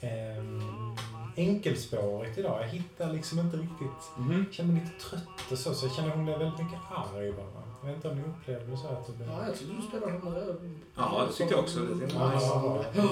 [0.00, 0.96] ehm,
[1.48, 2.62] enkelspårigt idag.
[2.62, 4.16] Jag hittar liksom inte riktigt...
[4.18, 4.44] Mhm.
[4.46, 7.32] Jag känner mig lite trött och så, så jag känner hon blev väldigt mycket arg
[7.32, 7.46] bara.
[7.82, 9.28] Jag vet inte om ni upplevde så att det blev...
[9.28, 10.54] Ja, jag tyckte du spelade honom
[10.96, 11.78] Ja, det tyckte jag också.
[11.80, 12.46] Det- Ja, nice.
[12.46, 13.08] ja, ja.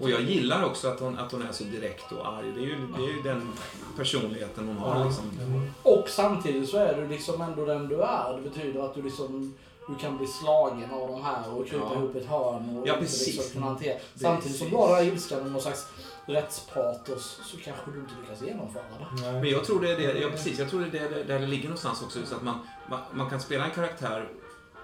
[0.00, 2.52] Och jag gillar också att hon, att hon är så direkt och arg.
[2.54, 3.52] Det är ju, det är ju den
[3.96, 5.04] personligheten hon har.
[5.04, 5.24] Liksom.
[5.40, 5.70] Mm.
[5.82, 8.36] Och samtidigt så är du liksom ändå den du är.
[8.36, 9.54] Det betyder att du liksom
[9.88, 11.98] du kan bli slagen av de här och krypa Ja.
[11.98, 13.36] ihop ett hörn och Ja, inte precis.
[13.36, 13.98] liksom hantera.
[14.16, 15.86] Samtidigt som du har den här ilskan och någon slags
[16.30, 18.82] rättspatos så kanske du inte lyckas genomföra
[19.22, 19.32] det.
[19.32, 21.46] Men jag tror det är det, ja, precis, jag tror det är det, där det
[21.46, 22.26] ligger någonstans också.
[22.26, 22.58] Så att man,
[22.90, 24.28] man, man kan spela en karaktär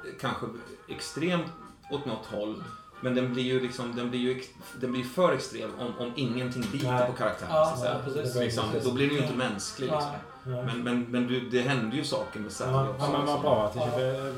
[0.04, 0.46] eh, kanske
[0.88, 1.46] extremt
[1.90, 2.64] åt något håll.
[3.00, 4.42] Men den blir ju liksom, den blir ju
[4.80, 7.06] den blir för extrem om, om ingenting biter Nej.
[7.06, 7.50] på karaktären.
[7.52, 7.92] Ja, så att säga.
[7.92, 8.34] ja, precis.
[8.34, 9.90] Liksom, då blir den ju inte mänsklig.
[9.90, 10.10] Liksom.
[10.46, 13.02] Men, men, men du, det händer ju saker med Sally Ja, också.
[13.06, 14.32] ja, men vad bra att du köper...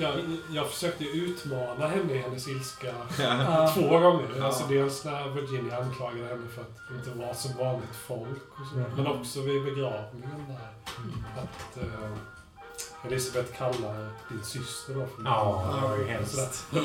[0.00, 0.12] Jag,
[0.50, 3.72] jag försökte utmana henne i hennes ilska Ja.
[3.74, 4.26] två gånger.
[4.38, 4.44] Ja.
[4.44, 8.42] Alltså dels när Virginia anklagade henne för att inte vara som vanligt folk.
[8.60, 8.76] Och så.
[8.78, 8.90] Mm.
[8.96, 11.42] Men också vid begravningen där.
[11.42, 16.66] Att eh, Elisabeth kallar din syster då för Ja, det var ju hemskt.
[16.76, 16.82] Eh,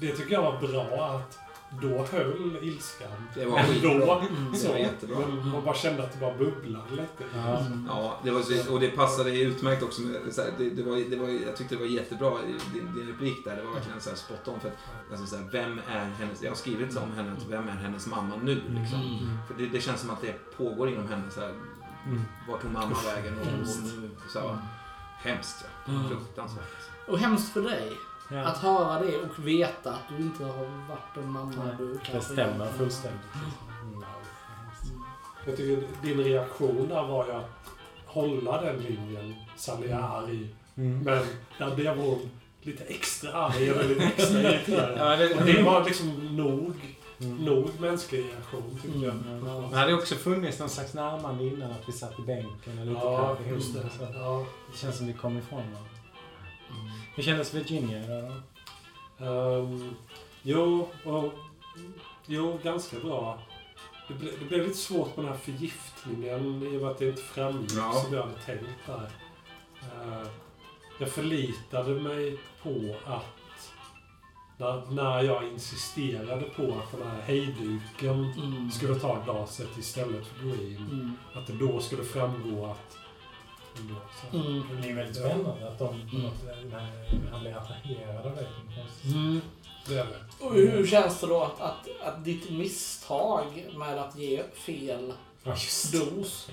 [0.00, 1.38] det tycker jag var bra att
[1.82, 3.08] då höll ilskan.
[3.34, 3.94] Det var skitbra.
[3.94, 4.22] då,
[4.52, 5.18] Det så, var jättebra.
[5.28, 7.24] men man bara kände att det bara bubblade lite.
[7.34, 7.66] Ja.
[7.88, 10.02] Ja, det var, så- och det passade utmärkt också.
[10.02, 12.30] Med, så här, det, det var, det var, jag tyckte det var jättebra,
[12.74, 13.56] din, din replik där.
[13.56, 14.60] Det var verkligen så här spot on.
[14.60, 14.76] För att,
[15.10, 18.06] alltså, så här, vem är hennes, jag har skrivit om henne, att vem är hennes
[18.06, 18.54] mamma nu?
[18.54, 19.00] Liksom.
[19.00, 19.38] Mm.
[19.48, 21.30] För det, det känns som att det pågår inom henne.
[21.30, 21.54] Så här,
[22.06, 22.22] Mm.
[22.48, 23.34] vart tog mamma vägen?
[23.38, 23.52] Och, och
[24.02, 24.58] nu, så här,
[25.18, 25.92] hemskt, ja.
[25.92, 26.08] Mm.
[26.08, 26.64] Fruktansvärt.
[27.06, 27.92] Och hemskt för dig
[28.32, 28.38] Ja.
[28.44, 32.00] att höra det och veta att du inte har varit en mamma Nej, du Det
[32.04, 32.72] kanske stämmer är.
[32.72, 33.20] fullständigt.
[33.82, 34.02] Mm.
[34.64, 34.92] hemskt.
[35.46, 37.50] Jag tycker din reaktion där var ju att
[38.06, 39.34] hålla den linjen.
[39.56, 40.54] Sally är arg.
[40.76, 40.98] Mm.
[41.02, 41.24] Men
[41.58, 42.30] där blev hon
[42.62, 44.98] lite extra arg eller lite extra irriterad.
[44.98, 47.36] Ja, det, Och det var liksom nog, Mm.
[47.36, 49.14] nog mänsklig reaktion tyckte jag.
[49.14, 49.70] Mm.
[49.70, 53.00] Det hade också funnits någon slags närmande innan att vi satt i bänken och lite
[53.02, 53.80] Ja, kaffe just det.
[53.80, 54.44] Så Ja.
[54.72, 55.80] Det känns som vi kom ifrån varandra.
[57.14, 58.32] Hur kändes Virginia?
[59.18, 59.94] Um,
[60.42, 61.32] jo, och,
[62.26, 63.38] jo, ganska bra.
[64.08, 67.08] Det, ble, det blev lite svårt med den här förgiftningen i och med att det
[67.08, 67.92] inte framgick Ja.
[67.92, 69.10] som jag hade tänkt där.
[69.82, 70.26] Eh,
[71.00, 73.72] jag förlitade mig på att
[74.58, 78.70] när, när jag insisterade på att den här hejduken Mm.
[78.70, 81.16] skulle ta glaset istället för green, Mm.
[81.34, 82.96] att det då skulle framgå att...
[83.88, 84.36] Då, så.
[84.36, 84.82] Mm.
[84.82, 88.46] Det är väldigt spännande att de på något, när han blir attraherad av dig.
[89.04, 89.40] Mm.
[89.88, 90.44] Det är det.
[90.44, 95.12] Och hur känns det då att, att, att ditt misstag med att ge fel
[95.42, 95.54] Ja,
[95.92, 96.50] dos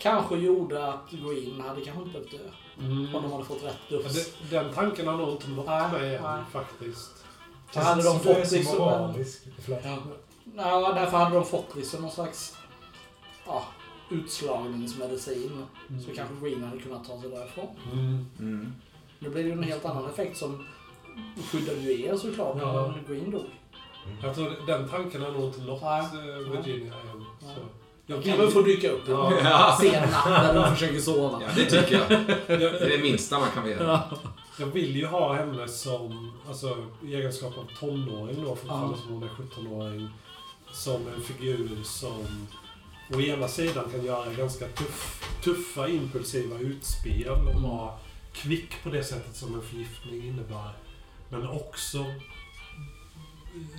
[0.00, 2.38] kanske gjorde att Green hade kanske inte behövt dö.
[2.86, 3.14] Mm.
[3.14, 4.14] Om de hade fått rätt Ja, dos.
[4.14, 6.42] det, den tanken har nog inte nått Nej, mig än nej.
[6.52, 7.24] faktiskt.
[7.70, 8.78] Så hade de fått så liksom.
[8.78, 9.14] Ja.
[10.56, 12.56] Ja, därför hade de fått liksom någon slags
[13.46, 13.64] ja,
[14.10, 15.62] utslagningsmedicin.
[16.06, 17.68] Så kanske Green hade kunnat ta sig därifrån.
[17.92, 18.26] Mm.
[18.38, 18.72] Mm.
[19.18, 20.66] Nu blir det ju en helt annan effekt som
[21.52, 22.56] skyddade ju er såklart.
[22.60, 22.94] Ja.
[22.96, 23.44] Men Green dog.
[24.22, 27.24] Jag tror den tanken har nog inte nått eh, Virginia än.
[27.40, 27.60] Så.
[28.06, 29.32] Jag Kan väl få dyka upp Ja.
[29.44, 29.78] Ja.
[29.80, 31.42] sen när de försöker sova.
[31.42, 32.08] Ja, det tycker jag.
[32.60, 33.82] Det är det minsta man kan begära.
[34.10, 34.16] Ja.
[34.58, 39.02] jag vill ju ha henne som, alltså i egenskap av tonåring då, fortfarande Ja.
[39.02, 40.08] som hon är 17-åring.
[40.72, 42.46] Som en figur som
[43.14, 47.62] å ena sidan kan göra ganska tuff, tuffa impulsiva utspel och Mm.
[47.62, 47.92] vara
[48.32, 50.72] kvick på det sättet som en förgiftning innebär.
[51.28, 52.04] Men också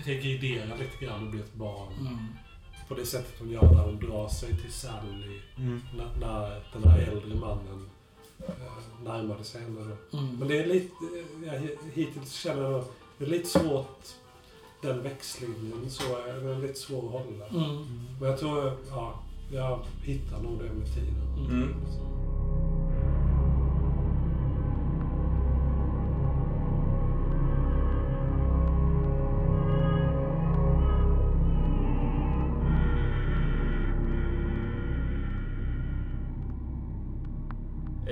[0.05, 1.93] regridera lite grann och bli ett barn.
[1.99, 2.27] Mm.
[2.87, 5.41] På det sättet hon gör när hon drar sig till Sally.
[5.57, 5.81] Mm.
[5.97, 7.89] När, när den här äldre mannen
[8.47, 8.53] eh,
[9.03, 9.97] närmade sig henne.
[10.13, 10.35] Mm.
[10.39, 10.95] Men det är lite,
[11.45, 12.83] eh, jag hittills känner jag
[13.17, 14.07] det är lite svårt,
[14.81, 17.65] den växlingen så är den lite svår att hålla.
[17.65, 17.85] Mm.
[18.19, 19.19] Men jag tror, ja,
[19.51, 21.47] jag hittar nog det med tiden.
[21.49, 21.73] Mm.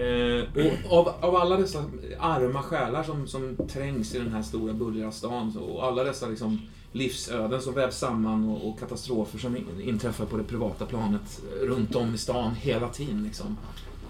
[0.05, 0.43] Eh,
[0.89, 1.83] och av, av alla dessa
[2.19, 6.27] arma själar som, som trängs i den här stora bullriga stan så- och alla dessa
[6.27, 6.59] liksom
[6.91, 11.65] livsöden som vävs samman och, och katastrofer som in- inträffar på det privata planet eh,
[11.67, 13.57] runt om i stan hela tiden liksom,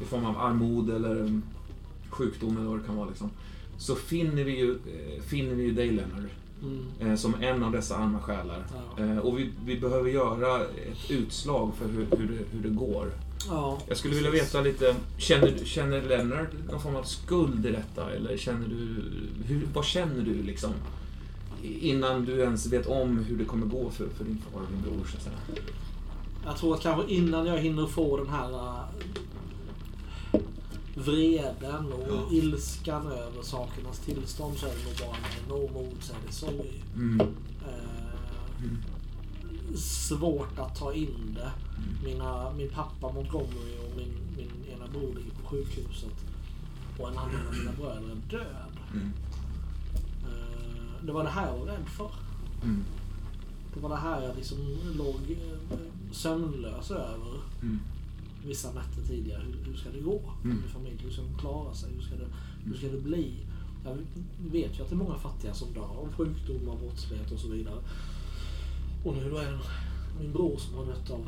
[0.02, 1.44] i form av armod eller um,
[2.10, 3.30] sjukdom eller vad det kan vara liksom,
[3.78, 6.26] så finner vi ju, eh, finner vi ju dig Leonard
[6.64, 6.86] Mm.
[7.12, 8.66] eh, som en av dessa arma själar.
[8.98, 9.22] Ja.
[9.22, 13.12] Och vi, vi behöver göra ett utslag för hur, hur, det, hur det går.
[13.50, 13.78] Ja.
[13.88, 18.12] Jag skulle vilja veta lite, känner, känner Leonard någon form av skuld i detta?
[18.12, 19.04] Eller känner du,
[19.46, 20.72] hur, vad känner du liksom?
[21.64, 24.82] Innan du ens vet om hur det kommer gå för, för din far och din
[24.82, 25.36] bror så att säga.
[26.46, 28.84] Jag tror att kanske innan jag hinner få den här äh,
[30.96, 32.28] vreden och Ja.
[32.32, 36.84] ilskan över sakernas tillstånd så är det nog bara en enorm otsäglig sorg.
[36.96, 37.20] Mm.
[37.22, 37.26] Eh,
[38.64, 38.78] Mm.
[39.78, 41.52] Svårt att ta in det.
[42.04, 46.14] Mina, min pappa Montgomery och min, min ena bror ligger på sjukhuset.
[47.00, 48.80] Och en annan av mina bröder är död.
[48.94, 49.12] Mm.
[51.06, 52.12] Det var det här jag var rädd för.
[52.64, 52.84] Mm.
[53.74, 54.58] det var det här jag liksom
[54.98, 55.16] låg
[55.72, 55.78] eh,
[56.12, 57.80] sömnlös över Mm.
[58.46, 59.42] vissa nätter tidigare.
[59.44, 60.58] Hur, hur ska det gå Mm.
[60.58, 60.98] med familj?
[61.04, 61.90] Hur ska de klara sig?
[61.96, 62.28] Hur ska det,
[62.66, 63.34] hur ska det bli?
[63.86, 63.98] Jag
[64.52, 67.80] vet ju att det är många fattiga som dör av sjukdomar, brottslighet och så vidare.
[69.06, 69.58] Och nu då är det
[70.20, 71.28] min bror som har dött av,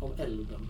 [0.00, 0.66] av elden.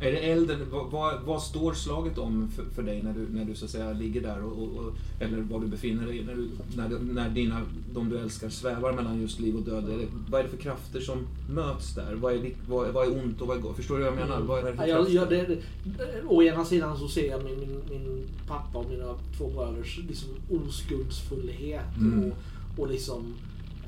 [0.00, 3.44] Är det elden, vad, vad, vad står slaget om för, för dig när du, när
[3.44, 6.48] du så att säga ligger där och, och, eller var du befinner dig när, du,
[6.76, 7.60] när, när dina,
[7.94, 9.84] de du älskar svävar mellan just liv och död?
[9.84, 12.14] Är det, vad är det för krafter som möts där?
[12.14, 13.76] Vad är, vad, vad är ont och vad är gott?
[13.76, 14.40] Förstår du vad jag menar?
[14.40, 17.44] Vad är det för Ja, jag, jag, det, det, å ena sidan så ser jag
[17.44, 22.30] min, min, min pappa och mina två bröders liksom oskuldsfullhet Mm.
[22.30, 22.36] och,
[22.78, 23.34] och liksom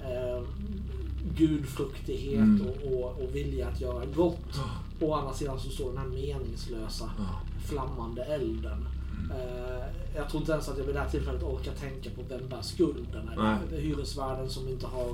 [0.04, 0.42] eh,
[1.36, 2.66] gudfruktighet Mm.
[2.66, 4.60] och, och, och vilja att göra gott.
[5.00, 7.40] Å andra sidan så står den här meningslösa Ja.
[7.68, 8.88] flammande elden.
[9.18, 9.30] Mm.
[9.30, 9.84] Eh,
[10.16, 12.62] jag tror inte ens att jag vid det här tillfället orkar tänka på vem bär
[12.62, 13.28] skulden.
[13.28, 13.80] Eller Nej.
[13.80, 15.08] hyresvärden som inte har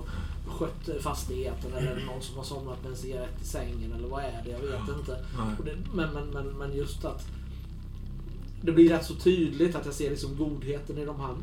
[0.47, 4.43] skött fastigheten eller någon som har somnat med en cigarett i sängen eller vad är
[4.45, 4.51] det?
[4.51, 5.25] Jag vet inte.
[5.65, 7.27] Det, men, men, men, men just att
[8.65, 11.35] det blir rätt så tydligt att jag ser liksom godheten i de här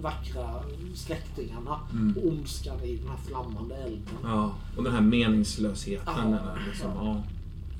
[0.00, 0.62] vackra
[0.94, 2.16] släktingarna Mm.
[2.16, 4.02] och ondskan i den här flammande elden.
[4.22, 6.14] Ja, och den här meningslösheten.
[6.16, 7.22] Ja, eller liksom, ja.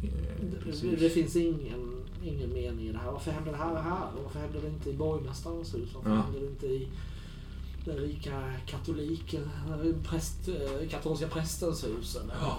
[0.02, 3.12] Eh, Det, det finns ingen, ingen mening i det här.
[3.12, 4.06] Varför händer det här här?
[4.22, 5.88] Varför händer det inte i borgmästarens hus?
[5.94, 6.16] Varför Ja.
[6.16, 6.88] händer det inte i
[7.84, 9.42] den rika katoliken,
[10.04, 12.16] präst, eh, katolska prästens hus?
[12.16, 12.34] Eller?
[12.40, 12.58] Ja.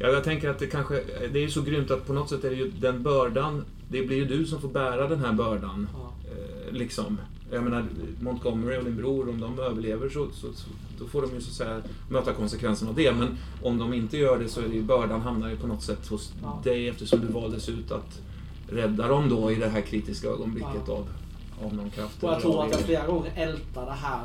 [0.00, 0.94] Ja, jag tänker att det kanske,
[1.32, 4.02] det är ju så grymt att på något sätt är det ju den bördan, det
[4.06, 5.88] blir ju du som får bära den här bördan.
[5.94, 6.12] Ja.
[6.30, 7.18] Eh, liksom.
[7.50, 7.84] Jag menar,
[8.20, 11.48] Montgomery och din bror, om de överlever så, så, så då får de ju så
[11.48, 13.12] att säga möta konsekvenserna av det.
[13.12, 15.82] Men om de inte gör det så är det ju bördan hamnar ju på något
[15.82, 16.60] sätt hos Ja.
[16.64, 18.20] dig eftersom du valdes ut att
[18.68, 20.92] rädda dem då i det här kritiska ögonblicket Ja.
[20.92, 21.08] av,
[21.64, 22.22] av någon kraft.
[22.22, 24.22] Och jag tror att jag flera gånger ältade det här.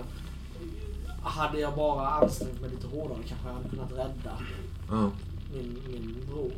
[1.24, 4.38] Hade jag bara ansträngt mig lite hårdare kanske jag hade kunnat rädda
[4.90, 5.12] Ja.
[5.54, 6.52] min, min bror.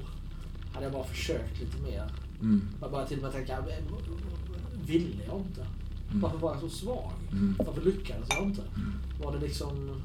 [0.73, 2.03] Hade jag bara försökt lite mer.
[2.41, 2.61] Mm.
[2.81, 3.83] Jag började till och med tänka, "Eh,
[4.85, 5.61] ville jag inte?
[6.09, 6.21] Mm.
[6.21, 7.11] Varför var jag så svag?
[7.31, 7.55] Mm.
[7.65, 8.61] Varför lyckades jag inte?
[9.23, 10.01] Var det liksom...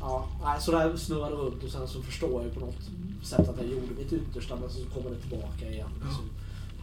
[0.00, 2.90] Ja, nej, så där snurrade runt och sen så förstår jag på något
[3.22, 5.88] sätt att jag gjorde mitt yttersta men så kommer det tillbaka igen.
[6.16, 6.22] Så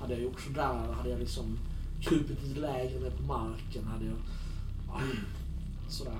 [0.01, 1.57] hade jag gjort sådär, hade jag liksom
[2.01, 4.15] krupit lite lägre ner på marken, hade jag...
[4.87, 4.99] Ja,
[5.89, 6.17] sådär.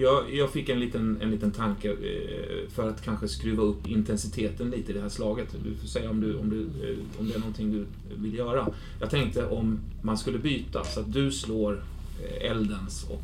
[0.00, 4.70] Jag, jag fick en liten, en liten tanke eh, för att kanske skruva upp intensiteten
[4.70, 5.48] lite i det här slaget.
[5.64, 7.86] Du får säga om, du, om, du, eh, om det är någonting du
[8.22, 8.68] vill göra.
[9.00, 11.82] Jag tänkte om man skulle byta så att du slår
[12.22, 13.22] eh, eldens och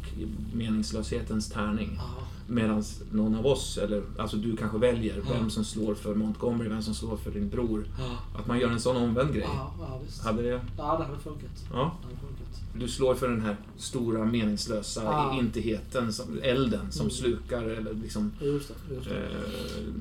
[0.55, 1.99] meningslöshetens tärning.
[2.47, 5.35] Medan någon av oss, eller alltså du kanske väljer Ja.
[5.39, 7.85] vem som slår för Montgomery, vem som slår för din bror.
[7.99, 9.47] ja, Att man gör en sån omvänd grej.
[9.47, 10.01] ja.
[10.25, 11.65] Hade det, Ja, det hade funkat.
[11.73, 11.97] ja.
[12.01, 12.44] Det hade funkat.
[12.79, 15.39] Du slår för den här stora meningslösa Ja.
[15.39, 17.11] intigheten, som, elden som Mm.
[17.11, 18.33] slukar eller liksom...
[18.41, 18.95] Just det.
[18.95, 19.17] Just det.
[19.17, 19.31] Eh,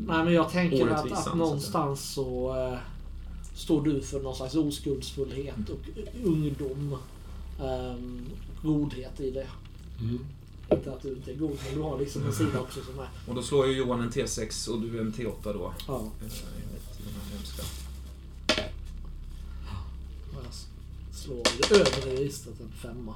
[0.07, 2.77] Nej, men jag tänker att, att någonstans så eh,
[3.55, 5.79] står du för någon slags oskuldsfullhet och
[6.23, 6.97] ungdom.
[7.61, 8.25] Um,
[8.63, 9.47] godhet i det.
[10.01, 10.19] Mm.
[10.71, 13.07] Inte att du inte är god, men du har liksom en sida också som är...
[13.27, 15.73] och då slår ju Johan en T6 och du en T8 då.
[15.87, 17.63] Ja, eh, Enligt den här hemska.
[20.37, 20.53] och jag
[21.23, 23.15] slår det övre registret en femma.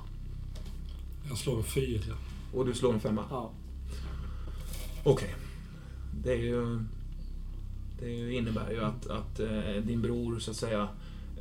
[1.30, 2.16] Jag slår en fyra.
[2.54, 3.24] Och du slår en femma.
[3.30, 3.52] Ja.
[5.04, 5.36] Okej.
[6.24, 6.80] Det är ju...
[8.00, 10.88] Det innebär ju att, att eh, din bror så att säga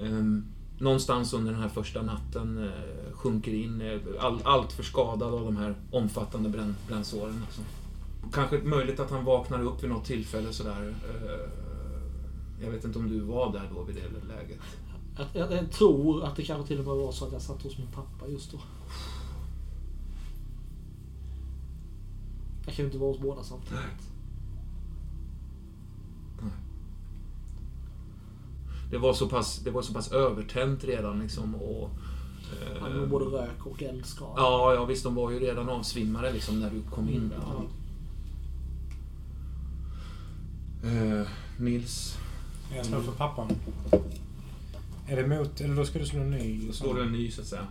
[0.00, 0.44] ehm,
[0.78, 5.44] någonstans under den här första natten eh, sjunker in eh, all, allt för skadad av
[5.44, 7.42] de här omfattande bränn, brännsåren.
[7.46, 7.60] Alltså.
[8.32, 10.94] Kanske möjligt att han vaknar upp vid något tillfälle sådär.
[11.08, 11.50] Eh,
[12.64, 14.60] jag vet inte om du var där då vid det läget.
[15.16, 17.62] Jag, jag, jag tror att det kanske till och med var så att jag satt
[17.62, 18.58] hos min pappa just då.
[22.66, 24.10] Jag kan ju inte vara hos båda samtidigt.
[28.90, 31.54] Det var så pass, det var så pass övertänt redan liksom.
[31.54, 31.90] Och,
[32.52, 34.32] eh, Han var både rök och eldskada.
[34.36, 37.40] Ja, ja visst, de var ju redan avsvimmade liksom när du kom in där.
[37.42, 37.64] Ja.
[40.88, 41.26] Eh,
[41.58, 42.18] Nils,
[42.76, 43.48] Jag för pappan.
[45.06, 45.60] Är det mot...
[45.60, 46.66] Eller då ska du slå en ny?
[46.66, 47.66] då slår du en ny så att säga.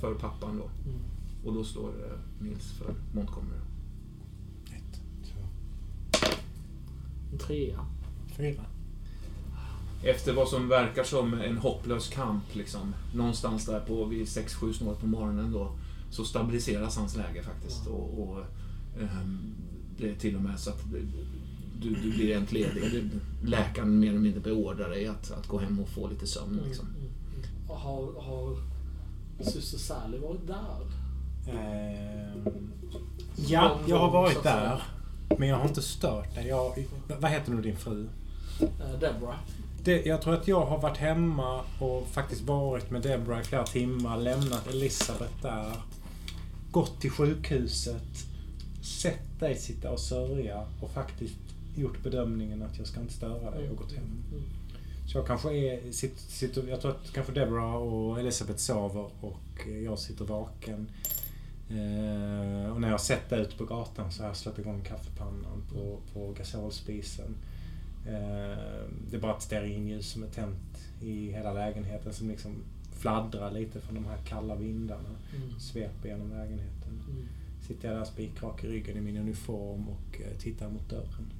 [0.00, 0.90] För pappan då.
[0.90, 1.00] Mm.
[1.44, 3.60] Och då slår eh, Nils för Montgomery.
[4.66, 5.40] Ett, två,
[7.32, 7.86] En trea.
[8.36, 8.64] fyra.
[10.02, 15.00] Efter vad som verkar som en hopplös kamp, liksom, någonstans där på vid 6-7 snart
[15.00, 15.72] på morgonen då,
[16.10, 17.82] så stabiliseras hans läge faktiskt.
[17.86, 17.92] Ja.
[17.92, 18.44] Och, och
[19.00, 19.54] ehm,
[19.98, 20.84] det är till och med så att
[21.80, 22.82] du, du blir entledig.
[22.92, 23.10] Du-
[23.48, 26.52] Läkaren mer eller mindre beordrar dig att, att gå hem och få lite sömn.
[26.52, 26.86] Mm, Liksom.
[26.86, 27.10] mm, mm.
[27.70, 28.56] Och Har, har
[29.52, 30.80] syster Sally varit där?
[31.46, 32.52] Eh,
[33.48, 34.82] ja, jag har varit där.
[35.38, 36.46] Men jag har inte stört dig.
[36.46, 36.86] Jag,
[37.20, 38.08] vad heter nu din fru?
[38.60, 39.38] Eh, Deborah.
[39.84, 43.64] Det, jag tror att jag har varit hemma och faktiskt varit med Deborah i flera
[43.66, 44.18] timmar.
[44.18, 45.72] Lämnat Elisabeth där.
[46.70, 48.02] Gått till sjukhuset.
[48.82, 51.34] Sett dig sitta och sörja och faktiskt
[51.74, 54.04] gjort bedömningen att jag ska inte störa dig och gått hem.
[54.04, 54.42] Mm.
[55.06, 55.92] Så jag kanske är...
[55.92, 60.90] Sitter, sitter, jag tror att kanske Deborah och Elisabeth sover och jag sitter vaken.
[61.70, 65.98] Eh, och när jag sett ut på gatan så har jag slagit igång kaffepannan på,
[66.12, 67.36] på gasolspisen.
[68.06, 68.58] Eh,
[69.10, 72.56] det är bara ett stearinljus som är tänt i hela lägenheten som liksom
[72.92, 75.08] fladdrar lite från de här kalla vindarna.
[75.36, 75.60] Mm.
[75.60, 77.02] Sveper genom lägenheten.
[77.10, 77.28] Mm.
[77.70, 81.32] Sitter jag där spikrak i ryggen i min uniform och eh, tittar mot dörren.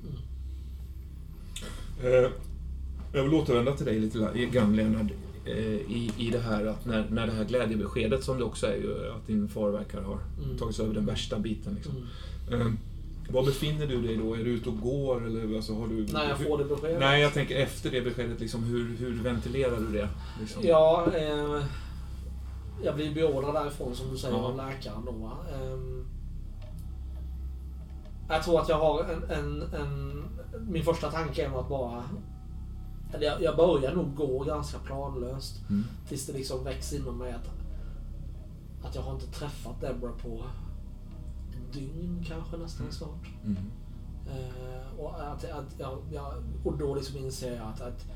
[2.03, 2.31] Eh,
[3.13, 4.19] jag vill återvända till dig lite
[4.53, 5.11] grann Leonard.
[5.47, 8.77] eh, I, I det här att när, när det här glädjebeskedet som det också är
[8.77, 10.57] ju att din far verkar ha Mm.
[10.59, 11.75] tagit sig över den värsta biten.
[11.75, 11.93] Liksom.
[12.53, 12.61] Mm.
[12.61, 12.73] Eh,
[13.31, 14.35] var befinner du dig då?
[14.35, 16.07] Är du ute och går eller alltså, har du...
[16.13, 17.01] När jag får det beskedet.
[17.01, 20.09] Nej, jag tänker efter det beskedet, liksom, hur, hur ventilerar du det?
[20.41, 20.63] Liksom?
[20.67, 21.63] Ja, eh,
[22.85, 24.43] jag blir beordrad därifrån som du säger Ja.
[24.43, 25.33] av läkaren då.
[28.31, 30.25] Jag tror att jag har en, en, en...
[30.69, 32.05] Min första tanke är nog att bara...
[33.13, 35.61] Eller jag, jag börjar nog gå ganska planlöst.
[35.71, 35.85] Mm.
[36.09, 37.51] Tills det liksom väcks inom mig att,
[38.87, 40.43] att jag har inte träffat Deborah på
[41.73, 42.93] dygn kanske nästan Mm.
[42.93, 43.27] snart.
[43.45, 43.57] Mm.
[44.27, 46.33] Eh, och, att, att, jag, jag,
[46.65, 48.07] och då liksom inser jag att, att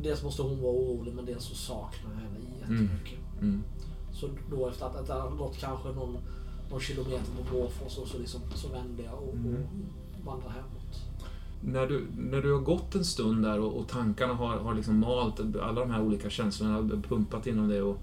[0.00, 3.18] dels måste hon vara orolig men dels så saknar jag henne jättemycket.
[3.40, 3.62] Mm.
[4.12, 6.18] Så då efter att, att det har gått kanske någon,
[6.70, 9.54] någon kilometer på måfå så, så, liksom, så vände jag och, Mm.
[10.18, 11.00] och vandrade hemåt.
[11.64, 14.98] När du, när du har gått en stund där och, och tankarna har, har liksom
[15.00, 17.96] malt, alla de här olika känslorna har pumpat inom dig och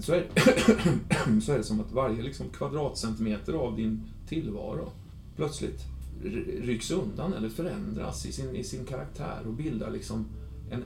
[0.00, 0.26] så är,
[1.40, 4.88] så är det som att varje liksom kvadratcentimeter av din tillvaro
[5.36, 5.80] plötsligt
[6.22, 10.26] ry- rycks undan eller förändras i sin, i sin karaktär och bildar liksom
[10.70, 10.84] en,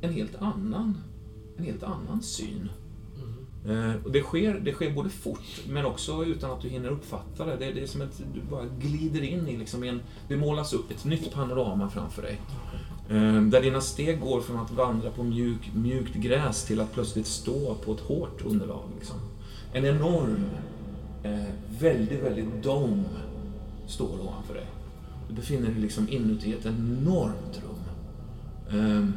[0.00, 0.96] en helt annan
[1.56, 2.68] en helt annan syn.
[3.68, 7.44] Eh, och det, sker, det sker både fort, men också utan att du hinner uppfatta
[7.44, 7.56] det.
[7.56, 10.00] Det, det är som att du bara glider in i liksom en...
[10.28, 12.40] Det målas upp ett nytt panorama framför dig.
[13.08, 17.26] Eh, där dina steg går från att vandra på mjuk, mjukt gräs till att plötsligt
[17.26, 18.88] stå på ett hårt underlag.
[18.98, 19.16] Liksom.
[19.72, 20.44] En enorm,
[21.22, 21.44] eh,
[21.80, 23.04] väldigt, väldigt dom
[23.86, 24.66] står ovanför dig.
[25.28, 27.80] Du befinner dig liksom inuti ett enormt rum.
[28.80, 29.08] Eh,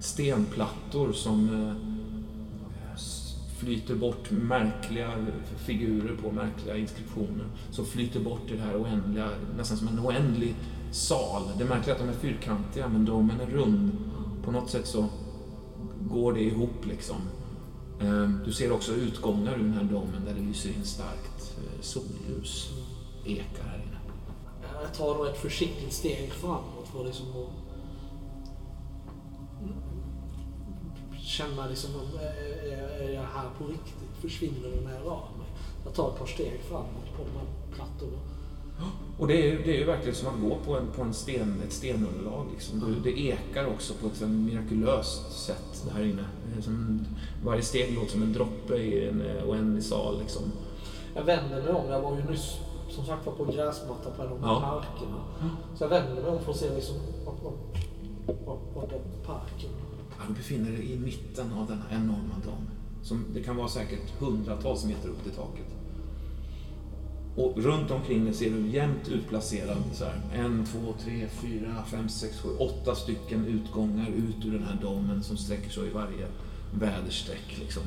[0.00, 1.85] stenplattor som eh,
[3.56, 5.12] flyter bort märkliga
[5.56, 7.46] figurer på märkliga inskriptioner.
[7.70, 10.54] Som flyter bort i det här oändliga, nästan som en oändlig
[10.92, 11.42] sal.
[11.58, 13.90] Det märkliga är att de är fyrkantiga men domen är rund.
[14.44, 15.08] På något sätt så
[16.00, 17.16] går det ihop liksom.
[18.00, 21.80] Ehm, du ser också utgångar ur den här domen där det lyser in starkt eh,
[21.80, 22.70] solljus.
[23.24, 23.98] Ekar här inne.
[24.82, 27.65] Jag tar då ett försiktigt steg framåt för liksom att
[31.36, 31.90] känna liksom,
[32.20, 32.26] är,
[32.72, 34.10] är- är jag här på riktigt?
[34.20, 35.48] Försvinner när jag rör mig?
[35.84, 38.18] Jag tar ett par steg framåt på de här plattorna.
[39.18, 41.62] Och det är, det är ju verkligen som att gå på, en, på en sten,
[41.66, 42.46] ett stenunderlag.
[42.52, 42.80] Liksom.
[42.80, 46.24] Det, det ekar också på ett mirakulöst sätt här inne.
[46.62, 47.04] Som,
[47.44, 50.18] varje steg låter som en droppe i en eh, oändlig sal.
[50.18, 50.42] Liksom.
[51.14, 51.90] Jag vänder mig om.
[51.90, 52.56] Jag var ju nyss
[52.90, 54.60] som sagt var på gräsmatta på en av här Ja.
[54.60, 55.16] parkerna.
[55.76, 59.70] Så jag vänder mig om för att se liksom vart, vart, vart, vart är parken?
[60.28, 62.68] Du befinner dig i mitten av denna enorma dom.
[63.02, 65.66] Som, det kan vara säkert hundratals meter upp till taket.
[67.36, 72.08] Och runt omkring dig ser du jämnt utplacerad så här, en, två, tre, fyra, fem,
[72.08, 76.26] sex, sju, åtta stycken utgångar ut ur den här domen som sträcker sig i varje
[76.74, 77.58] väderstreck.
[77.58, 77.82] Liksom.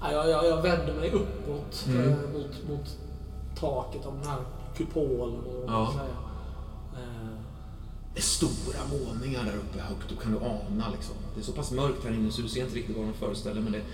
[0.00, 2.08] Ja, jag, jag, jag vänder mig uppåt Mm.
[2.08, 2.98] eh, mot, mot
[3.60, 4.38] taket av den här
[4.76, 5.34] kupolen.
[5.66, 5.92] Man Ja.
[5.92, 6.27] säga.
[8.18, 11.14] Det är stora målningar där uppe högt, då kan du ana liksom.
[11.34, 13.60] Det är så pass mörkt här inne så du ser inte riktigt vad de föreställer
[13.60, 13.84] men det är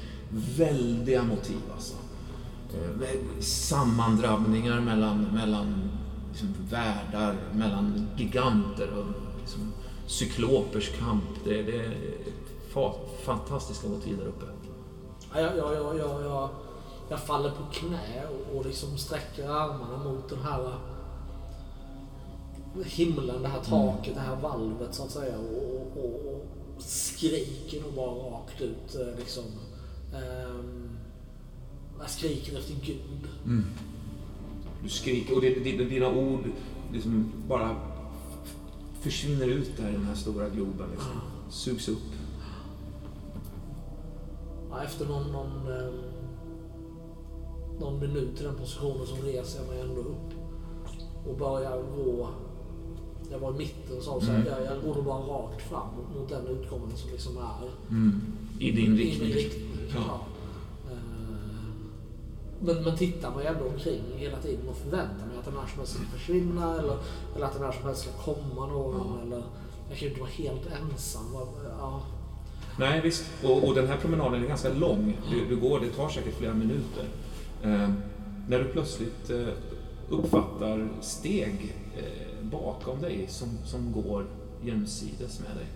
[0.56, 1.94] väldiga motiv alltså.
[2.74, 5.90] Eh, sammandrabbningar mellan, mellan
[6.30, 9.06] liksom, världar, mellan giganter och
[9.40, 9.72] liksom,
[10.06, 11.24] cyklopers kamp.
[11.44, 11.94] Det, det är
[12.72, 12.94] fa,
[13.24, 14.46] fantastiska motiv där uppe.
[15.34, 16.50] ja, jag, ja, ja, ja.
[17.08, 20.74] jag faller på knä och, och liksom sträcker armarna mot den här
[22.82, 25.38] himlen, det här taket, det här valvet så att säga.
[25.38, 26.44] Och, och, och,
[26.76, 29.44] och skriker nog bara rakt ut eh, liksom.
[30.14, 30.88] Ehm,
[31.98, 33.28] jag skriker efter Gud.
[34.82, 36.44] Du skriker och det, det, dina ord
[36.92, 37.76] liksom bara
[39.00, 40.90] försvinner ut där i den här stora globen.
[40.90, 41.20] Liksom.
[41.50, 41.98] Sugs upp.
[44.70, 45.92] Ja, efter någon, någon, eh,
[47.80, 50.34] någon minut i den positionen så reser jag mig ändå upp.
[51.26, 52.28] Och börjar gå.
[53.34, 54.46] Jag var i mitten så, så Mm.
[54.46, 58.20] jag, jag går nog bara rakt fram mot, mot den utgången som liksom är Mm.
[58.58, 59.32] I din i min riktning.
[59.32, 59.70] riktning.
[59.94, 60.00] Ja.
[60.08, 60.20] Ja.
[60.90, 60.96] Eh,
[62.60, 65.78] Men, men tittar mig ändå omkring hela tiden och förväntar mig att den här som
[65.78, 66.96] helst ska försvinna eller,
[67.36, 69.20] eller att den här som helst ska komma någon.
[69.26, 69.42] Eller,
[69.88, 71.22] jag kan ju inte vara helt ensam.
[71.78, 72.02] Ja.
[72.78, 73.24] Nej, visst.
[73.44, 75.16] Och, och den här promenaden är ganska lång.
[75.30, 77.04] Du, du går, det tar säkert flera minuter.
[77.62, 77.90] Eh,
[78.48, 79.46] när du plötsligt eh,
[80.10, 81.76] uppfattar steg
[82.62, 84.26] bakom dig som, som går
[84.62, 85.66] jämsides med dig.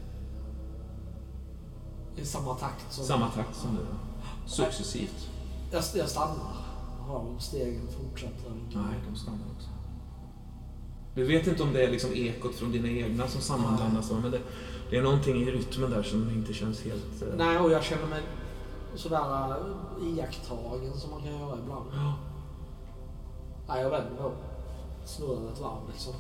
[2.16, 3.04] I samma takt som...
[3.04, 3.86] Samma takt som du.
[4.50, 5.30] Successivt.
[5.72, 6.56] Jag, jag stannar.
[7.08, 8.50] Ja, stegen fortsätter.
[8.74, 9.68] Nej, de stannar också.
[11.14, 14.40] Du vet inte om det är liksom ekot från dina egna som sammanblandas, men det,
[14.90, 17.22] det är någonting i rytmen där som inte känns helt...
[17.22, 18.22] eh, Nej, och jag känner mig
[18.94, 21.86] sådär äh, iakttagen som man kan göra ibland.
[21.92, 22.14] Ja.
[23.68, 24.32] Nej, jag vänder mig om.
[25.04, 26.14] Snurrar ett varv liksom.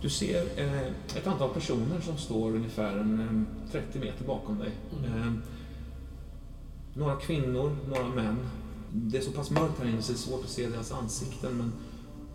[0.00, 0.86] Du ser eh,
[1.16, 4.70] ett antal personer som står ungefär en, eh, 30 meter bakom dig.
[4.98, 5.22] Mm.
[5.22, 5.32] Eh,
[6.94, 8.36] några kvinnor, några män.
[8.92, 11.52] Det är så pass mörkt här inne så det är svårt att se deras ansikten
[11.56, 11.72] men...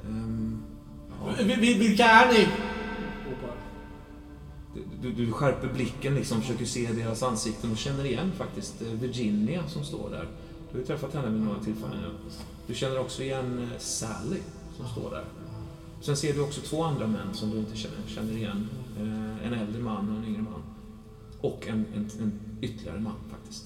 [0.08, 0.62] ehm,
[1.10, 1.34] ja.
[1.44, 2.48] Vi- vi- Vilka är ni?
[4.76, 8.88] Du, du, du skärper blicken liksom, försöker se deras ansikten och känner igen faktiskt eh,
[8.88, 10.28] Virginia som står där.
[10.72, 12.10] Du har ju träffat henne vid några tillfällen nu.
[12.68, 14.40] Du känner också igen Sally
[14.78, 15.24] som står där.
[16.04, 18.70] Sen ser du också två andra män som du inte känner, känner igen.
[18.98, 20.64] Eh, En äldre man och en yngre man.
[21.42, 23.64] Och en, en, en ytterligare man faktiskt.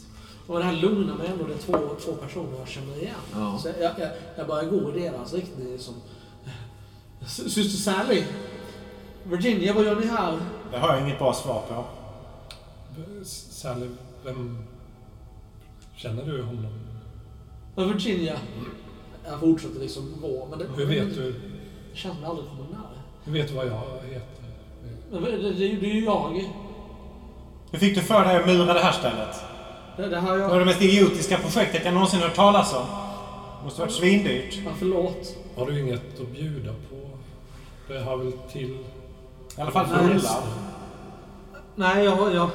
[0.47, 1.47] Och det här lugnar mig ändå.
[1.47, 3.15] Det är två, två personer jag känner igen.
[3.33, 3.59] Ja.
[3.61, 5.93] Så jag, jag, jag börjar gå i deras riktning som...
[7.21, 8.23] "S- Syster Sally!
[9.23, 10.39] Virginia, vad gör ni här?
[10.71, 11.85] Det har jag inget bra svar på.
[13.25, 13.87] Sally,
[14.25, 14.57] vem...
[15.95, 16.67] Känner du honom?
[17.75, 18.37] Ja, Virginia.
[19.25, 20.47] Jag fortsätter liksom gå.
[20.49, 21.35] Men det, Hur vet du,
[21.97, 22.97] Det som jag aldrig kommer nära.
[23.23, 23.81] hur vet du vad jag
[24.13, 24.43] heter?
[25.11, 26.43] Men det, det, det är ju jag.
[27.71, 29.35] Hur fick du för dig att mura det här stället?
[29.97, 30.59] Det, det här Det var jag...
[30.59, 32.85] det mest idiotiska projektet jag någonsin hört talas om.
[33.59, 34.55] Det måste varit svindyrt.
[34.65, 35.35] Ja, förlåt.
[35.57, 37.09] Har du inget att bjuda på?
[37.93, 38.69] Det har väl till...
[39.57, 40.07] I alla fall Nej.
[40.07, 40.29] fulla.
[41.75, 42.33] Nej, jag...
[42.35, 42.49] jag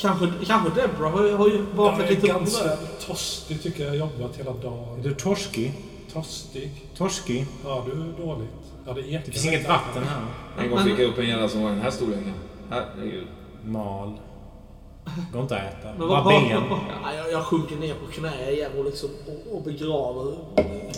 [0.00, 2.78] kanske, kanske Deborah har, ju- har ju bakat jag är lite ganska bröd.
[3.06, 3.96] torstig tycker jag.
[3.96, 5.02] Jag har jobbat hela Är dagen.
[5.02, 5.72] du torskig?
[6.12, 6.70] Torstig?
[6.96, 7.46] Torskig?
[7.64, 8.50] Ja, du är dåligt.
[8.86, 10.20] Ja, det ekar Det finns inget vatten här.
[10.64, 12.32] En gång fick jag upp en jävla som var den här storleken.
[12.70, 13.26] Herregud.
[13.64, 14.12] Mal.
[15.32, 15.88] Går inte att äta.
[15.98, 16.62] Men Bara vad, ben.
[17.04, 20.36] Ja, jag, jag sjunker ner på knä igen och, liksom, och, och begraver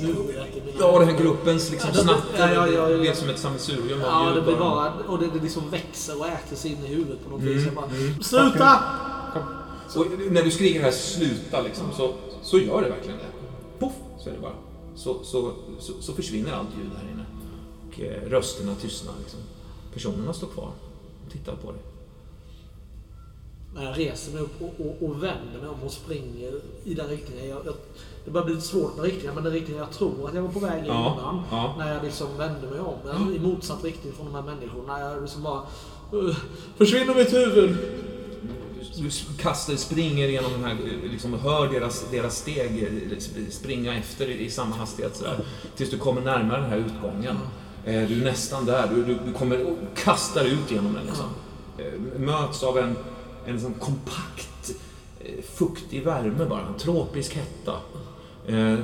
[0.00, 2.54] huvudet i mina Ja, den här gruppens liksom Ja, det- snatter.
[2.54, 4.92] ja, ja, det blev som ett sammelsurium av Ja, det blir bara.
[5.08, 7.64] Och det, det liksom växer och äter sig in i huvudet på något Mm, vis.
[7.66, 8.22] Jag bara, mm.
[8.22, 8.78] Sluta!
[9.96, 12.12] Och när du skriker här sluta liksom, så,
[12.42, 13.24] så gör det verkligen det.
[13.78, 14.52] Poff, så är det bara.
[14.94, 17.21] Så, så, så, så försvinner allt ljud här inne.
[17.92, 19.40] Och eh, rösterna tystnar liksom.
[19.94, 20.70] Personerna står kvar
[21.26, 21.80] och tittar på dig.
[23.76, 26.52] Jag reser mig upp och, och, och vänder mig om och springer
[26.84, 27.48] i den riktningen.
[27.48, 27.74] Jag, jag,
[28.24, 30.52] det börjar bli lite svårt med riktningen, men den riktningen jag tror att jag var
[30.52, 31.42] på väg i Ja, innan.
[31.50, 31.74] ja.
[31.78, 32.94] När jag liksom vände mig om.
[33.04, 35.00] Men I motsatt riktning från de här människorna.
[35.00, 35.62] Jag liksom bara...
[36.12, 36.36] Uh,
[36.76, 37.76] försvinner mitt huvud!
[38.96, 40.76] Du kastar, springer genom den här,
[41.10, 43.18] liksom hör deras, deras steg eh,
[43.50, 45.44] springa efter i, i samma hastighet sådär.
[45.76, 47.36] Tills du kommer närmare den här utgången.
[47.84, 51.26] Eh, Du är nästan där, du, du, du kommer och kastar ut genom den liksom.
[51.78, 52.96] Eh, Möts av en,
[53.46, 54.70] en sån kompakt,
[55.20, 57.72] eh, fuktig värme bara, en tropisk hetta.
[58.46, 58.78] Eh,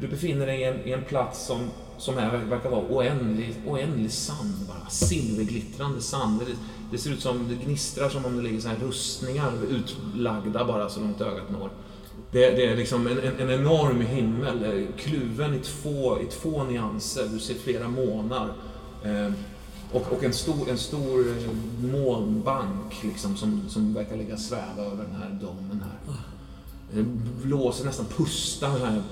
[0.00, 1.58] Du befinner dig i en, i en plats som,
[1.98, 4.90] som är, verkar vara oändlig, oändlig sand bara.
[4.90, 6.40] Silverglittrande sand.
[6.40, 6.52] Det,
[6.90, 10.88] det ser ut som, det gnistrar som om det ligger så här rustningar utlagda bara
[10.88, 11.70] så långt ögat når.
[12.30, 16.64] Det, det är liksom en, en, en enorm himmel, eh, kluven i två, i två
[16.64, 17.28] nyanser.
[17.32, 18.52] Du ser flera månar.
[19.04, 19.32] Eh,
[19.92, 21.50] och, och en stor, en stor eh,
[21.92, 26.16] molnbank liksom, som, som verkar ligga sväva över den här domen här.
[26.92, 27.02] Det
[27.42, 29.02] blåser nästan pusta den här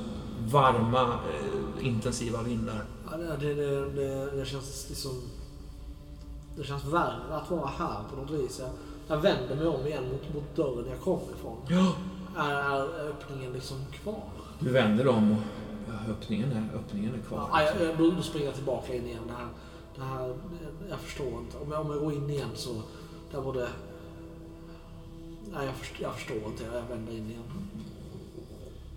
[0.50, 2.84] varma, eh, intensiva vindar.
[3.10, 5.12] Ja, det, det, det, det, det känns liksom...
[6.56, 8.60] Det känns värre att vara här på något vis.
[8.60, 8.68] Jag,
[9.08, 11.56] jag vänder mig om igen mot, mot dörren jag kom ifrån.
[11.68, 11.92] Ja.
[12.36, 14.28] Är, är öppningen liksom kvar?
[14.60, 15.38] Du vänder om och
[15.88, 17.48] ja, öppningen, är, öppningen är kvar.
[17.52, 19.22] Ja, jag, jag, springer jag tillbaka in igen.
[19.26, 19.48] Det här,
[19.96, 20.36] det här,
[20.90, 21.58] jag förstår inte.
[21.58, 22.82] Om jag, om jag går in igen så...
[23.32, 23.68] Där var det...
[25.52, 26.64] Nej, jag, förstår, jag förstår inte.
[26.64, 27.42] Jag vänder in igen.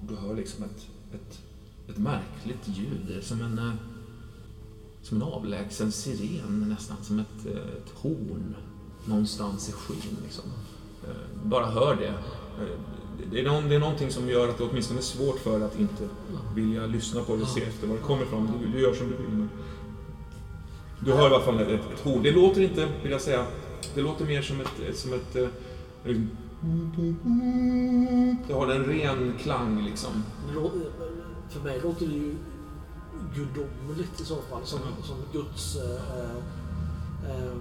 [0.01, 1.39] Du hör liksom ett, ett,
[1.89, 3.05] ett märkligt ljud.
[3.07, 3.73] Det är som en, eh,
[5.01, 6.97] som en avlägsen siren nästan.
[7.01, 8.55] Som ett, eh, ett horn
[9.05, 10.17] någonstans i skyn.
[10.23, 10.45] Liksom.
[11.07, 12.13] Eh, bara hör det.
[13.31, 15.79] Det, är någon, det är någonting som gör att det åtminstone är svårt för att
[15.79, 16.03] inte
[16.55, 18.49] vilja lyssna på det och se efter var det kommer ifrån.
[18.61, 19.29] Du, du gör som du vill.
[19.29, 19.49] Men
[20.99, 22.23] du hör i alla fall ett, ett hord.
[22.23, 23.45] Det låter inte, vill jag säga,
[23.95, 25.47] det låter mer som ett, som ett eh,
[26.03, 26.29] liksom-
[28.47, 30.23] det har en ren klang liksom.
[31.49, 32.35] För mig låter det ju
[33.35, 34.61] gudomligt i så fall.
[34.63, 35.95] Som, som Guds eh,
[37.31, 37.53] eh,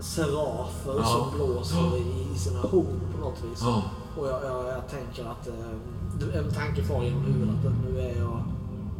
[0.00, 1.04] serafer Ja.
[1.04, 3.58] som blåser i, sina horn något vis.
[3.62, 3.82] Ja.
[4.18, 8.18] Och jag, jag, jag tänker att eh, en tanke far genom huvudet att nu är
[8.18, 8.42] jag,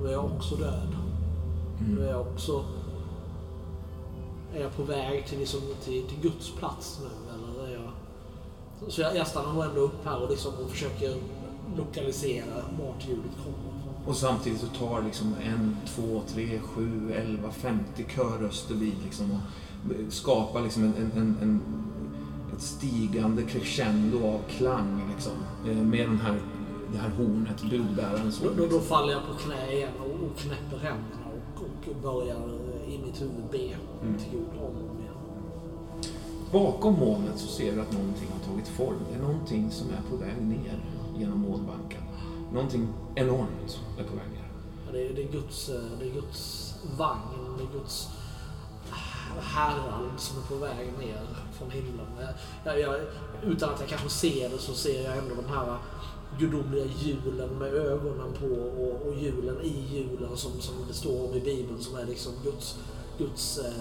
[0.00, 0.96] nu är jag också död.
[1.80, 1.94] Mm.
[1.94, 2.64] Nu är jag också...
[4.54, 7.90] Är jag på väg till, liksom, till, till Guds plats nu eller är jag...
[8.92, 11.16] Så jag, jag stannar nog ändå upp här och, liksom, och försöker
[11.76, 13.72] lokalisera vart ljudet kommer.
[14.06, 19.38] Och samtidigt så tar liksom en, två, tre, sju, elva, femtio körröster vid liksom och
[20.12, 21.62] skapar liksom en, en, en,
[22.62, 25.32] stigande crescendo av klang liksom.
[25.66, 26.40] eh, Med den här,
[26.92, 30.78] det här hornet, budbärarens Då, då, då faller jag på knä igen och, och knäpper
[30.78, 31.26] händerna
[31.56, 33.58] och, och börjar eh, i mitt huvud be
[34.02, 34.18] Mm.
[34.18, 35.14] till Gud om och om igen.
[36.52, 38.96] Bakom molnet så ser du att någonting har tagit form.
[39.10, 40.84] Det är någonting som är på väg ner
[41.18, 42.02] genom molnbanken.
[42.52, 44.48] Någonting enormt är på väg ner.
[44.86, 48.08] Ja, Det är, det, är Guds, eh, det är Guds vagn, det är Guds
[49.40, 51.20] herrald som är på väg ner
[51.62, 52.06] från himlen.
[52.64, 52.94] Jag, jag,
[53.46, 55.76] utan att jag kanske ser det så ser jag ändå de här
[56.38, 58.46] gudomliga hjulen med ögonen på
[58.82, 62.32] och, och hjulen i hjulen som, som det står om i Bibeln som är liksom
[62.44, 62.78] Guds,
[63.18, 63.72] Guds eh,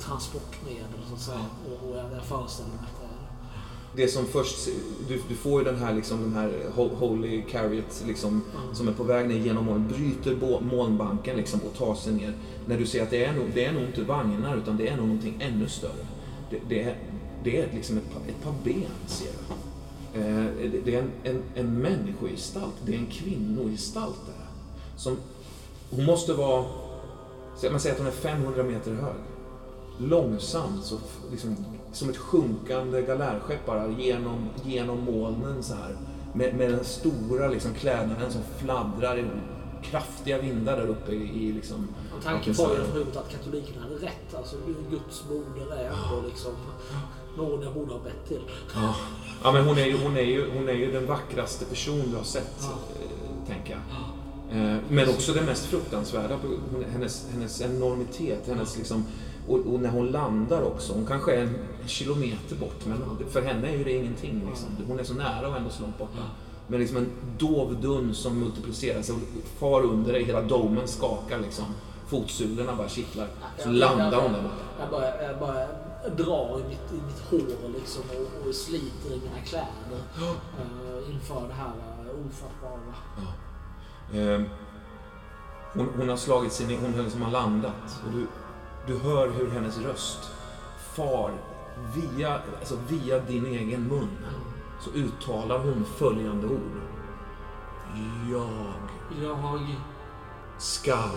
[0.00, 1.46] transportmedel så att säga.
[1.66, 4.12] Och, och jag, jag föreställer mig att det är det.
[4.12, 4.68] Som först,
[5.08, 8.42] du, du får ju den här, liksom, den här ho- Holy Carriot liksom,
[8.72, 12.34] som är på väg ner genom moln, bryter molnbanken liksom, och tar sig ner.
[12.66, 14.96] När du ser att det är nog, det är nog inte vagnar utan det är
[14.96, 16.06] nog någonting ännu större.
[16.50, 16.96] Det, det är,
[17.44, 19.54] det är liksom ett, par- ett par ben ser du.
[20.20, 24.32] Eh, det- är en, en, en människogestalt, det är en kvinnogestalt det
[25.00, 25.16] Som,
[25.90, 26.64] hon måste vara,
[27.70, 29.14] man säger att hon är 500 meter hög.
[29.98, 30.96] Långsamt, så,
[31.30, 31.56] liksom,
[31.92, 35.96] som ett sjunkande galärskepp bara genom, genom molnen så här.
[36.34, 39.24] Med, med den stora liksom, klädnaden som fladdrar i
[39.82, 41.88] kraftiga vindar där uppe i, liksom...
[42.16, 44.34] Och tanken var ju förut att katolikerna hade rätt.
[44.36, 44.56] Alltså
[44.90, 46.52] Guds moder är ändå liksom
[47.36, 48.40] någon jag borde ha bett till.
[48.74, 48.94] Ja,
[49.44, 52.16] ja men hon är, ju, hon, är ju, hon är ju den vackraste person du
[52.16, 52.68] har sett, Ja.
[52.68, 53.80] eh, tänker jag.
[54.58, 56.38] Eh, men också den mest fruktansvärda.
[56.92, 59.04] Hennes, hennes enormitet, hennes liksom...
[59.48, 61.54] Och, och när hon landar också, hon kanske är en
[61.86, 62.98] kilometer bort, men
[63.30, 64.42] för henne är ju det ingenting.
[64.48, 64.68] Liksom.
[64.88, 66.22] Hon är så nära och ändå så långt borta.
[66.70, 69.20] Men liksom en dov dun som multiplicerar sig och
[69.58, 71.64] far under dig, hela domen skakar liksom.
[72.06, 73.28] Fotsulorna bara kittlar.
[73.58, 74.54] Så Jag- landar jag- hon där borta.
[74.80, 75.66] Jag bara, jag bara
[76.16, 81.48] drar i mitt, i mitt hår liksom och, och sliter i mina kläder eh, inför
[81.48, 81.72] det här
[82.04, 82.94] uh, ofattbara.
[84.14, 84.40] Eh,
[85.74, 88.26] hon, hon har slagit sin, hon har liksom har landat och du,
[88.86, 90.18] du hör hur hennes röst
[90.94, 91.32] far
[91.94, 94.08] via, alltså via din egen mun.
[94.80, 96.80] Så uttalar hon följande ord.
[98.30, 98.78] Jag
[99.22, 99.66] Jag
[100.58, 101.10] skall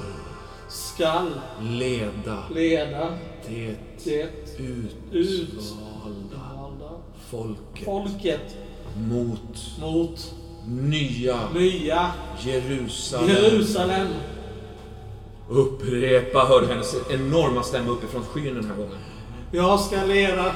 [0.67, 3.17] skall leda leda
[3.47, 3.75] det
[4.05, 4.29] det
[4.63, 6.89] utvalda utvalda
[7.29, 8.55] folket folket
[9.09, 10.33] mot mot
[10.67, 13.29] nya nya Jerusalem.
[13.29, 14.07] Jerusalem.
[15.49, 18.97] Upprepa, hörde hennes enorma stämma uppifrån skyn den här gången.
[19.51, 20.55] Jag ska leda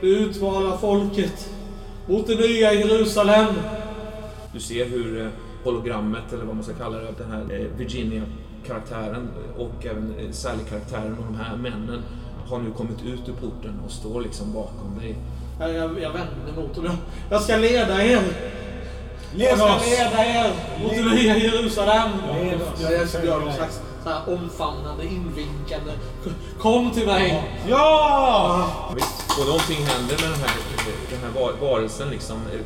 [0.00, 1.50] det utvalda folket
[2.08, 3.46] mot det nya Jerusalem.
[4.52, 5.28] Du ser hur eh,
[5.64, 9.28] hologrammet, eller vad man ska kalla det, den här eh, Virginia-karaktären
[9.58, 12.02] och även eh, Sally-karaktären och de här männen
[12.48, 15.16] har nu kommit ut ur porten och står liksom bakom dig.
[15.60, 16.96] Jag, jag, jag vänder mot dem.
[17.30, 18.20] Jag ska leda er.
[19.32, 19.86] Jag Led ska oss!
[19.86, 20.50] leda er
[20.82, 22.10] mot det nya Jerusalem.
[22.42, 22.80] Led oss.
[22.82, 23.20] Jag, jag ska
[24.08, 25.92] här omfamnande, invinkande.
[26.60, 27.58] Kom till mig.
[27.68, 28.92] Ja!
[28.96, 30.56] Visst, och någonting händer med den här,
[31.10, 32.36] den här var- varelsen liksom.
[32.36, 32.60] eh,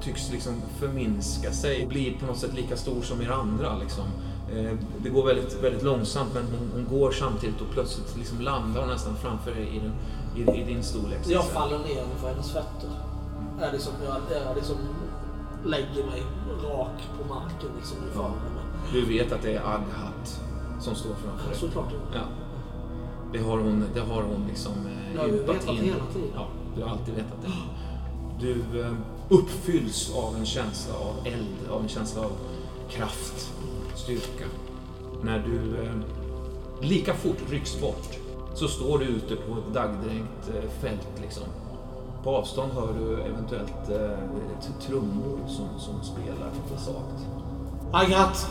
[0.00, 3.76] Tycks liksom förminska sig och bli på något sätt lika stor som er andra.
[3.78, 4.04] Liksom.
[4.56, 8.80] Eh, Det går väldigt, väldigt långsamt men hon, hon går samtidigt och plötsligt liksom landar
[8.80, 9.92] hon nästan framför dig i, den,
[10.56, 11.18] i, i din storlek.
[11.26, 12.90] Jag faller ner inför hennes fötter.
[13.60, 14.16] Jag liksom, jag,
[14.46, 14.76] jag liksom
[15.64, 16.22] lägger mig
[16.64, 18.34] rak på marken liksom henne.
[18.92, 20.40] Du vet att det är Aghat
[20.80, 21.58] som står framför dig.
[21.58, 21.92] Såklart.
[22.14, 22.20] Ja.
[23.32, 25.84] Det har hon, det har hon liksom eh, djupat vetat in.
[25.84, 26.28] hela tiden.
[26.34, 26.46] Ja,
[26.76, 27.52] du har alltid vetat det.
[28.46, 28.92] Du eh,
[29.28, 32.32] uppfylls av en känsla av eld, av en känsla av
[32.90, 33.52] kraft,
[33.94, 34.44] styrka.
[35.22, 35.92] När du eh,
[36.80, 38.18] lika fort rycks bort
[38.54, 41.42] så står du ute på ett dagdränkt eh, fält liksom.
[42.24, 47.26] På avstånd hör du eventuellt eh, trummor som, som spelar lite svagt.
[47.92, 48.48] Agat!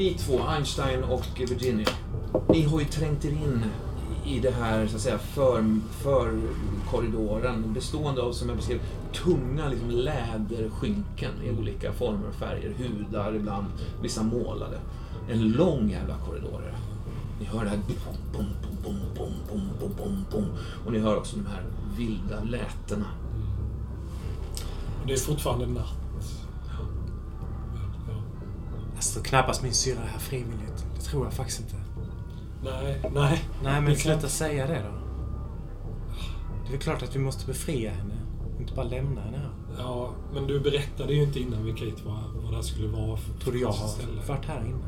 [0.00, 1.88] Ni två, Einstein och Virginia,
[2.48, 3.64] ni har ju trängt er in
[4.26, 6.40] i det här så att säga, för, för
[6.90, 8.80] korridoren bestående av, som jag beskrev,
[9.12, 12.74] tunga liksom, läderskynken i olika former och färger.
[12.78, 13.66] Hudar ibland,
[14.02, 14.78] vissa målade.
[15.30, 16.62] En lång jävla korridor.
[16.62, 16.78] är det.
[17.40, 18.46] Ni hör det här bom, bom,
[18.84, 20.46] bom, bom, bom, bom, bom, bom.
[20.86, 21.64] Och ni hör också de här
[21.96, 23.06] vilda lätena.
[25.00, 25.99] Och det är fortfarande natt.
[29.00, 30.86] Jag står knappast min syrra här frivilligt.
[30.94, 31.74] Det tror jag faktiskt inte.
[32.64, 33.44] Nej, nej.
[33.62, 34.98] Nej, men Det kan- sluta säga det då.
[36.68, 38.14] Det är klart att vi måste befria henne.
[38.60, 39.50] Inte bara lämna henne här.
[39.78, 43.32] Ja, men du berättade ju inte innan Kate vad, vad det här skulle vara för
[43.40, 44.20] Tror du jag har ställe.
[44.28, 44.84] varit här innan?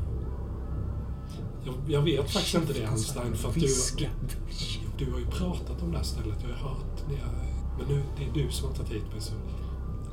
[1.65, 3.67] Jag, jag vet faktiskt inte det Einstein, för att du,
[3.97, 4.07] du,
[5.05, 6.37] du har ju pratat om det här stället.
[6.49, 7.19] Jag har hört det.
[7.77, 9.33] Men nu, det är du som har tagit hit mig, så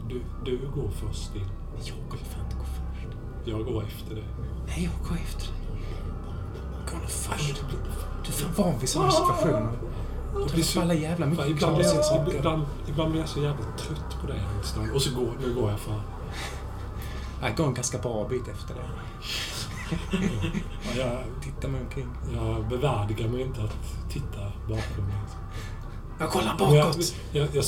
[0.09, 1.43] du, du går först in.
[1.85, 2.40] Jag kommer fan inte gå först.
[3.51, 4.25] Jag går efter dig.
[4.67, 5.55] Nej, jag går efter dig.
[6.91, 7.65] Gå nu först.
[8.25, 9.73] Du är fan van vid sådana situationer.
[10.39, 12.37] Jag blir får alla jävla Fan, mycket ibland, blir knasiga jag, saker.
[12.39, 14.91] ibland, ibland blir jag så jävla trött på dig Einstein.
[14.91, 16.01] Och så går, nu går jag för.
[17.43, 18.85] Jag går en ganska bra bit efter dig.
[20.83, 22.09] Ja, jag, Titta mig omkring.
[22.35, 23.77] jag bevärdigar mig inte att
[24.12, 24.39] titta
[24.69, 25.17] bakom mig.
[26.19, 27.15] Jag kollar Men Jag, bakåt.
[27.33, 27.65] jag, jag,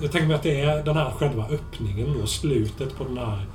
[0.00, 3.46] jag tänker mig att det är den här själva öppningen och slutet på den här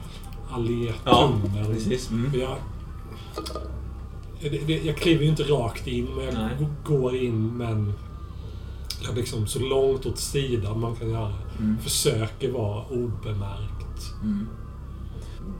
[0.51, 1.65] allétunneln.
[1.73, 2.11] precis.
[2.11, 2.39] Mm.
[2.39, 2.57] Jag,
[4.67, 6.67] det, jag kliver ju inte rakt in, men jag Nej.
[6.85, 7.93] går in, men
[9.03, 11.33] jag liksom så långt åt sidan man kan göra.
[11.59, 11.77] Mm.
[11.81, 14.13] Försöker vara obemärkt.
[14.23, 14.47] Mm.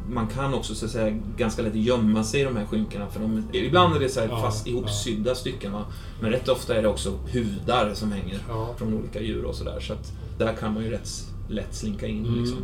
[0.10, 3.08] Man kan också så att säga, ganska lätt gömma sig i de här skynkena.
[3.08, 5.72] För de, ibland är det så här Ja, fast ihopsydda stycken.
[5.74, 5.86] Va?
[6.22, 8.70] Men rätt ofta är det också hudar som hänger Ja.
[8.78, 9.80] från olika djur och sådär.
[9.80, 11.08] Så att där kan man ju rätt
[11.50, 12.26] lätt slinka in.
[12.26, 12.40] Mm.
[12.40, 12.58] Liksom.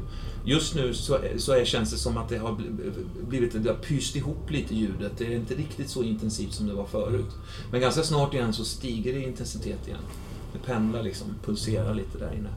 [0.45, 2.91] Just nu så, så är, känns det som att det har bl-
[3.29, 5.11] blivit, det har pyst ihop lite ljudet.
[5.17, 7.31] Det är inte riktigt så intensivt som det var förut.
[7.71, 9.99] Men ganska snart igen så stiger det i intensitet igen.
[10.53, 12.49] Det pendlar liksom, pulserar lite där inne.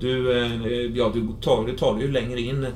[0.00, 2.66] Du, eh, ja, du tar, du tar dig ju längre in.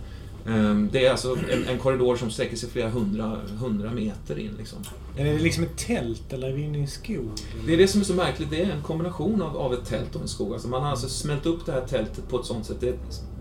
[0.48, 4.50] Ehm, Det är alltså en, en korridor som sträcker sig flera hundra, hundra meter in.
[4.58, 4.78] Liksom.
[5.16, 7.30] Är det liksom ett tält eller är vi inne i en skog?
[7.66, 8.50] Det är det som är så märkligt.
[8.50, 10.52] Det är en kombination av, av ett tält och en skog.
[10.52, 12.80] Alltså man har alltså smält upp det här tältet på ett sånt sätt.
[12.80, 12.94] Det,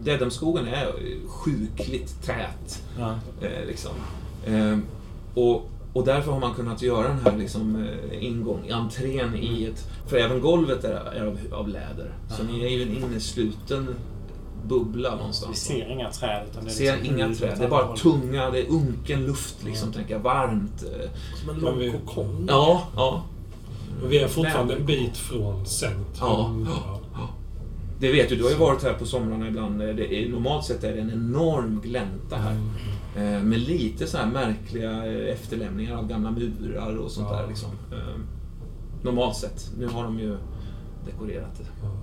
[0.04, 0.88] Dedham-skogen är
[1.28, 2.84] sjukligt tät.
[3.00, 3.20] Ja.
[3.42, 3.92] Eh, liksom.
[4.48, 4.84] Ehm,
[5.34, 7.76] och, och därför har man kunnat göra den här liksom,
[8.12, 9.88] eh, ingång, entrén i ett...
[10.08, 12.14] För även golvet är, är av, av läder.
[12.38, 13.96] Så ni är ju en innesluten
[14.68, 15.58] bubbla Vi någonstans.
[15.60, 16.46] ser inga träd.
[16.52, 17.56] Utan det är ser liksom inga träd.
[17.58, 20.20] Det är bara tunga, det är unken luft liksom, tänker jag.
[20.20, 20.84] Varmt.
[20.84, 21.10] eh.
[21.40, 22.46] Som en Men lång vi- kokong.
[22.50, 23.24] Ja, ja.
[24.02, 26.68] Men vi är fortfarande en bit från centrum.
[26.70, 27.30] Ja.
[28.00, 29.80] Det vet du, du har ju varit här på somrarna ibland.
[29.80, 32.52] Det är, normalt sett är det en enorm glänta här.
[32.52, 33.36] Mm.
[33.36, 37.38] Eh, med lite så här märkliga eh, efterlämningar av gamla murar och sånt Ja.
[37.42, 37.48] där.
[37.48, 37.70] Liksom.
[39.04, 39.72] Normalt sett.
[39.80, 40.38] Nu har de ju
[41.06, 41.66] dekorerat det.
[41.84, 41.97] Ja.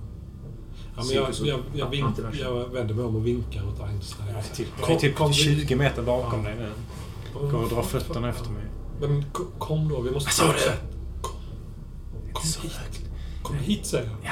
[0.97, 2.05] Ja, men jag, jag, jag, vink,
[2.41, 4.29] jag vänder mig om och vinkar åt Einstein.
[4.29, 6.49] Jag är typ, jag Kom- är typ kom vi- 20 meter bakom Ja.
[6.49, 6.69] dig nu.
[7.51, 8.63] Går och drar fötterna efter mig.
[9.01, 10.27] Men ko- kom då, vi måste...
[10.27, 10.77] Vad sa fortsätta.
[11.21, 11.31] Kom,
[12.33, 12.71] kom Så hit.
[12.73, 13.01] högt.
[13.43, 14.13] Kom hit säger jag.
[14.23, 14.31] Ja,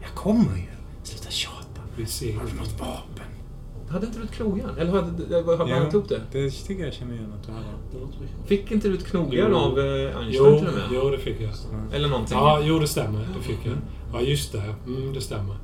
[0.00, 0.64] jag kommer ju.
[1.02, 1.80] Sluta tjata.
[1.96, 3.24] Vi ser Har du något vapen?
[3.90, 4.78] Hade inte du ett knogjärn?
[4.78, 5.84] Eller hade, hade man Ja.
[5.84, 6.20] inte ihop det?
[6.32, 7.64] Det tycker jag känner igen att du hade.
[7.92, 8.48] Det.
[8.48, 9.56] Fick inte du ett knogjärn Jo.
[9.56, 9.84] av eh,
[10.18, 10.82] Einstein Jo, till och med?
[10.92, 11.50] jo, det fick jag.
[11.92, 12.36] Eller någonting?
[12.38, 13.28] Ja, jo, det stämmer.
[13.38, 13.74] Det fick jag.
[14.12, 14.74] Ja, just det.
[14.86, 15.56] Mm, det stämmer.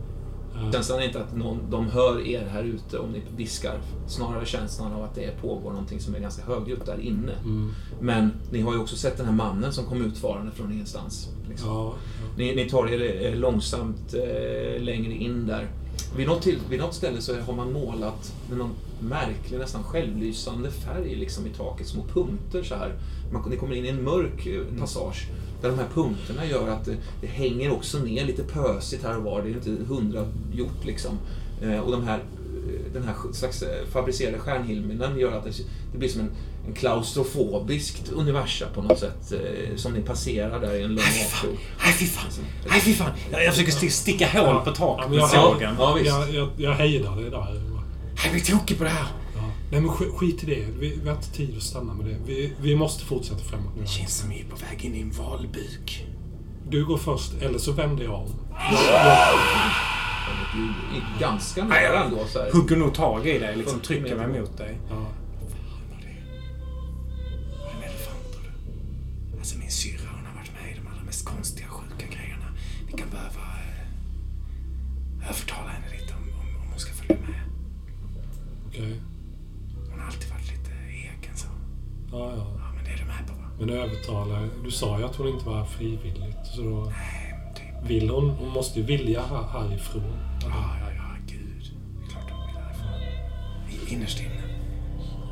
[0.72, 3.80] Känslan är inte att någon, de hör er här ute om ni viskar.
[4.06, 7.32] Snarare känslan av att det pågår någonting som är ganska högljutt där inne.
[7.32, 7.72] Mm.
[8.00, 11.28] Men ni har ju också sett den här mannen som kom utfarande från ingenstans.
[11.48, 11.68] Liksom.
[11.68, 12.28] Ja, ja.
[12.36, 15.68] Ni, ni tar er eh, långsamt eh, längre in där.
[16.16, 20.70] Vid något, till, vid något ställe så har man målat med någon märklig, nästan självlysande
[20.70, 22.92] färg liksom i taket, små punkter så här.
[23.32, 25.28] Man, ni kommer in i en mörk eh, passage
[25.64, 29.22] där de här punkterna gör att det, det hänger också ner lite pösigt här och
[29.22, 29.42] var.
[29.42, 31.18] Det är inte hundra gjort liksom.
[31.62, 35.50] Eh, och de här, eh, den här slags eh, fabricerade stjärnhimlen gör att det,
[35.92, 36.30] det blir som en,
[36.68, 39.32] en klaustrofobiskt universum på något sätt.
[39.32, 41.58] Eh, som ni passerar där i en lång avkrok.
[41.84, 42.30] Nej, fy fan.
[42.70, 43.10] Nej, fy fan.
[43.32, 45.74] Jag, jag försöker sti- sticka hål på Ja, taket med jag, sågen.
[45.78, 46.06] Ja, visst.
[46.06, 47.60] jag, jag, jag hejdar det där.
[48.24, 49.06] Jag blir tokig på det här.
[49.74, 50.66] Nej men sk skit i det.
[50.78, 52.16] Vi, vi har inte tid att stanna med det.
[52.26, 53.72] Vi, vi måste fortsätta framåt.
[53.80, 56.06] Det känns som vi är på väg in i en valbuk.
[56.68, 58.30] Du går först, eller så vänder jag om.
[60.54, 60.62] Du
[60.96, 62.24] är ganska nära ändå.
[62.26, 62.52] Så här.
[62.52, 64.78] Hugger nog tag i dig, liksom trycker mig mot dig.
[64.88, 64.94] Ja.
[64.94, 65.06] Fan
[65.90, 66.16] vad det
[67.58, 68.38] Var det en elefant
[69.32, 69.38] du?
[69.38, 72.46] Alltså min syrra hon har varit med i de allra mest konstiga, sjuka grejerna.
[72.86, 73.44] Ni kan behöva
[75.20, 77.40] eh, övertala henne lite om, om, om hon ska följa med.
[78.68, 78.80] Okej.
[78.80, 79.13] Okay.
[82.18, 82.46] Ja, ja.
[82.58, 83.48] Ja, men det är du med på va?
[83.58, 84.48] Men övertalar...
[84.64, 86.46] Du sa ju att hon inte var frivilligt.
[86.54, 87.90] Så då Nej, men typ.
[87.90, 88.30] vill hon...
[88.30, 90.02] Hon måste ju vilja här, härifrån.
[90.42, 90.48] Ja,
[90.80, 91.70] ja, ja, gud.
[91.98, 93.88] Det är klart de vill härifrån.
[93.88, 94.42] I- Innerst inne.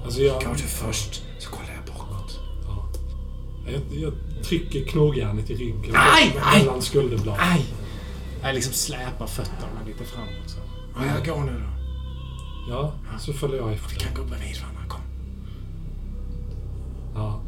[0.05, 2.41] Alltså jag, Går du först så kollar jag bakåt.
[2.67, 2.85] ja.
[3.73, 4.13] jag, jag
[4.45, 5.95] trycker knogjärnet i ryggen.
[5.97, 6.59] Aj, aj!
[6.61, 7.41] Mellan skulderbladen.
[7.53, 7.65] Aj!
[8.43, 10.59] Jag liksom släpar fötterna lite framåt så.
[10.97, 11.69] Ja, jag går nu då.
[12.73, 14.01] Ja, så följer jag Vi efter.
[14.01, 14.82] kan gå bredvid varandra.
[17.15, 17.41] Ja.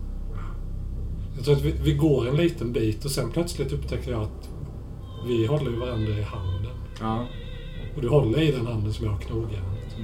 [1.36, 4.49] Jag tror att vi, vi går en liten bit och sen plötsligt upptäcker jag att
[5.26, 6.73] vi håller ju varandra i handen.
[7.01, 7.26] Ja.
[7.97, 9.97] Och du håller i den handen som jag har knogjärnet.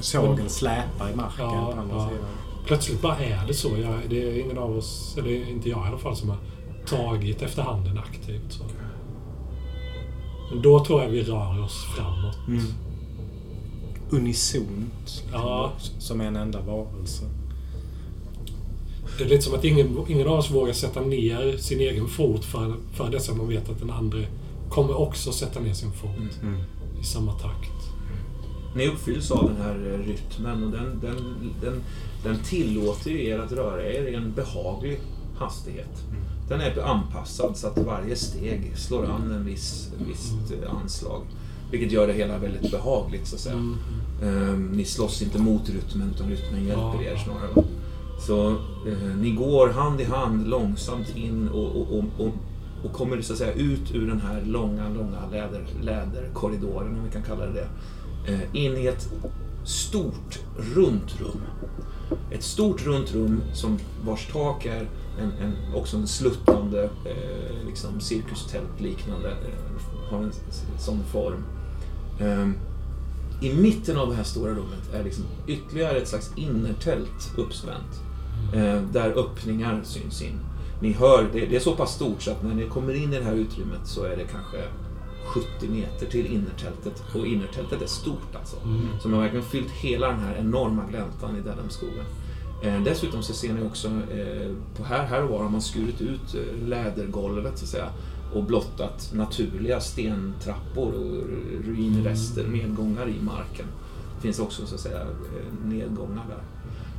[0.00, 2.08] Sågen släpar i marken Ja, på andra ja.
[2.08, 2.24] sidan.
[2.66, 3.68] Plötsligt bara är det så.
[3.68, 6.38] Jag, det är ingen av oss, eller inte jag i alla fall, som har
[6.86, 8.52] tagit efter handen aktivt.
[8.52, 8.64] Så.
[10.50, 12.38] Men då tror jag vi rör oss framåt.
[12.48, 12.64] Mm.
[14.10, 14.66] Unisont.
[15.00, 15.72] liksom, Ja.
[15.98, 17.24] Som en enda varelse.
[19.18, 22.44] Det är lite som att ingen, ingen av oss vågar sätta ner sin egen fot
[22.44, 24.18] för, för dessa man vet att den andra
[24.70, 26.10] kommer också sätta ner sin fot
[26.42, 26.60] Mm.
[27.00, 27.70] i samma takt.
[28.76, 31.16] Ni uppfylls av den här eh, rytmen och den, den,
[31.62, 31.82] den,
[32.24, 35.00] den tillåter ju er att röra er i en behaglig
[35.38, 36.04] hastighet.
[36.48, 41.20] Den är anpassad så att varje steg slår an en viss, ett visst eh, anslag.
[41.70, 43.54] Vilket gör det hela väldigt behagligt så att säga.
[43.54, 43.76] Mm.
[44.22, 47.12] Ehm, ni slåss inte mot rytmen utan rytmen hjälper Ja.
[47.12, 47.66] er snarare.
[48.26, 48.50] Så
[48.86, 52.32] eh, ni går hand i hand långsamt in och, och, och, och,
[52.84, 57.10] och kommer så att säga ut ur den här långa, långa läder, läderkorridoren, om vi
[57.10, 57.68] kan kalla det det.
[58.32, 59.08] Eh, in i ett
[59.64, 60.40] stort
[60.74, 61.40] runt rum.
[62.30, 64.88] Ett stort runt rum som vars tak är
[65.18, 70.32] en, en, också en sluttande eh, liksom cirkustält liknande, eh, har en
[70.78, 71.44] sån form.
[72.20, 72.54] Ehm,
[73.42, 78.03] I mitten av det här stora rummet är liksom ytterligare ett slags innertält uppspänt.
[78.52, 80.38] Eh, där öppningar syns in.
[80.80, 83.24] Ni hör, det, är så pass stort så att när ni kommer in i det
[83.24, 84.58] här utrymmet så är det kanske
[85.26, 87.04] 70 meter till innertältet.
[87.14, 88.56] Och innertältet är stort alltså.
[88.64, 88.86] Mm.
[89.00, 92.04] Så man har verkligen fyllt hela den här enorma gläntan i Dedhamskogen.
[92.62, 96.00] Eh, dessutom så ser ni också, eh, på här, här och var har man skurit
[96.00, 97.88] ut lädergolvet så att säga
[98.34, 101.26] och blottat naturliga stentrappor och
[101.66, 103.66] ruinrester, nedgångar i marken.
[104.16, 105.06] Det finns också så att säga
[105.64, 106.42] nedgångar där.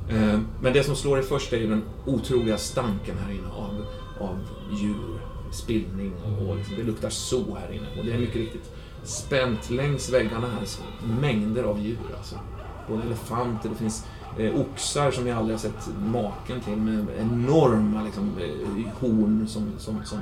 [0.09, 3.85] Eh, men det som slår dig först är ju den otroliga stanken här inne av,
[4.19, 4.39] av
[4.71, 5.19] djur,
[5.51, 7.87] spillning och, och liksom, det luktar så här inne.
[7.99, 8.71] Och det är mycket riktigt
[9.03, 10.81] spänt längs väggarna här, så
[11.21, 12.39] mängder av djur alltså.
[12.87, 14.05] Både elefanter, det finns
[14.37, 19.71] eh, oxar som jag aldrig har sett maken till med enorma liksom, eh, horn som,
[19.77, 20.19] som, som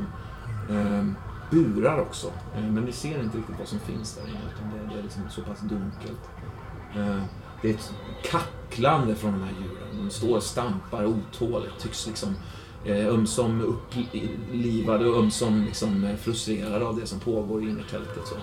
[0.70, 1.06] eh,
[1.52, 2.28] burar också.
[2.56, 5.04] Eh, men ni ser inte riktigt vad som finns där inne utan det, det är
[5.04, 6.30] liksom så pass dunkelt.
[6.96, 7.24] Eh,
[7.62, 7.94] det är ett
[8.74, 9.98] kacklande från de här djuren.
[9.98, 12.36] De står och stampar otåligt, tycks liksom
[12.86, 18.28] eh, ömsom upplivade och ömsom liksom eh, frustrerade av det som pågår i innertältet.
[18.28, 18.36] Så.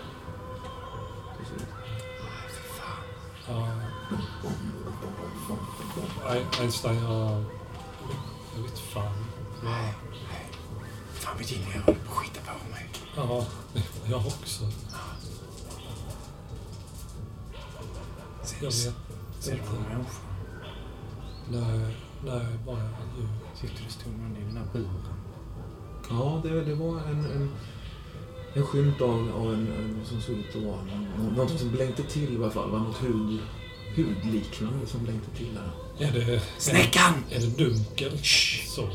[6.61, 7.45] Einstein, jag...
[8.57, 9.13] Jag vet fan.
[9.65, 9.93] Ja,
[11.13, 12.89] Fan Virginia, jag håller på att skita på mig.
[13.17, 13.47] ja
[14.11, 14.65] jag också.
[18.61, 19.10] Jag vet
[19.45, 20.21] du någon människa?
[21.51, 22.89] Nej, nej, bara.
[23.61, 25.03] Tyckte det stod någon i den här buren.
[26.11, 27.51] Ja, det, det var en, en,
[28.55, 30.81] en skymt av, av en, en som såg ut att vara
[31.19, 32.71] någon, något som blänkte till i alla fall.
[32.71, 33.41] Var något hud,
[33.97, 36.07] hudliknande som blänkte till där.
[36.07, 36.43] Är det...
[36.59, 37.13] Snäckan!
[37.31, 38.27] Är det dunkelt?
[38.67, 38.89] Så,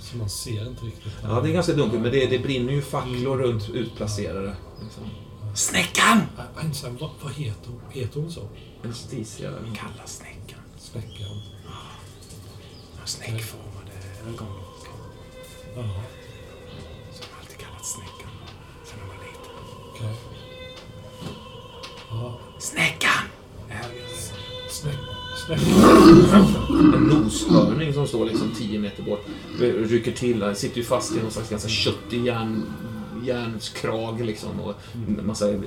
[0.00, 1.12] så man ser inte riktigt.
[1.22, 4.56] Ja, det är ganska dunkelt, men det, det brinner ju facklor runt utplacerade.
[4.82, 5.02] Liksom.
[5.54, 6.20] Snäckan!
[6.56, 7.72] Einstein, vad, vad heter?
[7.90, 8.48] Heter hon så?
[8.84, 9.74] En där.
[9.74, 10.58] Kalla snäckan.
[10.78, 11.42] Snäckan?
[13.00, 13.92] De snäckformade
[14.28, 14.86] ögonlock.
[15.76, 15.82] Ja,
[17.12, 18.30] Som jag alltid kallat snäckan.
[18.84, 19.52] Sen jag var liten.
[19.94, 20.14] okej.
[22.10, 23.10] Ja, Snäckan!
[24.70, 24.94] snäck,
[25.46, 26.94] snäckan.
[26.94, 29.24] En noshörning som står liksom 10 meter bort.
[29.60, 32.66] Rycker till, där, sitter ju fast i någon slags ganska köttig järn,
[33.24, 34.60] järnskrag liksom.
[34.60, 35.60] Och en massa eh,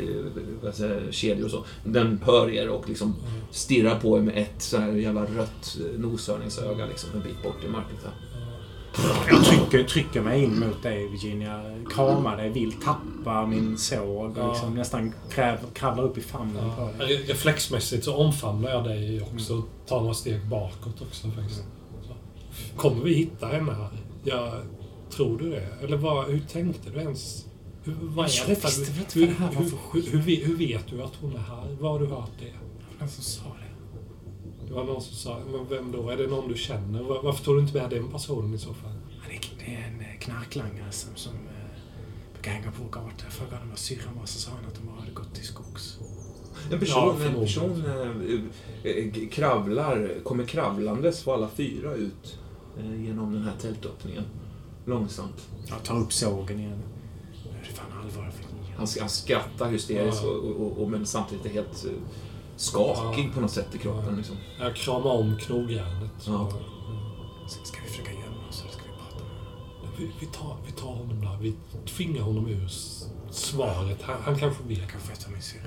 [0.74, 1.64] säger, jag, kedjor och så.
[1.84, 3.16] Den hör er och liksom
[3.52, 7.64] stirrar på er med ett så här jävla rött eh, noshörningsöga liksom en bit bort
[7.66, 8.04] i mörkret.
[8.04, 8.12] Där.
[9.30, 11.62] Jag trycker, trycker mig in mot dig Virginia.
[11.90, 14.52] Kramar dig, vill tappa min såg och Ja.
[14.52, 17.18] liksom nästan kräv, kravlar upp i famnen på dig.
[17.18, 19.64] re- reflexmässigt så omfamnar jag dig också.
[19.88, 21.64] Tar några steg bakåt också faktiskt.
[22.08, 22.14] Så.
[22.78, 23.90] Kommer vi hitta henne här?
[24.24, 24.54] Ja,
[25.10, 25.68] tror du det?
[25.82, 27.46] Eller vad, hur tänkte du ens?
[27.84, 28.68] Hur, vad är Jag detta?
[28.68, 30.14] visste väl inte hur, det här var hur, för hur, skit.
[30.14, 31.78] hur, hur vet du att hon är här?
[31.80, 32.54] Var har du hört det?
[33.00, 34.68] Vem som sa det?
[34.68, 36.10] Det var någon som sa, men vem då?
[36.10, 37.04] Är det någon du känner?
[37.04, 38.92] Var- Varför tog du inte med den personen i så fall?
[39.10, 41.74] Ja, det är- Det är en eh, knarklangare som, som eh,
[42.34, 43.24] brukar hänga på vår gata.
[43.24, 45.46] Jag frågade honom vad syrran var, så sa han att de bara hade gått till
[45.46, 46.00] skogs.
[46.72, 47.84] En person, Ja, en person
[48.84, 52.40] eh, eh, kravlar, kommer kravlandes på alla fyra ut
[52.80, 54.24] eh, genom den här tältöppningen.
[54.86, 55.48] Långsamt.
[55.68, 56.82] Jag tar upp sågen igen.
[57.44, 58.32] Det är fan allvar.
[58.78, 60.30] Han, han skrattar hysteriskt Ja.
[60.30, 61.92] och, och, och, men samtidigt är helt eh,
[62.56, 63.34] skakig Ja.
[63.34, 64.06] på något sätt i kroppen.
[64.10, 64.18] Ja.
[64.18, 64.36] Liksom.
[64.60, 66.12] Jag kramar om knogjärnet.
[66.20, 66.50] Så, Ja.
[67.50, 70.72] Ska ska vi försöka gömma oss eller ska vi prata med vi, vi, tar, vi
[70.72, 71.38] tar honom där.
[71.42, 71.54] Vi
[71.86, 72.68] tvingar honom ur
[73.32, 74.02] svaret.
[74.02, 74.78] Han, han kanske vet.
[74.78, 75.62] Jag kanske får ta min syrra.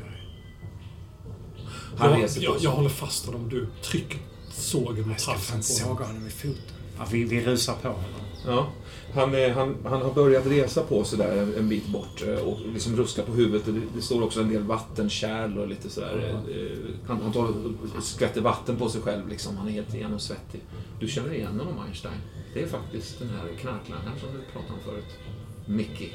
[1.97, 2.65] Han jag, reser jag, sig.
[2.65, 3.49] jag håller fast honom.
[3.49, 4.19] Du trycker
[4.53, 5.97] sågen mot Jag ska fan halsen på honom.
[5.99, 6.75] såga honom i foten.
[6.99, 8.05] Ja, vi, vi rusar på honom.
[8.47, 8.67] Ja.
[9.15, 12.59] Han, han, han har börjat resa på sig där en, en bit bort eh, och
[12.73, 13.67] liksom ruskar på huvudet.
[13.67, 16.41] Det, det står också en del vattenkärl och lite sådär.
[16.51, 17.53] eh, Han, han tar
[18.01, 19.57] skvätter vatten på sig själv liksom.
[19.57, 20.61] Han är helt genomsvettig.
[21.01, 22.15] Du känner igen honom Einstein.
[22.55, 25.19] Det är faktiskt den här knarklangaren som du pratade om förut.
[25.67, 26.09] Mickey.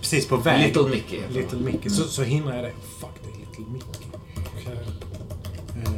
[0.00, 0.66] Precis på väg.
[0.66, 1.58] Little Mickey Little.
[1.58, 1.90] Mickey.
[1.90, 2.72] Så, så hindrar jag det.
[3.00, 4.08] Fuck, det är Little Mickey.
[4.56, 4.78] Okej.
[5.76, 5.90] Eh,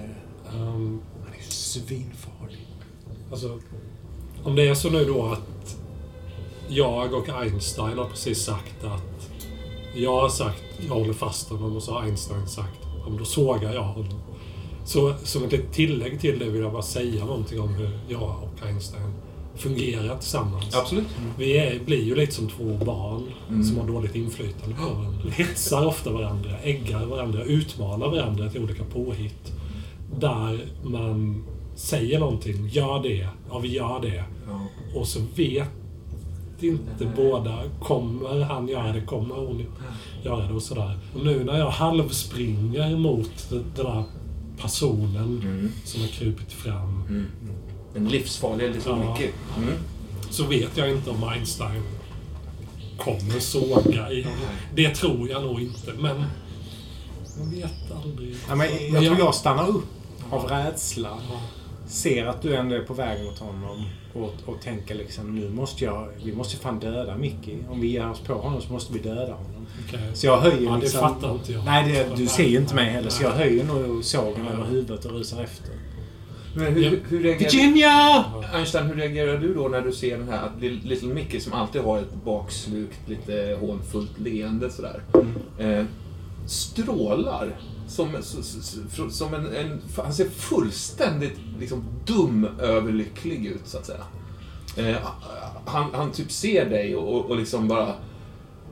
[0.55, 2.67] Ehm, han är ju svinfarlig.
[3.31, 3.60] Alltså,
[4.45, 5.77] om det är så nu då att
[6.69, 9.31] jag och Einstein har precis sagt att
[9.95, 13.25] jag har sagt jag håller fast honom och så har Einstein sagt ja, men då
[13.25, 14.21] sågar jag honom.
[14.85, 18.67] Så som ett tillägg till det vill jag bara säga någonting om hur jag och
[18.67, 19.12] Einstein
[19.57, 20.75] fungerar tillsammans.
[20.75, 21.07] Absolut.
[21.39, 23.65] Vi är, blir ju lite som två barn Mm.
[23.65, 25.31] som har dåligt inflytande på varandra.
[25.31, 29.53] Hetsar ofta varandra, äggar varandra, utmanar varandra till olika påhitt.
[30.21, 31.45] Där man
[31.83, 34.25] säger någonting, gör det, ja vi gör det.
[34.49, 34.67] Ja.
[35.01, 35.69] Och så vet
[36.61, 39.67] inte båda, kommer han göra det, kommer hon
[40.25, 40.99] göra det och sådär.
[41.15, 44.05] Och nu när jag halvspringer mot den där
[44.61, 45.73] personen Mm.
[45.85, 47.27] som har krupit fram Mm.
[47.94, 49.11] Den livsfarliga Little Ja.
[49.12, 49.31] Mickey.
[49.57, 49.75] Mm.
[50.31, 51.83] så vet jag inte om Einstein
[52.99, 54.27] kommer såga i.
[54.75, 56.17] Det tror jag nog inte, men
[57.39, 58.35] man vet aldrig.
[58.49, 59.85] Ja, men jag Men tror jag- jag stannar upp
[60.31, 61.09] av rädsla.
[61.31, 61.41] Ja.
[61.93, 65.85] Ser att du ändå är på väg mot honom och, och tänker liksom nu måste
[65.85, 67.57] jag, vi måste fan döda Mickey.
[67.71, 69.67] Om vi ger oss på honom så måste vi döda honom.
[69.89, 70.01] Okej.
[70.15, 71.01] Så jag höjer Ja, det liksom...
[71.01, 71.65] fattar inte jag.
[71.65, 73.11] Nej, det, du ser ju inte mig heller.
[73.11, 73.39] Så jag Nej.
[73.49, 74.53] höjer nog sågen Ja.
[74.53, 75.71] över huvudet och rusar efter.
[76.57, 76.91] Men hur, Ja.
[77.09, 78.25] hur reagerar Virginia!
[78.55, 80.51] Einstein, hur reagerar du då när du ser den här
[80.85, 85.03] Little Mickey som alltid har ett bakslukt, lite hånfullt leende sådär.
[85.59, 85.85] Eh,
[86.47, 87.49] strålar
[87.93, 89.81] som, som en, en...
[89.97, 94.05] Han ser fullständigt liksom dum överlycklig ut, så att säga.
[94.77, 94.97] Eh,
[95.65, 97.95] han, han typ ser dig och, och liksom bara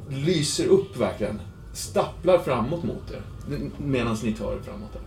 [0.09, 1.41] lyser upp verkligen.
[1.73, 3.23] Stapplar framåt mot er.
[3.79, 4.93] Medan ni tar er framåt.
[4.93, 5.03] Där.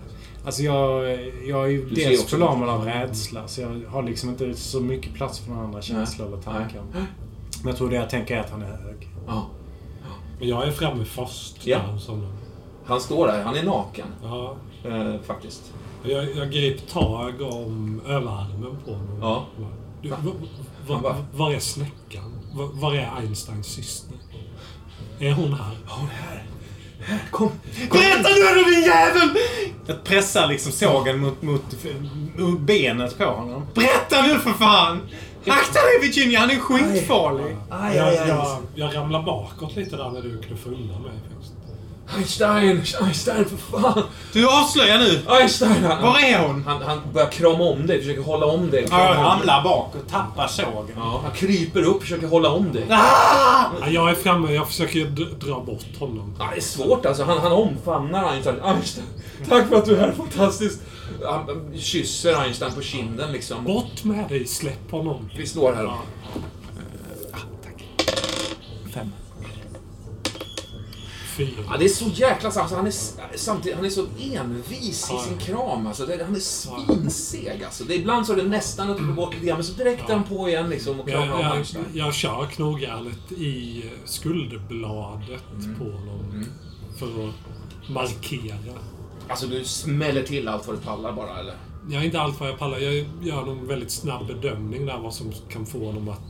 [0.46, 1.04] Alltså jag,
[1.48, 3.48] jag är ju Du dels förlamad av rädsla.
[3.48, 6.84] Så jag har liksom inte så mycket plats för några andra känslor eller tankar.
[6.92, 9.10] Men jag tror det jag tänker är att han är hög.
[9.28, 9.48] Ja.
[10.40, 11.68] Men jag är framme först.
[11.68, 11.80] Ja.
[11.80, 12.43] honom.
[12.86, 14.08] Han står där, han är naken.
[14.24, 14.56] Ja.
[14.86, 15.74] Eh, faktiskt.
[16.04, 19.18] Jag, jag grep tag om överarmen på honom.
[19.22, 19.46] Ja.
[20.02, 20.18] Du, Va?
[20.24, 20.32] va,
[20.88, 22.34] va, Han bara- var är snäckan?
[22.54, 24.18] Va, var är Einsteins syster?
[25.20, 25.78] Är hon här?
[25.88, 26.44] Hon är här.
[27.06, 27.52] Här, kom.
[27.92, 29.30] Berätta nu din jävel!
[29.86, 31.62] Jag pressar liksom sågen mot, mot,
[32.38, 33.66] mot benet på honom.
[33.74, 35.00] Berätta nu för fan!
[35.48, 37.56] Akta dig Virginia, han är skitfarlig!
[37.70, 38.28] Aj, Jag, aj, aj.
[38.28, 41.12] jag, jag ramlar bakåt lite där när du knuffade undan mig.
[41.34, 41.54] faktiskt.
[42.18, 44.04] Einstein, Einstein för fan.
[44.34, 45.22] Du avslöjar nu!
[45.28, 45.84] Einstein!
[45.84, 46.64] Han, Var är hon?
[46.68, 48.88] han, han börjar krama om dig, försöker hålla om dig.
[48.90, 49.24] Ja, dig.
[49.24, 50.96] ramlar bak och tappar sågen.
[50.96, 52.86] Ja, han kryper upp, försöker hålla om dig.
[52.90, 53.66] Ah!
[53.82, 55.06] Ja, Jag är framme, jag försöker
[55.40, 56.36] dra bort honom.
[56.40, 57.24] Ja, det är svårt alltså.
[57.24, 58.60] Han, han omfamnar Einstein.
[58.64, 59.08] Einstein,
[59.50, 60.12] tack för att du är här.
[60.12, 60.82] Fantastiskt.
[61.26, 63.64] Han han kysser Einstein på kinden liksom.
[63.64, 65.30] Bort med dig, släpp honom.
[65.38, 65.84] Vi slår här.
[65.84, 65.98] Ja.
[68.94, 69.12] Fem.
[71.46, 71.66] Fyra.
[71.72, 72.58] Ja, det är så jäkla sant.
[72.72, 75.88] Alltså, han, är, samtidigt, han är så envis i sin kram.
[75.88, 76.06] Alltså.
[76.06, 77.64] Det, han är svinseg.
[77.64, 77.84] Alltså.
[77.84, 80.10] Det, ibland så är det nästan att du får bort lite grann, men så direkt
[80.10, 81.86] är han på igen liksom, och Jag, kramar om jag, Einstein.
[81.94, 85.76] jag kör knogjärnet i skuldbladet Mm.
[85.80, 86.46] på honom.
[87.00, 88.56] För att markera.
[89.28, 91.56] Alltså du smäller till allt vad du pallar bara, eller?
[91.90, 92.78] Jag inte allt vad jag pallar.
[92.80, 96.22] Jag gör någon väldigt snabb bedömning där vad som kan få honom att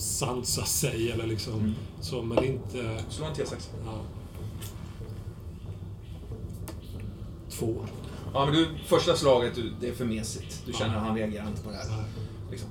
[0.00, 1.74] sansa sig eller liksom Mm.
[2.00, 3.02] så, men inte...
[3.08, 3.68] Slå en T6.
[3.86, 3.92] Ja.
[7.60, 7.86] Två.
[8.34, 10.62] Ja, men du, första slaget, du, det är för mesigt.
[10.66, 12.04] Du känner att han reagerar inte på det här.
[12.50, 12.68] Liksom.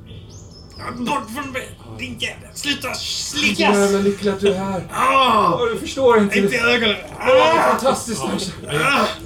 [1.05, 1.79] Bort från mig!
[1.99, 2.49] Din jävel!
[2.53, 3.91] Sluta Jag är slickas!
[3.91, 4.87] men lycklig att du är här.
[4.93, 5.65] Ah!
[5.73, 6.39] Du förstår inte.
[6.39, 6.95] Inte i ögonen!
[7.25, 7.71] Det är Ah!
[7.71, 8.21] fantastiskt.
[8.23, 8.69] Ja, Einstein.
[8.71, 8.81] jag,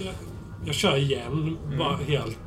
[0.06, 0.14] jag,
[0.66, 1.78] jag kör igen, Mm.
[1.80, 2.38] bara helt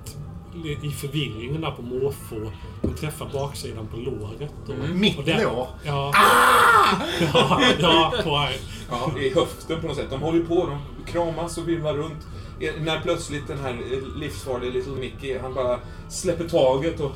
[0.83, 4.53] i förvirringen där på måfå och träffar baksidan på låret.
[4.69, 5.01] Och, Mm.
[5.01, 5.69] Mitt och det- lår.
[5.85, 6.13] Ja.
[7.33, 8.49] ja, ja, på
[8.91, 10.11] Ja, i höften på något sätt.
[10.11, 12.27] De håller på, de kramas och vimlar runt.
[12.61, 13.79] Eh, När plötsligt den här
[14.17, 15.79] livsfarliga Little Mickey, han bara
[16.09, 17.13] släpper taget och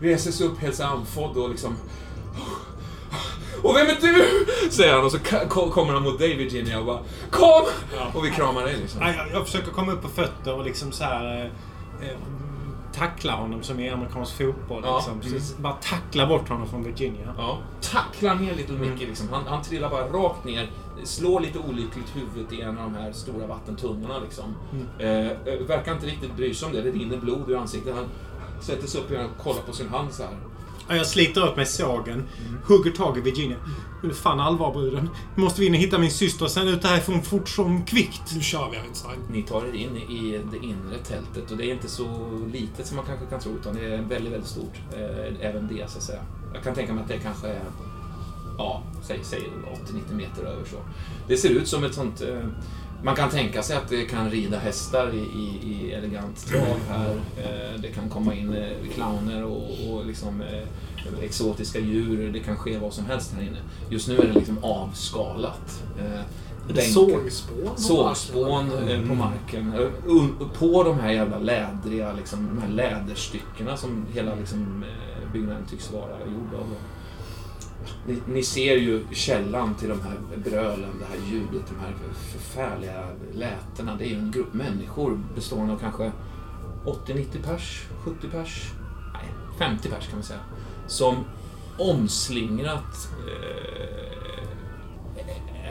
[0.00, 1.76] reser sig upp helt så andfådd och liksom...
[3.62, 4.46] Och vem är du?
[4.70, 5.18] Säger han och så
[5.70, 7.00] kommer han mot dig Virginia och bara
[7.30, 7.64] Kom!
[8.14, 9.00] Och vi kramar dig liksom.
[9.02, 11.50] Jag, jag försöker komma upp på fötter och liksom så här...
[12.00, 12.16] Eh, eh,
[12.94, 14.82] tackla honom som i amerikansk fotboll.
[14.84, 15.20] Ja, liksom.
[15.20, 15.56] precis.
[15.56, 17.34] Bara tackla bort honom från Virginia.
[17.38, 19.28] Ja, tacklar ner Little Mickey liksom.
[19.32, 20.70] Han, han trillar bara rakt ner,
[21.04, 24.54] slår lite olyckligt huvudet i en av de här stora vattentunnorna liksom.
[24.98, 27.94] Eh, eh, verkar inte riktigt bry sig om det, det rinner blod ur ansiktet.
[27.94, 28.08] Han
[28.60, 30.36] sätter sig upp igen och kollar på sin hand så här.
[30.88, 32.28] Ja, Jag sliter åt mig sågen,
[32.64, 33.56] hugger tag i Virginia.
[34.02, 35.08] Nu är fan allvar bruden.
[35.34, 38.34] Måste vi in och hitta min syster och sen ut härifrån fort som kvickt.
[38.34, 39.18] Nu kör vi Einstein.
[39.30, 42.96] Ni tar er in i det inre tältet och det är inte så litet som
[42.96, 44.74] man kanske kan tro utan det är väldigt, väldigt stort.
[44.92, 46.22] Eh, även det så att säga.
[46.54, 47.62] Jag kan tänka mig att det kanske är,
[48.58, 49.40] ja, säg, säg
[50.10, 50.76] 80-90 meter över så.
[51.28, 52.38] Det ser ut som ett sånt, eh,
[53.04, 57.14] man kan tänka sig att det kan rida hästar i, i, i elegant trav här.
[57.36, 62.32] Eh, det kan komma in eh, clowner och, och liksom eh, exotiska djur.
[62.32, 63.58] Det kan ske vad som helst här inne.
[63.90, 65.82] Just nu är det liksom avskalat.
[65.98, 66.20] Eh,
[66.68, 67.74] det bänkar- sågspån?
[67.74, 68.88] på Sågspån marken?
[69.02, 69.72] eh, på marken.
[69.74, 75.66] Eh, På de här jävla lädriga, liksom, de här läderstyckena som hela liksom, eh, byggnaden
[75.70, 76.66] tycks vara gjord av.
[78.06, 81.94] Ni, ni ser ju källan till de här brölen, det här ljudet, de här
[82.32, 83.96] förfärliga lätena.
[83.96, 86.12] Det är ju en grupp människor bestående av kanske
[86.84, 88.72] 80-90 pers, 70 pers,
[89.12, 89.28] nej,
[89.58, 90.40] 50 pers kan man säga.
[90.86, 91.24] Som
[91.78, 94.02] omslingrat eh,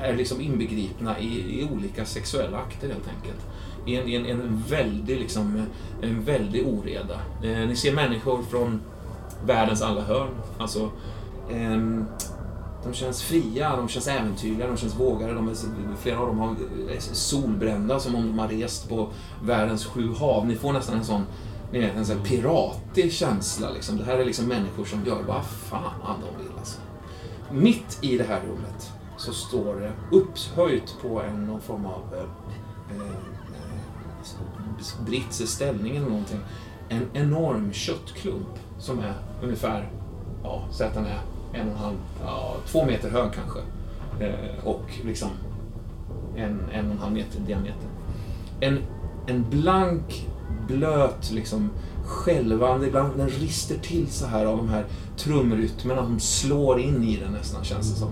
[0.04, 3.46] är liksom inbegripna i, i olika sexuella akter helt enkelt.
[3.86, 5.66] I en, i en, en väldig, liksom,
[6.02, 7.20] en väldig oreda.
[7.44, 8.82] Eh, ni ser människor från
[9.46, 10.30] världens alla hörn.
[10.58, 10.92] Alltså,
[11.54, 12.06] Ehm,
[12.84, 15.34] de känns fria, de känns äventyrliga, de känns vågade.
[15.34, 15.56] De är,
[16.02, 16.56] flera av dem har,
[16.90, 19.10] är solbrända som om de har rest på
[19.44, 20.48] världens sju hav.
[20.48, 21.26] Ni får nästan en sån
[21.72, 23.70] ni vet, en sån piratig känsla.
[23.70, 23.98] Liksom.
[23.98, 26.52] Det här är liksom människor som gör vad fan de vill.
[26.58, 26.80] Alltså.
[27.52, 32.98] Mitt i det här rummet så står det upphöjt på en någon form av eh,
[32.98, 33.06] eh,
[35.06, 36.40] brittisk ställning eller någonting.
[36.90, 39.92] En enorm köttklump som är ungefär,
[40.44, 41.20] ja, säg att den är
[41.54, 43.60] en och en halv, ja, två meter hög kanske.
[44.26, 45.30] Eh, och liksom
[46.36, 47.88] en, en och en halv meter i diameter.
[48.60, 48.80] En,
[49.28, 50.28] en blank,
[50.68, 51.70] blöt, liksom
[52.06, 54.86] skälvande, ibland den rister till så här av de här
[55.18, 58.10] trumrytmerna som slår in i den nästan, känns det som.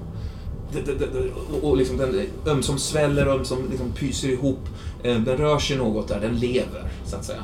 [0.72, 4.60] Det, det, det, och, liksom den ömsom sväller och ömsom liksom pyser ihop.
[5.04, 7.44] Eh, den rör sig något där, den lever, så att säga.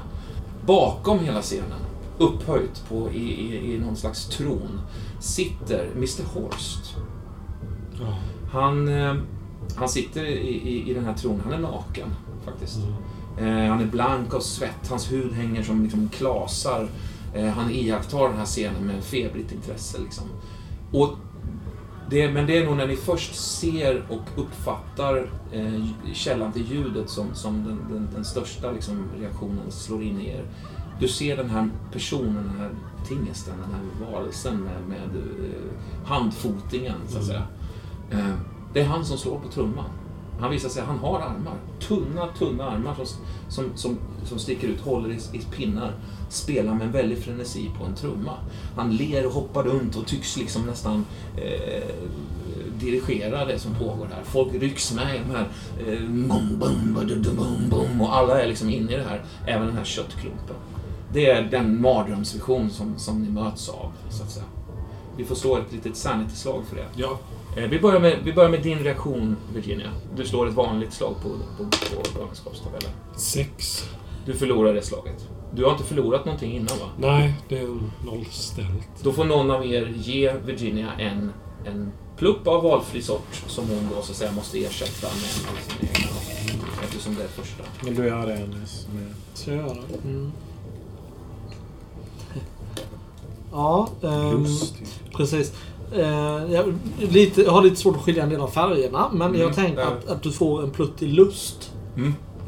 [0.65, 1.79] Bakom hela scenen,
[2.17, 4.81] upphöjt på, i, i, i någon slags tron,
[5.25, 6.95] sitter Mr Horst.
[8.51, 9.15] Han, eh,
[9.75, 12.07] han sitter i, i, i den här tron, han är naken
[12.45, 12.77] faktiskt.
[13.37, 16.87] Eh, han är blank av svett, hans hud hänger som liksom klasar.
[17.35, 20.01] Eh, han iakttar den här scenen med febrigt intresse.
[20.01, 20.25] Liksom.
[20.91, 21.09] Och
[22.09, 27.09] det, men det är nog när ni först ser och uppfattar eh, källan till ljudet
[27.09, 30.45] som, som den, den, den största liksom, reaktionen slår in i er.
[30.99, 32.69] Du ser den här personen, den här
[33.07, 37.43] tingesten, den här varelsen med, med eh, handfotingen, så att säga.
[38.11, 38.33] Eh,
[38.73, 39.89] det är han som slår på trumman.
[40.39, 41.55] Han visar sig, han har armar.
[41.79, 43.05] Tunna, tunna armar som,
[43.49, 45.91] som, som, som sticker ut, håller i, i pinnar.
[46.29, 48.37] Spelar med en väldig frenesi på en trumma.
[48.75, 51.05] Han ler och hoppar runt och tycks liksom nästan
[51.37, 51.95] eh,
[52.79, 54.23] dirigera det som pågår här.
[54.23, 55.47] Folk rycks med i de här
[55.87, 56.01] eh,
[58.01, 60.55] och alla är liksom inne i det här, även den här köttklumpen.
[61.15, 64.45] Det är den mardrömsvision som, som ni möts av, så att säga.
[65.17, 66.85] Vi får slå ett litet sanity-slag för det.
[66.95, 67.19] Ja.
[67.57, 69.89] Eh, Vi börjar, med, vi börjar med din reaktion, Virginia.
[70.15, 72.91] Du slår ett vanligt slag på, på, på galenskapstabellen.
[73.15, 73.83] Sex.
[74.25, 75.27] Du förlorar det slaget.
[75.53, 76.89] Du har inte förlorat någonting innan, va?
[76.97, 79.03] Nej, det är nollställt.
[79.03, 81.33] Då får någon av er ge Virginia en,
[81.65, 85.57] en plupp av valfri sort som hon då så att säga måste ersätta med en
[85.57, 86.17] av sina egna.
[86.83, 87.63] Eftersom det är första.
[87.83, 88.87] Vill du göra det Anders?
[88.95, 89.13] Med...
[89.33, 90.07] Så jag gör det.
[90.09, 90.31] Mm.
[93.55, 93.89] Ja,
[94.37, 94.99] Lustigt.
[95.17, 95.53] precis.
[95.95, 99.41] Eh, jag, lite, jag har lite svårt att skilja en del av färgerna, men Mm,
[99.41, 101.71] jag tänker att, att du får en plutt i lust.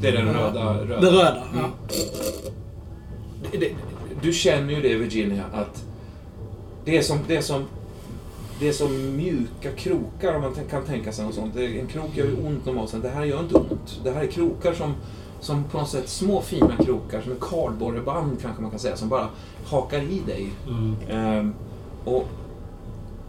[0.00, 0.74] Det är den röda.
[0.74, 1.00] röda.
[1.00, 1.42] Den röda.
[1.52, 1.60] Mm.
[1.62, 1.94] Ja.
[3.52, 3.70] Det, det,
[4.22, 5.84] du känner ju det, Virginia, att
[6.84, 7.64] det är som, det är som,
[8.60, 11.54] det är som mjuka krokar, om man kan tänka sig något sånt.
[11.54, 13.02] Det- En krok gör ju ont normalt sett.
[13.02, 14.00] Det här gör inte ont.
[14.04, 14.94] Det här är krokar som
[15.40, 19.08] som på något sätt små fina krokar, som en kardborreband kanske man kan säga, som
[19.08, 19.28] bara
[19.66, 20.50] hakar i dig.
[20.68, 20.96] Mm.
[21.08, 21.54] Ehm,
[22.04, 22.28] och,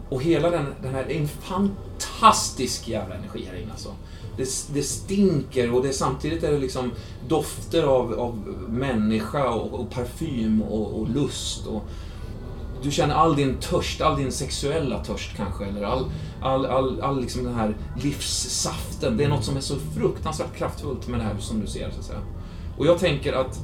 [0.10, 3.90] och hela den, den här, det är en fantastisk jävla energi här inne alltså.
[4.38, 6.92] Det, det stinker och det, samtidigt är det liksom
[7.28, 8.36] dofter av, av
[8.70, 11.68] människa och, och parfym och, och lust.
[11.68, 11.84] Och,
[12.84, 16.06] du känner all din törst, all din sexuella törst kanske, eller all,
[16.42, 19.18] all, all, all liksom den här livssaften.
[19.18, 22.00] Det är något som är så fruktansvärt kraftfullt med det här som du ser, så
[22.00, 22.20] att säga.
[22.78, 23.60] Och jag tänker att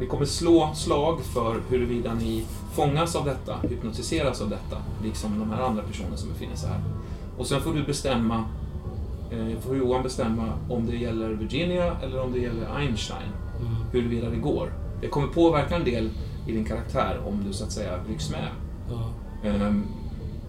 [0.00, 2.44] vi kommer slå slag för huruvida ni
[2.74, 6.80] fångas av detta, hypnotiseras av detta, liksom de här andra personerna som befinner sig här.
[7.38, 8.44] Och sen får du bestämma,
[9.30, 13.28] eh, får Johan bestämma om det gäller Virginia eller om det gäller Einstein,
[13.60, 13.72] Mm.
[13.92, 14.72] huruvida det går.
[15.00, 16.10] Det kommer påverka en del
[16.46, 18.48] i din karaktär om du så att säga rycks med.
[18.90, 19.10] Ja.
[19.48, 19.84] Ehm,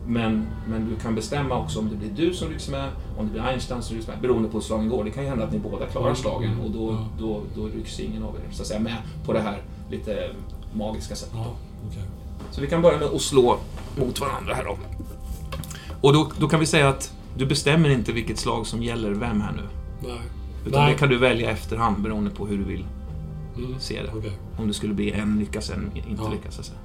[0.07, 3.31] Men, men du kan bestämma också om det blir du som rycks med, om det
[3.31, 5.03] blir Einstein som rycks med, beroende på hur slagen går.
[5.03, 6.15] Det kan ju hända att ni båda klarar Mm.
[6.15, 7.07] slagen och då, Ja.
[7.19, 10.29] då, då rycks ingen av er så att säga med på det här lite
[10.73, 11.35] magiska sättet.
[11.37, 11.55] Ja,
[11.89, 12.03] okej.
[12.51, 13.57] Så vi kan börja med att slå
[13.99, 14.77] mot varandra här då.
[16.01, 19.41] Och då, då kan vi säga att du bestämmer inte vilket slag som gäller vem
[19.41, 19.63] här nu.
[20.07, 20.19] Nej.
[20.65, 20.91] Utan Nej.
[20.93, 22.85] det kan du välja efterhand beroende på hur du vill
[23.57, 23.79] Mm.
[23.79, 24.11] se det.
[24.15, 24.31] Okej.
[24.57, 26.29] Om det skulle bli en lyckas, en inte Ja.
[26.29, 26.53] lyckas.
[26.55, 26.79] Så att säga.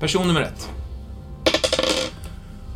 [0.00, 0.70] Person nummer ett.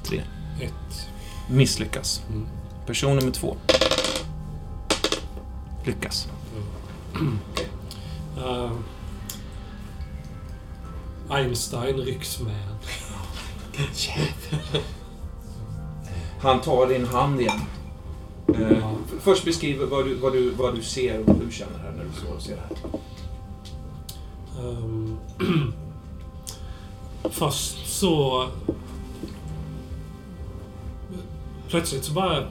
[0.03, 0.23] Tre.
[0.61, 1.09] Ett.
[1.51, 2.23] Misslyckas.
[2.31, 2.47] Mm.
[2.87, 3.57] Person nummer två.
[5.85, 6.29] Lyckas.
[8.39, 8.71] Eh,
[11.31, 12.77] Einstein rycks med.
[16.41, 17.61] Han tar din hand igen.
[18.49, 21.93] F- Först beskriv vad du, vad, du, vad du ser och vad du känner här
[21.97, 22.77] när du står och ser det här.
[24.61, 25.17] Ehm,
[27.31, 28.47] först så...
[31.69, 32.45] Plötsligt så bara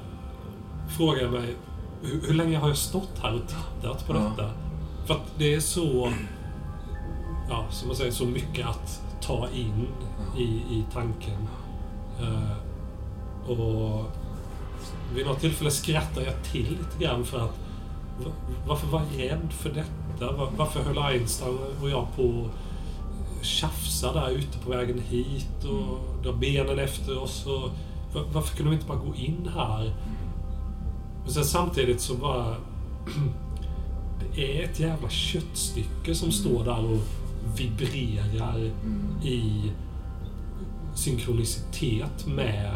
[0.97, 1.55] frågar jag mig
[2.01, 4.19] hur, hur länge har jag stått här och tittat på Ja.
[4.19, 4.49] detta?
[5.05, 6.13] För att det är så...
[7.49, 9.87] Ja, som man säger, så mycket att ta in
[10.37, 11.47] i, i tanken.
[12.21, 14.05] Eh, och
[15.15, 17.53] vid något tillfälle skrattar jag till lite grann för att
[18.25, 18.31] va-
[18.67, 19.89] varför var jag rädd för detta?
[20.27, 22.45] Va- Varför höll Einstein och jag på
[23.41, 27.45] tjafsa där ute på vägen hit och dra benen efter oss?
[27.45, 27.69] Och
[28.13, 29.93] va- varför kunde vi inte bara gå in här?
[31.23, 32.55] Men sen samtidigt så bara...
[34.35, 36.99] Det är ett jävla köttstycke som står där och
[37.59, 39.21] vibrerar Mm.
[39.23, 39.71] i
[40.95, 42.71] synkronicitet med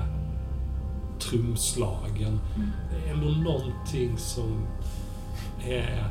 [1.19, 2.39] trumslagen.
[2.55, 2.69] Mm.
[2.91, 4.65] Det är ändå någonting som
[5.67, 6.07] är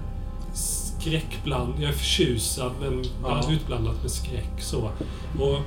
[1.03, 1.75] skräckbland.
[1.79, 3.53] Jag är förtjusad men bara Ja.
[3.53, 4.53] utblandat med skräck.
[4.61, 4.91] Så.
[5.41, 5.59] Och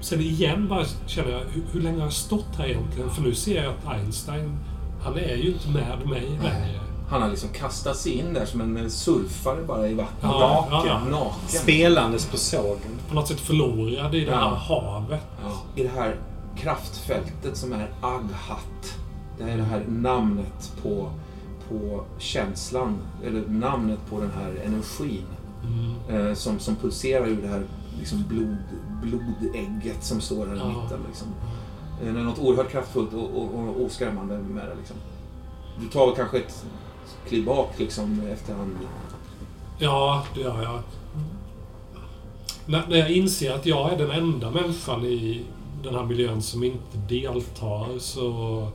[0.00, 3.10] sen igen bara känner jag, hur, hur länge har jag stått här egentligen?
[3.10, 4.56] För nu ser jag att Einstein,
[5.02, 6.80] han är ju inte med mig längre.
[7.08, 10.22] Han har liksom kastat sig in där som en surfare bara i vattnet.
[10.22, 10.90] Ja, naken.
[10.90, 11.18] ja.
[11.18, 11.48] naken.
[11.48, 12.98] Spelandes på sågen.
[13.08, 15.20] På något sätt förlorad i det här havet.
[15.42, 16.16] Ja, I det här
[16.56, 18.98] kraftfältet som är Aghat.
[19.38, 21.10] Det är det här namnet på,
[21.78, 25.22] på känslan, eller namnet på den här energin
[26.08, 26.26] Mm.
[26.28, 27.62] eh, som, som pulserar ur det här
[27.98, 28.56] liksom blod,
[29.02, 30.68] blodägget som står här i Ja.
[30.68, 31.00] mitten.
[31.08, 31.28] Liksom.
[32.02, 34.74] Eh, Det är något oerhört kraftfullt och, och, och, och skrämmande med det.
[34.74, 34.96] Liksom.
[35.80, 36.64] Du tar kanske ett
[37.28, 38.76] kliv bak liksom, efterhand.
[39.78, 40.78] Ja, det gör jag.
[42.66, 45.44] När, när jag inser att jag är den enda människan i
[45.82, 48.68] den här miljön som inte deltar så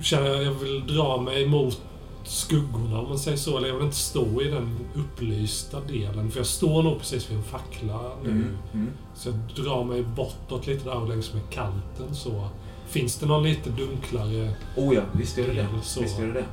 [0.00, 1.80] känner jag jag vill dra mig mot
[2.24, 3.58] skuggorna om man säger så.
[3.58, 6.30] Eller jag vill inte stå i den upplysta delen.
[6.30, 8.30] För jag står nog precis vid en fackla nu.
[8.30, 8.56] Mm.
[8.74, 8.88] Mm.
[9.14, 12.48] Så jag drar mig bortåt lite där längs med kanten så.
[12.88, 14.50] Finns det någon lite dunklare...
[14.76, 15.66] Oh ja, visst är det det.
[15.82, 16.00] Så.
[16.00, 16.44] Visst är det, det.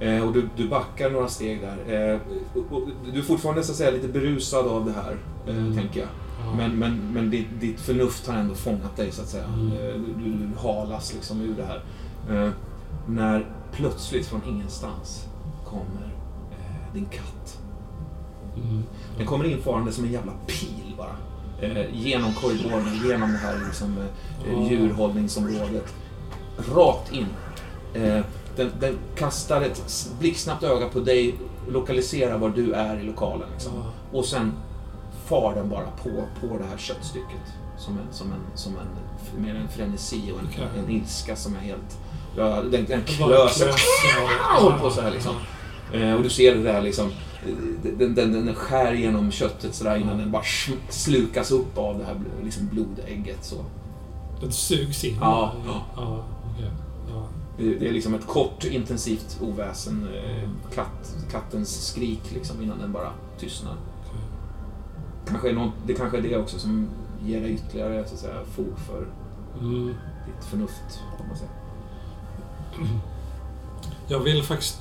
[0.00, 2.12] Ja, Eh, och du, du backar några steg där.
[2.14, 2.20] Eh,
[2.54, 5.76] och, och, du är fortfarande så att säga lite berusad av det här, eh, Mm.
[5.76, 6.08] tänker jag.
[6.44, 6.54] ja.
[6.56, 9.44] Men, men, men ditt, ditt förnuft har ändå fångat dig, så att säga.
[9.44, 9.72] Mm.
[9.72, 11.82] Eh, du, du, du halas liksom ur det här.
[13.08, 15.24] När plötsligt från ingenstans
[15.64, 16.14] kommer
[16.50, 17.58] eh, din katt.
[18.56, 18.82] Mm.
[19.16, 21.16] Den kommer infarande som en jävla pil bara.
[21.60, 23.96] Eh, genom korridoren, genom det här liksom,
[24.46, 25.94] eh, djurhållningsområdet.
[26.74, 27.26] Rakt in.
[27.94, 28.24] Eh,
[28.56, 31.34] den, den kastar ett blixtsnabbt öga på dig,
[31.68, 33.48] lokaliserar var du är i lokalen.
[33.52, 33.72] Liksom.
[34.12, 34.52] Och sen
[35.24, 36.10] far den bara på,
[36.40, 37.52] på det här köttstycket.
[37.78, 40.68] Som en, som en, som en, med en frenesi och en, Okej.
[40.78, 41.98] en ilska som är helt...
[42.36, 43.62] Ja, den, den klös
[44.80, 45.34] på så här liksom.
[45.92, 47.06] Eh, och du ser det där liksom.
[47.46, 50.42] eh, Den, den, den skär genom köttet sådär innan den bara
[50.88, 53.44] slukas upp av det här liksom blodägget.
[53.44, 53.56] Så.
[54.40, 55.16] Den sugs in.
[55.20, 55.52] Ja.
[55.66, 56.24] ja ja.
[57.58, 60.08] Det, det är liksom ett kort intensivt oväsen.
[60.14, 63.74] eh, Katt, kattens skrik liksom innan den bara tystnar.
[65.28, 66.88] Kanske är något, det kanske är det också som
[67.24, 69.06] ger dig ytterligare så att säga, fog för
[69.60, 69.86] Mm.
[70.26, 71.00] ditt förnuft.
[71.20, 71.52] Om man säger.
[74.08, 74.78] Jag vill faktiskt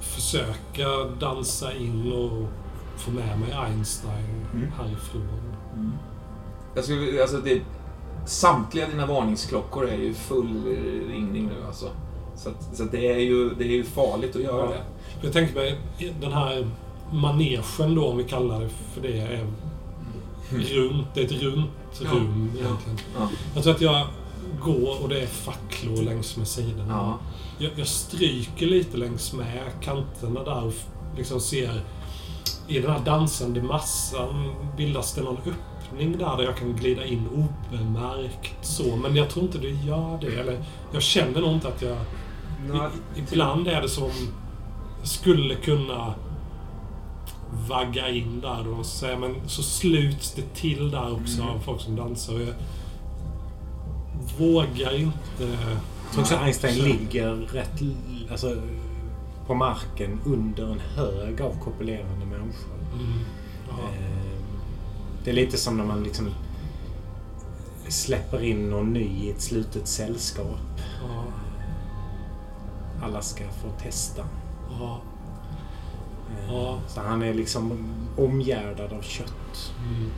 [0.00, 0.88] försöka
[1.20, 2.48] dansa in och
[3.00, 4.72] få med mig Einstein Mm.
[4.78, 5.28] härifrån.
[6.74, 7.60] Jag skulle, alltså det,
[8.26, 10.64] samtliga dina varningsklockor är ju full
[11.08, 11.88] ringning nu alltså.
[12.36, 14.70] Så, att, så att det, är ju, det är ju farligt att göra Ja.
[14.70, 14.82] det.
[15.22, 15.78] Jag tänker mig
[16.20, 16.68] den här
[17.12, 19.46] manegen då, om vi kallar det för det, är
[20.50, 21.06] runt.
[21.14, 21.70] Det är ett runt
[22.00, 22.60] rum Ja.
[22.66, 22.98] egentligen.
[23.18, 23.28] Ja.
[23.54, 24.06] Jag tror att jag
[24.66, 26.84] går och det är facklor längs med sidorna.
[26.88, 27.18] Ja.
[27.58, 30.72] Jag, jag stryker lite längs med kanterna där och
[31.16, 31.80] liksom ser
[32.68, 37.28] i den här dansande massan bildas det någon öppning där, där jag kan glida in
[37.28, 38.96] obemärkt så.
[38.96, 40.40] Men jag tror inte det gör det.
[40.40, 41.96] Eller jag känner nog inte att jag...
[43.16, 44.10] I, ibland är det som
[45.02, 46.14] skulle kunna
[47.68, 51.54] vagga in där och säga, men så sluts det till där också Mm.
[51.54, 52.34] av folk som dansar.
[52.34, 52.54] Och jag
[54.38, 55.56] vågar inte...
[56.12, 57.80] Tror också Einstein ligger rätt
[58.30, 58.56] alltså,
[59.46, 62.74] på marken under en hög av kopulerande människor.
[62.92, 63.18] Mm,
[63.68, 64.38] ja, Eh,
[65.24, 66.30] Det är lite som när man liksom
[67.88, 70.80] släpper in någon ny i ett slutet sällskap.
[71.08, 71.24] ja,
[73.06, 74.22] Alla ska få testa.
[74.80, 75.00] ja,
[76.38, 76.78] Eh, Ja.
[76.88, 77.72] Så han är liksom
[78.18, 79.72] omgärdad av kött.
[79.88, 80.10] mm,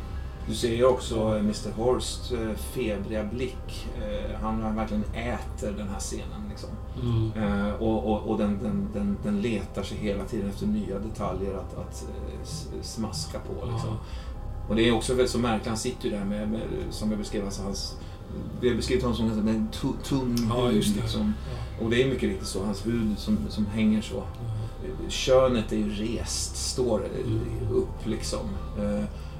[0.49, 3.89] Du ser ju också Mr Horst eh, febriga blick.
[3.97, 6.49] Eh, Han verkligen äter den här scenen.
[6.51, 6.68] Liksom.
[7.02, 7.33] mm,
[7.67, 11.55] Eh, och och, och den, den, den, den letar sig hela tiden efter nya detaljer
[11.55, 12.49] att, att eh,
[12.83, 13.67] smaska på.
[13.73, 13.91] Liksom.
[14.68, 16.60] Och det är också väldigt så märkligt, han sitter ju där med, med
[16.91, 17.97] som jag beskrev, alltså hans,
[18.60, 20.97] vi har beskrivit honom som med en tu- tunn Ja, hud.
[20.97, 21.33] Liksom.
[21.78, 24.15] ja, Och det är mycket riktigt så, hans hud som, som hänger så.
[24.17, 25.09] ja.
[25.09, 27.41] Könet är ju rest, står eh, Mm.
[27.77, 28.41] upp liksom.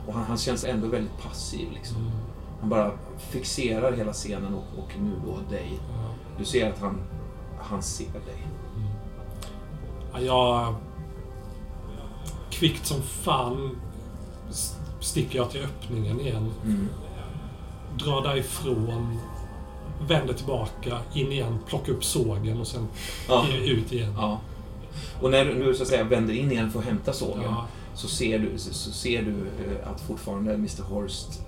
[0.09, 1.97] Och han, han känns ändå väldigt passiv liksom.
[1.97, 2.11] Mm,
[2.61, 5.79] Han bara fixerar hela scenen och, och nu då dig.
[6.39, 7.01] Du ser att han,
[7.61, 8.47] han ser dig.
[10.13, 10.75] Ja, jag...
[12.51, 13.79] Kvickt som fan
[15.01, 16.53] sticker jag till öppningen igen.
[16.65, 16.89] Mm.
[17.99, 19.19] Drar därifrån.
[20.09, 22.89] Vänder tillbaka, in igen, plockar upp sågen och sen
[23.29, 23.47] Ja.
[23.65, 24.15] ut igen.
[24.17, 24.41] ja.
[25.23, 27.67] Och när du så att säga vänder in igen för att hämta sågen Ja,
[27.99, 31.43] så ser du, så, så ser du eh, att fortfarande Mr Horst,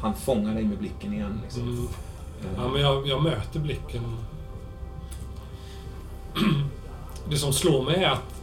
[0.00, 1.40] han fångar dig med blicken igen.
[1.42, 1.62] Liksom.
[1.62, 1.84] mm.
[2.40, 4.02] Eh, ja men jag, jag möter blicken.
[7.30, 8.34] Det som slår mig är att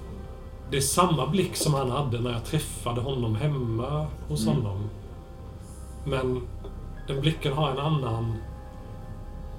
[0.72, 4.56] det är samma blick som han hade när jag träffade honom hemma hos Mm.
[4.56, 4.90] honom.
[6.06, 6.42] Men
[7.08, 8.36] den blicken har en annan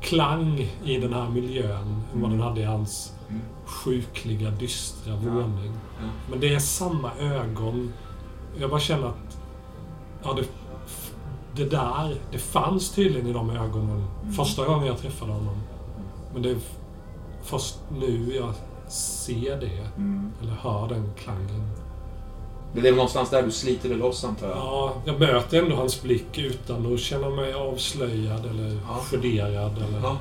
[0.01, 3.43] klang i den här miljön än vad den hade i hans Mm.
[3.67, 5.31] sjukliga, dystra Ja.
[5.31, 5.73] våning.
[6.31, 7.93] Men det är samma ögon.
[8.61, 9.39] Jag bara känner att
[10.23, 10.45] ja, det,
[11.57, 14.33] det där, det fanns tydligen i de ögonen Mm.
[14.35, 15.57] första gången jag träffade honom.
[16.33, 16.57] Men det är
[17.43, 18.55] först nu jag
[18.91, 20.33] ser det, Mm.
[20.43, 21.69] eller hör den klangen.
[22.75, 24.57] Det är väl någonstans där du sliter det loss antar jag?
[24.57, 29.01] Ja, jag möter ändå hans blick utan att känna mig avslöjad eller Ja.
[29.11, 29.77] generad.
[29.79, 30.01] Eller...
[30.03, 30.17] Ja,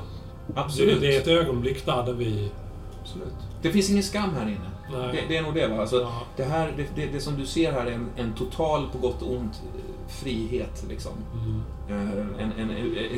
[0.46, 1.00] det, absolut.
[1.00, 2.50] det är ett ögonblick där, där vi...
[3.02, 3.34] absolut.
[3.62, 4.70] Det finns ingen skam här inne.
[4.98, 5.80] Det, det är nog det va?
[5.80, 8.88] Alltså, ja, det, här, det, det, det som du ser här är en, en total,
[8.92, 9.62] på gott och ont,
[10.08, 10.84] frihet.
[10.88, 11.12] Liksom.
[11.34, 12.70] mm, Eh, En, en,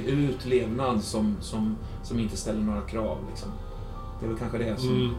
[0.08, 3.18] en utlevnad som, som, som inte ställer några krav.
[3.30, 3.48] Liksom.
[4.20, 4.88] Det är väl kanske det som...
[4.96, 5.14] mm.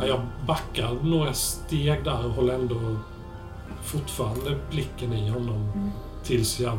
[0.00, 2.96] Ja, jag backar några steg där och håller ändå
[3.82, 5.70] fortfarande blicken i honom.
[5.74, 5.90] Mm.
[6.24, 6.78] Tills jag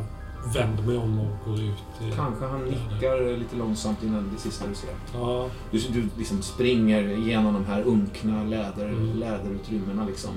[0.54, 1.84] vänder mig om och går ut.
[2.02, 4.90] I, Kanske han nickar lite långsamt innan det sista du ser.
[5.14, 9.18] Ja, Du, du liksom springer igenom de här unkna läder, Mm.
[9.20, 10.06] läderutrymmena.
[10.06, 10.32] Liksom.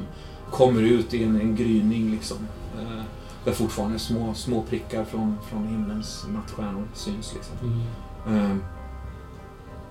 [0.50, 2.10] Kommer ut i en, en gryning.
[2.10, 2.36] Liksom.
[2.80, 3.02] Eh,
[3.44, 7.34] där fortfarande små, små prickar från, från himlens nattstjärnor syns.
[7.34, 7.56] Liksom.
[8.26, 8.56] mm, Eh,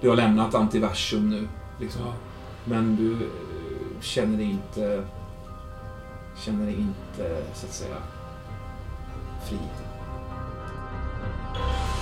[0.01, 1.47] du har lämnat antiversum nu.
[1.79, 2.01] Liksom.
[2.05, 2.13] ja,
[2.65, 3.19] Men du eh,
[4.01, 5.03] känner dig inte
[6.45, 7.95] känner dig inte, så att säga,
[9.49, 9.57] fri.
[11.59, 11.98] you